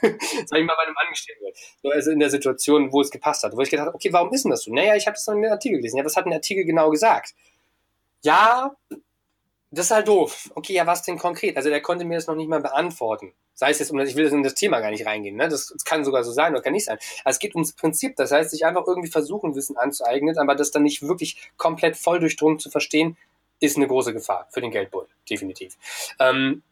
Sag 0.02 0.60
ich 0.60 0.66
mal 0.66 0.76
bei 0.78 0.84
einem 0.84 0.96
Angestellten. 0.98 1.44
So, 1.84 1.90
also 1.90 2.12
in 2.12 2.20
der 2.20 2.30
Situation, 2.30 2.94
wo 2.94 3.02
es 3.02 3.12
gepasst 3.12 3.44
hat. 3.44 3.56
Wo 3.56 3.62
ich 3.62 3.70
gedacht 3.70 3.88
habe, 3.88 3.96
okay, 3.96 4.14
warum 4.14 4.32
ist 4.34 4.46
denn 4.46 4.52
das 4.52 4.64
so? 4.64 4.74
Naja, 4.74 4.96
ich 4.96 5.06
habe 5.06 5.16
das 5.16 5.28
in 5.28 5.34
einem 5.34 5.52
Artikel 5.52 5.78
gelesen. 5.78 5.98
Ja, 5.98 6.06
was 6.06 6.16
hat 6.16 6.26
ein 6.26 6.34
Artikel 6.34 6.64
genau 6.64 6.90
gesagt? 6.90 7.36
Ja, 8.24 8.74
das 9.72 9.86
ist 9.86 9.92
halt 9.92 10.08
doof. 10.08 10.52
Okay, 10.54 10.74
ja, 10.74 10.86
was 10.86 11.04
denn 11.04 11.18
konkret? 11.18 11.56
Also 11.56 11.70
der 11.70 11.82
konnte 11.82 12.04
mir 12.04 12.16
das 12.16 12.28
noch 12.28 12.36
nicht 12.36 12.50
mal 12.50 12.60
beantworten. 12.60 13.34
Sei 13.54 13.70
es 13.72 13.80
jetzt, 13.80 13.92
um 13.92 14.00
ich 14.00 14.16
will 14.16 14.26
in 14.28 14.44
das 14.44 14.54
Thema 14.54 14.82
gar 14.82 14.92
nicht 14.92 15.06
reingehen, 15.06 15.38
ne? 15.38 15.48
Das, 15.48 15.68
das 15.68 15.86
kann 15.86 16.04
sogar 16.04 16.24
so 16.24 16.32
sein 16.32 16.52
oder 16.52 16.62
kann 16.62 16.74
nicht 16.74 16.86
sein. 16.86 16.98
Also 17.24 17.38
es 17.38 17.40
geht 17.40 17.56
ums 17.56 17.74
Prinzip, 17.74 18.16
das 18.18 18.32
heißt, 18.32 18.52
sich 18.52 18.66
einfach 18.66 18.86
irgendwie 18.86 19.10
versuchen, 19.10 19.56
Wissen 19.56 19.78
anzueignen, 19.78 20.38
aber 20.38 20.56
das 20.56 20.72
dann 20.72 20.84
nicht 20.84 21.02
wirklich 21.02 21.52
komplett 21.58 21.96
voll 21.96 22.20
durchdrungen 22.20 22.60
zu 22.60 22.70
verstehen, 22.70 23.18
ist 23.60 23.78
eine 23.78 23.88
große 23.88 24.14
Gefahr 24.14 24.48
für 24.50 24.60
den 24.60 24.72
Geldbeutel, 24.72 25.14
definitiv. 25.30 25.78
Ähm, 26.20 26.64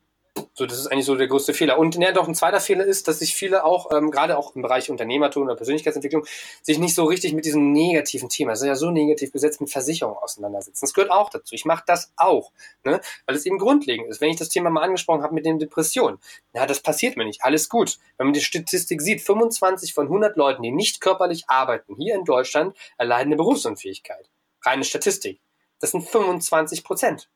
so, 0.54 0.66
das 0.66 0.78
ist 0.78 0.88
eigentlich 0.88 1.06
so 1.06 1.16
der 1.16 1.28
größte 1.28 1.54
Fehler. 1.54 1.78
Und 1.78 1.96
ja, 1.96 2.12
doch 2.12 2.28
ein 2.28 2.36
zweiter 2.36 2.60
Fehler 2.60 2.86
ist, 2.86 3.08
dass 3.08 3.20
sich 3.20 3.36
viele 3.36 3.64
auch, 3.64 3.92
ähm, 3.92 4.12
gerade 4.12 4.38
auch 4.38 4.56
im 4.56 4.62
Bereich 4.62 4.90
Unternehmertum 4.90 5.44
oder 5.44 5.56
Persönlichkeitsentwicklung, 5.56 6.26
sich 6.62 6.80
nicht 6.80 6.96
so 6.96 7.06
richtig 7.06 7.34
mit 7.34 7.46
diesem 7.46 7.72
negativen 7.72 8.30
Thema, 8.30 8.52
das 8.52 8.62
ist 8.62 8.68
ja 8.68 8.76
so 8.76 8.92
negativ 8.92 9.32
besetzt, 9.32 9.62
mit 9.62 9.70
Versicherungen 9.70 10.18
auseinandersetzen. 10.18 10.80
Das 10.82 10.94
gehört 10.94 11.12
auch 11.12 11.30
dazu. 11.30 11.56
Ich 11.56 11.66
mache 11.66 11.84
das 11.86 12.12
auch, 12.16 12.52
ne? 12.84 13.02
weil 13.26 13.36
es 13.36 13.46
eben 13.46 13.58
grundlegend 13.58 14.10
ist. 14.10 14.22
Wenn 14.22 14.30
ich 14.30 14.38
das 14.38 14.50
Thema 14.50 14.70
mal 14.70 14.84
angesprochen 14.84 15.24
habe 15.24 15.34
mit 15.34 15.46
den 15.46 15.60
Depressionen, 15.60 16.20
ja, 16.54 16.66
das 16.66 16.82
passiert 16.82 17.18
mir 17.18 17.26
nicht. 17.26 17.44
Alles 17.44 17.70
gut. 17.70 17.98
Wenn 18.18 18.28
man 18.28 18.34
die 18.34 18.42
Statistik 18.42 19.02
sieht, 19.02 19.22
25 19.22 19.94
von 19.94 20.08
100 20.08 20.38
Leuten, 20.38 20.64
die 20.64 20.72
nicht 20.72 21.02
körperlich 21.02 21.46
arbeiten, 21.48 21.96
hier 21.96 22.16
in 22.16 22.26
Deutschland, 22.26 22.76
erleiden 22.98 23.30
eine 23.30 23.38
Berufsunfähigkeit. 23.38 24.30
Reine 24.64 24.84
Statistik. 24.84 25.40
Das 25.80 25.92
sind 25.92 26.02
25 26.02 26.84
Prozent. 26.84 27.30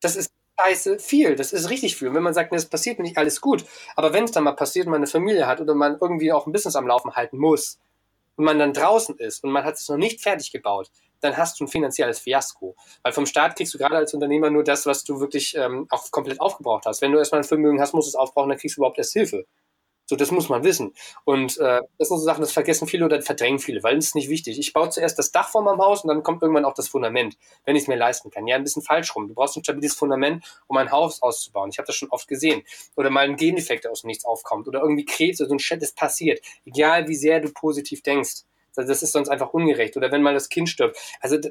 Das 0.00 0.16
ist 0.16 0.30
scheiße 0.60 0.98
viel. 0.98 1.36
Das 1.36 1.52
ist 1.52 1.70
richtig 1.70 1.96
viel. 1.96 2.08
Und 2.08 2.14
wenn 2.14 2.22
man 2.22 2.34
sagt, 2.34 2.52
das 2.52 2.66
passiert 2.66 2.98
mir 2.98 3.04
nicht, 3.04 3.18
alles 3.18 3.40
gut. 3.40 3.64
Aber 3.96 4.12
wenn 4.12 4.24
es 4.24 4.32
dann 4.32 4.44
mal 4.44 4.52
passiert, 4.52 4.86
man 4.86 4.96
eine 4.96 5.06
Familie 5.06 5.46
hat 5.46 5.60
oder 5.60 5.74
man 5.74 5.98
irgendwie 6.00 6.32
auch 6.32 6.46
ein 6.46 6.52
Business 6.52 6.76
am 6.76 6.86
Laufen 6.86 7.14
halten 7.14 7.38
muss 7.38 7.78
und 8.36 8.44
man 8.44 8.58
dann 8.58 8.72
draußen 8.72 9.16
ist 9.18 9.44
und 9.44 9.50
man 9.50 9.64
hat 9.64 9.74
es 9.74 9.88
noch 9.88 9.96
nicht 9.96 10.20
fertig 10.20 10.52
gebaut, 10.52 10.90
dann 11.20 11.36
hast 11.36 11.58
du 11.58 11.64
ein 11.64 11.68
finanzielles 11.68 12.18
Fiasko. 12.18 12.76
Weil 13.02 13.12
vom 13.12 13.26
Staat 13.26 13.56
kriegst 13.56 13.72
du 13.74 13.78
gerade 13.78 13.96
als 13.96 14.12
Unternehmer 14.14 14.50
nur 14.50 14.62
das, 14.62 14.86
was 14.86 15.04
du 15.04 15.20
wirklich 15.20 15.56
ähm, 15.56 15.86
auch 15.90 16.10
komplett 16.10 16.40
aufgebraucht 16.40 16.84
hast. 16.86 17.00
Wenn 17.00 17.12
du 17.12 17.18
erstmal 17.18 17.40
ein 17.40 17.44
Vermögen 17.44 17.80
hast, 17.80 17.94
musst 17.94 18.08
du 18.08 18.10
es 18.10 18.14
aufbrauchen, 18.14 18.50
dann 18.50 18.58
kriegst 18.58 18.76
du 18.76 18.80
überhaupt 18.80 18.98
erst 18.98 19.12
Hilfe. 19.14 19.46
So, 20.06 20.16
das 20.16 20.30
muss 20.30 20.48
man 20.48 20.64
wissen. 20.64 20.92
Und 21.24 21.56
äh, 21.58 21.80
das 21.98 22.08
sind 22.08 22.18
so 22.18 22.24
Sachen, 22.24 22.42
das 22.42 22.52
vergessen 22.52 22.86
viele 22.86 23.06
oder 23.06 23.22
verdrängen 23.22 23.58
viele, 23.58 23.82
weil 23.82 23.96
es 23.96 24.06
ist 24.06 24.14
nicht 24.14 24.28
wichtig. 24.28 24.58
Ich 24.58 24.72
baue 24.72 24.90
zuerst 24.90 25.18
das 25.18 25.32
Dach 25.32 25.48
vor 25.48 25.62
meinem 25.62 25.78
Haus 25.78 26.02
und 26.04 26.08
dann 26.08 26.22
kommt 26.22 26.42
irgendwann 26.42 26.64
auch 26.64 26.74
das 26.74 26.88
Fundament, 26.88 27.36
wenn 27.64 27.76
ich 27.76 27.82
es 27.82 27.88
mir 27.88 27.96
leisten 27.96 28.30
kann. 28.30 28.46
Ja, 28.46 28.56
ein 28.56 28.64
bisschen 28.64 28.82
falsch 28.82 29.14
rum. 29.16 29.28
Du 29.28 29.34
brauchst 29.34 29.56
ein 29.56 29.64
stabiles 29.64 29.94
Fundament, 29.94 30.44
um 30.66 30.76
ein 30.76 30.90
Haus 30.90 31.22
auszubauen. 31.22 31.70
Ich 31.70 31.78
habe 31.78 31.86
das 31.86 31.96
schon 31.96 32.10
oft 32.10 32.28
gesehen. 32.28 32.62
Oder 32.96 33.10
mal 33.10 33.24
ein 33.24 33.36
Gendefekt, 33.36 33.86
aus 33.86 34.04
nichts 34.04 34.24
aufkommt. 34.24 34.68
Oder 34.68 34.80
irgendwie 34.80 35.04
Krebs 35.06 35.40
oder 35.40 35.48
so 35.48 35.54
ein 35.54 35.58
Shit, 35.58 35.80
das 35.80 35.92
passiert. 35.92 36.40
Egal, 36.66 37.08
wie 37.08 37.16
sehr 37.16 37.40
du 37.40 37.50
positiv 37.50 38.02
denkst. 38.02 38.42
Das 38.76 39.02
ist 39.02 39.12
sonst 39.12 39.28
einfach 39.28 39.52
ungerecht. 39.52 39.96
Oder 39.96 40.10
wenn 40.10 40.22
mal 40.22 40.34
das 40.34 40.48
Kind 40.48 40.68
stirbt. 40.68 40.96
Also 41.20 41.38
da, 41.38 41.50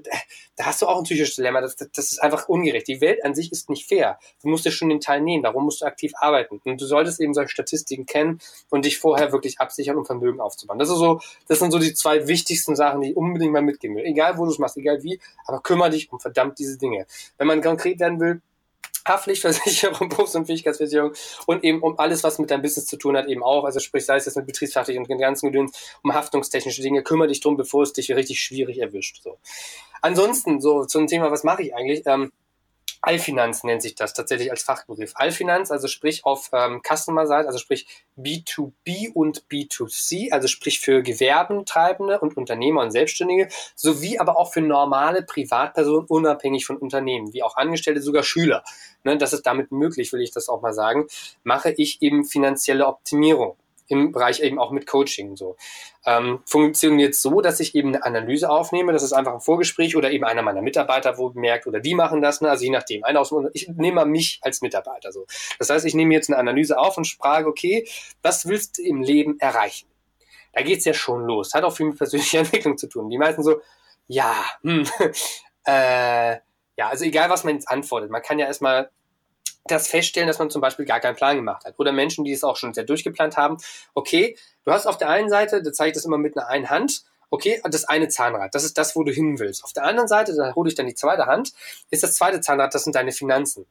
hast 0.62 0.82
du 0.82 0.88
auch 0.88 0.98
ein 0.98 1.04
psychisches 1.04 1.36
Dilemma. 1.36 1.62
Das, 1.62 1.76
das, 1.76 2.12
ist 2.12 2.22
einfach 2.22 2.50
ungerecht. 2.50 2.88
Die 2.88 3.02
Welt 3.02 3.24
an 3.24 3.36
sich 3.36 3.52
ist 3.52 3.70
nicht 3.70 3.88
fair. 3.88 4.20
Du 4.42 4.50
musst 4.50 4.66
dir 4.66 4.72
schon 4.72 4.90
den 4.90 5.00
Teil 5.00 5.22
nehmen. 5.22 5.44
Darum 5.44 5.66
musst 5.66 5.82
du 5.82 5.86
aktiv 5.86 6.14
arbeiten. 6.16 6.62
Und 6.64 6.82
du 6.82 6.86
solltest 6.86 7.20
eben 7.20 7.34
solche 7.34 7.50
Statistiken 7.50 8.06
kennen 8.06 8.40
und 8.70 8.86
dich 8.86 9.00
vorher 9.00 9.32
wirklich 9.32 9.60
absichern, 9.60 9.98
um 9.98 10.06
Vermögen 10.06 10.40
aufzubauen. 10.40 10.80
Das 10.80 10.90
ist 10.90 10.98
so, 10.98 11.20
das 11.48 11.60
sind 11.60 11.72
so 11.72 11.80
die 11.80 11.94
zwei 11.94 12.28
wichtigsten 12.28 12.76
Sachen, 12.76 13.02
die 13.02 13.12
ich 13.12 13.18
unbedingt 13.18 13.54
mal 13.54 13.62
mitgeben 13.62 13.96
will. 13.96 14.06
Egal, 14.06 14.38
wo 14.38 14.46
du 14.46 14.52
es 14.52 14.60
machst, 14.60 14.78
egal 14.78 15.04
wie, 15.04 15.20
aber 15.46 15.62
kümmere 15.62 15.92
dich 15.92 16.12
um 16.12 16.20
verdammt 16.20 16.60
diese 16.60 16.78
Dinge. 16.78 17.06
Wenn 17.38 17.48
man 17.48 17.62
konkret 17.62 18.00
werden 18.00 18.20
will, 18.20 18.42
Haftpflichtversicherung, 19.08 20.10
Berufsunfähigkeitsversicherung 20.10 21.14
und 21.46 21.64
eben 21.64 21.82
um 21.82 22.00
alles, 22.00 22.24
was 22.24 22.40
mit 22.40 22.52
deinem 22.52 22.62
Business 22.62 22.86
zu 22.86 22.98
tun 22.98 23.18
hat, 23.18 23.28
eben 23.28 23.44
auch. 23.44 23.66
Also 23.66 23.80
sprich, 23.80 24.06
sei 24.06 24.16
es 24.16 24.26
jetzt 24.26 24.36
mit 24.36 24.46
betriebsfachlich 24.46 24.98
und 24.98 25.10
den 25.10 25.20
ganzen 25.20 25.52
Gedöns, 25.52 25.72
um 26.04 26.14
haftungstechnische 26.14 26.82
Dinge, 26.82 27.04
kümmere 27.04 27.28
dich 27.28 27.42
drum, 27.42 27.58
bevor 27.58 27.84
es 27.84 27.94
dich 27.94 28.12
richtig 28.12 28.42
schwierig 28.42 28.80
erwischt. 28.80 29.22
So. 29.24 29.38
Ansonsten, 30.02 30.62
so 30.62 30.86
zum 30.86 31.08
Thema, 31.08 31.32
was 31.32 31.44
mache 31.44 31.64
ich 31.64 31.76
eigentlich? 31.76 32.04
Ähm, 32.06 32.32
Allfinanz 33.04 33.66
nennt 33.66 33.82
sich 33.82 33.96
das 33.96 34.14
tatsächlich 34.14 34.50
als 34.50 34.64
Fachbegriff. 34.64 35.12
Allfinanz, 35.16 35.72
also 35.72 35.90
sprich 35.90 36.24
auf 36.24 36.50
ähm, 36.54 36.82
Customer-Seite, 36.82 37.48
also 37.48 37.60
sprich 37.60 37.86
B2B 38.18 39.12
und 39.14 39.44
B2C, 39.52 40.32
also 40.32 40.48
sprich 40.48 40.80
für 40.80 41.04
Gewerbentreibende 41.04 42.22
und 42.22 42.38
Unternehmer 42.38 42.82
und 42.82 42.92
Selbstständige, 42.92 43.50
sowie 43.76 44.20
aber 44.20 44.38
auch 44.38 44.54
für 44.54 44.62
normale 44.62 45.22
Privatpersonen, 45.22 46.08
unabhängig 46.08 46.66
von 46.66 46.78
Unternehmen, 46.78 47.34
wie 47.34 47.44
auch 47.44 47.58
Angestellte, 47.58 48.02
sogar 48.02 48.24
Schüler. 48.24 48.64
Ne, 49.04 49.18
das 49.18 49.34
ist 49.34 49.46
damit 49.46 49.74
möglich, 49.74 50.14
will 50.14 50.22
ich 50.22 50.32
das 50.32 50.48
auch 50.48 50.62
mal 50.62 50.74
sagen, 50.74 51.08
mache 51.44 51.72
ich 51.76 52.02
eben 52.02 52.24
finanzielle 52.24 52.88
Optimierung 52.88 53.58
im 54.00 54.12
Bereich 54.12 54.42
eben 54.42 54.60
auch 54.60 54.72
mit 54.72 54.88
Coaching 54.88 55.36
so. 55.36 55.56
Ähm, 56.06 56.42
funktioniert 56.46 57.16
so, 57.16 57.42
dass 57.42 57.60
ich 57.60 57.76
eben 57.76 57.90
eine 57.90 58.04
Analyse 58.06 58.50
aufnehme, 58.50 58.92
das 58.92 59.04
ist 59.04 59.14
einfach 59.14 59.34
ein 59.34 59.40
Vorgespräch 59.40 59.96
oder 59.96 60.12
eben 60.12 60.26
einer 60.26 60.42
meiner 60.42 60.62
Mitarbeiter 60.62 61.18
wo 61.18 61.30
merkt 61.30 61.68
oder 61.68 61.80
die 61.80 61.96
machen 61.96 62.22
das, 62.22 62.42
ne? 62.42 62.50
also 62.50 62.64
je 62.64 62.72
nachdem. 62.72 63.04
Einer 63.04 63.22
aus 63.22 63.30
dem, 63.30 63.50
ich 63.54 63.70
nehme 63.70 64.06
mich 64.06 64.40
als 64.42 64.62
Mitarbeiter 64.62 65.12
so. 65.12 65.26
Das 65.60 65.70
heißt, 65.70 65.86
ich 65.86 65.94
nehme 65.94 66.14
jetzt 66.14 66.30
eine 66.30 66.38
Analyse 66.38 66.78
auf 66.78 66.98
und 66.98 67.08
frage, 67.08 67.48
okay, 67.48 67.88
was 68.22 68.48
willst 68.48 68.78
du 68.78 68.84
im 68.84 69.02
Leben 69.02 69.40
erreichen? 69.40 69.88
Da 70.54 70.62
geht's 70.62 70.86
ja 70.86 70.94
schon 70.94 71.26
los. 71.26 71.54
Hat 71.54 71.64
auch 71.64 71.76
viel 71.76 71.88
mit 71.88 71.98
persönlicher 71.98 72.40
Entwicklung 72.40 72.78
zu 72.78 72.88
tun. 72.88 73.10
Die 73.10 73.18
meisten 73.18 73.44
so, 73.44 73.62
ja, 74.08 74.36
hm, 74.62 74.86
äh, 75.68 76.38
ja, 76.76 76.90
also 76.90 77.06
egal 77.06 77.30
was 77.30 77.44
man 77.44 77.56
jetzt 77.56 77.70
antwortet, 77.70 78.10
man 78.10 78.22
kann 78.22 78.40
ja 78.40 78.48
erstmal 78.48 78.90
das 79.66 79.88
feststellen, 79.88 80.28
dass 80.28 80.40
man 80.40 80.50
zum 80.50 80.62
Beispiel 80.62 80.86
gar 80.86 81.00
keinen 81.00 81.16
Plan 81.16 81.36
gemacht 81.36 81.66
hat. 81.66 81.76
Oder 81.78 81.92
Menschen, 81.92 82.26
die 82.26 82.32
es 82.32 82.44
auch 82.44 82.58
schon 82.58 82.74
sehr 82.74 82.84
durchgeplant 82.84 83.38
haben. 83.38 83.58
Okay, 83.94 84.38
du 84.66 84.72
hast 84.72 84.86
auf 84.86 84.98
der 84.98 85.10
einen 85.10 85.30
Seite, 85.30 85.64
da 85.64 85.72
zeige 85.72 85.90
ich 85.90 85.94
das 85.96 86.06
immer 86.06 86.18
mit 86.18 86.38
einer 86.38 86.48
einen 86.48 86.70
Hand, 86.70 87.04
okay, 87.30 87.62
das 87.64 87.86
eine 87.86 88.10
Zahnrad, 88.10 88.54
das 88.54 88.64
ist 88.64 88.78
das, 88.78 88.96
wo 88.96 89.04
du 89.04 89.12
hin 89.12 89.40
willst. 89.40 89.64
Auf 89.64 89.74
der 89.74 89.86
anderen 89.86 90.08
Seite, 90.08 90.36
da 90.36 90.54
hole 90.54 90.70
ich 90.70 90.76
dann 90.76 90.86
die 90.86 90.94
zweite 90.94 91.26
Hand, 91.26 91.54
ist 91.90 92.04
das 92.04 92.14
zweite 92.14 92.42
Zahnrad, 92.42 92.76
das 92.76 92.84
sind 92.84 92.96
deine 92.96 93.12
Finanzen. 93.12 93.66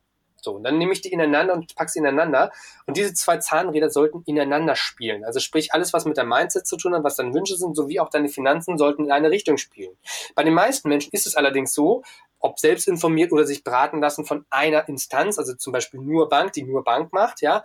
So, 0.45 0.57
und 0.57 0.65
dann 0.65 0.77
nehme 0.77 0.93
ich 0.93 1.01
die 1.01 1.13
ineinander 1.13 1.55
und 1.55 1.75
pack 1.77 1.89
sie 1.89 2.01
ineinander. 2.01 2.51
Und 2.87 2.97
diese 2.97 3.15
zwei 3.15 3.37
Zahnräder 3.37 3.91
sollten 3.91 4.25
ineinander 4.27 4.75
spielen. 4.75 5.25
Also 5.25 5.39
sprich, 5.39 5.73
alles, 5.73 5.93
was 5.93 6.05
mit 6.05 6.19
deinem 6.19 6.31
Mindset 6.31 6.67
zu 6.67 6.77
tun 6.77 6.95
hat, 6.95 7.05
was 7.05 7.15
deine 7.15 7.33
Wünsche 7.33 7.57
sind, 7.57 7.77
sowie 7.77 8.01
auch 8.01 8.09
deine 8.09 8.29
Finanzen, 8.29 8.77
sollten 8.77 9.05
in 9.05 9.13
eine 9.13 9.31
Richtung 9.31 9.57
spielen. 9.57 9.97
Bei 10.35 10.43
den 10.43 10.55
meisten 10.55 10.89
Menschen 10.89 11.11
ist 11.13 11.29
es 11.29 11.37
allerdings 11.37 11.73
so, 11.73 12.03
ob 12.43 12.59
selbst 12.59 12.87
informiert 12.89 13.33
oder 13.33 13.47
sich 13.47 13.65
beraten 13.65 14.01
lassen 14.01 14.27
von 14.27 14.45
einer 14.51 14.89
Instanz, 14.89 15.39
also 15.39 15.55
zum 15.55 15.73
Beispiel 15.73 16.01
nur 16.01 16.29
Bank, 16.29 16.53
die 16.53 16.65
nur 16.65 16.85
Bank 16.85 17.13
macht, 17.13 17.41
ja. 17.41 17.65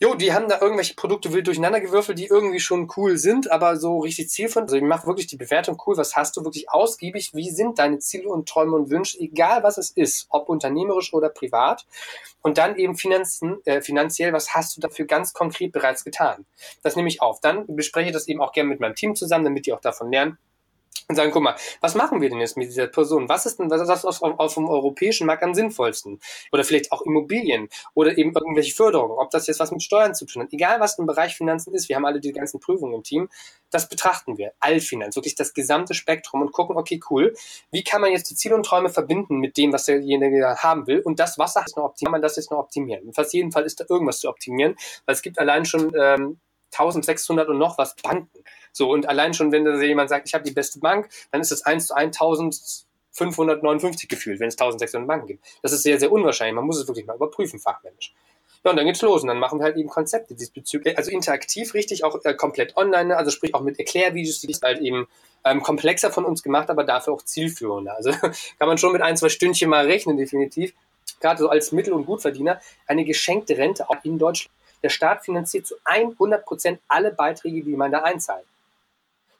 Jo, 0.00 0.14
die 0.14 0.34
haben 0.34 0.48
da 0.48 0.60
irgendwelche 0.60 0.94
Produkte 0.94 1.32
wild 1.32 1.46
durcheinander 1.46 1.80
gewürfelt, 1.80 2.18
die 2.18 2.26
irgendwie 2.26 2.58
schon 2.58 2.90
cool 2.96 3.16
sind, 3.16 3.52
aber 3.52 3.76
so 3.76 4.00
richtig 4.00 4.28
zielführend. 4.28 4.68
Also 4.68 4.76
ich 4.76 4.82
mache 4.82 5.06
wirklich 5.06 5.28
die 5.28 5.36
Bewertung 5.36 5.80
cool, 5.86 5.96
was 5.96 6.16
hast 6.16 6.36
du 6.36 6.44
wirklich 6.44 6.68
ausgiebig, 6.68 7.30
wie 7.32 7.48
sind 7.48 7.78
deine 7.78 8.00
Ziele 8.00 8.28
und 8.28 8.48
Träume 8.48 8.74
und 8.74 8.90
Wünsche, 8.90 9.18
egal 9.20 9.62
was 9.62 9.78
es 9.78 9.90
ist, 9.90 10.26
ob 10.30 10.48
unternehmerisch 10.48 11.14
oder 11.14 11.28
privat. 11.28 11.86
Und 12.42 12.58
dann 12.58 12.76
eben 12.76 12.96
Finanzen, 12.96 13.64
äh, 13.66 13.80
finanziell, 13.80 14.32
was 14.32 14.52
hast 14.52 14.76
du 14.76 14.80
dafür 14.80 15.06
ganz 15.06 15.32
konkret 15.32 15.70
bereits 15.70 16.02
getan. 16.02 16.44
Das 16.82 16.96
nehme 16.96 17.08
ich 17.08 17.22
auf. 17.22 17.40
Dann 17.40 17.64
bespreche 17.68 18.08
ich 18.08 18.12
das 18.12 18.26
eben 18.26 18.42
auch 18.42 18.52
gerne 18.52 18.70
mit 18.70 18.80
meinem 18.80 18.96
Team 18.96 19.14
zusammen, 19.14 19.44
damit 19.44 19.64
die 19.64 19.72
auch 19.72 19.80
davon 19.80 20.10
lernen 20.10 20.38
und 21.08 21.16
sagen, 21.16 21.30
guck 21.32 21.42
mal, 21.42 21.56
was 21.80 21.94
machen 21.94 22.20
wir 22.20 22.30
denn 22.30 22.40
jetzt 22.40 22.56
mit 22.56 22.68
dieser 22.68 22.86
Person? 22.86 23.28
Was 23.28 23.44
ist 23.46 23.58
denn, 23.58 23.70
was 23.70 23.80
ist 23.80 23.88
das 23.88 24.04
auf, 24.04 24.22
auf 24.22 24.54
dem 24.54 24.68
europäischen 24.68 25.26
Markt 25.26 25.42
am 25.42 25.54
sinnvollsten? 25.54 26.18
Oder 26.50 26.64
vielleicht 26.64 26.92
auch 26.92 27.02
Immobilien 27.02 27.68
oder 27.92 28.16
eben 28.16 28.32
irgendwelche 28.32 28.74
Förderungen, 28.74 29.18
ob 29.18 29.30
das 29.30 29.46
jetzt 29.46 29.60
was 29.60 29.70
mit 29.70 29.82
Steuern 29.82 30.14
zu 30.14 30.24
tun 30.24 30.42
hat. 30.42 30.52
Egal, 30.52 30.80
was 30.80 30.98
im 30.98 31.06
Bereich 31.06 31.36
Finanzen 31.36 31.74
ist, 31.74 31.88
wir 31.88 31.96
haben 31.96 32.06
alle 32.06 32.20
die 32.20 32.32
ganzen 32.32 32.58
Prüfungen 32.58 32.94
im 32.94 33.02
Team, 33.02 33.28
das 33.70 33.88
betrachten 33.88 34.38
wir. 34.38 34.52
Allfinanz, 34.60 35.16
wirklich 35.16 35.34
das 35.34 35.52
gesamte 35.52 35.94
Spektrum 35.94 36.40
und 36.40 36.52
gucken, 36.52 36.76
okay, 36.76 37.00
cool, 37.10 37.34
wie 37.70 37.84
kann 37.84 38.00
man 38.00 38.10
jetzt 38.12 38.30
die 38.30 38.34
Ziele 38.34 38.54
und 38.54 38.64
Träume 38.64 38.88
verbinden 38.88 39.38
mit 39.38 39.56
dem, 39.58 39.72
was 39.72 39.84
derjenige 39.84 40.56
haben 40.56 40.86
will 40.86 41.00
und 41.00 41.20
das 41.20 41.38
Wasser 41.38 41.64
ist 41.66 41.76
noch 41.76 41.84
optimieren, 41.84 42.04
kann 42.04 42.12
man 42.12 42.22
das 42.22 42.36
jetzt 42.36 42.50
noch 42.50 42.58
optimieren. 42.58 43.12
Fast 43.12 43.32
jedem 43.32 43.52
Fall 43.52 43.64
ist 43.64 43.80
da 43.80 43.84
irgendwas 43.88 44.20
zu 44.20 44.28
optimieren, 44.28 44.76
weil 45.06 45.14
es 45.14 45.22
gibt 45.22 45.38
allein 45.38 45.64
schon 45.64 45.92
ähm, 45.98 46.38
1600 46.72 47.48
und 47.48 47.58
noch 47.58 47.78
was 47.78 47.94
Banken. 47.96 48.44
So, 48.76 48.90
und 48.90 49.08
allein 49.08 49.34
schon, 49.34 49.52
wenn 49.52 49.64
da 49.64 49.80
jemand 49.80 50.10
sagt, 50.10 50.26
ich 50.26 50.34
habe 50.34 50.42
die 50.42 50.50
beste 50.50 50.80
Bank, 50.80 51.08
dann 51.30 51.40
ist 51.40 51.52
das 51.52 51.62
1 51.62 51.86
zu 51.86 51.94
1559 51.94 54.08
gefühlt, 54.08 54.40
wenn 54.40 54.48
es 54.48 54.54
1600 54.54 55.06
Banken 55.06 55.28
gibt. 55.28 55.44
Das 55.62 55.72
ist 55.72 55.84
sehr, 55.84 56.00
sehr 56.00 56.10
unwahrscheinlich. 56.10 56.56
Man 56.56 56.66
muss 56.66 56.78
es 56.78 56.88
wirklich 56.88 57.06
mal 57.06 57.14
überprüfen, 57.14 57.60
fachmännisch. 57.60 58.12
Ja, 58.64 58.72
und 58.72 58.76
dann 58.76 58.86
geht's 58.86 59.02
los 59.02 59.22
und 59.22 59.28
dann 59.28 59.38
machen 59.38 59.60
wir 59.60 59.64
halt 59.64 59.76
eben 59.76 59.88
Konzepte 59.88 60.34
diesbezüglich, 60.34 60.98
also 60.98 61.10
interaktiv 61.10 61.74
richtig, 61.74 62.02
auch 62.02 62.24
äh, 62.24 62.34
komplett 62.34 62.76
online, 62.76 63.10
ne? 63.10 63.16
also 63.16 63.30
sprich 63.30 63.54
auch 63.54 63.60
mit 63.60 63.78
Erklärvideos, 63.78 64.40
die 64.40 64.50
ist 64.50 64.62
halt 64.62 64.80
eben 64.80 65.06
ähm, 65.44 65.62
komplexer 65.62 66.10
von 66.10 66.24
uns 66.24 66.42
gemacht, 66.42 66.70
aber 66.70 66.82
dafür 66.82 67.12
auch 67.12 67.22
zielführender. 67.22 67.94
Also 67.94 68.10
kann 68.12 68.66
man 68.66 68.78
schon 68.78 68.92
mit 68.92 69.02
ein, 69.02 69.16
zwei 69.16 69.28
Stündchen 69.28 69.68
mal 69.68 69.84
rechnen, 69.84 70.16
definitiv. 70.16 70.72
Gerade 71.20 71.38
so 71.38 71.48
als 71.48 71.70
Mittel- 71.70 71.92
und 71.92 72.06
Gutverdiener 72.06 72.60
eine 72.86 73.04
geschenkte 73.04 73.56
Rente 73.56 73.88
auch 73.88 74.02
in 74.02 74.18
Deutschland. 74.18 74.50
Der 74.82 74.88
Staat 74.88 75.24
finanziert 75.24 75.66
zu 75.66 75.76
100 75.84 76.44
Prozent 76.44 76.80
alle 76.88 77.12
Beiträge, 77.12 77.62
die 77.62 77.76
man 77.76 77.92
da 77.92 78.00
einzahlt. 78.00 78.44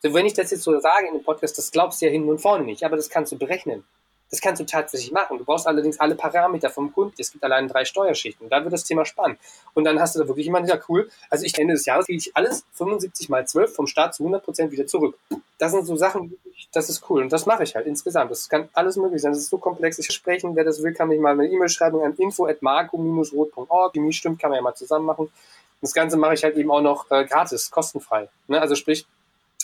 So, 0.04 0.12
wenn 0.12 0.26
ich 0.26 0.34
das 0.34 0.50
jetzt 0.50 0.64
so 0.64 0.78
sage 0.80 1.06
in 1.08 1.14
dem 1.14 1.24
Podcast, 1.24 1.56
das 1.56 1.70
glaubst 1.70 2.02
du 2.02 2.04
ja 2.04 2.12
hinten 2.12 2.28
und 2.28 2.38
vorne 2.38 2.62
nicht, 2.62 2.84
aber 2.84 2.96
das 2.96 3.08
kannst 3.08 3.32
du 3.32 3.38
berechnen. 3.38 3.84
Das 4.30 4.42
kannst 4.42 4.60
du 4.60 4.66
tatsächlich 4.66 5.12
machen. 5.12 5.38
Du 5.38 5.44
brauchst 5.44 5.66
allerdings 5.66 5.98
alle 5.98 6.14
Parameter 6.14 6.68
vom 6.68 6.92
Kunden. 6.92 7.14
Es 7.18 7.32
gibt 7.32 7.42
allein 7.42 7.68
drei 7.68 7.86
Steuerschichten. 7.86 8.50
Da 8.50 8.62
wird 8.62 8.72
das 8.72 8.84
Thema 8.84 9.06
spannend. 9.06 9.38
Und 9.72 9.84
dann 9.84 9.98
hast 9.98 10.14
du 10.14 10.18
da 10.18 10.28
wirklich 10.28 10.44
jemanden, 10.44 10.68
ja 10.68 10.78
cool, 10.88 11.08
also 11.30 11.46
ich 11.46 11.56
Ende 11.58 11.72
des 11.72 11.86
Jahres 11.86 12.04
kriege 12.04 12.18
ich 12.18 12.36
alles 12.36 12.66
75 12.72 13.30
mal 13.30 13.46
12 13.46 13.74
vom 13.74 13.86
Staat 13.86 14.14
zu 14.14 14.24
100 14.24 14.44
Prozent 14.44 14.72
wieder 14.72 14.86
zurück. 14.86 15.16
Das 15.56 15.72
sind 15.72 15.86
so 15.86 15.96
Sachen, 15.96 16.36
das 16.72 16.90
ist 16.90 17.08
cool. 17.08 17.22
Und 17.22 17.32
das 17.32 17.46
mache 17.46 17.62
ich 17.62 17.74
halt 17.74 17.86
insgesamt. 17.86 18.30
Das 18.30 18.50
kann 18.50 18.68
alles 18.74 18.96
möglich 18.96 19.22
sein. 19.22 19.32
Das 19.32 19.40
ist 19.40 19.48
so 19.48 19.56
komplex. 19.56 19.98
Ich 19.98 20.10
sprechen, 20.10 20.54
wer 20.54 20.64
das 20.64 20.82
will, 20.82 20.92
kann 20.92 21.08
mich 21.08 21.20
mal 21.20 21.32
eine 21.32 21.46
E-Mail 21.46 21.70
schreiben 21.70 22.02
an 22.02 22.14
info.marco-rot.org. 22.14 23.92
Die 23.94 24.12
stimmt, 24.12 24.38
kann 24.38 24.50
man 24.50 24.56
ja 24.56 24.62
mal 24.62 24.74
zusammen 24.74 25.06
machen. 25.06 25.32
Das 25.80 25.94
Ganze 25.94 26.18
mache 26.18 26.34
ich 26.34 26.44
halt 26.44 26.56
eben 26.56 26.70
auch 26.70 26.82
noch 26.82 27.10
äh, 27.10 27.24
gratis, 27.24 27.70
kostenfrei. 27.70 28.28
Ne? 28.48 28.60
Also 28.60 28.74
sprich, 28.74 29.06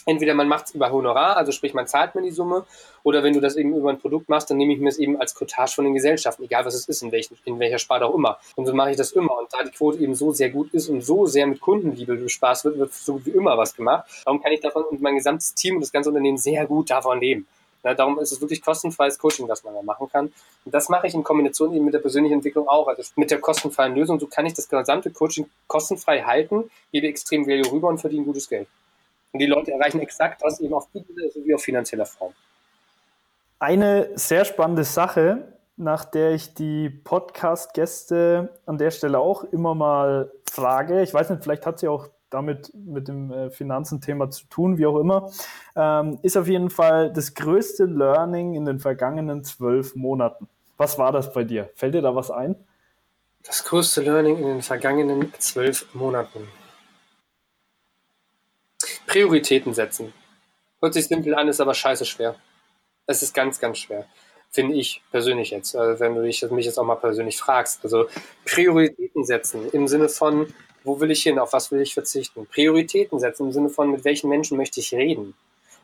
entweder 0.07 0.35
man 0.35 0.49
macht 0.49 0.67
es 0.67 0.75
über 0.75 0.91
Honorar, 0.91 1.37
also 1.37 1.53
sprich, 1.53 1.75
man 1.75 1.87
zahlt 1.87 2.15
mir 2.15 2.23
die 2.23 2.31
Summe, 2.31 2.65
oder 3.03 3.23
wenn 3.23 3.33
du 3.33 3.41
das 3.41 3.57
eben 3.57 3.75
über 3.75 3.91
ein 3.91 3.99
Produkt 3.99 4.29
machst, 4.29 4.51
dann 4.51 4.57
nehme 4.57 4.73
ich 4.75 4.81
mir 4.81 4.89
es 4.89 4.99
eben 4.99 5.19
als 5.21 5.35
Cottage 5.35 5.73
von 5.75 5.85
den 5.85 5.95
Gesellschaften, 5.95 6.45
egal 6.45 6.65
was 6.65 6.75
es 6.75 6.89
ist, 6.89 7.03
in, 7.03 7.13
welchen, 7.13 7.39
in 7.45 7.59
welcher 7.59 7.79
Sparte 7.79 8.07
auch 8.07 8.15
immer. 8.15 8.39
Und 8.57 8.67
so 8.67 8.75
mache 8.75 8.91
ich 8.91 8.97
das 8.97 9.13
immer. 9.13 9.39
Und 9.39 9.53
da 9.53 9.63
die 9.65 9.71
Quote 9.71 9.99
eben 9.99 10.15
so 10.15 10.33
sehr 10.33 10.51
gut 10.51 10.73
ist 10.75 10.89
und 10.89 11.03
so 11.03 11.27
sehr 11.27 11.47
mit 11.47 11.61
Kundenliebe 11.61 12.17
bespaßt 12.17 12.65
wird, 12.65 12.79
wird 12.79 12.93
so 12.93 13.15
gut 13.15 13.27
wie 13.27 13.31
immer 13.31 13.57
was 13.57 13.75
gemacht. 13.75 14.05
Darum 14.25 14.43
kann 14.43 14.53
ich 14.53 14.61
davon 14.61 14.85
und 14.85 15.01
mein 15.01 15.17
gesamtes 15.17 15.55
Team 15.55 15.77
und 15.77 15.81
das 15.81 15.93
ganze 15.93 16.11
Unternehmen 16.11 16.39
sehr 16.39 16.67
gut 16.67 16.91
davon 16.91 17.21
leben. 17.21 17.47
Ja, 17.83 17.95
darum 17.95 18.19
ist 18.19 18.31
es 18.31 18.41
wirklich 18.41 18.61
kostenfreies 18.61 19.19
Coaching, 19.19 19.49
was 19.49 19.65
man 19.65 19.75
da 19.75 19.83
machen 19.83 20.09
kann. 20.11 20.33
Und 20.67 20.75
das 20.75 20.91
mache 20.91 21.07
ich 21.07 21.15
in 21.15 21.25
Kombination 21.25 21.75
eben 21.75 21.87
mit 21.87 21.95
der 21.95 22.01
persönlichen 22.01 22.35
Entwicklung 22.35 22.69
auch. 22.69 22.89
Also 22.89 23.03
mit 23.17 23.31
der 23.31 23.41
kostenfreien 23.41 23.95
Lösung, 23.95 24.21
so 24.21 24.27
kann 24.27 24.45
ich 24.45 24.53
das 24.53 24.69
gesamte 24.69 25.11
Coaching 25.11 25.49
kostenfrei 25.67 26.23
halten, 26.23 26.71
gebe 26.93 27.07
extrem 27.07 27.47
Value 27.47 27.73
rüber 27.73 27.89
und 27.89 27.99
verdiene 27.99 28.25
gutes 28.25 28.49
Geld. 28.49 28.69
Und 29.33 29.41
die 29.41 29.47
Leute 29.47 29.73
erreichen 29.73 30.01
exakt 30.01 30.43
das 30.43 30.61
eben 30.61 30.75
auf 30.75 30.89
digitaler 30.93 31.31
sowie 31.31 31.55
auf 31.55 31.63
finanzieller 31.63 32.07
Form. 32.07 32.33
Eine 33.59 34.11
sehr 34.15 34.45
spannende 34.45 34.85
Sache, 34.85 35.53
nach 35.77 36.05
der 36.05 36.33
ich 36.33 36.55
die 36.55 36.91
Podcast-Gäste 36.91 38.49
an 38.67 38.79
der 38.79 38.91
Stelle 38.91 39.19
auch 39.19 39.45
immer 39.45 39.75
mal 39.75 40.33
frage. 40.51 41.03
Ich 41.03 41.15
weiß 41.15 41.31
nicht, 41.31 41.43
vielleicht 41.43 41.67
hat 41.67 41.79
sie 41.79 41.89
auch 41.89 42.09
damit 42.31 42.73
mit 42.75 43.09
dem 43.09 43.33
äh, 43.33 43.51
Finanzenthema 43.51 44.31
zu 44.31 44.47
tun, 44.47 44.79
wie 44.79 44.87
auch 44.87 44.99
immer, 44.99 45.31
ähm, 45.77 46.19
ist 46.23 46.37
auf 46.37 46.47
jeden 46.47 46.71
Fall 46.71 47.13
das 47.13 47.35
größte 47.35 47.85
Learning 47.85 48.55
in 48.55 48.65
den 48.65 48.79
vergangenen 48.79 49.45
zwölf 49.45 49.95
Monaten. 49.97 50.49
Was 50.77 50.97
war 50.97 51.13
das 51.13 51.33
bei 51.33 51.45
dir? 51.45 51.71
Fällt 51.75 51.95
dir 51.95 52.03
da 52.03 52.15
was 52.15 52.31
ein? 52.31 52.57
Das 53.43 53.65
größte 53.65 54.03
Learning 54.03 54.37
in 54.37 54.45
den 54.45 54.63
vergangenen 54.63 55.33
zwölf 55.39 55.93
Monaten. 55.95 56.47
Prioritäten 59.11 59.75
setzen. 59.75 60.13
Hört 60.81 60.95
sich 60.95 61.09
simpel 61.09 61.35
an, 61.35 61.49
ist 61.49 61.61
aber 61.61 61.75
scheiße 61.75 62.07
schwer. 62.07 62.37
Es 63.07 63.25
ist 63.25 63.35
ganz, 63.35 63.59
ganz 63.59 63.79
schwer. 63.79 64.07
Finde 64.53 64.77
ich 64.77 65.03
persönlich 65.11 65.51
jetzt, 65.51 65.75
also 65.75 65.99
wenn 65.99 66.15
du 66.15 66.21
mich 66.23 66.41
jetzt 66.41 66.79
auch 66.79 66.85
mal 66.85 66.95
persönlich 66.95 67.37
fragst. 67.37 67.81
Also 67.83 68.07
Prioritäten 68.45 69.25
setzen 69.25 69.69
im 69.73 69.89
Sinne 69.89 70.09
von, 70.09 70.55
wo 70.85 71.01
will 71.01 71.11
ich 71.11 71.25
hin, 71.25 71.41
auf 71.41 71.53
was 71.53 71.73
will 71.73 71.81
ich 71.81 71.93
verzichten? 71.93 72.47
Prioritäten 72.47 73.19
setzen 73.19 73.47
im 73.47 73.53
Sinne 73.53 73.69
von, 73.69 73.91
mit 73.91 74.05
welchen 74.05 74.31
Menschen 74.31 74.57
möchte 74.57 74.79
ich 74.79 74.95
reden? 74.95 75.35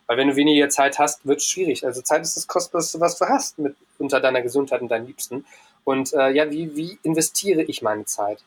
Weil 0.06 0.18
wenn 0.18 0.28
du 0.28 0.36
weniger 0.36 0.68
Zeit 0.68 1.00
hast, 1.00 1.26
wird 1.26 1.40
es 1.40 1.46
schwierig. 1.46 1.84
Also 1.84 2.02
Zeit 2.02 2.22
ist 2.22 2.36
das 2.36 2.46
Kostbarste, 2.46 3.00
was 3.00 3.18
du 3.18 3.24
hast 3.24 3.58
mit 3.58 3.74
unter 3.98 4.20
deiner 4.20 4.40
Gesundheit 4.40 4.82
und 4.82 4.88
deinen 4.88 5.08
Liebsten. 5.08 5.44
Und 5.82 6.12
äh, 6.12 6.30
ja, 6.30 6.48
wie, 6.52 6.76
wie 6.76 6.96
investiere 7.02 7.62
ich 7.62 7.82
meine 7.82 8.04
Zeit? 8.04 8.44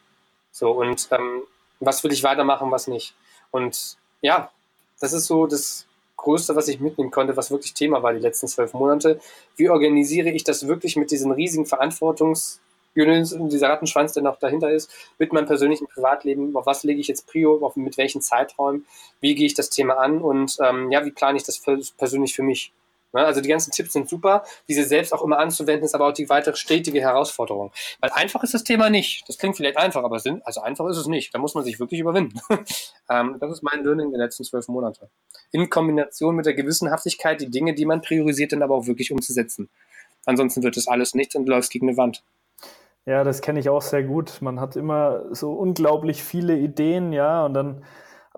So, 0.53 0.71
und 0.71 1.09
ähm, 1.11 1.43
was 1.81 2.01
will 2.05 2.13
ich 2.13 2.23
weitermachen, 2.23 2.71
was 2.71 2.87
nicht? 2.87 3.13
Und 3.51 3.97
ja, 4.21 4.51
das 4.99 5.13
ist 5.13 5.27
so 5.27 5.47
das 5.47 5.85
Größte, 6.17 6.55
was 6.55 6.67
ich 6.67 6.79
mitnehmen 6.79 7.11
konnte, 7.11 7.37
was 7.37 7.51
wirklich 7.51 7.73
Thema 7.73 8.03
war 8.03 8.13
die 8.13 8.19
letzten 8.19 8.47
zwölf 8.47 8.73
Monate. 8.73 9.19
Wie 9.55 9.69
organisiere 9.69 10.29
ich 10.29 10.43
das 10.43 10.67
wirklich 10.67 10.95
mit 10.95 11.11
diesen 11.11 11.31
riesigen 11.31 11.65
Verantwortungs- 11.65 12.59
dieser 12.95 13.69
Rattenschwanz, 13.69 14.13
der 14.13 14.23
noch 14.23 14.39
dahinter 14.39 14.71
ist, 14.71 14.91
mit 15.19 15.31
meinem 15.31 15.45
persönlichen 15.45 15.87
Privatleben, 15.87 16.55
auf 16.55 16.65
was 16.65 16.83
lege 16.83 16.99
ich 16.99 17.07
jetzt 17.07 17.27
Prio, 17.27 17.63
auf, 17.65 17.75
mit 17.75 17.97
welchen 17.97 18.21
Zeiträumen, 18.21 18.85
wie 19.21 19.35
gehe 19.35 19.45
ich 19.45 19.53
das 19.53 19.69
Thema 19.69 19.95
an 19.99 20.21
und 20.21 20.57
ähm, 20.61 20.91
ja, 20.91 21.05
wie 21.05 21.11
plane 21.11 21.37
ich 21.37 21.43
das 21.43 21.61
persönlich 21.97 22.35
für 22.35 22.43
mich? 22.43 22.73
Ne? 23.13 23.25
Also 23.25 23.41
die 23.41 23.49
ganzen 23.49 23.71
Tipps 23.71 23.93
sind 23.93 24.09
super, 24.09 24.43
diese 24.67 24.83
selbst 24.83 25.13
auch 25.13 25.23
immer 25.23 25.39
anzuwenden, 25.39 25.85
ist 25.85 25.95
aber 25.95 26.07
auch 26.07 26.13
die 26.13 26.29
weitere 26.29 26.55
stetige 26.55 27.01
Herausforderung. 27.01 27.71
Weil 27.99 28.11
einfach 28.11 28.43
ist 28.43 28.53
das 28.53 28.63
Thema 28.63 28.89
nicht. 28.89 29.27
Das 29.27 29.37
klingt 29.37 29.57
vielleicht 29.57 29.77
einfach, 29.77 30.03
aber 30.03 30.19
sind, 30.19 30.45
also 30.45 30.61
einfach 30.61 30.87
ist 30.87 30.97
es 30.97 31.07
nicht. 31.07 31.33
Da 31.33 31.39
muss 31.39 31.55
man 31.55 31.63
sich 31.63 31.79
wirklich 31.79 31.99
überwinden. 31.99 32.39
ähm, 33.09 33.37
das 33.39 33.51
ist 33.51 33.63
mein 33.63 33.83
Learning 33.83 34.11
der 34.11 34.19
letzten 34.19 34.43
zwölf 34.43 34.67
Monate. 34.67 35.09
In 35.51 35.69
Kombination 35.69 36.35
mit 36.35 36.45
der 36.45 36.53
Gewissenhaftigkeit, 36.53 37.41
die 37.41 37.49
Dinge, 37.49 37.73
die 37.73 37.85
man 37.85 38.01
priorisiert, 38.01 38.51
dann 38.51 38.61
aber 38.61 38.75
auch 38.75 38.87
wirklich 38.87 39.11
umzusetzen. 39.11 39.69
Ansonsten 40.25 40.63
wird 40.63 40.77
es 40.77 40.87
alles 40.87 41.15
nichts 41.15 41.35
und 41.35 41.47
läuft 41.47 41.71
gegen 41.71 41.87
eine 41.87 41.97
Wand. 41.97 42.23
Ja, 43.05 43.23
das 43.23 43.41
kenne 43.41 43.59
ich 43.59 43.69
auch 43.69 43.81
sehr 43.81 44.03
gut. 44.03 44.41
Man 44.41 44.59
hat 44.59 44.75
immer 44.75 45.23
so 45.33 45.53
unglaublich 45.53 46.23
viele 46.23 46.57
Ideen, 46.57 47.11
ja, 47.11 47.45
und 47.45 47.53
dann 47.53 47.83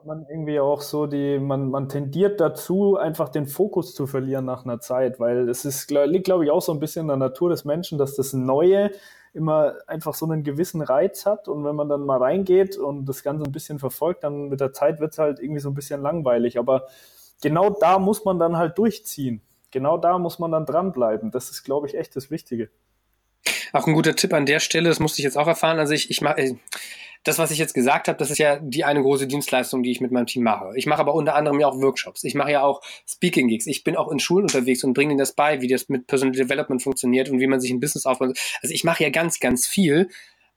hat 0.02 0.08
man 0.08 0.26
irgendwie 0.28 0.60
auch 0.60 0.82
so 0.82 1.06
die, 1.06 1.38
man, 1.38 1.70
man 1.70 1.88
tendiert 1.88 2.42
dazu, 2.42 2.98
einfach 2.98 3.30
den 3.30 3.46
Fokus 3.46 3.94
zu 3.94 4.08
verlieren 4.08 4.46
nach 4.46 4.66
einer 4.66 4.80
Zeit, 4.80 5.20
weil 5.20 5.48
es 5.48 5.64
ist, 5.64 5.92
liegt, 5.92 6.26
glaube 6.26 6.44
ich, 6.44 6.50
auch 6.50 6.64
so 6.64 6.72
ein 6.72 6.80
bisschen 6.80 7.04
in 7.04 7.08
der 7.10 7.18
Natur 7.18 7.52
des 7.52 7.66
Menschen, 7.66 8.00
dass 8.00 8.16
das 8.16 8.34
Neue 8.34 8.90
immer 9.34 9.76
einfach 9.86 10.16
so 10.16 10.26
einen 10.26 10.44
gewissen 10.44 10.82
Reiz 10.82 11.28
hat 11.28 11.48
und 11.48 11.64
wenn 11.66 11.76
man 11.76 11.88
dann 11.88 12.02
mal 12.02 12.18
reingeht 12.18 12.78
und 12.78 13.06
das 13.06 13.22
Ganze 13.22 13.46
ein 13.46 13.52
bisschen 13.52 13.78
verfolgt, 13.78 14.24
dann 14.24 14.50
mit 14.50 14.60
der 14.60 14.74
Zeit 14.74 15.00
wird 15.00 15.14
es 15.14 15.20
halt 15.20 15.40
irgendwie 15.40 15.62
so 15.62 15.70
ein 15.70 15.76
bisschen 15.76 16.02
langweilig. 16.02 16.58
Aber 16.58 16.88
genau 17.44 17.70
da 17.70 18.00
muss 18.00 18.26
man 18.26 18.40
dann 18.40 18.58
halt 18.58 18.80
durchziehen. 18.80 19.42
Genau 19.70 20.00
da 20.00 20.18
muss 20.18 20.40
man 20.40 20.52
dann 20.52 20.66
dranbleiben. 20.66 21.30
Das 21.30 21.52
ist, 21.52 21.62
glaube 21.62 21.86
ich, 21.86 21.96
echt 21.96 22.16
das 22.16 22.32
Wichtige. 22.32 22.72
Auch 23.72 23.86
ein 23.86 23.94
guter 23.94 24.16
Tipp 24.16 24.34
an 24.34 24.48
der 24.48 24.60
Stelle, 24.60 24.90
das 24.90 25.00
musste 25.00 25.22
ich 25.22 25.26
jetzt 25.26 25.38
auch 25.38 25.48
erfahren. 25.48 25.78
Also 25.78 25.94
ich, 25.94 26.10
ich 26.10 26.22
mache 26.22 26.58
das, 27.24 27.38
was 27.38 27.52
ich 27.52 27.60
jetzt 27.60 27.74
gesagt 27.74 28.08
habe, 28.08 28.18
das 28.18 28.32
ist 28.32 28.40
ja 28.40 28.58
die 28.60 28.84
eine 28.84 29.02
große 29.02 29.28
Dienstleistung, 29.28 29.84
die 29.84 29.92
ich 29.92 30.02
mit 30.02 30.12
meinem 30.12 30.26
Team 30.26 30.44
mache. 30.44 30.72
Ich 30.76 30.86
mache 30.86 31.02
aber 31.02 31.14
unter 31.14 31.36
anderem 31.36 31.60
ja 31.60 31.68
auch 31.68 31.80
Workshops. 31.80 32.24
Ich 32.24 32.34
mache 32.34 32.52
ja 32.52 32.64
auch 32.64 32.82
Speaking 33.08 33.48
Gigs. 33.48 33.68
Ich 33.68 33.84
bin 33.84 33.96
auch 33.96 34.12
in 34.12 34.20
Schulen 34.20 34.44
unterwegs 34.44 34.84
und 34.84 34.94
bringe 34.94 35.12
ihnen 35.12 35.20
das 35.20 35.34
bei, 35.34 35.62
wie 35.62 35.68
das 35.68 35.88
mit 35.90 36.08
Personal 36.08 36.36
Development 36.36 36.82
funktioniert 36.82 37.30
und 37.30 37.40
wie 37.40 37.48
man 37.48 37.60
sich 37.60 37.72
ein 37.72 37.80
Business 37.80 38.06
aufbaut. 38.06 38.38
Also 38.62 38.74
ich 38.74 38.84
mache 38.84 39.04
ja 39.04 39.10
ganz, 39.10 39.40
ganz 39.40 39.68
viel. 39.68 40.10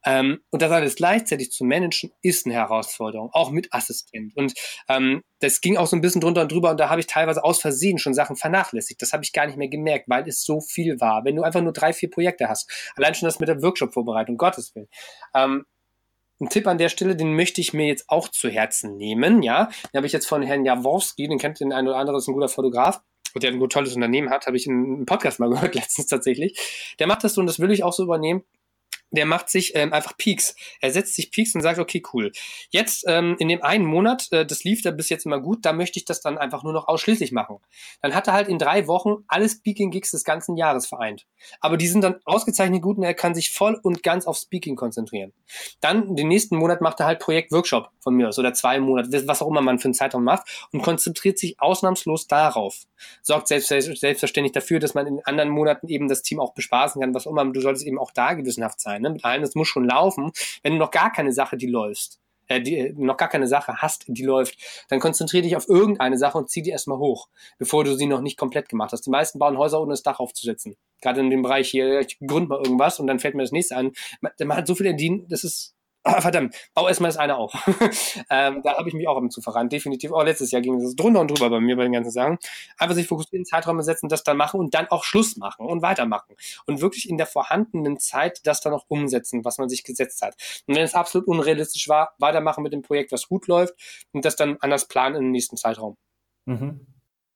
Ähm, 0.06 0.40
und 0.50 0.60
das 0.60 0.70
alles 0.70 0.96
gleichzeitig 0.96 1.50
zu 1.50 1.64
managen, 1.64 2.10
ist 2.20 2.44
eine 2.44 2.54
Herausforderung, 2.54 3.30
auch 3.32 3.50
mit 3.50 3.72
Assistent. 3.72 4.36
Und 4.36 4.52
ähm, 4.88 5.22
das 5.40 5.60
ging 5.62 5.76
auch 5.78 5.86
so 5.86 5.96
ein 5.96 6.02
bisschen 6.02 6.20
drunter 6.20 6.42
und 6.42 6.52
drüber 6.52 6.70
und 6.70 6.78
da 6.78 6.90
habe 6.90 7.00
ich 7.00 7.06
teilweise 7.06 7.42
aus 7.42 7.60
Versehen 7.60 7.98
schon 7.98 8.12
Sachen 8.12 8.36
vernachlässigt. 8.36 9.00
Das 9.00 9.14
habe 9.14 9.24
ich 9.24 9.32
gar 9.32 9.46
nicht 9.46 9.56
mehr 9.56 9.68
gemerkt, 9.68 10.06
weil 10.08 10.28
es 10.28 10.44
so 10.44 10.60
viel 10.60 11.00
war. 11.00 11.24
Wenn 11.24 11.36
du 11.36 11.42
einfach 11.42 11.62
nur 11.62 11.72
drei, 11.72 11.94
vier 11.94 12.10
Projekte 12.10 12.48
hast, 12.48 12.70
allein 12.96 13.14
schon 13.14 13.26
das 13.26 13.40
mit 13.40 13.48
der 13.48 13.62
Workshop-Vorbereitung, 13.62 14.36
Gottes 14.36 14.74
Willen. 14.74 14.88
Ähm, 15.34 15.64
ein 16.40 16.48
Tipp 16.48 16.66
an 16.66 16.78
der 16.78 16.88
Stelle, 16.88 17.16
den 17.16 17.34
möchte 17.34 17.60
ich 17.60 17.72
mir 17.72 17.86
jetzt 17.86 18.08
auch 18.08 18.28
zu 18.28 18.48
Herzen 18.48 18.96
nehmen, 18.96 19.42
ja. 19.42 19.66
Den 19.92 19.98
habe 19.98 20.06
ich 20.06 20.12
jetzt 20.12 20.26
von 20.26 20.42
Herrn 20.42 20.64
Jaworski, 20.64 21.28
den 21.28 21.38
kennt 21.38 21.60
den 21.60 21.72
ein 21.72 21.86
oder 21.86 21.96
andere, 21.96 22.16
ist 22.16 22.28
ein 22.28 22.34
guter 22.34 22.48
Fotograf 22.48 23.00
und 23.34 23.42
der 23.42 23.50
ein 23.50 23.58
gut 23.58 23.72
tolles 23.72 23.94
Unternehmen 23.94 24.30
hat, 24.30 24.46
habe 24.46 24.56
ich 24.56 24.66
in 24.66 24.72
einem 24.72 25.06
Podcast 25.06 25.40
mal 25.40 25.50
gehört 25.50 25.74
letztens 25.74 26.06
tatsächlich. 26.06 26.94
Der 26.98 27.06
macht 27.06 27.24
das 27.24 27.34
so 27.34 27.40
und 27.40 27.46
das 27.46 27.60
will 27.60 27.70
ich 27.70 27.84
auch 27.84 27.92
so 27.92 28.04
übernehmen 28.04 28.44
der 29.14 29.26
macht 29.26 29.50
sich 29.50 29.74
ähm, 29.74 29.92
einfach 29.92 30.16
Peaks. 30.16 30.54
Er 30.80 30.90
setzt 30.90 31.14
sich 31.14 31.30
Peaks 31.30 31.54
und 31.54 31.62
sagt, 31.62 31.78
okay, 31.78 32.02
cool. 32.12 32.32
Jetzt 32.70 33.04
ähm, 33.06 33.36
in 33.38 33.48
dem 33.48 33.62
einen 33.62 33.84
Monat, 33.84 34.28
äh, 34.32 34.46
das 34.46 34.64
lief 34.64 34.82
da 34.82 34.90
bis 34.90 35.08
jetzt 35.08 35.26
immer 35.26 35.40
gut, 35.40 35.64
da 35.64 35.72
möchte 35.72 35.98
ich 35.98 36.04
das 36.04 36.20
dann 36.20 36.38
einfach 36.38 36.62
nur 36.62 36.72
noch 36.72 36.88
ausschließlich 36.88 37.32
machen. 37.32 37.58
Dann 38.02 38.14
hat 38.14 38.26
er 38.26 38.34
halt 38.34 38.48
in 38.48 38.58
drei 38.58 38.86
Wochen 38.86 39.24
alle 39.28 39.48
Speaking-Gigs 39.48 40.10
des 40.10 40.24
ganzen 40.24 40.56
Jahres 40.56 40.86
vereint. 40.86 41.26
Aber 41.60 41.76
die 41.76 41.86
sind 41.86 42.02
dann 42.02 42.16
ausgezeichnet 42.24 42.82
gut 42.82 42.98
und 42.98 43.04
er 43.04 43.14
kann 43.14 43.34
sich 43.34 43.50
voll 43.50 43.78
und 43.82 44.02
ganz 44.02 44.26
auf 44.26 44.36
Speaking 44.36 44.76
konzentrieren. 44.76 45.32
Dann 45.80 46.16
den 46.16 46.28
nächsten 46.28 46.56
Monat 46.56 46.80
macht 46.80 47.00
er 47.00 47.06
halt 47.06 47.20
Projekt-Workshop 47.20 47.90
von 48.00 48.14
mir 48.14 48.28
aus 48.28 48.38
oder 48.38 48.54
zwei 48.54 48.80
Monate, 48.80 49.26
was 49.26 49.42
auch 49.42 49.48
immer 49.48 49.60
man 49.60 49.78
für 49.78 49.86
einen 49.86 49.94
Zeitraum 49.94 50.24
macht 50.24 50.68
und 50.72 50.82
konzentriert 50.82 51.38
sich 51.38 51.60
ausnahmslos 51.60 52.26
darauf. 52.26 52.82
Sorgt 53.22 53.48
selbst, 53.48 53.68
selbstverständlich 53.68 54.52
dafür, 54.52 54.80
dass 54.80 54.94
man 54.94 55.06
in 55.06 55.20
anderen 55.24 55.50
Monaten 55.50 55.88
eben 55.88 56.08
das 56.08 56.22
Team 56.22 56.40
auch 56.40 56.54
bespaßen 56.54 57.00
kann, 57.00 57.14
was 57.14 57.26
auch 57.26 57.32
immer. 57.32 57.44
Du 57.44 57.60
solltest 57.60 57.86
eben 57.86 57.98
auch 57.98 58.10
da 58.10 58.34
gewissenhaft 58.34 58.80
sein 58.80 59.03
ne? 59.04 59.10
mit 59.10 59.24
allem, 59.24 59.42
das 59.42 59.54
muss 59.54 59.68
schon 59.68 59.84
laufen. 59.84 60.32
Wenn 60.62 60.72
du 60.72 60.78
noch 60.78 60.90
gar 60.90 61.12
keine 61.12 61.32
Sache, 61.32 61.56
die 61.56 61.66
läuft, 61.66 62.18
äh, 62.48 62.60
die, 62.60 62.92
noch 62.96 63.16
gar 63.16 63.28
keine 63.28 63.46
Sache 63.46 63.76
hast, 63.78 64.04
die 64.08 64.24
läuft, 64.24 64.56
dann 64.88 65.00
konzentriere 65.00 65.42
dich 65.42 65.56
auf 65.56 65.68
irgendeine 65.68 66.18
Sache 66.18 66.38
und 66.38 66.50
zieh 66.50 66.62
die 66.62 66.70
erstmal 66.70 66.98
hoch, 66.98 67.28
bevor 67.58 67.84
du 67.84 67.94
sie 67.96 68.06
noch 68.06 68.20
nicht 68.20 68.38
komplett 68.38 68.68
gemacht 68.68 68.92
hast. 68.92 69.06
Die 69.06 69.10
meisten 69.10 69.38
bauen 69.38 69.58
Häuser, 69.58 69.80
ohne 69.80 69.92
das 69.92 70.02
Dach 70.02 70.20
aufzusetzen. 70.20 70.76
Gerade 71.00 71.20
in 71.20 71.30
dem 71.30 71.42
Bereich 71.42 71.70
hier, 71.70 72.00
ich 72.00 72.18
gründe 72.18 72.48
mal 72.48 72.58
irgendwas 72.62 73.00
und 73.00 73.06
dann 73.06 73.18
fällt 73.18 73.34
mir 73.34 73.42
das 73.42 73.52
nächste 73.52 73.76
an. 73.76 73.92
Man, 74.20 74.32
man 74.44 74.56
hat 74.56 74.66
so 74.66 74.74
viel 74.74 74.86
Ideen, 74.86 75.26
das 75.28 75.44
ist 75.44 75.74
Ah, 76.06 76.20
verdammt, 76.20 76.54
bau 76.74 76.86
erstmal 76.86 77.08
das 77.08 77.16
eine 77.16 77.34
auf. 77.34 77.54
ähm, 78.30 78.60
da 78.62 78.76
habe 78.76 78.86
ich 78.88 78.94
mich 78.94 79.08
auch 79.08 79.16
am 79.16 79.30
zu 79.30 79.40
verrannt, 79.40 79.72
definitiv. 79.72 80.12
Auch 80.12 80.22
letztes 80.22 80.50
Jahr 80.50 80.60
ging 80.60 80.74
es 80.74 80.94
drunter 80.94 81.20
und 81.20 81.28
drüber 81.30 81.48
bei 81.48 81.60
mir 81.60 81.76
bei 81.76 81.84
den 81.84 81.92
ganzen 81.92 82.10
Sachen. 82.10 82.36
Einfach 82.76 82.94
sich 82.94 83.06
fokussieren, 83.06 83.46
Zeiträume 83.46 83.82
setzen, 83.82 84.10
das 84.10 84.22
dann 84.22 84.36
machen 84.36 84.60
und 84.60 84.74
dann 84.74 84.86
auch 84.88 85.02
Schluss 85.02 85.38
machen 85.38 85.64
und 85.64 85.80
weitermachen. 85.80 86.36
Und 86.66 86.82
wirklich 86.82 87.08
in 87.08 87.16
der 87.16 87.26
vorhandenen 87.26 87.98
Zeit 87.98 88.46
das 88.46 88.60
dann 88.60 88.74
auch 88.74 88.84
umsetzen, 88.88 89.46
was 89.46 89.56
man 89.56 89.70
sich 89.70 89.82
gesetzt 89.82 90.20
hat. 90.20 90.34
Und 90.66 90.76
wenn 90.76 90.84
es 90.84 90.92
absolut 90.92 91.26
unrealistisch 91.26 91.88
war, 91.88 92.14
weitermachen 92.18 92.62
mit 92.62 92.74
dem 92.74 92.82
Projekt, 92.82 93.10
was 93.10 93.26
gut 93.26 93.46
läuft 93.46 93.74
und 94.12 94.26
das 94.26 94.36
dann 94.36 94.58
anders 94.60 94.86
planen 94.86 95.16
im 95.16 95.30
nächsten 95.30 95.56
Zeitraum. 95.56 95.96
Mhm. 96.44 96.93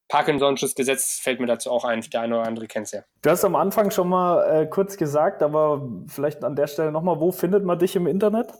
Parkinson'sches 0.08 0.74
Gesetz 0.74 1.18
fällt 1.20 1.40
mir 1.40 1.46
dazu 1.46 1.70
auch 1.70 1.84
ein. 1.84 2.00
Der 2.00 2.22
eine 2.22 2.38
oder 2.38 2.46
andere 2.46 2.66
kennt 2.66 2.86
es 2.86 2.92
ja. 2.92 3.02
Du 3.22 3.30
hast 3.30 3.44
am 3.44 3.56
Anfang 3.56 3.90
schon 3.90 4.08
mal 4.08 4.62
äh, 4.62 4.66
kurz 4.66 4.96
gesagt, 4.96 5.42
aber 5.42 5.86
vielleicht 6.06 6.44
an 6.44 6.56
der 6.56 6.66
Stelle 6.66 6.92
nochmal, 6.92 7.20
wo 7.20 7.30
findet 7.30 7.64
man 7.64 7.78
dich 7.78 7.94
im 7.96 8.06
Internet? 8.06 8.52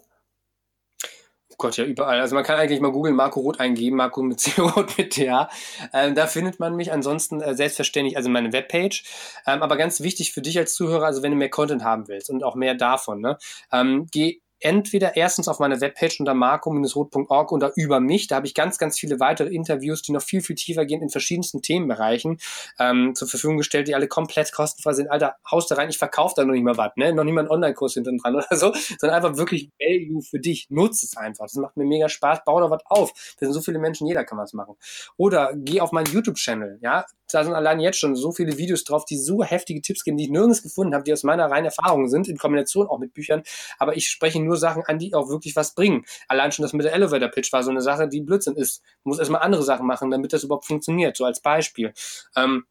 Oh 1.51 1.55
Gott, 1.57 1.77
ja, 1.79 1.85
überall. 1.85 2.21
Also 2.21 2.35
man 2.35 2.45
kann 2.45 2.59
eigentlich 2.59 2.81
mal 2.81 2.93
googeln, 2.93 3.17
Marco 3.17 3.41
Roth 3.41 3.59
eingeben, 3.59 3.97
Marco 3.97 4.23
mit 4.23 4.39
C 4.39 4.61
Roth 4.61 4.97
mit 4.99 5.15
TH. 5.15 5.49
Ähm, 5.93 6.15
da 6.15 6.27
findet 6.27 6.61
man 6.61 6.77
mich 6.77 6.93
ansonsten 6.93 7.41
äh, 7.41 7.55
selbstverständlich, 7.55 8.17
also 8.17 8.29
meine 8.29 8.53
Webpage. 8.53 9.05
Ähm, 9.47 9.63
aber 9.63 9.77
ganz 9.77 10.01
wichtig 10.03 10.33
für 10.33 10.43
dich 10.43 10.59
als 10.59 10.75
Zuhörer, 10.75 11.07
also 11.07 11.23
wenn 11.23 11.33
du 11.33 11.37
mehr 11.39 11.51
Content 11.51 11.83
haben 11.83 12.07
willst 12.09 12.31
und 12.31 12.45
auch 12.45 12.55
mehr 12.55 12.75
davon, 12.75 13.21
ne, 13.21 13.39
ähm, 13.73 14.07
geh 14.13 14.41
entweder 14.61 15.17
erstens 15.17 15.49
auf 15.49 15.59
meiner 15.59 15.81
Webpage 15.81 16.21
unter 16.21 16.35
marco-rot.org 16.35 17.53
oder 17.53 17.73
über 17.77 18.01
mich. 18.01 18.27
Da 18.27 18.37
habe 18.37 18.47
ich 18.47 18.55
ganz, 18.55 18.79
ganz 18.79 18.99
viele 18.99 19.21
weitere 19.21 19.49
Interviews, 19.49 20.03
die 20.03 20.13
noch 20.13 20.23
viel, 20.23 20.41
viel 20.41 20.57
tiefer 20.57 20.85
gehen 20.85 21.03
in 21.03 21.11
verschiedensten 21.11 21.63
Themenbereichen 21.63 22.39
ähm, 22.79 23.15
zur 23.15 23.29
Verfügung 23.29 23.59
gestellt, 23.59 23.89
die 23.89 23.95
alle 23.95 24.09
komplett 24.09 24.53
kostenfrei 24.53 24.93
sind. 24.93 25.11
Alter, 25.11 25.37
haust 25.51 25.71
da 25.71 25.77
rein, 25.77 25.89
ich 25.89 25.99
verkaufe 25.99 26.35
da 26.37 26.45
noch 26.45 26.53
nicht 26.53 26.65
mal 26.65 26.77
was, 26.77 26.93
ne? 26.97 27.13
Noch 27.13 27.25
nicht 27.25 27.35
mal 27.35 27.43
einen 27.43 27.51
Online-Kurs 27.51 27.95
hinten 27.95 28.19
dran 28.19 28.37
oder 28.37 28.57
so, 28.57 28.73
sondern 28.99 29.17
einfach 29.23 29.37
wirklich 29.37 29.71
Value 29.79 30.23
für 30.23 30.41
dich. 30.41 30.67
Nutze 30.71 31.07
es 31.07 31.17
einfach. 31.17 31.45
Das 31.47 31.55
macht 31.55 31.77
mir 31.77 31.85
mega 31.85 32.09
Spaß. 32.09 32.41
Bau 32.45 32.61
da 32.61 32.71
was 32.71 32.83
auf. 32.87 33.13
Da 33.39 33.47
sind 33.47 33.53
so 33.53 33.61
viele 33.61 33.79
Menschen, 33.79 34.07
jeder 34.07 34.25
kann 34.25 34.39
was 34.39 34.53
machen. 34.53 34.75
Oder 35.17 35.53
geh 35.55 35.81
auf 35.81 35.93
meinen 35.93 36.07
YouTube-Channel, 36.07 36.79
ja? 36.83 37.05
Da 37.31 37.45
sind 37.45 37.55
allein 37.55 37.81
jetzt 37.81 37.99
schon 37.99 38.17
so 38.17 38.33
viele 38.33 38.57
Videos 38.59 38.85
drauf, 38.85 39.05
die 39.05 39.19
so 39.19 39.43
heftige 39.43 39.83
Tipps 39.83 40.05
geben, 40.05 40.17
die 40.17 40.25
ich 40.25 40.31
nirgends 40.31 40.63
gefunden 40.63 40.95
habe, 40.95 41.05
die 41.05 41.13
aus 41.13 41.23
meiner 41.23 41.51
reinen 41.51 41.67
Erfahrung 41.67 42.09
sind, 42.09 42.29
in 42.29 42.39
Kombination 42.39 42.89
auch 42.89 42.99
mit 42.99 43.13
Büchern. 43.15 43.43
Aber 43.79 43.97
ich 43.97 44.09
spreche 44.09 44.41
nur 44.41 44.57
Sachen 44.57 44.83
an, 44.85 44.99
die 44.99 45.15
auch 45.15 45.29
wirklich 45.29 45.55
was 45.57 45.75
bringen. 45.75 46.05
Allein 46.29 46.53
schon 46.53 46.63
das 46.63 46.73
mit 46.73 46.87
der 46.87 46.95
Elevator 46.95 47.29
Pitch 47.29 47.53
war 47.53 47.63
so 47.63 47.71
eine 47.71 47.83
Sache, 47.83 48.09
die 48.09 48.21
Blödsinn 48.21 48.57
ist. 48.57 48.83
Du 49.05 49.11
musst 49.11 49.21
erstmal 49.21 49.43
andere 49.43 49.63
Sachen 49.63 49.87
machen, 49.87 50.11
damit 50.11 50.33
das 50.33 50.45
überhaupt 50.45 50.67
funktioniert, 50.67 51.17
so 51.17 51.25
als 51.25 51.41
Beispiel. 51.41 51.93
Ähm, 52.37 52.65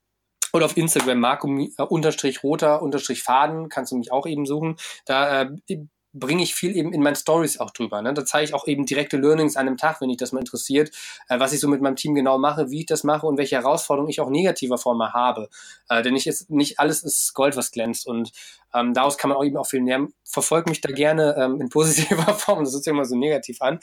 oder 0.54 0.66
auf 0.66 0.78
Instagram, 0.78 1.20
Marco-Roter-Faden, 1.20 3.70
kannst 3.70 3.92
du 3.92 3.98
mich 3.98 4.12
auch 4.12 4.26
eben 4.26 4.46
suchen. 4.46 4.78
Da 5.06 5.44
äh, 5.44 5.50
bringe 6.14 6.44
ich 6.44 6.56
viel 6.56 6.76
eben 6.76 6.94
in 6.94 7.02
meinen 7.02 7.16
Stories 7.16 7.60
auch 7.60 7.72
drüber. 7.72 8.02
Ne? 8.02 8.14
Da 8.14 8.26
zeige 8.26 8.46
ich 8.46 8.54
auch 8.54 8.68
eben 8.68 8.86
direkte 8.86 9.18
Learnings 9.18 9.56
an 9.56 9.68
einem 9.68 9.78
Tag, 9.78 10.02
wenn 10.02 10.10
dich 10.10 10.18
das 10.18 10.32
mal 10.32 10.40
interessiert, 10.40 10.92
äh, 11.30 11.40
was 11.40 11.54
ich 11.54 11.60
so 11.60 11.68
mit 11.68 11.82
meinem 11.82 11.96
Team 11.96 12.16
genau 12.16 12.38
mache, 12.38 12.72
wie 12.72 12.82
ich 12.82 12.86
das 12.86 13.04
mache 13.04 13.26
und 13.26 13.38
welche 13.38 13.56
Herausforderungen 13.56 14.10
ich 14.10 14.22
auch 14.22 14.30
negativer 14.30 14.78
Form 14.78 15.02
habe. 15.02 15.50
Äh, 15.90 16.02
denn 16.02 16.16
ich 16.16 16.28
ist, 16.28 16.50
nicht 16.50 16.80
alles 16.80 17.04
ist 17.04 17.34
Gold, 17.34 17.56
was 17.56 17.72
glänzt. 17.72 18.08
Und 18.08 18.32
ähm, 18.78 18.94
daraus 18.94 19.18
kann 19.18 19.30
man 19.30 19.38
auch 19.38 19.44
eben 19.44 19.58
auch 19.58 19.68
viel 19.68 19.84
lernen. 19.84 20.14
Verfolgt 20.24 20.70
mich 20.70 20.82
da 20.82 20.92
gerne 20.92 21.36
ähm, 21.38 21.62
in 21.62 21.70
positiver 21.70 22.34
Form, 22.34 22.64
das 22.64 22.74
ist 22.74 22.86
ja 22.86 22.94
immer 22.94 23.06
so 23.06 23.16
negativ 23.16 23.62
an, 23.62 23.80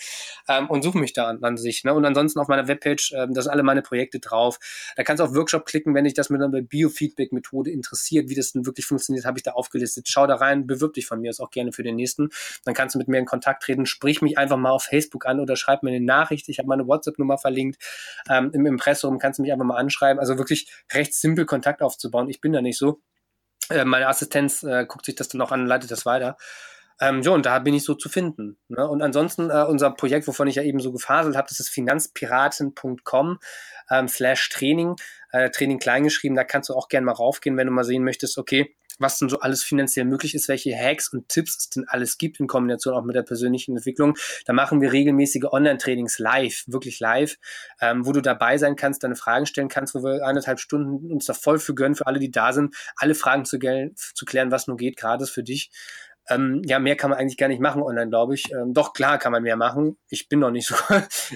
ähm, 0.49 0.69
und 0.69 0.83
suche 0.83 0.99
mich 0.99 1.13
da 1.13 1.29
an, 1.29 1.43
an 1.43 1.57
sich. 1.57 1.85
Ne? 1.85 1.95
Und 1.95 2.05
ansonsten 2.05 2.39
auf 2.39 2.49
meiner 2.49 2.69
Webpage, 2.69 3.13
ähm, 3.13 3.35
da 3.35 3.43
sind 3.43 3.53
alle 3.53 3.63
meine 3.63 3.83
Projekte 3.83 4.21
drauf. 4.21 4.59
Da 4.97 5.03
kannst 5.03 5.21
du 5.21 5.25
auf 5.25 5.35
Workshop 5.35 5.67
klicken, 5.67 5.95
wenn 5.95 6.05
dich 6.05 6.15
das 6.15 6.31
mit 6.31 6.43
einer 6.43 6.63
Biofeedback-Methode 6.63 7.71
interessiert, 7.71 8.29
wie 8.29 8.35
das 8.35 8.53
denn 8.53 8.67
wirklich 8.67 8.87
funktioniert, 8.87 9.25
habe 9.25 9.39
ich 9.39 9.43
da 9.43 9.53
aufgelistet. 9.53 10.09
Schau 10.09 10.27
da 10.27 10.37
rein, 10.37 10.67
bewirb 10.67 10.95
dich 10.95 11.07
von 11.07 11.21
mir, 11.21 11.31
ist 11.31 11.41
auch 11.41 11.51
gerne 11.51 11.73
für 11.73 11.83
den 11.83 11.97
nächsten. 11.97 12.31
Dann 12.65 12.75
kannst 12.75 12.95
du 12.95 12.99
mit 12.99 13.09
mir 13.09 13.19
in 13.19 13.27
Kontakt 13.27 13.63
treten, 13.63 13.87
sprich 13.87 14.23
mich 14.23 14.39
einfach 14.39 14.57
mal 14.57 14.71
auf 14.71 14.85
Facebook 14.85 15.27
an 15.27 15.41
oder 15.41 15.57
schreib 15.57 15.83
mir 15.83 15.91
eine 15.91 16.05
Nachricht. 16.05 16.49
Ich 16.49 16.59
habe 16.59 16.69
meine 16.69 16.87
WhatsApp-Nummer 16.87 17.39
verlinkt. 17.39 17.83
Ähm, 18.29 18.51
Im 18.53 18.67
Impressum 18.67 19.19
kannst 19.19 19.39
du 19.39 19.43
mich 19.43 19.53
einfach 19.53 19.65
mal 19.65 19.77
anschreiben. 19.77 20.21
Also 20.21 20.39
wirklich 20.39 20.69
recht 20.93 21.15
simpel 21.15 21.47
Kontakt 21.47 21.83
aufzubauen. 21.83 22.29
Ich 22.29 22.41
bin 22.41 22.53
da 22.53 22.63
nicht 22.63 22.79
so. 22.79 23.01
Äh, 23.71 23.85
meine 23.85 24.09
Assistenz 24.09 24.63
äh, 24.63 24.87
guckt 24.87 25.07
sich 25.07 25.15
das 25.15 25.29
dann 25.29 25.41
auch 25.41 25.53
an 25.53 25.67
leitet 25.67 25.91
das 25.91 26.07
weiter. 26.07 26.37
Ähm, 27.01 27.23
ja, 27.23 27.33
und 27.33 27.45
da 27.45 27.59
bin 27.59 27.75
ich 27.75 27.85
so 27.85 27.95
zu 27.95 28.09
finden. 28.09 28.57
Ne? 28.69 28.87
Und 28.87 29.03
ansonsten 29.03 29.51
äh, 29.51 29.65
unser 29.65 29.91
Projekt, 29.91 30.29
wovon 30.29 30.47
ich 30.47 30.57
ja 30.57 30.63
eben 30.63 30.79
so 30.81 30.93
gefaselt 30.93 31.37
habe, 31.37 31.49
das 31.49 31.59
ist 31.59 31.69
finanzpiraten.com 31.71 33.39
ähm, 33.91 34.09
slash 34.09 34.49
Training, 34.51 34.95
äh, 35.33 35.51
Training 35.51 35.79
kleingeschrieben, 35.79 36.37
da 36.37 36.45
kannst 36.45 36.69
du 36.69 36.75
auch 36.75 36.89
gerne 36.89 37.07
mal 37.07 37.13
raufgehen, 37.13 37.57
wenn 37.57 37.67
du 37.67 37.73
mal 37.73 37.85
sehen 37.85 38.05
möchtest, 38.05 38.39
okay, 38.39 38.77
was 38.99 39.19
denn 39.19 39.29
so 39.29 39.41
alles 39.41 39.63
finanziell 39.63 40.05
möglich 40.05 40.35
ist, 40.35 40.49
welche 40.49 40.77
Hacks 40.77 41.13
und 41.13 41.29
Tipps 41.29 41.57
es 41.59 41.71
denn 41.71 41.85
alles 41.89 42.19
gibt 42.19 42.41
in 42.41 42.47
Kombination 42.47 42.95
auch 42.95 43.05
mit 43.05 43.17
der 43.17 43.23
persönlichen 43.23 43.77
Entwicklung. 43.77 44.17
Da 44.47 44.53
machen 44.53 44.81
wir 44.81 44.93
regelmäßige 44.93 45.45
Online-Trainings 45.45 46.19
live, 46.19 46.65
wirklich 46.67 47.01
live, 47.01 47.37
ähm, 47.81 48.07
wo 48.07 48.13
du 48.13 48.21
dabei 48.21 48.59
sein 48.59 48.77
kannst, 48.77 49.05
deine 49.05 49.17
Fragen 49.17 49.47
stellen 49.47 49.69
kannst, 49.69 49.95
wo 49.95 50.03
wir 50.03 50.27
eineinhalb 50.27 50.61
Stunden 50.61 51.11
uns 51.13 51.27
da 51.27 51.35
voll 51.35 51.59
für 51.59 51.75
gönnen, 51.75 51.95
für 51.95 52.07
alle, 52.07 52.19
die 52.19 52.31
da 52.31 52.53
sind, 52.53 52.75
alle 52.97 53.15
Fragen 53.15 53.45
zu, 53.45 53.59
zu 53.59 54.25
klären, 54.25 54.51
was 54.51 54.67
nur 54.67 54.77
geht, 54.77 54.97
gerade 54.97 55.27
für 55.27 55.43
dich. 55.43 55.71
Ähm, 56.29 56.63
ja, 56.65 56.79
mehr 56.79 56.97
kann 56.97 57.11
man 57.11 57.19
eigentlich 57.19 57.37
gar 57.37 57.49
nicht 57.49 57.61
machen 57.61 57.83
online, 57.83 58.09
glaube 58.09 58.35
ich. 58.35 58.51
Ähm, 58.53 58.73
doch, 58.73 58.93
klar 58.93 59.19
kann 59.19 59.33
man 59.33 59.43
mehr 59.43 59.57
machen. 59.57 59.99
Ich 60.09 60.29
bin 60.29 60.41
noch 60.41 60.51
nicht 60.51 60.67
so, 60.69 60.75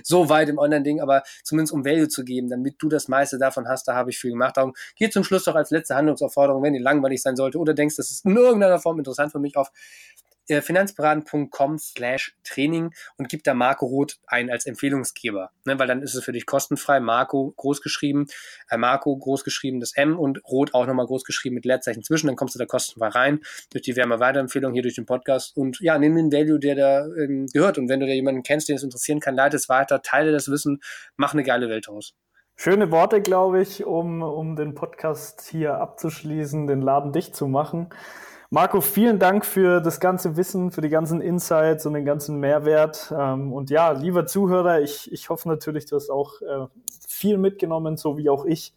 so 0.03 0.28
weit 0.28 0.49
im 0.49 0.59
Online-Ding, 0.59 1.01
aber 1.01 1.22
zumindest 1.43 1.72
um 1.72 1.84
Value 1.84 2.09
zu 2.09 2.24
geben, 2.24 2.49
damit 2.49 2.76
du 2.78 2.89
das 2.89 3.09
meiste 3.09 3.39
davon 3.39 3.68
hast, 3.68 3.89
da 3.89 3.95
habe 3.95 4.11
ich 4.11 4.18
viel 4.18 4.30
gemacht. 4.30 4.57
Darum 4.57 4.74
geht 4.97 5.12
zum 5.12 5.24
Schluss 5.24 5.45
doch 5.45 5.55
als 5.55 5.70
letzte 5.70 5.95
Handlungsaufforderung, 5.95 6.62
wenn 6.62 6.72
die 6.72 6.78
langweilig 6.78 7.22
sein 7.22 7.36
sollte 7.36 7.59
oder 7.59 7.74
denkst, 7.74 7.97
das 7.97 8.11
ist 8.11 8.24
in 8.24 8.36
irgendeiner 8.36 8.78
Form 8.78 8.99
interessant 8.99 9.32
für 9.32 9.41
mich 9.41 9.57
auf 9.57 9.70
äh, 10.49 10.61
finanzberaten.com 10.62 11.78
slash 11.78 12.34
Training 12.44 12.92
und 13.16 13.28
gib 13.28 13.44
da 13.44 13.55
Marco 13.55 13.86
Roth 13.86 14.18
ein 14.26 14.51
als 14.51 14.66
Empfehlungsgeber, 14.66 15.50
ne, 15.64 15.79
weil 15.79 15.87
dann 15.87 16.03
ist 16.03 16.14
es 16.14 16.25
für 16.25 16.33
dich 16.33 16.46
kostenfrei. 16.46 17.00
Marco 17.00 17.53
großgeschrieben, 17.57 18.26
äh, 18.70 18.76
Marco 18.76 19.16
großgeschrieben 19.16 19.80
das 19.80 19.92
M 19.96 20.18
und 20.18 20.41
Roth 20.49 20.75
auch 20.75 20.87
nochmal 20.87 21.07
großgeschrieben 21.07 21.54
mit 21.54 21.64
Leerzeichen 21.64 22.03
zwischen, 22.03 22.26
dann 22.26 22.37
kommst 22.37 22.54
du 22.54 22.58
da 22.58 22.66
kostenfrei 22.66 23.08
rein 23.08 23.41
durch 23.70 23.83
die 23.83 23.96
Wärme 23.96 24.20
Weiterempfehlung 24.20 24.72
hier 24.72 24.83
durch 24.83 24.95
den 24.95 25.07
Podcast 25.07 25.57
und 25.57 25.80
ja, 25.80 25.99
nimm 25.99 26.16
den 26.16 26.33
Value, 26.33 26.58
der 26.58 26.75
da 26.75 27.07
ähm, 27.07 27.46
gehört 27.46 27.79
und 27.79 27.88
wenn 27.88 28.00
du 28.00 28.07
da 28.07 28.12
jemanden 28.12 28.42
kennst, 28.42 28.68
den 28.68 28.76
es 28.76 28.83
interessieren 28.83 29.20
kann, 29.20 29.34
leite 29.34 29.57
es 29.57 29.68
weiter, 29.68 30.03
teile 30.03 30.33
das 30.33 30.50
Wissen, 30.50 30.80
mach 31.16 31.33
eine 31.33 31.42
geile 31.42 31.68
Welt 31.68 31.88
aus. 31.88 32.14
Schöne 32.61 32.91
Worte, 32.91 33.22
glaube 33.22 33.62
ich, 33.62 33.84
um, 33.84 34.20
um 34.20 34.57
den 34.57 34.75
Podcast 34.75 35.42
hier 35.42 35.75
abzuschließen, 35.75 36.66
den 36.66 36.83
Laden 36.83 37.12
dicht 37.12 37.37
zu 37.37 37.46
machen. 37.46 37.88
Marco, 38.50 38.80
vielen 38.80 39.18
Dank 39.18 39.45
für 39.45 39.83
das 39.83 40.00
ganze 40.00 40.38
Wissen, 40.38 40.70
für 40.70 40.80
die 40.80 40.88
ganzen 40.88 41.20
Insights 41.20 41.84
und 41.84 41.92
den 41.92 42.07
ganzen 42.07 42.41
Mehrwert. 42.41 43.12
Ähm, 43.14 43.53
und 43.53 43.68
ja, 43.68 43.91
lieber 43.91 44.25
Zuhörer, 44.25 44.80
ich, 44.80 45.12
ich 45.12 45.29
hoffe 45.29 45.49
natürlich, 45.49 45.84
du 45.84 45.96
hast 45.96 46.08
auch 46.08 46.41
äh, 46.41 46.66
viel 47.07 47.37
mitgenommen, 47.37 47.99
so 47.99 48.16
wie 48.16 48.30
auch 48.30 48.46
ich. 48.46 48.72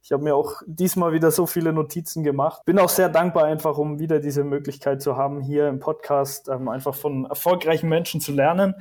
Ich 0.00 0.12
habe 0.12 0.22
mir 0.22 0.36
auch 0.36 0.62
diesmal 0.66 1.12
wieder 1.12 1.32
so 1.32 1.46
viele 1.46 1.72
Notizen 1.72 2.22
gemacht. 2.22 2.64
Bin 2.66 2.78
auch 2.78 2.88
sehr 2.88 3.08
dankbar 3.08 3.46
einfach, 3.46 3.78
um 3.78 3.98
wieder 3.98 4.20
diese 4.20 4.44
Möglichkeit 4.44 5.02
zu 5.02 5.16
haben, 5.16 5.40
hier 5.40 5.66
im 5.66 5.80
Podcast 5.80 6.48
ähm, 6.48 6.68
einfach 6.68 6.94
von 6.94 7.24
erfolgreichen 7.24 7.88
Menschen 7.88 8.20
zu 8.20 8.30
lernen. 8.30 8.76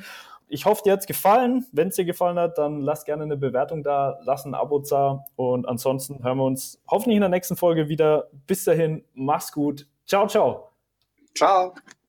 Ich 0.48 0.68
hoffe, 0.68 0.84
dir 0.86 0.94
hat's 0.94 1.08
gefallen. 1.08 1.66
Wenn 1.72 1.88
es 1.88 1.96
dir 1.96 2.06
gefallen 2.06 2.38
hat, 2.38 2.60
dann 2.60 2.82
lass 2.82 3.04
gerne 3.04 3.24
eine 3.24 3.36
Bewertung 3.36 3.82
da, 3.82 4.20
lass 4.22 4.46
ein 4.46 4.54
Abo 4.54 4.78
da 4.78 5.26
und 5.36 5.68
ansonsten 5.68 6.24
hören 6.24 6.38
wir 6.38 6.46
uns 6.46 6.80
hoffentlich 6.88 7.16
in 7.16 7.22
der 7.22 7.32
nächsten 7.32 7.56
Folge 7.56 7.90
wieder. 7.90 8.28
Bis 8.46 8.64
dahin, 8.64 9.04
mach's 9.16 9.52
gut. 9.52 9.88
Ciao, 10.06 10.28
ciao. 10.28 10.72
Ciao. 11.36 11.74